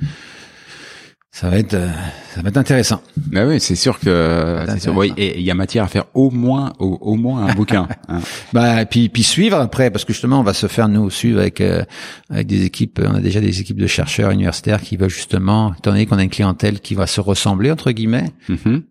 ça 1.38 1.50
va 1.50 1.58
être 1.58 1.74
euh, 1.74 1.90
ça 2.34 2.40
va 2.40 2.48
être 2.48 2.56
intéressant. 2.56 3.02
Bah 3.16 3.44
oui, 3.46 3.60
c'est 3.60 3.74
sûr 3.76 3.98
que 4.00 4.64
c'est 4.68 4.80
sûr. 4.80 4.96
Oui, 4.96 5.12
et 5.18 5.38
il 5.38 5.44
y 5.44 5.50
a 5.50 5.54
matière 5.54 5.84
à 5.84 5.88
faire 5.88 6.04
au 6.14 6.30
moins 6.30 6.72
au, 6.78 6.96
au 7.00 7.16
moins 7.16 7.46
un 7.46 7.54
bouquin. 7.54 7.86
hein. 8.08 8.20
Bah 8.54 8.86
puis 8.86 9.10
puis 9.10 9.22
suivre 9.22 9.58
après 9.58 9.90
parce 9.90 10.04
que 10.06 10.12
justement 10.14 10.40
on 10.40 10.42
va 10.42 10.54
se 10.54 10.66
faire 10.66 10.88
nous 10.88 11.10
suivre 11.10 11.40
avec 11.40 11.60
euh, 11.60 11.84
avec 12.30 12.46
des 12.46 12.64
équipes. 12.64 13.00
On 13.04 13.14
a 13.14 13.20
déjà 13.20 13.40
des 13.40 13.60
équipes 13.60 13.78
de 13.80 13.86
chercheurs 13.86 14.30
universitaires 14.30 14.80
qui 14.80 14.96
veulent 14.96 15.10
justement, 15.10 15.74
étant 15.78 15.90
donné 15.90 16.06
qu'on 16.06 16.18
a 16.18 16.22
une 16.24 16.30
clientèle 16.30 16.80
qui 16.80 16.94
va 16.94 17.06
se 17.06 17.20
ressembler 17.20 17.70
entre 17.70 17.90
guillemets, 17.92 18.30
Mhm. 18.48 18.82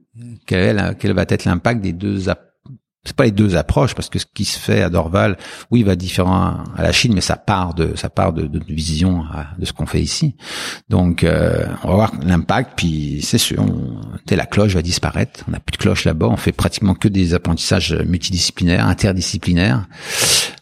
quel, 0.45 0.59
est 0.63 0.73
la- 0.73 0.93
quel 0.93 1.13
va 1.13 1.25
être 1.27 1.45
l'impact 1.45 1.81
des 1.81 1.93
deux 1.93 2.29
app- 2.29 2.51
c'est 3.05 3.15
pas 3.15 3.25
les 3.25 3.31
deux 3.31 3.55
approches 3.55 3.93
parce 3.93 4.09
que 4.09 4.19
ce 4.19 4.25
qui 4.33 4.45
se 4.45 4.59
fait 4.59 4.81
à 4.81 4.89
Dorval, 4.89 5.37
oui, 5.71 5.83
va 5.83 5.95
différent 5.95 6.63
à 6.75 6.83
la 6.83 6.91
Chine, 6.91 7.13
mais 7.13 7.21
ça 7.21 7.35
part 7.35 7.73
de 7.73 7.95
ça 7.95 8.09
part 8.09 8.33
de, 8.33 8.47
de, 8.47 8.59
vision 8.67 9.23
à- 9.31 9.47
de 9.57 9.65
ce 9.65 9.73
qu'on 9.73 9.85
fait 9.85 10.01
ici. 10.01 10.35
Donc, 10.89 11.23
euh, 11.23 11.65
on 11.83 11.89
va 11.89 11.95
voir 11.95 12.11
l'impact. 12.23 12.71
Puis 12.75 13.19
c'est 13.21 13.37
sûr, 13.37 13.61
on, 13.61 14.01
la 14.29 14.45
cloche 14.45 14.73
va 14.73 14.81
disparaître. 14.81 15.43
On 15.47 15.51
n'a 15.51 15.59
plus 15.59 15.73
de 15.73 15.77
cloche 15.77 16.05
là-bas. 16.05 16.27
On 16.27 16.37
fait 16.37 16.51
pratiquement 16.51 16.95
que 16.95 17.07
des 17.07 17.33
apprentissages 17.33 17.93
multidisciplinaires, 17.93 18.87
interdisciplinaires. 18.87 19.87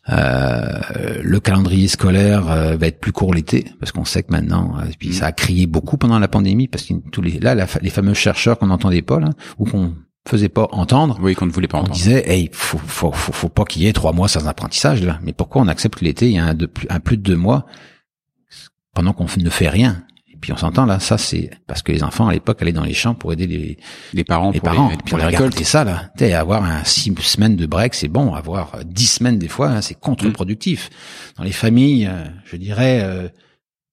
Euh, 0.10 1.22
le 1.22 1.40
calendrier 1.40 1.88
scolaire 1.88 2.52
euh, 2.52 2.76
va 2.76 2.88
être 2.88 3.00
plus 3.00 3.14
court 3.14 3.34
l'été 3.34 3.66
parce 3.80 3.94
qu'on 3.94 4.04
sait 4.04 4.22
que 4.24 4.34
maintenant, 4.34 4.74
euh, 4.78 4.84
puis 5.00 5.14
ça 5.14 5.28
a 5.28 5.32
crié 5.32 5.66
beaucoup 5.66 5.96
pendant 5.98 6.20
la 6.20 6.28
pandémie 6.28 6.68
parce 6.68 6.84
que 6.84 6.94
tous 7.10 7.22
les 7.22 7.40
là, 7.40 7.56
la 7.56 7.68
les 7.82 7.90
fameux 7.90 8.14
chercheurs 8.14 8.60
qu'on 8.60 8.68
n'entendait 8.68 9.02
pas 9.02 9.22
là, 9.22 9.30
ou 9.60 9.66
qu'on 9.66 9.94
faisait 10.28 10.50
pas 10.50 10.68
entendre, 10.72 11.18
Oui, 11.22 11.36
qu'on 11.36 11.46
ne 11.46 11.52
voulait 11.52 11.68
pas 11.68 11.78
on 11.78 11.82
entendre. 11.82 11.96
disait, 11.96 12.24
hey, 12.30 12.50
faut, 12.54 12.78
faut, 12.78 13.12
faut, 13.12 13.34
faut 13.34 13.50
pas 13.50 13.66
qu'il 13.66 13.82
y 13.84 13.88
ait 13.88 13.94
trois 13.94 14.14
mois 14.14 14.28
sans 14.28 14.48
apprentissage 14.48 15.04
là. 15.04 15.20
Mais 15.22 15.34
pourquoi 15.34 15.62
on 15.62 15.68
accepte 15.68 16.00
que 16.00 16.06
l'été 16.06 16.28
il 16.28 16.34
y 16.36 16.40
a 16.40 16.46
un, 16.46 16.54
de 16.54 16.66
plus, 16.66 16.88
un 16.90 17.00
plus 17.00 17.18
de 17.18 17.24
deux 17.24 17.36
mois 17.36 17.66
pendant 18.94 19.14
qu'on 19.14 19.26
ne 19.38 19.50
fait 19.50 19.70
rien? 19.70 20.04
Et 20.32 20.38
puis 20.38 20.52
on 20.54 20.58
s'entend 20.58 20.86
là, 20.86 21.00
ça 21.00 21.18
c'est 21.18 21.52
parce 21.68 21.82
que 21.82 21.92
les 21.92 22.04
enfants 22.04 22.28
à 22.28 22.34
l'époque 22.34 22.62
allaient 22.62 22.72
dans 22.74 22.84
les 22.84 22.94
champs 22.94 23.16
pour 23.16 23.32
aider 23.34 23.48
les, 23.48 23.78
Les 24.14 24.24
parents 24.24 24.52
les 24.52 24.60
pour 24.60 24.70
parents. 24.70 24.90
les, 24.90 24.98
pour 24.98 25.18
les 25.18 25.26
regardé 25.26 25.64
ça 25.64 25.84
là. 25.84 26.10
Tu 26.18 26.26
avoir 26.26 26.64
un 26.64 26.84
six 26.84 27.14
semaines 27.22 27.56
de 27.56 27.66
break, 27.66 27.94
c'est 27.94 28.08
bon. 28.10 28.34
Avoir 28.34 28.78
dix 28.86 29.08
semaines 29.08 29.40
des 29.40 29.48
fois, 29.48 29.70
hein, 29.70 29.82
c'est 29.82 29.98
contre-productif. 30.00 30.90
Dans 31.38 31.44
les 31.44 31.52
familles, 31.54 32.08
euh, 32.08 32.24
je 32.46 32.58
dirais 32.58 33.02
euh, 33.04 33.28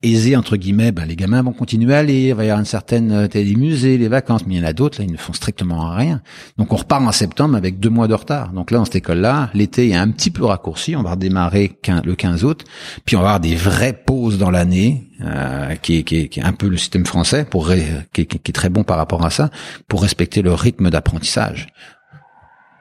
aisées 0.03 0.35
entre 0.35 0.57
guillemets, 0.57 0.93
ben, 0.93 1.05
les 1.05 1.17
gamins 1.17 1.43
vont 1.43 1.53
continuer 1.53 1.95
à 1.95 1.99
aller. 1.99 2.29
Il 2.29 2.35
va 2.35 2.45
y 2.45 2.47
avoir 2.47 2.61
une 2.61 2.67
certaine, 2.67 3.13
euh, 3.13 3.27
t'as 3.29 3.41
les 3.41 3.55
musées, 3.55 3.99
les 3.99 4.09
vacances, 4.09 4.47
mais 4.47 4.55
il 4.55 4.61
y 4.61 4.65
en 4.65 4.67
a 4.67 4.73
d'autres 4.73 4.99
là, 4.99 5.05
ils 5.07 5.13
ne 5.13 5.19
font 5.19 5.33
strictement 5.33 5.91
rien. 5.91 6.23
Donc 6.57 6.73
on 6.73 6.77
repart 6.77 7.03
en 7.03 7.13
septembre 7.13 7.57
avec 7.57 7.81
deux 7.81 7.91
mois 7.91 8.09
de 8.09 8.15
retard. 8.15 8.53
Donc 8.53 8.71
là, 8.71 8.79
dans 8.79 8.85
cette 8.87 8.97
école-là, 8.97 9.51
l'été 9.53 9.91
est 9.91 9.97
un 9.97 10.11
petit 10.11 10.31
peu 10.31 10.45
raccourci. 10.45 10.97
On 10.97 11.03
va 11.03 11.13
redémarrer 11.13 11.79
le 12.05 12.15
15 12.15 12.45
août, 12.45 12.65
puis 13.05 13.17
on 13.17 13.21
va 13.21 13.27
avoir 13.27 13.41
des 13.41 13.57
vraies 13.57 13.93
pauses 13.93 14.39
dans 14.39 14.51
l'année, 14.51 15.11
euh, 15.23 15.75
qui, 15.77 15.99
est, 15.99 16.03
qui, 16.03 16.29
qui 16.29 16.41
est 16.41 16.45
un 16.45 16.53
peu 16.53 16.69
le 16.69 16.79
système 16.79 17.05
français, 17.05 17.45
pour 17.45 17.71
qui, 18.13 18.27
qui 18.27 18.37
est 18.37 18.53
très 18.53 18.71
bon 18.71 18.85
par 18.85 18.97
rapport 18.97 19.25
à 19.25 19.31
ça, 19.31 19.51
pour 19.87 20.03
respecter 20.03 20.41
le 20.41 20.55
rythme 20.55 20.89
d'apprentissage. 20.89 21.69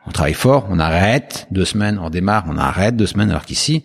On 0.08 0.12
travaille 0.12 0.34
fort, 0.34 0.68
on 0.70 0.80
arrête 0.80 1.48
deux 1.52 1.66
semaines, 1.66 2.00
on 2.02 2.10
démarre, 2.10 2.46
on 2.48 2.58
arrête 2.58 2.96
deux 2.96 3.06
semaines, 3.06 3.30
alors 3.30 3.46
qu'ici, 3.46 3.84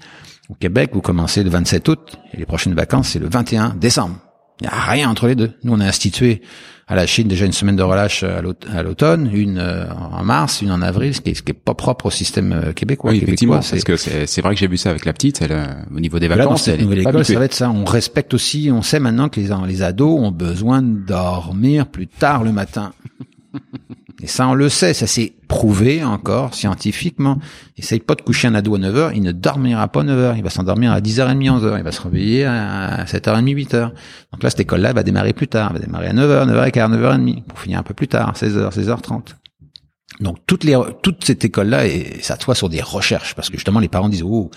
au 0.50 0.54
Québec, 0.54 0.90
vous 0.92 1.00
commencez 1.00 1.42
le 1.42 1.50
27 1.50 1.88
août 1.88 2.18
et 2.32 2.36
les 2.36 2.46
prochaines 2.46 2.74
vacances, 2.74 3.08
c'est 3.10 3.18
le 3.18 3.28
21 3.28 3.70
décembre. 3.80 4.16
Il 4.60 4.64
n'y 4.64 4.68
a 4.72 4.80
rien 4.80 5.10
entre 5.10 5.26
les 5.26 5.34
deux. 5.34 5.52
Nous, 5.64 5.72
on 5.72 5.80
a 5.80 5.86
institué 5.86 6.40
à 6.86 6.94
la 6.94 7.06
Chine 7.06 7.26
déjà 7.26 7.44
une 7.46 7.52
semaine 7.52 7.74
de 7.76 7.82
relâche 7.82 8.22
à 8.22 8.40
l'aut- 8.40 8.52
à 8.72 8.82
l'automne, 8.84 9.30
une 9.32 9.58
euh, 9.58 9.86
en 9.92 10.22
mars, 10.22 10.60
une 10.62 10.70
en 10.70 10.80
avril, 10.82 11.12
ce 11.14 11.20
qui 11.22 11.30
est, 11.30 11.34
ce 11.34 11.42
qui 11.42 11.50
est 11.50 11.54
pas 11.54 11.74
propre 11.74 12.06
au 12.06 12.10
système 12.10 12.52
euh, 12.52 12.72
québécois. 12.72 13.10
Oui, 13.10 13.16
effectivement, 13.22 13.58
Québécois, 13.58 13.70
parce 13.70 13.84
que 13.84 14.26
c'est 14.26 14.40
vrai 14.42 14.54
que 14.54 14.60
j'ai 14.60 14.68
vu 14.68 14.76
ça 14.76 14.90
avec 14.90 15.06
la 15.06 15.12
petite, 15.12 15.40
elle, 15.42 15.50
euh, 15.52 15.64
au 15.92 15.98
niveau 15.98 16.18
des 16.20 16.28
Là, 16.28 16.36
dans 16.36 16.42
vacances, 16.44 16.64
cette 16.64 16.80
elle 16.80 16.92
est 16.98 17.00
école, 17.00 17.24
ça 17.24 17.38
va 17.38 17.44
être 17.46 17.54
ça. 17.54 17.70
On 17.70 17.84
respecte 17.84 18.32
aussi, 18.34 18.70
on 18.70 18.82
sait 18.82 19.00
maintenant 19.00 19.28
que 19.30 19.40
les, 19.40 19.48
les 19.66 19.82
ados 19.82 20.20
ont 20.20 20.30
besoin 20.30 20.82
de 20.82 21.04
dormir 21.04 21.86
plus 21.88 22.06
tard 22.06 22.44
le 22.44 22.52
matin. 22.52 22.92
Et 24.24 24.26
ça, 24.26 24.48
on 24.48 24.54
le 24.54 24.70
sait, 24.70 24.94
ça 24.94 25.06
s'est 25.06 25.34
prouvé 25.48 26.02
encore 26.02 26.54
scientifiquement. 26.54 27.38
Essaye 27.76 28.00
pas 28.00 28.14
de 28.14 28.22
coucher 28.22 28.48
un 28.48 28.54
ado 28.54 28.74
à 28.74 28.78
9h, 28.78 29.10
il 29.14 29.22
ne 29.22 29.32
dormira 29.32 29.86
pas 29.88 30.02
9h, 30.02 30.38
il 30.38 30.42
va 30.42 30.48
s'endormir 30.48 30.92
à 30.92 31.00
10h30, 31.02 31.60
11h, 31.60 31.76
il 31.76 31.84
va 31.84 31.92
se 31.92 32.00
réveiller 32.00 32.46
à 32.46 33.04
7h30, 33.04 33.44
8h. 33.54 33.80
Donc 34.32 34.42
là, 34.42 34.48
cette 34.48 34.60
école-là 34.60 34.94
va 34.94 35.02
démarrer 35.02 35.34
plus 35.34 35.46
tard, 35.46 35.72
elle 35.74 35.80
va 35.80 35.84
démarrer 35.84 36.06
à 36.06 36.14
9h, 36.14 36.48
9h15, 36.50 36.98
9h30, 36.98 37.42
pour 37.42 37.58
finir 37.60 37.78
un 37.78 37.82
peu 37.82 37.92
plus 37.92 38.08
tard, 38.08 38.32
16h, 38.34 38.72
16h30. 38.74 39.34
Donc 40.20 40.38
toutes 40.46 40.64
les 40.64 40.78
toute 41.02 41.24
cette 41.24 41.44
école 41.44 41.68
là 41.68 41.86
et 41.86 42.18
ça 42.22 42.38
soit 42.40 42.54
sur 42.54 42.68
des 42.68 42.80
recherches 42.80 43.34
parce 43.34 43.48
que 43.50 43.56
justement 43.56 43.80
les 43.80 43.88
parents 43.88 44.08
disent 44.08 44.22
oh 44.24 44.48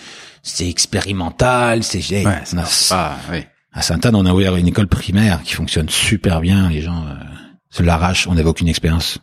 c'est 0.44 0.70
expérimental 0.70 1.84
c'est 1.84 1.98
Ouais, 2.12 2.26
on 2.54 2.58
a- 2.60 2.66
c'est 2.66 2.94
pas, 2.94 3.18
oui. 3.32 3.40
à 3.74 3.82
Sainte-Anne 3.82 4.14
on 4.16 4.26
a 4.28 4.34
ouvert 4.34 4.56
une 4.56 4.68
école 4.68 4.86
primaire 4.88 5.42
qui 5.44 5.54
fonctionne 5.56 5.90
super 5.90 6.42
bien 6.42 6.70
les 6.70 6.82
gens 6.82 7.02
euh, 7.08 7.14
se 7.72 7.82
l'arrachent 7.82 8.28
on 8.28 8.36
n'avait 8.36 8.48
aucune 8.50 8.68
expérience 8.68 9.18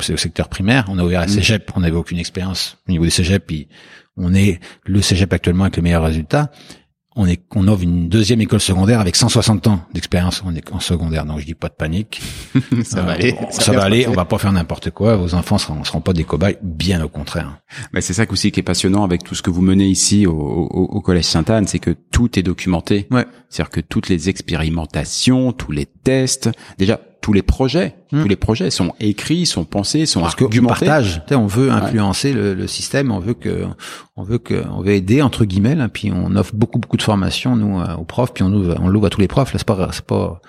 c'est 0.00 0.12
au 0.12 0.16
secteur 0.18 0.48
primaire 0.48 0.86
on 0.88 0.98
a 0.98 1.04
ouvert 1.04 1.20
la 1.20 1.26
Mm. 1.26 1.30
cégep 1.30 1.70
on 1.74 1.80
n'avait 1.80 1.96
aucune 1.96 2.18
expérience 2.18 2.78
au 2.88 2.92
niveau 2.92 3.04
des 3.04 3.10
cégep 3.10 3.44
puis 3.46 3.68
on 4.16 4.34
est 4.34 4.60
le 4.84 5.02
cégep 5.02 5.32
actuellement 5.32 5.64
avec 5.64 5.76
le 5.76 5.82
meilleur 5.82 6.02
résultat 6.04 6.50
on 7.16 7.26
est 7.26 7.42
on 7.56 7.66
offre 7.66 7.82
une 7.82 8.08
deuxième 8.08 8.40
école 8.40 8.60
secondaire 8.60 9.00
avec 9.00 9.16
160 9.16 9.66
ans 9.66 9.80
d'expérience 9.92 10.42
en, 10.44 10.54
en 10.72 10.80
secondaire 10.80 11.26
donc 11.26 11.40
je 11.40 11.44
dis 11.44 11.54
pas 11.54 11.68
de 11.68 11.74
panique 11.74 12.22
ça 12.84 13.02
va 13.02 13.10
euh, 13.10 13.14
aller. 13.14 13.36
Ça, 13.50 13.72
va 13.72 13.82
aller. 13.82 14.06
On 14.06 14.12
va 14.12 14.24
pas 14.24 14.38
faire 14.38 14.52
n'importe 14.52 14.90
quoi. 14.90 15.16
Vos 15.16 15.34
enfants 15.34 15.58
seront, 15.58 15.84
seront 15.84 16.00
pas 16.00 16.12
des 16.12 16.24
cobayes. 16.24 16.56
Bien 16.62 17.02
au 17.04 17.08
contraire. 17.08 17.58
Mais 17.92 18.00
c'est 18.00 18.12
ça 18.12 18.24
aussi 18.28 18.50
qui 18.50 18.60
est 18.60 18.64
passionnant 18.64 19.04
avec 19.04 19.22
tout 19.22 19.34
ce 19.34 19.42
que 19.42 19.50
vous 19.50 19.62
menez 19.62 19.86
ici 19.86 20.26
au, 20.26 20.32
au, 20.32 20.84
au 20.84 21.00
collège 21.00 21.24
Sainte-Anne, 21.24 21.66
c'est 21.68 21.78
que 21.78 21.90
tout 21.90 22.38
est 22.38 22.42
documenté. 22.42 23.06
Ouais. 23.10 23.24
C'est-à-dire 23.48 23.70
que 23.70 23.80
toutes 23.80 24.08
les 24.08 24.28
expérimentations, 24.28 25.52
tous 25.52 25.72
les 25.72 25.86
tests, 25.86 26.50
déjà 26.78 27.00
tous 27.30 27.34
les 27.34 27.42
projets, 27.42 27.94
tous 28.10 28.26
les 28.26 28.34
projets 28.34 28.70
sont 28.70 28.92
écrits, 28.98 29.46
sont 29.46 29.62
pensés, 29.62 30.04
sont 30.04 30.18
Hmm. 30.18 30.22
Parce 30.24 30.42
argumentés. 30.42 30.86
partage. 30.86 31.22
Tu 31.26 31.28
sais, 31.28 31.34
on 31.36 31.46
veut 31.46 31.70
influencer 31.70 32.32
le, 32.32 32.54
le 32.54 32.66
système. 32.66 33.12
On 33.12 33.20
veut 33.20 33.34
que, 33.34 33.66
on 34.16 34.24
veut 34.24 34.38
que, 34.38 34.64
on 34.68 34.82
veut 34.82 34.90
aider 34.94 35.22
entre 35.22 35.44
guillemets. 35.44 35.76
Là, 35.76 35.88
puis 35.88 36.10
on 36.12 36.34
offre 36.34 36.54
beaucoup, 36.56 36.80
beaucoup 36.80 36.96
de 36.96 37.02
formations 37.02 37.54
nous 37.54 37.78
euh, 37.80 37.94
aux 37.94 38.04
profs. 38.04 38.34
Puis 38.34 38.42
on 38.42 38.52
ouvre, 38.52 38.74
on 38.80 38.88
l'ouvre 38.88 39.06
à 39.06 39.10
tous 39.10 39.20
les 39.20 39.28
profs. 39.28 39.52
Là, 39.52 39.58
c'est 39.60 39.66
pas, 39.66 39.90
c'est 39.92 40.04
pas, 40.04 40.40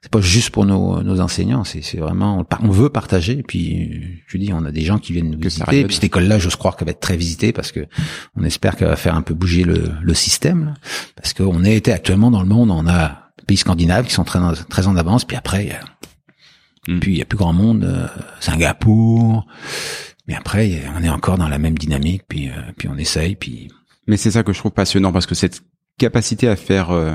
c'est 0.00 0.12
pas 0.12 0.20
juste 0.20 0.50
pour 0.50 0.64
nos, 0.64 1.02
nos 1.02 1.20
enseignants. 1.20 1.64
C'est, 1.64 1.82
c'est 1.82 1.98
vraiment, 1.98 2.38
on, 2.38 2.66
on 2.68 2.70
veut 2.70 2.88
partager. 2.88 3.42
Puis 3.42 4.00
je 4.28 4.38
dis, 4.38 4.52
on 4.52 4.64
a 4.64 4.70
des 4.70 4.82
gens 4.82 4.98
qui 4.98 5.12
viennent 5.12 5.30
nous 5.30 5.38
Que 5.38 5.48
visiter. 5.48 5.84
Puis 5.86 5.94
cette 5.96 6.04
école-là, 6.04 6.38
j'ose 6.38 6.54
croire 6.54 6.76
qu'elle 6.76 6.86
va 6.86 6.92
être 6.92 7.00
très 7.00 7.16
visitée 7.16 7.52
parce 7.52 7.72
que 7.72 7.84
on 8.36 8.44
espère 8.44 8.76
qu'elle 8.76 8.88
va 8.88 8.94
faire 8.96 9.16
un 9.16 9.22
peu 9.22 9.34
bouger 9.34 9.64
le, 9.64 9.90
le 10.00 10.14
système. 10.14 10.66
là. 10.66 10.74
parce 11.16 11.34
qu'on 11.34 11.64
est 11.64 11.74
été 11.74 11.90
actuellement 11.90 12.30
dans 12.30 12.42
le 12.42 12.48
monde, 12.48 12.70
on 12.70 12.86
a 12.86 13.24
pays 13.48 13.56
scandinaves 13.56 14.06
qui 14.06 14.12
sont 14.12 14.24
très, 14.24 14.38
très 14.68 14.86
en 14.86 14.96
avance. 14.96 15.24
Puis 15.24 15.36
après, 15.36 15.70
il 16.88 16.92
y 16.92 16.94
a- 16.94 16.96
Mm. 16.96 17.00
puis 17.00 17.12
il 17.12 17.18
y 17.18 17.22
a 17.22 17.26
plus 17.26 17.38
grand 17.38 17.52
monde, 17.52 17.84
euh, 17.84 18.06
Singapour. 18.40 19.46
Mais 20.26 20.34
après, 20.34 20.82
on 20.98 21.02
est 21.04 21.08
encore 21.08 21.38
dans 21.38 21.48
la 21.48 21.58
même 21.58 21.78
dynamique. 21.78 22.22
Puis, 22.28 22.48
euh, 22.48 22.52
puis 22.76 22.88
on 22.88 22.96
essaye. 22.98 23.36
Puis 23.36 23.68
Mais 24.06 24.16
c'est 24.16 24.30
ça 24.30 24.42
que 24.42 24.52
je 24.52 24.58
trouve 24.58 24.72
passionnant 24.72 25.12
parce 25.12 25.26
que 25.26 25.34
cette 25.34 25.62
capacité 25.98 26.48
à 26.48 26.56
faire 26.56 26.90
euh, 26.90 27.14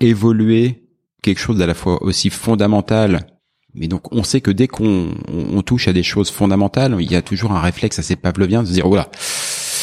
évoluer 0.00 0.84
quelque 1.22 1.38
chose 1.40 1.58
d'à 1.58 1.66
la 1.66 1.74
fois 1.74 2.02
aussi 2.02 2.30
fondamental, 2.30 3.26
mais 3.74 3.88
donc 3.88 4.12
on 4.14 4.22
sait 4.22 4.40
que 4.40 4.50
dès 4.50 4.68
qu'on 4.68 5.08
on, 5.28 5.56
on 5.58 5.62
touche 5.62 5.88
à 5.88 5.92
des 5.92 6.02
choses 6.02 6.30
fondamentales, 6.30 6.96
il 7.00 7.10
y 7.10 7.16
a 7.16 7.22
toujours 7.22 7.52
un 7.52 7.60
réflexe 7.60 7.98
assez 7.98 8.16
pavlovien 8.16 8.62
de 8.62 8.68
se 8.68 8.72
dire 8.72 8.86
oh 8.86 8.96
là, 8.96 9.10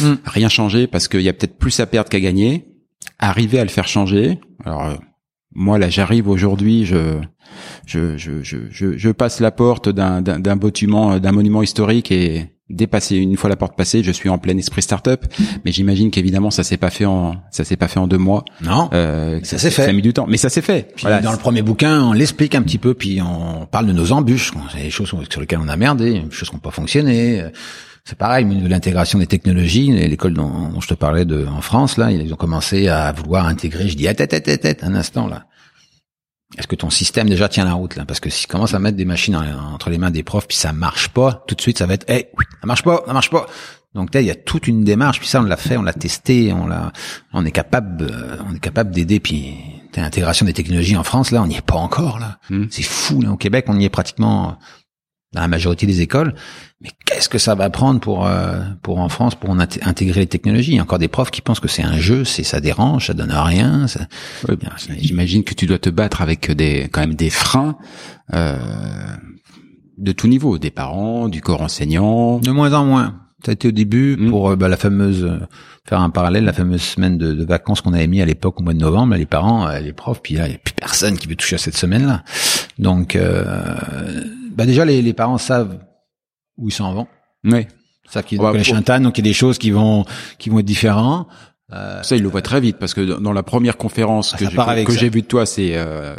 Mm. 0.01 0.15
rien 0.25 0.49
changer 0.49 0.87
parce 0.87 1.07
qu'il 1.07 1.21
y 1.21 1.29
a 1.29 1.33
peut-être 1.33 1.57
plus 1.57 1.79
à 1.79 1.85
perdre 1.85 2.09
qu'à 2.09 2.19
gagner. 2.19 2.65
Arriver 3.19 3.59
à 3.59 3.63
le 3.63 3.69
faire 3.69 3.87
changer. 3.87 4.39
Alors 4.65 4.85
euh, 4.85 4.95
moi 5.55 5.79
là, 5.79 5.89
j'arrive 5.89 6.27
aujourd'hui, 6.27 6.85
je 6.85 7.19
je, 7.85 8.17
je, 8.17 8.43
je, 8.43 8.97
je, 8.97 9.09
passe 9.11 9.39
la 9.39 9.51
porte 9.51 9.89
d'un, 9.89 10.21
d'un, 10.21 10.55
bâtiment, 10.55 11.19
d'un 11.19 11.31
monument 11.31 11.61
historique 11.61 12.11
et 12.11 12.47
dépasser 12.69 13.15
une 13.17 13.37
fois 13.37 13.49
la 13.49 13.55
porte 13.55 13.77
passée, 13.77 14.03
je 14.03 14.11
suis 14.11 14.27
en 14.27 14.37
plein 14.37 14.57
esprit 14.57 14.81
start-up. 14.81 15.23
Mais 15.63 15.71
j'imagine 15.71 16.11
qu'évidemment 16.11 16.51
ça 16.51 16.63
s'est 16.63 16.77
pas 16.77 16.89
fait 16.89 17.05
en 17.05 17.35
ça 17.51 17.63
s'est 17.63 17.77
pas 17.77 17.87
fait 17.87 17.99
en 17.99 18.07
deux 18.07 18.17
mois. 18.17 18.43
non. 18.61 18.89
Euh, 18.93 19.39
Ça 19.43 19.57
s'est 19.57 19.69
fait. 19.71 19.83
Ça 19.83 19.89
a 19.89 19.93
mis 19.93 20.01
du 20.01 20.13
temps, 20.13 20.25
mais 20.27 20.37
ça 20.37 20.49
s'est 20.49 20.61
fait. 20.61 20.91
Puis 20.95 21.03
Voilà. 21.03 21.21
dans 21.21 21.31
le 21.31 21.37
premier 21.37 21.61
bouquin, 21.61 22.01
on 22.03 22.13
l'explique 22.13 22.55
un 22.55 22.61
petit 22.61 22.79
peu, 22.79 22.93
puis 22.93 23.21
on 23.21 23.65
parle 23.67 23.85
de 23.85 23.93
nos 23.93 24.11
embûches, 24.11 24.51
C'est 24.73 24.83
des 24.83 24.89
choses 24.89 25.13
sur 25.29 25.39
lesquelles 25.39 25.59
on 25.63 25.69
a 25.69 25.77
merdé, 25.77 26.19
des 26.21 26.31
choses 26.31 26.49
qui 26.49 26.55
n'ont 26.55 26.59
pas 26.61 26.71
fonctionné. 26.71 27.43
C'est 28.07 28.17
pareil, 28.17 28.45
mais 28.45 28.55
de 28.55 28.67
l'intégration 28.67 29.17
des 29.17 29.25
technologies, 29.25 29.91
l'école 29.91 30.35
dont, 30.35 30.69
dont 30.69 30.79
je 30.79 30.87
te 30.87 30.93
parlais 30.93 31.25
de 31.25 31.45
en 31.47 31.61
France, 31.61 31.97
là, 31.97 32.11
ils 32.11 32.31
ont 32.31 32.37
commencé 32.37 32.87
à 32.87 33.11
vouloir 33.11 33.47
intégrer. 33.47 33.87
Je 33.87 33.95
dis, 33.97 34.03
tête, 34.03 34.29
tête, 34.29 34.43
tête, 34.43 34.61
tête, 34.61 34.83
un 34.83 34.93
instant 34.93 35.27
là. 35.27 35.45
Est-ce 36.57 36.67
que 36.67 36.75
ton 36.75 36.91
système 36.91 37.27
déjà 37.27 37.49
tient 37.49 37.65
la 37.65 37.73
route 37.73 37.95
là? 37.95 38.05
Parce 38.05 38.19
que 38.19 38.29
si 38.29 38.45
commence 38.45 38.75
à 38.75 38.79
mettre 38.79 38.95
des 38.95 39.05
machines 39.05 39.35
en- 39.35 39.73
entre 39.73 39.89
les 39.89 39.97
mains 39.97 40.11
des 40.11 40.21
profs, 40.21 40.47
puis 40.47 40.55
ça 40.55 40.71
marche 40.71 41.09
pas, 41.09 41.43
tout 41.47 41.55
de 41.55 41.61
suite 41.61 41.79
ça 41.79 41.87
va 41.87 41.95
être, 41.95 42.07
hey, 42.09 42.27
ça 42.61 42.67
marche 42.67 42.83
pas, 42.83 43.01
ça 43.07 43.11
marche 43.13 43.31
pas. 43.31 43.47
Donc 43.95 44.13
là, 44.13 44.21
il 44.21 44.27
y 44.27 44.31
a 44.31 44.35
toute 44.35 44.67
une 44.67 44.83
démarche. 44.83 45.19
Puis 45.19 45.27
ça, 45.27 45.39
on 45.39 45.43
l'a 45.43 45.57
fait, 45.57 45.77
on 45.77 45.81
l'a 45.81 45.93
testé, 45.93 46.53
on 46.53 46.67
l'a, 46.67 46.91
on 47.33 47.45
est 47.45 47.51
capable, 47.51 48.03
euh, 48.11 48.37
on 48.47 48.53
est 48.53 48.59
capable 48.59 48.91
d'aider. 48.91 49.19
Puis 49.19 49.55
l'intégration 49.95 50.45
des 50.45 50.53
technologies 50.53 50.97
en 50.97 51.03
France, 51.03 51.31
là, 51.31 51.41
on 51.41 51.47
n'y 51.47 51.55
est 51.55 51.65
pas 51.65 51.75
encore 51.75 52.19
là. 52.19 52.37
Hmm. 52.49 52.65
C'est 52.69 52.83
fou 52.83 53.21
là. 53.21 53.31
Au 53.31 53.37
Québec, 53.37 53.65
on 53.69 53.79
y 53.79 53.85
est 53.85 53.89
pratiquement 53.89 54.57
dans 55.35 55.41
la 55.41 55.47
majorité 55.47 55.85
des 55.85 56.01
écoles. 56.01 56.33
Mais 56.81 56.89
qu'est-ce 57.05 57.29
que 57.29 57.37
ça 57.37 57.55
va 57.55 57.69
prendre 57.69 57.99
pour 57.99 58.25
euh, 58.25 58.59
pour 58.81 58.99
en 58.99 59.09
France 59.09 59.35
pour 59.35 59.51
intégrer 59.51 60.21
les 60.21 60.27
technologies? 60.27 60.71
Il 60.71 60.75
y 60.75 60.79
a 60.79 60.83
encore 60.83 60.99
des 60.99 61.07
profs 61.07 61.31
qui 61.31 61.41
pensent 61.41 61.59
que 61.59 61.67
c'est 61.67 61.83
un 61.83 61.97
jeu, 61.97 62.25
c'est 62.25 62.43
ça 62.43 62.59
dérange, 62.59 63.07
ça 63.07 63.13
donne 63.13 63.31
rien. 63.31 63.87
Ça... 63.87 64.07
J'imagine 64.97 65.43
que 65.43 65.53
tu 65.53 65.67
dois 65.67 65.77
te 65.77 65.89
battre 65.89 66.21
avec 66.21 66.51
des 66.51 66.87
quand 66.91 67.01
même 67.01 67.15
des 67.15 67.29
freins 67.29 67.77
euh, 68.33 68.57
de 69.97 70.11
tout 70.11 70.27
niveau, 70.27 70.57
des 70.57 70.71
parents, 70.71 71.27
du 71.27 71.41
corps 71.41 71.61
enseignant. 71.61 72.39
De 72.39 72.51
moins 72.51 72.73
en 72.73 72.85
moins. 72.85 73.21
Ça 73.45 73.51
a 73.51 73.53
été 73.53 73.67
au 73.67 73.71
début 73.71 74.17
mm. 74.17 74.29
pour 74.29 74.49
euh, 74.49 74.55
bah, 74.55 74.69
la 74.69 74.77
fameuse 74.77 75.23
euh, 75.23 75.39
faire 75.87 75.99
un 76.01 76.09
parallèle, 76.09 76.45
la 76.45 76.53
fameuse 76.53 76.81
semaine 76.81 77.17
de, 77.17 77.33
de 77.33 77.45
vacances 77.45 77.81
qu'on 77.81 77.93
avait 77.93 78.07
mis 78.07 78.21
à 78.21 78.25
l'époque 78.25 78.59
au 78.59 78.63
mois 78.63 78.73
de 78.73 78.79
novembre. 78.79 79.15
Les 79.15 79.25
parents, 79.25 79.67
les 79.79 79.93
profs, 79.93 80.21
puis 80.21 80.35
là 80.35 80.47
il 80.47 80.49
n'y 80.49 80.55
a 80.55 80.59
plus 80.59 80.73
personne 80.73 81.17
qui 81.17 81.27
veut 81.27 81.35
toucher 81.35 81.55
à 81.55 81.59
cette 81.59 81.77
semaine-là. 81.77 82.23
Donc 82.79 83.17
bah 84.55 84.65
déjà 84.65 84.85
les, 84.85 85.01
les 85.01 85.13
parents 85.13 85.37
savent 85.37 85.79
où 86.57 86.69
ils 86.69 86.73
s'en 86.73 86.93
vont. 86.93 87.07
Oui. 87.43 87.67
Ça 88.09 88.23
qui 88.23 88.35
est 88.35 88.37
bah, 88.37 88.53
les 88.53 88.99
donc 88.99 89.17
il 89.17 89.25
y 89.25 89.27
a 89.27 89.29
des 89.29 89.33
choses 89.33 89.57
qui 89.57 89.71
vont 89.71 90.05
qui 90.37 90.49
vont 90.49 90.59
être 90.59 90.65
différents. 90.65 91.27
Euh, 91.73 92.03
ça, 92.03 92.15
il 92.15 92.21
le 92.21 92.29
voit 92.29 92.43
très 92.43 92.61
vite 92.61 92.77
parce 92.77 92.93
que 92.93 93.01
dans 93.01 93.33
la 93.33 93.41
première 93.41 93.75
conférence 93.75 94.35
ah, 94.35 94.83
que 94.85 94.93
j'ai 94.93 95.09
vue 95.09 95.23
de 95.23 95.27
toi, 95.27 95.47
c'est 95.47 95.71
euh, 95.73 96.15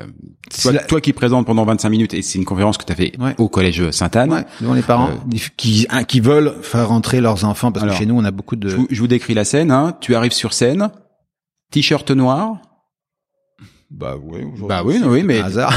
toi, 0.61 0.72
toi, 0.74 1.01
qui 1.01 1.12
présente 1.12 1.47
pendant 1.47 1.64
25 1.64 1.89
minutes 1.89 2.14
et 2.14 2.22
c'est 2.22 2.39
une 2.39 2.45
conférence 2.45 2.78
que 2.78 2.84
tu 2.84 2.93
as 2.93 2.97
fait 2.97 3.12
au 3.39 3.49
collège 3.49 3.93
Sainte-Anne. 3.93 4.32
Ouais, 4.32 4.45
devant 4.61 4.74
les 4.74 4.82
parents 4.82 5.11
euh, 5.11 5.39
qui 5.57 5.87
qui 6.09 6.18
veulent 6.18 6.57
faire 6.62 6.89
rentrer 6.89 7.20
leurs 7.20 7.45
enfants 7.45 7.70
parce 7.70 7.87
que 7.87 7.93
chez 7.93 8.07
nous 8.07 8.16
on 8.16 8.24
a 8.24 8.32
beaucoup 8.32 8.57
de. 8.57 8.68
Je 8.68 8.76
vous, 8.76 8.89
je 8.91 9.01
vous 9.01 9.07
décris 9.07 9.34
la 9.34 9.45
scène. 9.45 9.70
Hein. 9.70 9.97
Tu 10.01 10.16
arrives 10.16 10.32
sur 10.32 10.53
scène, 10.53 10.91
t-shirt 11.70 12.11
noir, 12.11 12.59
bah 13.91 14.16
oui, 14.20 14.41
bah 14.68 14.82
oui, 14.84 15.01
oui, 15.05 15.22
mais 15.22 15.39
hasard. 15.39 15.72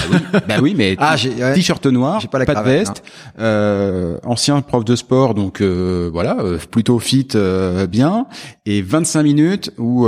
bah 0.47 0.55
oui, 0.62 0.74
mais 0.76 0.95
ah, 0.97 1.16
t-shirt 1.16 1.86
noir, 1.86 2.28
pas, 2.30 2.43
pas 2.43 2.55
de 2.55 2.62
veste, 2.62 3.03
hein. 3.38 3.41
euh, 3.41 4.18
ancien 4.24 4.62
prof 4.62 4.84
de 4.84 4.95
sport, 4.95 5.36
donc 5.36 5.62
euh, 5.62 6.10
voilà, 6.12 6.38
euh, 6.39 6.57
plutôt 6.72 6.97
fit, 6.97 7.28
euh, 7.36 7.86
bien, 7.86 8.26
et 8.66 8.82
25 8.82 9.22
minutes 9.22 9.72
où 9.78 10.07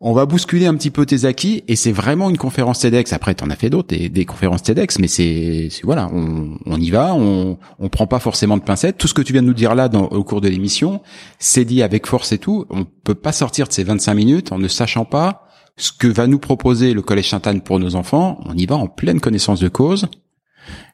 on 0.00 0.12
va 0.12 0.26
bousculer 0.26 0.66
un 0.66 0.74
petit 0.74 0.90
peu 0.90 1.04
tes 1.04 1.24
acquis, 1.24 1.62
et 1.68 1.76
c'est 1.76 1.92
vraiment 1.92 2.30
une 2.30 2.36
conférence 2.36 2.80
TEDx. 2.80 3.12
Après, 3.12 3.34
t'en 3.34 3.48
as 3.50 3.56
fait 3.56 3.70
d'autres, 3.70 3.88
des, 3.88 4.08
des, 4.08 4.24
conférences 4.24 4.62
TEDx, 4.62 4.98
mais 4.98 5.08
c'est 5.08 5.68
voilà, 5.84 6.10
on, 6.12 6.58
on, 6.66 6.80
y 6.80 6.90
va, 6.90 7.14
on, 7.14 7.58
on 7.78 7.88
prend 7.88 8.06
pas 8.06 8.18
forcément 8.18 8.56
de 8.56 8.62
pincettes. 8.62 8.98
Tout 8.98 9.08
ce 9.08 9.14
que 9.14 9.22
tu 9.22 9.32
viens 9.32 9.42
de 9.42 9.46
nous 9.46 9.54
dire 9.54 9.74
là 9.74 9.88
dans, 9.88 10.04
au 10.04 10.22
cours 10.22 10.40
de 10.40 10.48
l'émission, 10.48 11.00
c'est 11.38 11.64
dit 11.64 11.82
avec 11.82 12.06
force 12.06 12.32
et 12.32 12.38
tout. 12.38 12.66
On 12.70 12.84
peut 12.84 13.14
pas 13.14 13.32
sortir 13.32 13.68
de 13.68 13.72
ces 13.72 13.84
25 13.84 14.14
minutes 14.14 14.52
en 14.52 14.58
ne 14.58 14.68
sachant 14.68 15.06
pas 15.06 15.45
ce 15.76 15.92
que 15.92 16.06
va 16.06 16.26
nous 16.26 16.38
proposer 16.38 16.94
le 16.94 17.02
Collège 17.02 17.30
Sainte-Anne 17.30 17.60
pour 17.60 17.78
nos 17.78 17.96
enfants, 17.96 18.40
on 18.44 18.56
y 18.56 18.66
va 18.66 18.76
en 18.76 18.88
pleine 18.88 19.20
connaissance 19.20 19.60
de 19.60 19.68
cause. 19.68 20.08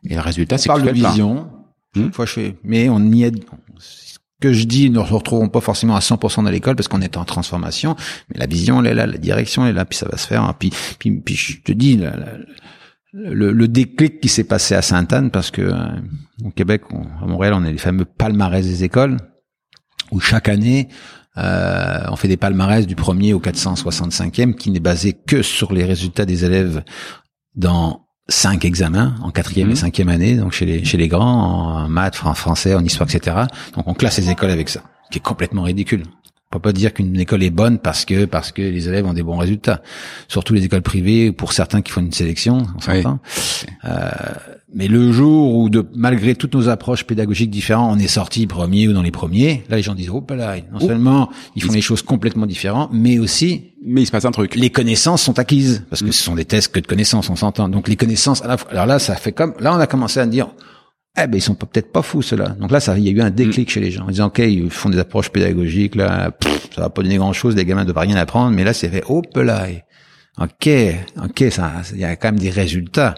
Et 0.05 0.15
le 0.15 0.21
résultat, 0.21 0.59
c'est 0.59 0.69
parle 0.69 0.83
de 0.83 0.91
vision. 0.91 1.49
Fois 2.13 2.27
je 2.27 2.33
fais, 2.33 2.57
mais 2.65 2.89
on 2.89 3.01
y 3.13 3.25
est. 3.25 3.35
Ce 3.79 4.19
que 4.41 4.53
je 4.53 4.65
dis, 4.65 4.91
nous 4.91 5.01
ne 5.01 5.07
retrouvons 5.07 5.49
pas 5.49 5.61
forcément 5.61 5.95
à 5.95 6.01
100% 6.01 6.45
dans 6.45 6.51
l'école 6.51 6.75
parce 6.75 6.89
qu'on 6.89 7.01
est 7.01 7.17
en 7.17 7.25
transformation, 7.25 7.95
mais 8.29 8.39
la 8.39 8.47
vision, 8.47 8.81
elle 8.81 8.89
est 8.89 8.95
là, 8.95 9.07
la 9.07 9.19
direction, 9.19 9.65
elle 9.65 9.71
est 9.71 9.75
là, 9.75 9.85
puis 9.85 9.99
ça 9.99 10.09
va 10.11 10.17
se 10.17 10.27
faire. 10.27 10.53
Puis, 10.59 10.73
puis, 10.99 11.13
puis 11.13 11.37
je 11.37 11.61
te 11.61 11.71
dis, 11.71 12.01
le, 13.13 13.53
le, 13.53 13.69
déclic 13.69 14.21
qui 14.21 14.29
s'est 14.29 14.45
passé 14.45 14.75
à 14.75 14.83
Sainte-Anne, 14.83 15.31
parce 15.31 15.53
que 15.53 15.63
euh, 15.63 15.87
au 16.45 16.51
Québec, 16.51 16.83
à 17.21 17.27
Montréal, 17.27 17.55
on 17.55 17.65
a 17.65 17.71
les 17.71 17.79
fameux 17.79 18.05
palmarès 18.05 18.67
des 18.67 18.83
écoles, 18.83 19.19
où 20.11 20.19
chaque 20.19 20.49
année, 20.49 20.89
euh, 21.39 22.05
on 22.11 22.17
fait 22.17 22.29
des 22.29 22.37
palmarès 22.37 22.87
du 22.87 22.95
premier 22.95 23.33
au 23.33 23.41
465e 23.41 24.55
qui 24.55 24.71
n'est 24.71 24.81
basé 24.81 25.15
que 25.15 25.43
sur 25.43 25.73
les 25.73 25.85
résultats 25.85 26.27
des 26.27 26.45
élèves 26.45 26.83
dans 27.55 28.07
cinq 28.29 28.65
examens 28.65 29.15
en 29.23 29.31
quatrième 29.31 29.69
et 29.69 29.73
mhm. 29.73 29.77
cinquième 29.77 30.09
année, 30.09 30.37
donc 30.37 30.53
chez 30.53 30.67
les 30.67 30.85
chez 30.85 30.97
les 30.97 31.09
grands 31.09 31.85
en 31.85 31.89
maths, 31.89 32.21
en 32.25 32.35
français, 32.35 32.75
en 32.75 32.85
histoire, 32.85 33.09
etc. 33.13 33.37
Donc 33.75 33.89
on 33.89 33.95
classe 33.95 34.19
les 34.19 34.31
écoles 34.31 34.51
avec 34.51 34.69
ça, 34.69 34.83
qui 35.11 35.19
est 35.19 35.23
complètement 35.23 35.63
ridicule. 35.63 36.05
On 36.51 36.59
peut 36.59 36.61
pas 36.61 36.73
dire 36.75 36.93
qu'une 36.93 37.19
école 37.19 37.43
est 37.43 37.51
bonne 37.51 37.79
parce 37.79 38.05
que 38.05 38.27
parce 38.27 38.53
que 38.53 38.61
les 38.61 38.87
élèves 38.87 39.07
ont 39.07 39.15
des 39.15 39.23
bons 39.23 39.39
résultats. 39.39 39.81
Surtout 40.29 40.53
les 40.53 40.65
écoles 40.65 40.83
privées, 40.83 41.33
pour 41.33 41.55
certains 41.55 41.81
qui 41.81 41.93
font 41.93 42.03
une 42.03 42.13
sélection, 42.13 42.67
on 42.77 42.81
s'entend. 42.81 43.21
Euh, 43.87 44.11
mais 44.75 44.89
le 44.89 45.13
jour 45.13 45.55
où, 45.55 45.69
de, 45.69 45.87
malgré 45.95 46.35
toutes 46.35 46.55
nos 46.55 46.69
approches 46.69 47.05
pédagogiques 47.05 47.51
différentes, 47.51 47.97
on 47.97 47.99
est 47.99 48.09
sorti 48.09 48.47
premier 48.47 48.89
ou 48.89 48.93
dans 48.93 49.03
les 49.03 49.11
premiers, 49.11 49.65
là 49.69 49.77
les 49.77 49.83
gens 49.83 49.95
disent 49.95 50.11
oh 50.11 50.25
là, 50.31 50.57
non 50.73 50.81
seulement 50.81 51.31
ils 51.57 51.63
font 51.63 51.73
les 51.73 51.81
choses 51.81 52.03
complètement 52.03 52.47
différentes, 52.47 52.91
mais 52.93 53.19
aussi 53.19 53.73
mais 53.85 54.03
il 54.03 54.07
se 54.07 54.13
passe 54.13 54.25
un 54.25 54.31
truc. 54.31 54.55
Les 54.55 54.71
connaissances 54.71 55.23
sont 55.23 55.39
acquises 55.39 55.85
parce 55.91 56.03
que 56.03 56.09
mm. 56.09 56.13
ce 56.13 56.23
sont 56.23 56.35
des 56.35 56.45
tests 56.45 56.73
que 56.73 56.81
de 56.81 56.87
connaissances, 56.87 57.29
on 57.31 57.37
s'entend. 57.37 57.69
Donc 57.69 57.89
les 57.89 57.97
connaissances, 57.97 58.43
alors 58.43 58.87
là 58.87 58.99
ça 58.99 59.17
fait 59.17 59.33
comme 59.33 59.55
là 59.61 59.75
on 59.75 59.81
a 59.81 59.87
commencé 59.87 60.21
à 60.21 60.27
dire 60.27 60.49
eh 61.19 61.27
ben 61.27 61.37
ils 61.37 61.43
sont 61.43 61.55
peut-être 61.55 61.93
pas 61.93 62.03
fous 62.03 62.23
ceux-là. 62.23 62.51
Donc 62.59 62.71
là, 62.71 62.81
ça, 62.81 62.97
il 62.97 63.05
y 63.05 63.09
a 63.09 63.13
eu 63.13 63.21
un 63.21 63.31
déclic 63.31 63.69
mm. 63.69 63.71
chez 63.71 63.81
les 63.81 63.91
gens. 63.91 64.05
Ils 64.09 64.13
disant 64.13 64.29
ok, 64.29 64.39
ils 64.39 64.71
font 64.71 64.89
des 64.89 64.99
approches 64.99 65.31
pédagogiques 65.31 65.95
là, 65.95 66.31
ça 66.75 66.81
va 66.81 66.89
pas 66.89 67.03
donner 67.03 67.17
grand 67.17 67.35
chose, 67.35 67.55
les 67.55 67.65
gamins 67.65 67.85
ne 67.85 67.93
doivent 67.93 68.07
rien 68.07 68.17
apprendre, 68.17 68.51
mais 68.53 68.65
là 68.65 68.73
c'est 68.73 68.89
fait 68.89 69.05
hop 69.07 69.37
là, 69.37 69.67
ok, 70.41 70.71
ok, 71.23 71.45
ça, 71.51 71.73
il 71.93 72.01
y 72.01 72.05
a 72.05 72.17
quand 72.17 72.29
même 72.29 72.41
des 72.41 72.51
résultats. 72.51 73.15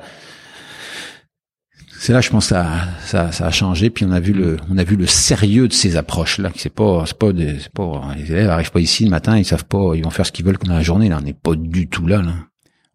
C'est 2.05 2.13
là, 2.13 2.21
je 2.21 2.29
pense, 2.29 2.49
ça, 2.49 2.67
ça, 3.07 3.33
ça 3.33 3.47
a 3.47 3.51
changé. 3.51 3.89
Puis 3.89 4.05
on 4.05 4.11
a 4.11 4.21
vu 4.21 4.35
le, 4.35 4.59
on 4.71 4.77
a 4.77 4.85
vu 4.85 4.95
le 4.95 5.07
sérieux 5.07 5.69
de 5.69 5.73
ces 5.73 5.97
approches 5.97 6.37
là. 6.37 6.51
C'est 6.55 6.69
pas, 6.69 7.05
c'est 7.07 7.17
pas, 7.17 7.33
des, 7.33 7.59
c'est 7.59 7.73
pas, 7.73 8.03
les 8.15 8.31
élèves 8.31 8.51
arrivent 8.51 8.73
pas 8.73 8.81
ici 8.81 9.05
le 9.05 9.11
matin, 9.11 9.39
ils 9.39 9.45
savent 9.47 9.65
pas, 9.65 9.93
ils 9.95 10.05
vont 10.05 10.11
faire 10.11 10.27
ce 10.27 10.31
qu'ils 10.31 10.45
veulent 10.45 10.59
pendant 10.59 10.75
la 10.75 10.83
journée. 10.83 11.09
Là, 11.09 11.17
on 11.19 11.25
n'est 11.25 11.33
pas 11.33 11.55
du 11.55 11.89
tout 11.89 12.07
là. 12.07 12.21
là. 12.21 12.35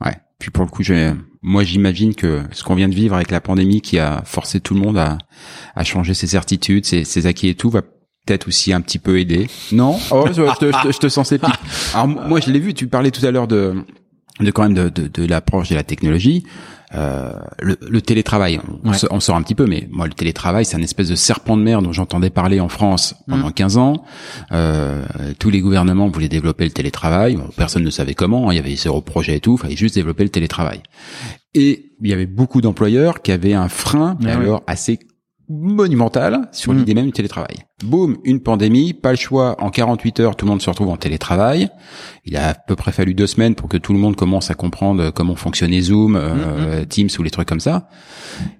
Ouais. 0.06 0.16
Puis 0.38 0.52
pour 0.52 0.64
le 0.64 0.70
coup, 0.70 0.84
j'ai, 0.84 1.12
moi, 1.42 1.64
j'imagine 1.64 2.14
que 2.14 2.44
ce 2.52 2.64
qu'on 2.64 2.76
vient 2.76 2.88
de 2.88 2.94
vivre 2.94 3.16
avec 3.16 3.32
la 3.32 3.42
pandémie, 3.42 3.82
qui 3.82 3.98
a 3.98 4.22
forcé 4.26 4.60
tout 4.60 4.76
le 4.76 4.82
monde 4.82 5.00
à, 5.00 5.18
à 5.74 5.84
changer 5.84 6.14
ses 6.14 6.28
certitudes, 6.28 6.86
ses, 6.86 7.04
ses 7.04 7.26
acquis 7.26 7.48
et 7.48 7.56
tout, 7.56 7.72
va 7.72 7.82
peut-être 7.82 8.48
aussi 8.48 8.74
un 8.74 8.82
petit 8.82 9.00
peu 9.00 9.20
aider. 9.20 9.50
Non? 9.72 9.98
Oh, 10.12 10.28
je, 10.28 10.34
te, 10.60 10.92
je, 10.92 11.00
te, 11.00 11.10
sens 11.10 11.30
sceptique. 11.30 11.56
Alors 11.96 12.08
moi, 12.08 12.42
je 12.42 12.52
l'ai 12.52 12.60
vu. 12.60 12.76
Tu 12.76 12.86
parlais 12.86 13.10
tout 13.10 13.26
à 13.26 13.32
l'heure 13.32 13.48
de, 13.48 13.74
de 14.40 14.52
quand 14.52 14.62
même 14.62 14.76
de, 14.76 14.90
de, 14.90 15.08
de 15.08 15.26
l'approche 15.26 15.70
de 15.70 15.76
la 15.76 15.84
technologie. 15.84 16.44
Euh, 16.96 17.34
le, 17.60 17.78
le, 17.88 18.02
télétravail, 18.02 18.60
on, 18.84 19.20
sort 19.20 19.36
un 19.36 19.44
petit 19.44 19.54
peu, 19.54 19.68
mais 19.68 19.88
moi 19.92 20.08
le 20.08 20.14
télétravail, 20.14 20.66
c'est 20.66 20.76
un 20.76 20.82
espèce 20.82 21.08
de 21.08 21.16
serpent 21.16 21.56
de 21.56 21.62
mer 21.62 21.82
dont 21.84 21.94
j'entendais 21.94 22.32
parler 22.32 22.60
en 22.60 22.70
France 22.70 23.16
pendant 23.28 23.52
15 23.52 23.76
mm. 23.76 23.80
ans. 23.80 24.04
Euh, 24.52 25.04
tous 25.38 25.52
les 25.52 25.62
gouvernements 25.62 26.10
voulaient 26.10 26.30
développer 26.30 26.64
le 26.64 26.72
télétravail, 26.72 27.38
personne 27.56 27.84
ne 27.84 27.90
savait 27.92 28.16
comment, 28.16 28.52
il 28.52 28.56
y 28.56 28.60
avait 28.60 28.76
zéro 28.76 29.02
projet 29.02 29.36
et 29.36 29.40
tout, 29.40 29.56
il 29.58 29.62
fallait 29.62 29.76
juste 29.76 29.96
développer 29.96 30.24
le 30.24 30.30
télétravail. 30.30 30.82
Et 31.54 31.92
il 32.02 32.10
y 32.10 32.14
avait 32.14 32.26
beaucoup 32.26 32.62
d'employeurs 32.62 33.22
qui 33.22 33.32
avaient 33.32 33.54
un 33.54 33.70
frein, 33.70 34.18
mais 34.22 34.32
alors 34.32 34.64
assez 34.66 35.00
monumentale 35.50 36.48
sur 36.52 36.74
l'idée 36.74 36.94
mm. 36.94 36.98
même 36.98 37.06
du 37.08 37.12
télétravail. 37.12 37.56
Boum, 37.84 38.18
une 38.24 38.40
pandémie, 38.40 38.94
pas 38.94 39.12
le 39.12 39.18
choix, 39.18 39.56
en 39.64 39.70
48 39.70 40.20
heures, 40.20 40.36
tout 40.36 40.46
le 40.46 40.52
monde 40.52 40.62
se 40.62 40.70
retrouve 40.70 40.90
en 40.90 40.98
télétravail. 40.98 41.70
Il 42.26 42.38
a 42.38 42.50
à 42.50 42.54
peu 42.54 42.76
près 42.76 42.92
fallu 42.92 43.14
deux 43.14 43.28
semaines 43.28 43.56
pour 43.56 43.68
que 43.68 43.78
tout 43.78 43.94
le 43.94 44.00
monde 44.00 44.16
commence 44.16 44.52
à 44.52 44.54
comprendre 44.54 45.10
comment 45.12 45.36
fonctionnait 45.36 45.82
Zoom, 45.82 46.16
euh, 46.16 46.34
mm, 46.34 46.82
mm. 46.82 46.86
Teams 46.86 47.10
ou 47.18 47.24
les 47.24 47.32
trucs 47.32 47.48
comme 47.48 47.60
ça. 47.60 47.90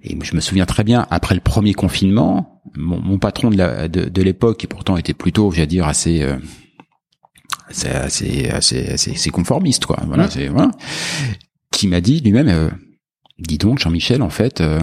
Et 0.02 0.18
je 0.20 0.34
me 0.34 0.40
souviens 0.40 0.66
très 0.66 0.84
bien, 0.84 1.06
après 1.10 1.34
le 1.34 1.40
premier 1.40 1.74
confinement, 1.74 2.62
mon, 2.74 3.18
patron 3.18 3.50
de 3.50 4.22
l'époque, 4.22 4.58
qui 4.58 4.66
pourtant 4.66 4.96
était 4.96 5.14
plutôt, 5.14 5.50
j'allais 5.50 5.66
dire, 5.66 5.86
assez... 5.86 6.22
Euh, 6.22 6.36
assez, 7.68 8.48
assez, 8.48 8.88
assez, 8.88 9.30
conformiste, 9.30 9.86
quoi. 9.86 9.98
Voilà, 10.06 10.28
c'est, 10.28 10.48
voilà. 10.48 10.72
Qui 11.70 11.86
m'a 11.86 12.00
dit 12.00 12.20
lui-même, 12.20 12.48
euh, 12.48 12.68
dis 13.38 13.58
donc, 13.58 13.78
Jean-Michel, 13.78 14.22
en 14.22 14.30
fait, 14.30 14.60
euh, 14.60 14.80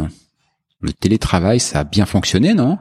le 0.82 0.94
télétravail, 0.94 1.60
ça 1.60 1.80
a 1.80 1.84
bien 1.84 2.06
fonctionné, 2.06 2.54
non? 2.54 2.78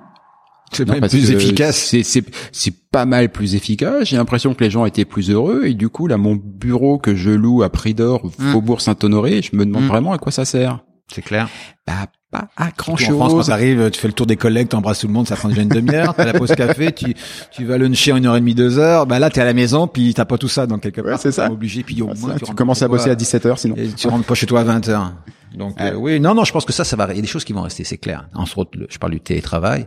C'est 0.73 0.85
plus 0.85 1.31
efficace. 1.31 1.77
C'est, 1.77 2.03
c'est, 2.03 2.25
c'est 2.53 2.75
pas 2.91 3.07
mal 3.07 3.31
plus 3.31 3.55
efficace. 3.55 4.09
J'ai 4.09 4.17
l'impression 4.17 4.55
que 4.55 4.65
les 4.65 4.71
gens 4.71 4.85
étaient 4.85 5.05
plus 5.05 5.31
heureux 5.31 5.67
et 5.67 5.75
du 5.75 5.89
coup 5.89 6.07
là, 6.07 6.17
mon 6.17 6.35
bureau 6.35 6.99
que 6.99 7.15
je 7.15 7.31
loue 7.31 7.63
à 7.63 7.71
prix 7.71 7.95
d'or, 7.95 8.27
mmh. 8.27 8.53
Faubourg 8.53 8.81
Saint-Honoré, 8.81 9.43
je 9.43 9.55
me 9.55 9.65
demande 9.65 9.85
mmh. 9.85 9.89
vraiment 9.89 10.13
à 10.13 10.19
quoi 10.19 10.33
ça 10.33 10.45
sert. 10.45 10.81
C'est 11.13 11.23
clair. 11.23 11.49
Bah, 11.87 12.07
pas 12.31 12.49
à 12.57 12.71
grand 12.77 12.97
chose. 12.97 13.15
En 13.15 13.19
France, 13.19 13.33
quand 13.33 13.43
t'arrives, 13.45 13.91
tu 13.91 14.01
fais 14.01 14.09
le 14.09 14.13
tour 14.13 14.27
des 14.27 14.37
collègues, 14.37 14.69
t'embrasses 14.69 15.01
tout 15.01 15.07
le 15.07 15.13
monde, 15.13 15.29
ça 15.29 15.37
prend 15.37 15.49
déjà 15.49 15.63
une 15.63 15.69
demi-heure. 15.69 16.15
T'as 16.15 16.25
la 16.25 16.33
pause 16.33 16.55
café, 16.55 16.93
tu, 16.93 17.15
tu 17.53 17.65
vas 17.65 17.79
luncher 17.79 18.13
en 18.13 18.17
une 18.17 18.27
heure 18.27 18.37
et 18.37 18.41
demie, 18.41 18.55
deux 18.55 18.79
heures. 18.79 19.07
Bah 19.07 19.19
là, 19.19 19.31
t'es 19.31 19.41
à 19.41 19.45
la 19.45 19.55
maison, 19.55 19.87
puis 19.87 20.13
t'as 20.15 20.25
pas 20.25 20.37
tout 20.37 20.49
ça, 20.49 20.67
donc 20.67 20.83
quelque 20.83 21.01
part. 21.01 21.21
c'est 21.21 21.33
ça. 21.33 21.51
Obligé, 21.51 21.85
puis 21.85 22.03
au 22.03 22.13
moins, 22.15 22.35
tu, 22.37 22.53
commences 22.55 22.83
à 22.83 22.89
bosser 22.89 23.11
à 23.11 23.15
17 23.15 23.47
heures, 23.47 23.59
sinon. 23.59 23.77
Et 23.77 23.89
tu 23.89 24.09
rentres 24.09 24.27
pas 24.27 24.35
chez 24.35 24.47
toi 24.47 24.61
à 24.61 24.65
20 24.65 24.89
heures. 24.89 25.13
Donc 25.55 25.81
euh, 25.81 25.95
oui, 25.95 26.21
non, 26.21 26.35
non, 26.35 26.45
je 26.45 26.53
pense 26.53 26.65
que 26.65 26.73
ça, 26.73 26.85
ça 26.85 26.97
va. 26.97 27.07
Il 27.13 27.17
y 27.17 27.19
a 27.19 27.23
des 27.23 27.29
choses 27.29 27.45
qui 27.45 27.53
vont 27.53 27.63
rester, 27.63 27.85
c'est 27.85 27.97
clair. 27.97 28.29
Entre 28.35 28.59
autres, 28.59 28.79
je 28.91 28.99
parle 28.99 29.13
du 29.13 29.21
télétravail, 29.21 29.87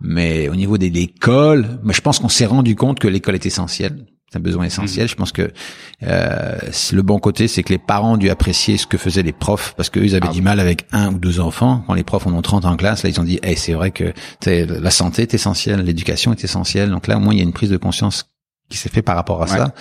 mais 0.00 0.48
au 0.48 0.56
niveau 0.56 0.76
de 0.76 0.86
l'école, 0.86 1.78
je 1.88 2.00
pense 2.00 2.18
qu'on 2.18 2.28
s'est 2.28 2.46
rendu 2.46 2.74
compte 2.74 2.98
que 2.98 3.08
l'école 3.08 3.36
est 3.36 3.46
essentielle. 3.46 4.04
C'est 4.30 4.38
un 4.38 4.42
besoin 4.42 4.64
essentiel. 4.64 5.04
Mhm. 5.04 5.08
Je 5.08 5.14
pense 5.14 5.32
que 5.32 5.50
euh, 6.02 6.58
le 6.92 7.02
bon 7.02 7.18
côté, 7.18 7.48
c'est 7.48 7.62
que 7.62 7.72
les 7.72 7.78
parents 7.78 8.14
ont 8.14 8.16
dû 8.18 8.28
apprécier 8.28 8.76
ce 8.76 8.86
que 8.86 8.98
faisaient 8.98 9.22
les 9.22 9.32
profs, 9.32 9.74
parce 9.76 9.88
qu'eux, 9.88 10.04
ils 10.04 10.14
avaient 10.14 10.28
ah 10.28 10.32
du 10.32 10.42
mal 10.42 10.60
avec 10.60 10.86
un 10.92 11.14
ou 11.14 11.18
deux 11.18 11.40
enfants. 11.40 11.82
Quand 11.86 11.94
les 11.94 12.04
profs 12.04 12.26
en 12.26 12.34
ont 12.34 12.42
30 12.42 12.66
en 12.66 12.76
classe, 12.76 13.04
là, 13.04 13.08
ils 13.08 13.20
ont 13.20 13.24
dit, 13.24 13.38
hey, 13.42 13.56
c'est 13.56 13.72
vrai 13.72 13.90
que 13.90 14.12
la 14.44 14.90
santé 14.90 15.22
est 15.22 15.34
essentielle, 15.34 15.80
l'éducation 15.80 16.32
est 16.32 16.44
essentielle. 16.44 16.90
Donc 16.90 17.06
là, 17.06 17.16
au 17.16 17.20
moins, 17.20 17.32
il 17.32 17.38
y 17.38 17.40
a 17.40 17.44
une 17.44 17.54
prise 17.54 17.70
de 17.70 17.78
conscience 17.78 18.30
qui 18.68 18.76
s'est 18.76 18.90
fait 18.90 19.02
par 19.02 19.16
rapport 19.16 19.42
à 19.42 19.46
ça. 19.46 19.72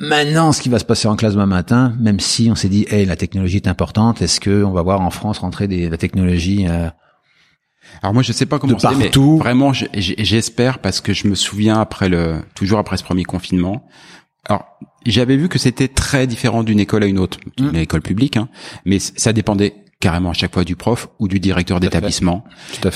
Maintenant, 0.00 0.52
ce 0.52 0.62
qui 0.62 0.68
va 0.68 0.78
se 0.78 0.84
passer 0.84 1.06
en 1.08 1.16
classe 1.16 1.34
demain 1.34 1.46
matin, 1.46 1.94
même 1.98 2.18
si 2.18 2.48
on 2.50 2.54
s'est 2.54 2.68
dit, 2.68 2.86
hey, 2.90 3.04
la 3.04 3.16
technologie 3.16 3.56
est 3.56 3.68
importante, 3.68 4.22
est-ce 4.22 4.40
que 4.40 4.64
on 4.64 4.72
va 4.72 4.82
voir 4.82 5.00
en 5.00 5.10
France 5.10 5.38
rentrer 5.38 5.68
des, 5.68 5.90
la 5.90 5.98
technologie 5.98 6.66
euh, 6.66 6.88
Alors 8.02 8.14
moi 8.14 8.22
je 8.22 8.32
sais 8.32 8.46
pas 8.46 8.58
comment 8.58 8.78
c'est, 8.78 8.88
mais 8.96 9.10
vraiment 9.38 9.72
j'espère 9.72 10.78
parce 10.78 11.00
que 11.00 11.12
je 11.12 11.26
me 11.28 11.34
souviens 11.34 11.80
après 11.80 12.08
le 12.08 12.36
toujours 12.54 12.78
après 12.78 12.96
ce 12.96 13.04
premier 13.04 13.24
confinement. 13.24 13.86
Alors 14.48 14.64
j'avais 15.06 15.36
vu 15.36 15.48
que 15.48 15.58
c'était 15.58 15.88
très 15.88 16.26
différent 16.26 16.62
d'une 16.64 16.80
école 16.80 17.02
à 17.04 17.06
une 17.06 17.18
autre, 17.18 17.38
Mm. 17.58 17.68
une 17.68 17.76
école 17.76 18.02
publique, 18.02 18.36
hein, 18.36 18.48
mais 18.84 18.98
ça 18.98 19.32
dépendait 19.32 19.74
carrément 20.00 20.30
à 20.30 20.32
chaque 20.32 20.52
fois 20.52 20.64
du 20.64 20.74
prof 20.74 21.08
ou 21.20 21.28
du 21.28 21.38
directeur 21.38 21.78
d'établissement. 21.78 22.44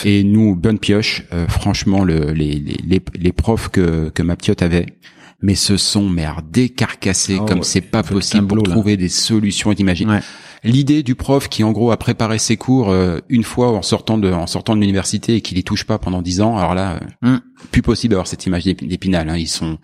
Et 0.04 0.24
nous, 0.24 0.56
bonne 0.56 0.80
pioche, 0.80 1.22
euh, 1.32 1.46
franchement, 1.46 2.02
le, 2.02 2.32
les, 2.32 2.54
les, 2.58 2.78
les, 2.84 3.00
les 3.14 3.32
profs 3.32 3.68
que, 3.68 4.08
que 4.08 4.22
ma 4.24 4.34
piote 4.34 4.60
avait, 4.62 4.86
mais 5.40 5.54
ce 5.54 5.76
sont 5.76 6.08
mais 6.08 6.24
à 6.24 6.36
décarcasser 6.50 7.38
Oh, 7.40 7.44
comme 7.44 7.58
ouais. 7.58 7.64
c'est 7.64 7.80
pas 7.80 8.02
possible 8.02 8.48
pour 8.48 8.56
tableau, 8.58 8.68
là. 8.70 8.74
trouver 8.74 8.96
des 8.96 9.08
solutions. 9.08 9.72
T'imagines 9.72 10.10
Ouais. 10.10 10.20
L'idée 10.64 11.02
du 11.02 11.14
prof 11.14 11.48
qui 11.48 11.62
en 11.64 11.72
gros 11.72 11.90
a 11.90 11.96
préparé 11.96 12.38
ses 12.38 12.56
cours 12.56 12.90
euh, 12.90 13.18
une 13.28 13.44
fois 13.44 13.72
en 13.72 13.82
sortant 13.82 14.18
de 14.18 14.30
en 14.32 14.46
sortant 14.46 14.74
de 14.74 14.80
l'université 14.80 15.36
et 15.36 15.40
qui 15.40 15.54
les 15.54 15.62
touche 15.62 15.84
pas 15.84 15.98
pendant 15.98 16.22
dix 16.22 16.40
ans, 16.40 16.56
alors 16.58 16.74
là, 16.74 17.00
euh, 17.24 17.34
Mm. 17.36 17.40
plus 17.70 17.82
possible 17.82 18.10
d'avoir 18.12 18.26
cette 18.26 18.44
image 18.46 18.64
d'ép- 18.64 18.86
d'épinal. 18.86 19.28
Hein. 19.28 19.36
Ils 19.36 19.48
sont, 19.48 19.78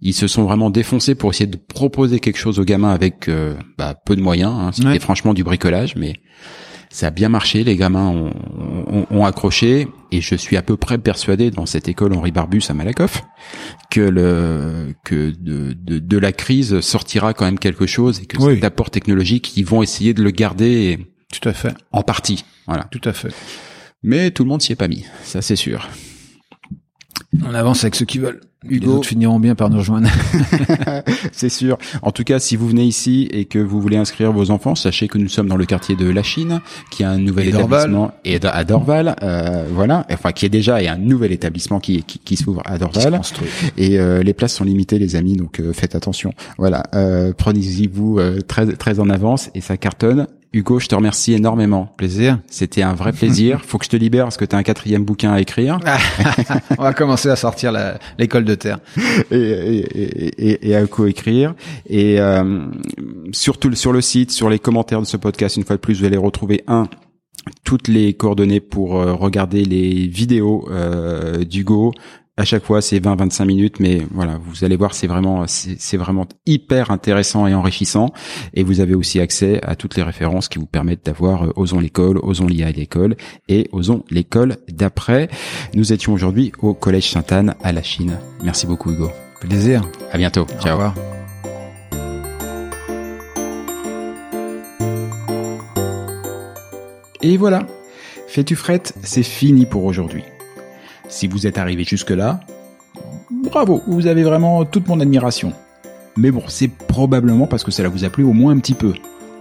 ils 0.00 0.12
se 0.14 0.26
sont 0.26 0.44
vraiment 0.44 0.70
défoncés 0.70 1.14
pour 1.14 1.30
essayer 1.30 1.46
de 1.46 1.56
proposer 1.56 2.20
quelque 2.20 2.38
chose 2.38 2.58
aux 2.58 2.64
gamins 2.64 2.90
avec 2.90 3.28
euh, 3.28 3.54
bah, 3.78 3.94
peu 4.06 4.16
de 4.16 4.22
moyens. 4.22 4.52
Hein. 4.54 4.70
C'était 4.72 4.88
Ouais. 4.88 4.98
franchement 4.98 5.34
du 5.34 5.44
bricolage, 5.44 5.94
mais 5.96 6.14
ça 6.94 7.08
a 7.08 7.10
bien 7.10 7.28
marché. 7.28 7.64
Les 7.64 7.74
gamins 7.76 8.06
ont, 8.08 8.32
ont, 8.86 9.06
ont 9.10 9.24
accroché 9.26 9.88
et 10.12 10.20
je 10.20 10.34
suis 10.36 10.56
à 10.56 10.62
peu 10.62 10.76
près 10.76 10.96
persuadé 10.98 11.50
dans 11.50 11.66
cette 11.66 11.88
école 11.88 12.12
Henri 12.14 12.30
Barbus 12.30 12.62
à 12.68 12.74
Malakoff 12.74 13.22
que 13.90 14.00
le 14.00 14.94
que 15.04 15.30
de, 15.30 15.72
de, 15.72 15.98
de 15.98 16.18
la 16.18 16.30
crise 16.32 16.80
sortira 16.80 17.34
quand 17.34 17.44
même 17.46 17.58
quelque 17.58 17.86
chose 17.86 18.20
et 18.20 18.26
que 18.26 18.36
Oui. 18.40 18.54
cet 18.54 18.64
apport 18.64 18.90
technologique, 18.90 19.56
ils 19.56 19.64
vont 19.66 19.82
essayer 19.82 20.14
de 20.14 20.22
le 20.22 20.30
garder 20.30 20.98
Tout 21.32 21.48
à 21.48 21.52
fait. 21.52 21.74
en 21.90 22.02
partie. 22.02 22.44
Voilà. 22.68 22.84
Tout 22.92 23.00
à 23.08 23.12
fait. 23.12 23.34
Mais 24.04 24.30
tout 24.30 24.44
le 24.44 24.48
monde 24.50 24.62
s'y 24.62 24.70
est 24.72 24.76
pas 24.76 24.86
mis, 24.88 25.04
ça 25.24 25.42
c'est 25.42 25.56
sûr. 25.56 25.88
On 27.44 27.54
avance 27.54 27.82
avec 27.82 27.94
ceux 27.96 28.04
qui 28.06 28.18
veulent. 28.18 28.40
Les 28.68 28.86
autres 28.86 29.08
finiront 29.08 29.38
bien 29.40 29.54
par 29.54 29.70
nous 29.70 29.78
rejoindre. 29.78 30.08
c'est 31.32 31.48
sûr. 31.48 31.78
En 32.02 32.10
tout 32.12 32.24
cas, 32.24 32.38
si 32.38 32.56
vous 32.56 32.68
venez 32.68 32.84
ici 32.84 33.28
et 33.30 33.44
que 33.44 33.58
vous 33.58 33.80
voulez 33.80 33.96
inscrire 33.96 34.32
vos 34.32 34.50
enfants, 34.50 34.74
sachez 34.74 35.08
que 35.08 35.18
nous 35.18 35.28
sommes 35.28 35.48
dans 35.48 35.56
le 35.56 35.66
quartier 35.66 35.96
de 35.96 36.08
La 36.08 36.22
Chine, 36.22 36.60
qui 36.90 37.04
a 37.04 37.10
un 37.10 37.18
nouvel 37.18 37.46
Et 37.46 37.48
établissement 37.50 38.12
et 38.24 38.38
à 38.44 38.64
Dorval, 38.64 39.16
euh, 39.22 39.66
voilà, 39.72 40.06
enfin 40.10 40.32
qui 40.32 40.46
est 40.46 40.50
déjà 40.50 40.82
et 40.82 40.88
un 40.88 40.98
nouvel 40.98 41.32
établissement 41.32 41.80
qui 41.80 42.02
qui, 42.02 42.18
qui 42.18 42.36
s'ouvre 42.36 42.62
à 42.64 42.78
Dorval. 42.78 43.16
construit. 43.16 43.48
Et 43.76 43.98
euh, 43.98 44.22
les 44.22 44.34
places 44.34 44.54
sont 44.54 44.64
limitées, 44.64 44.98
les 44.98 45.16
amis, 45.16 45.36
donc 45.36 45.60
euh, 45.60 45.72
faites 45.72 45.94
attention. 45.94 46.32
Voilà, 46.58 46.84
euh, 46.94 47.32
prenez-y 47.36 47.86
vous 47.86 48.18
euh, 48.18 48.40
très 48.40 48.66
très 48.72 49.00
en 49.00 49.10
avance 49.10 49.50
et 49.54 49.60
ça 49.60 49.76
cartonne. 49.76 50.26
Hugo, 50.54 50.78
je 50.78 50.86
te 50.86 50.94
remercie 50.94 51.34
énormément. 51.34 51.92
Plaisir. 51.96 52.38
C'était 52.46 52.82
un 52.82 52.94
vrai 52.94 53.12
plaisir. 53.12 53.60
Faut 53.66 53.78
que 53.78 53.84
je 53.84 53.90
te 53.90 53.96
libère 53.96 54.24
parce 54.24 54.36
que 54.36 54.44
tu 54.44 54.54
as 54.54 54.58
un 54.58 54.62
quatrième 54.62 55.04
bouquin 55.04 55.32
à 55.32 55.40
écrire. 55.40 55.78
On 56.78 56.82
va 56.82 56.94
commencer 56.94 57.28
à 57.28 57.36
sortir 57.36 57.72
l'école 58.18 58.44
de 58.44 58.54
terre. 58.54 58.78
et, 59.30 59.36
et, 59.36 60.50
et, 60.50 60.70
et 60.70 60.76
à 60.76 60.86
coécrire. 60.86 61.54
Et 61.86 62.20
euh, 62.20 62.66
surtout 63.32 63.74
sur 63.74 63.92
le 63.92 64.00
site, 64.00 64.30
sur 64.30 64.48
les 64.48 64.58
commentaires 64.58 65.00
de 65.00 65.06
ce 65.06 65.16
podcast, 65.16 65.56
une 65.56 65.64
fois 65.64 65.76
de 65.76 65.80
plus, 65.80 65.98
vous 66.00 66.04
allez 66.04 66.16
retrouver 66.16 66.62
un 66.68 66.88
toutes 67.64 67.88
les 67.88 68.14
coordonnées 68.14 68.60
pour 68.60 69.00
euh, 69.00 69.12
regarder 69.12 69.64
les 69.64 70.06
vidéos 70.06 70.66
euh, 70.70 71.44
d'Hugo. 71.44 71.92
À 72.36 72.44
chaque 72.44 72.64
fois, 72.64 72.82
c'est 72.82 72.98
20-25 72.98 73.44
minutes, 73.44 73.78
mais 73.78 74.02
voilà, 74.10 74.40
vous 74.44 74.64
allez 74.64 74.74
voir, 74.74 74.92
c'est 74.92 75.06
vraiment, 75.06 75.44
c'est 75.46 75.96
vraiment 75.96 76.26
hyper 76.46 76.90
intéressant 76.90 77.46
et 77.46 77.54
enrichissant. 77.54 78.12
Et 78.54 78.64
vous 78.64 78.80
avez 78.80 78.96
aussi 78.96 79.20
accès 79.20 79.60
à 79.62 79.76
toutes 79.76 79.94
les 79.96 80.02
références 80.02 80.48
qui 80.48 80.58
vous 80.58 80.66
permettent 80.66 81.06
d'avoir 81.06 81.44
euh, 81.44 81.52
Osons 81.54 81.78
l'école, 81.78 82.18
Osons 82.18 82.48
l'IA 82.48 82.70
et 82.70 82.72
l'école 82.72 83.16
et 83.48 83.68
Osons 83.70 84.02
l'école 84.10 84.56
d'après. 84.68 85.28
Nous 85.74 85.92
étions 85.92 86.12
aujourd'hui 86.12 86.50
au 86.58 86.74
Collège 86.74 87.08
Sainte-Anne 87.08 87.54
à 87.62 87.70
la 87.70 87.84
Chine. 87.84 88.18
Merci 88.42 88.66
beaucoup, 88.66 88.90
Hugo. 88.90 89.10
Plaisir. 89.40 89.88
À 90.10 90.18
bientôt. 90.18 90.42
Au 90.42 90.60
Ciao. 90.60 90.72
revoir. 90.72 90.94
Et 97.22 97.36
voilà. 97.36 97.64
Fais-tu 98.26 98.56
frette, 98.56 98.94
c'est 99.04 99.22
fini 99.22 99.66
pour 99.66 99.84
aujourd'hui. 99.84 100.24
Si 101.14 101.28
vous 101.28 101.46
êtes 101.46 101.58
arrivé 101.58 101.84
jusque-là, 101.84 102.40
bravo, 103.30 103.84
vous 103.86 104.08
avez 104.08 104.24
vraiment 104.24 104.64
toute 104.64 104.88
mon 104.88 104.98
admiration. 104.98 105.52
Mais 106.16 106.32
bon, 106.32 106.42
c'est 106.48 106.66
probablement 106.66 107.46
parce 107.46 107.62
que 107.62 107.70
cela 107.70 107.88
vous 107.88 108.04
a 108.04 108.10
plu 108.10 108.24
au 108.24 108.32
moins 108.32 108.52
un 108.52 108.58
petit 108.58 108.74
peu. 108.74 108.94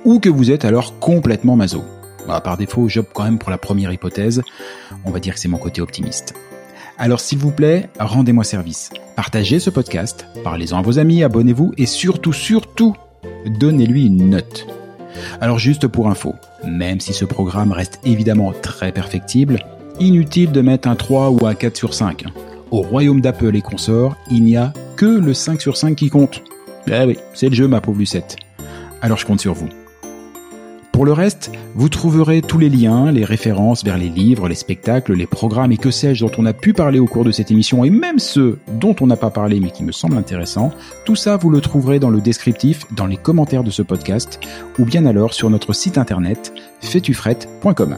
Ou 0.06 0.20
que 0.20 0.30
vous 0.30 0.52
êtes 0.52 0.66
alors 0.66 1.00
complètement 1.00 1.56
maso. 1.56 1.84
Bah, 2.28 2.42
par 2.42 2.58
défaut, 2.58 2.88
j'opte 2.90 3.10
quand 3.12 3.24
même 3.24 3.40
pour 3.40 3.50
la 3.50 3.58
première 3.58 3.92
hypothèse. 3.92 4.44
On 5.04 5.10
va 5.10 5.20
dire 5.20 5.34
que 5.34 5.40
c'est 5.40 5.48
mon 5.48 5.58
côté 5.58 5.82
optimiste. 5.82 6.36
Alors 7.00 7.20
s'il 7.20 7.40
vous 7.40 7.50
plaît, 7.50 7.90
rendez-moi 8.00 8.44
service. 8.44 8.92
Partagez 9.16 9.58
ce 9.58 9.72
podcast, 9.72 10.28
parlez-en 10.44 10.78
à 10.78 10.84
vos 10.84 11.00
amis, 11.00 11.24
abonnez-vous 11.24 11.74
et 11.80 11.88
surtout, 11.88 12.34
surtout, 12.34 12.96
donnez-lui 13.48 14.06
une 14.06 14.30
note. 14.30 14.68
Alors 15.42 15.58
juste 15.58 15.88
pour 15.88 16.08
info, 16.08 16.36
même 16.68 17.00
si 17.00 17.14
ce 17.14 17.26
programme 17.26 17.72
reste 17.72 18.00
évidemment 18.06 18.54
très 18.62 18.92
perfectible, 18.92 19.66
inutile 20.00 20.52
de 20.52 20.62
mettre 20.62 20.88
un 20.88 20.96
3 20.96 21.30
ou 21.30 21.46
un 21.46 21.54
4 21.54 21.76
sur 21.76 21.94
5. 21.94 22.26
Au 22.72 22.82
royaume 22.82 23.22
d'Apple 23.22 23.56
et 23.56 23.62
consorts, 23.62 24.16
il 24.32 24.44
n'y 24.44 24.58
a 24.58 24.74
que 24.96 25.06
le 25.06 25.34
5 25.34 25.62
sur 25.62 25.78
5 25.78 25.96
qui 25.96 26.10
compte. 26.10 26.44
Eh 26.88 27.06
oui, 27.06 27.18
c'est 27.34 27.50
le 27.50 27.56
jeu 27.56 27.68
ma 27.68 27.82
pauvre 27.82 28.00
Lucette. 28.00 28.36
Alors 29.02 29.18
je 29.18 29.26
compte 29.26 29.42
sur 29.42 29.54
vous. 29.54 29.70
Pour 30.94 31.06
le 31.06 31.12
reste, 31.12 31.52
vous 31.74 31.90
trouverez 31.90 32.44
tous 32.44 32.60
les 32.60 32.70
liens, 32.70 33.12
les 33.12 33.26
références 33.26 33.84
vers 33.84 33.98
les 33.98 34.10
livres, 34.10 34.48
les 34.48 34.56
spectacles, 34.56 35.14
les 35.14 35.26
programmes 35.26 35.72
et 35.72 35.78
que 35.78 35.90
sais-je 35.90 36.24
dont 36.24 36.32
on 36.38 36.46
a 36.46 36.54
pu 36.54 36.72
parler 36.72 37.00
au 37.00 37.08
cours 37.08 37.26
de 37.26 37.32
cette 37.32 37.50
émission 37.50 37.84
et 37.84 37.90
même 37.90 38.20
ceux 38.20 38.60
dont 38.80 38.96
on 39.02 39.08
n'a 39.08 39.18
pas 39.18 39.32
parlé 39.32 39.60
mais 39.60 39.72
qui 39.72 39.84
me 39.84 39.92
semblent 39.92 40.18
intéressants. 40.18 40.72
Tout 41.04 41.16
ça, 41.16 41.36
vous 41.36 41.50
le 41.50 41.62
trouverez 41.62 41.98
dans 41.98 42.12
le 42.12 42.22
descriptif, 42.22 42.86
dans 42.96 43.08
les 43.08 43.18
commentaires 43.18 43.64
de 43.64 43.72
ce 43.72 43.82
podcast 43.82 44.40
ou 44.78 44.86
bien 44.86 45.08
alors 45.08 45.34
sur 45.34 45.50
notre 45.50 45.74
site 45.74 45.98
internet 45.98 46.54
fetufrette.com. 46.82 47.98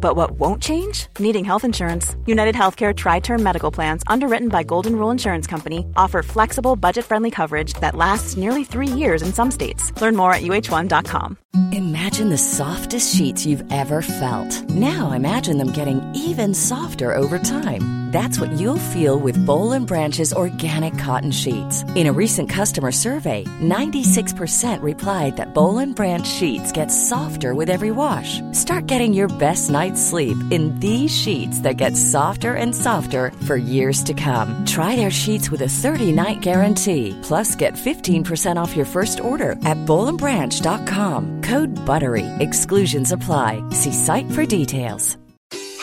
But 0.00 0.16
what 0.16 0.32
won't 0.38 0.62
change? 0.62 1.08
Needing 1.18 1.44
health 1.44 1.64
insurance. 1.64 2.14
United 2.26 2.54
Healthcare 2.54 2.96
Tri 2.96 3.20
Term 3.20 3.42
Medical 3.42 3.70
Plans, 3.70 4.02
underwritten 4.06 4.48
by 4.48 4.62
Golden 4.62 4.94
Rule 4.96 5.10
Insurance 5.10 5.46
Company, 5.46 5.84
offer 5.96 6.22
flexible, 6.22 6.76
budget 6.76 7.04
friendly 7.04 7.30
coverage 7.30 7.74
that 7.74 7.94
lasts 7.96 8.36
nearly 8.36 8.64
three 8.64 8.88
years 8.88 9.22
in 9.22 9.32
some 9.32 9.50
states. 9.50 9.92
Learn 10.00 10.16
more 10.16 10.32
at 10.32 10.42
uh1.com. 10.42 11.36
Imagine 11.72 12.28
the 12.28 12.38
softest 12.38 13.14
sheets 13.14 13.46
you've 13.46 13.64
ever 13.72 14.02
felt. 14.02 14.68
Now 14.70 15.12
imagine 15.12 15.58
them 15.58 15.72
getting 15.72 16.00
even 16.14 16.52
softer 16.52 17.14
over 17.14 17.38
time. 17.38 18.06
That's 18.16 18.40
what 18.40 18.52
you'll 18.52 18.90
feel 18.94 19.18
with 19.18 19.42
Bowl 19.44 19.72
and 19.72 19.86
Branch's 19.86 20.32
organic 20.32 20.96
cotton 20.96 21.32
sheets. 21.32 21.84
In 21.94 22.06
a 22.06 22.12
recent 22.12 22.48
customer 22.48 22.92
survey, 22.92 23.44
96% 23.60 24.80
replied 24.80 25.36
that 25.36 25.52
Bowl 25.52 25.78
and 25.78 25.94
Branch 25.94 26.26
sheets 26.26 26.72
get 26.72 26.86
softer 26.92 27.52
with 27.52 27.68
every 27.68 27.90
wash. 27.90 28.40
Start 28.52 28.86
getting 28.86 29.12
your 29.12 29.28
best 29.28 29.68
night's 29.86 30.02
sleep 30.02 30.36
in 30.50 30.78
these 30.80 31.16
sheets 31.16 31.60
that 31.60 31.76
get 31.76 31.96
softer 31.96 32.54
and 32.54 32.74
softer 32.74 33.30
for 33.46 33.56
years 33.56 34.02
to 34.02 34.14
come. 34.14 34.64
Try 34.64 34.96
their 34.96 35.10
sheets 35.10 35.50
with 35.50 35.62
a 35.62 35.74
30-night 35.82 36.40
guarantee. 36.40 37.18
Plus, 37.22 37.54
get 37.56 37.74
15% 37.74 38.56
off 38.56 38.76
your 38.76 38.86
first 38.86 39.20
order 39.20 39.52
at 39.64 39.78
bowlandbranch.com. 39.86 41.42
Code 41.42 41.74
BUTTERY. 41.84 42.26
Exclusions 42.38 43.12
apply. 43.12 43.62
See 43.70 43.92
site 43.92 44.30
for 44.32 44.46
details. 44.46 45.16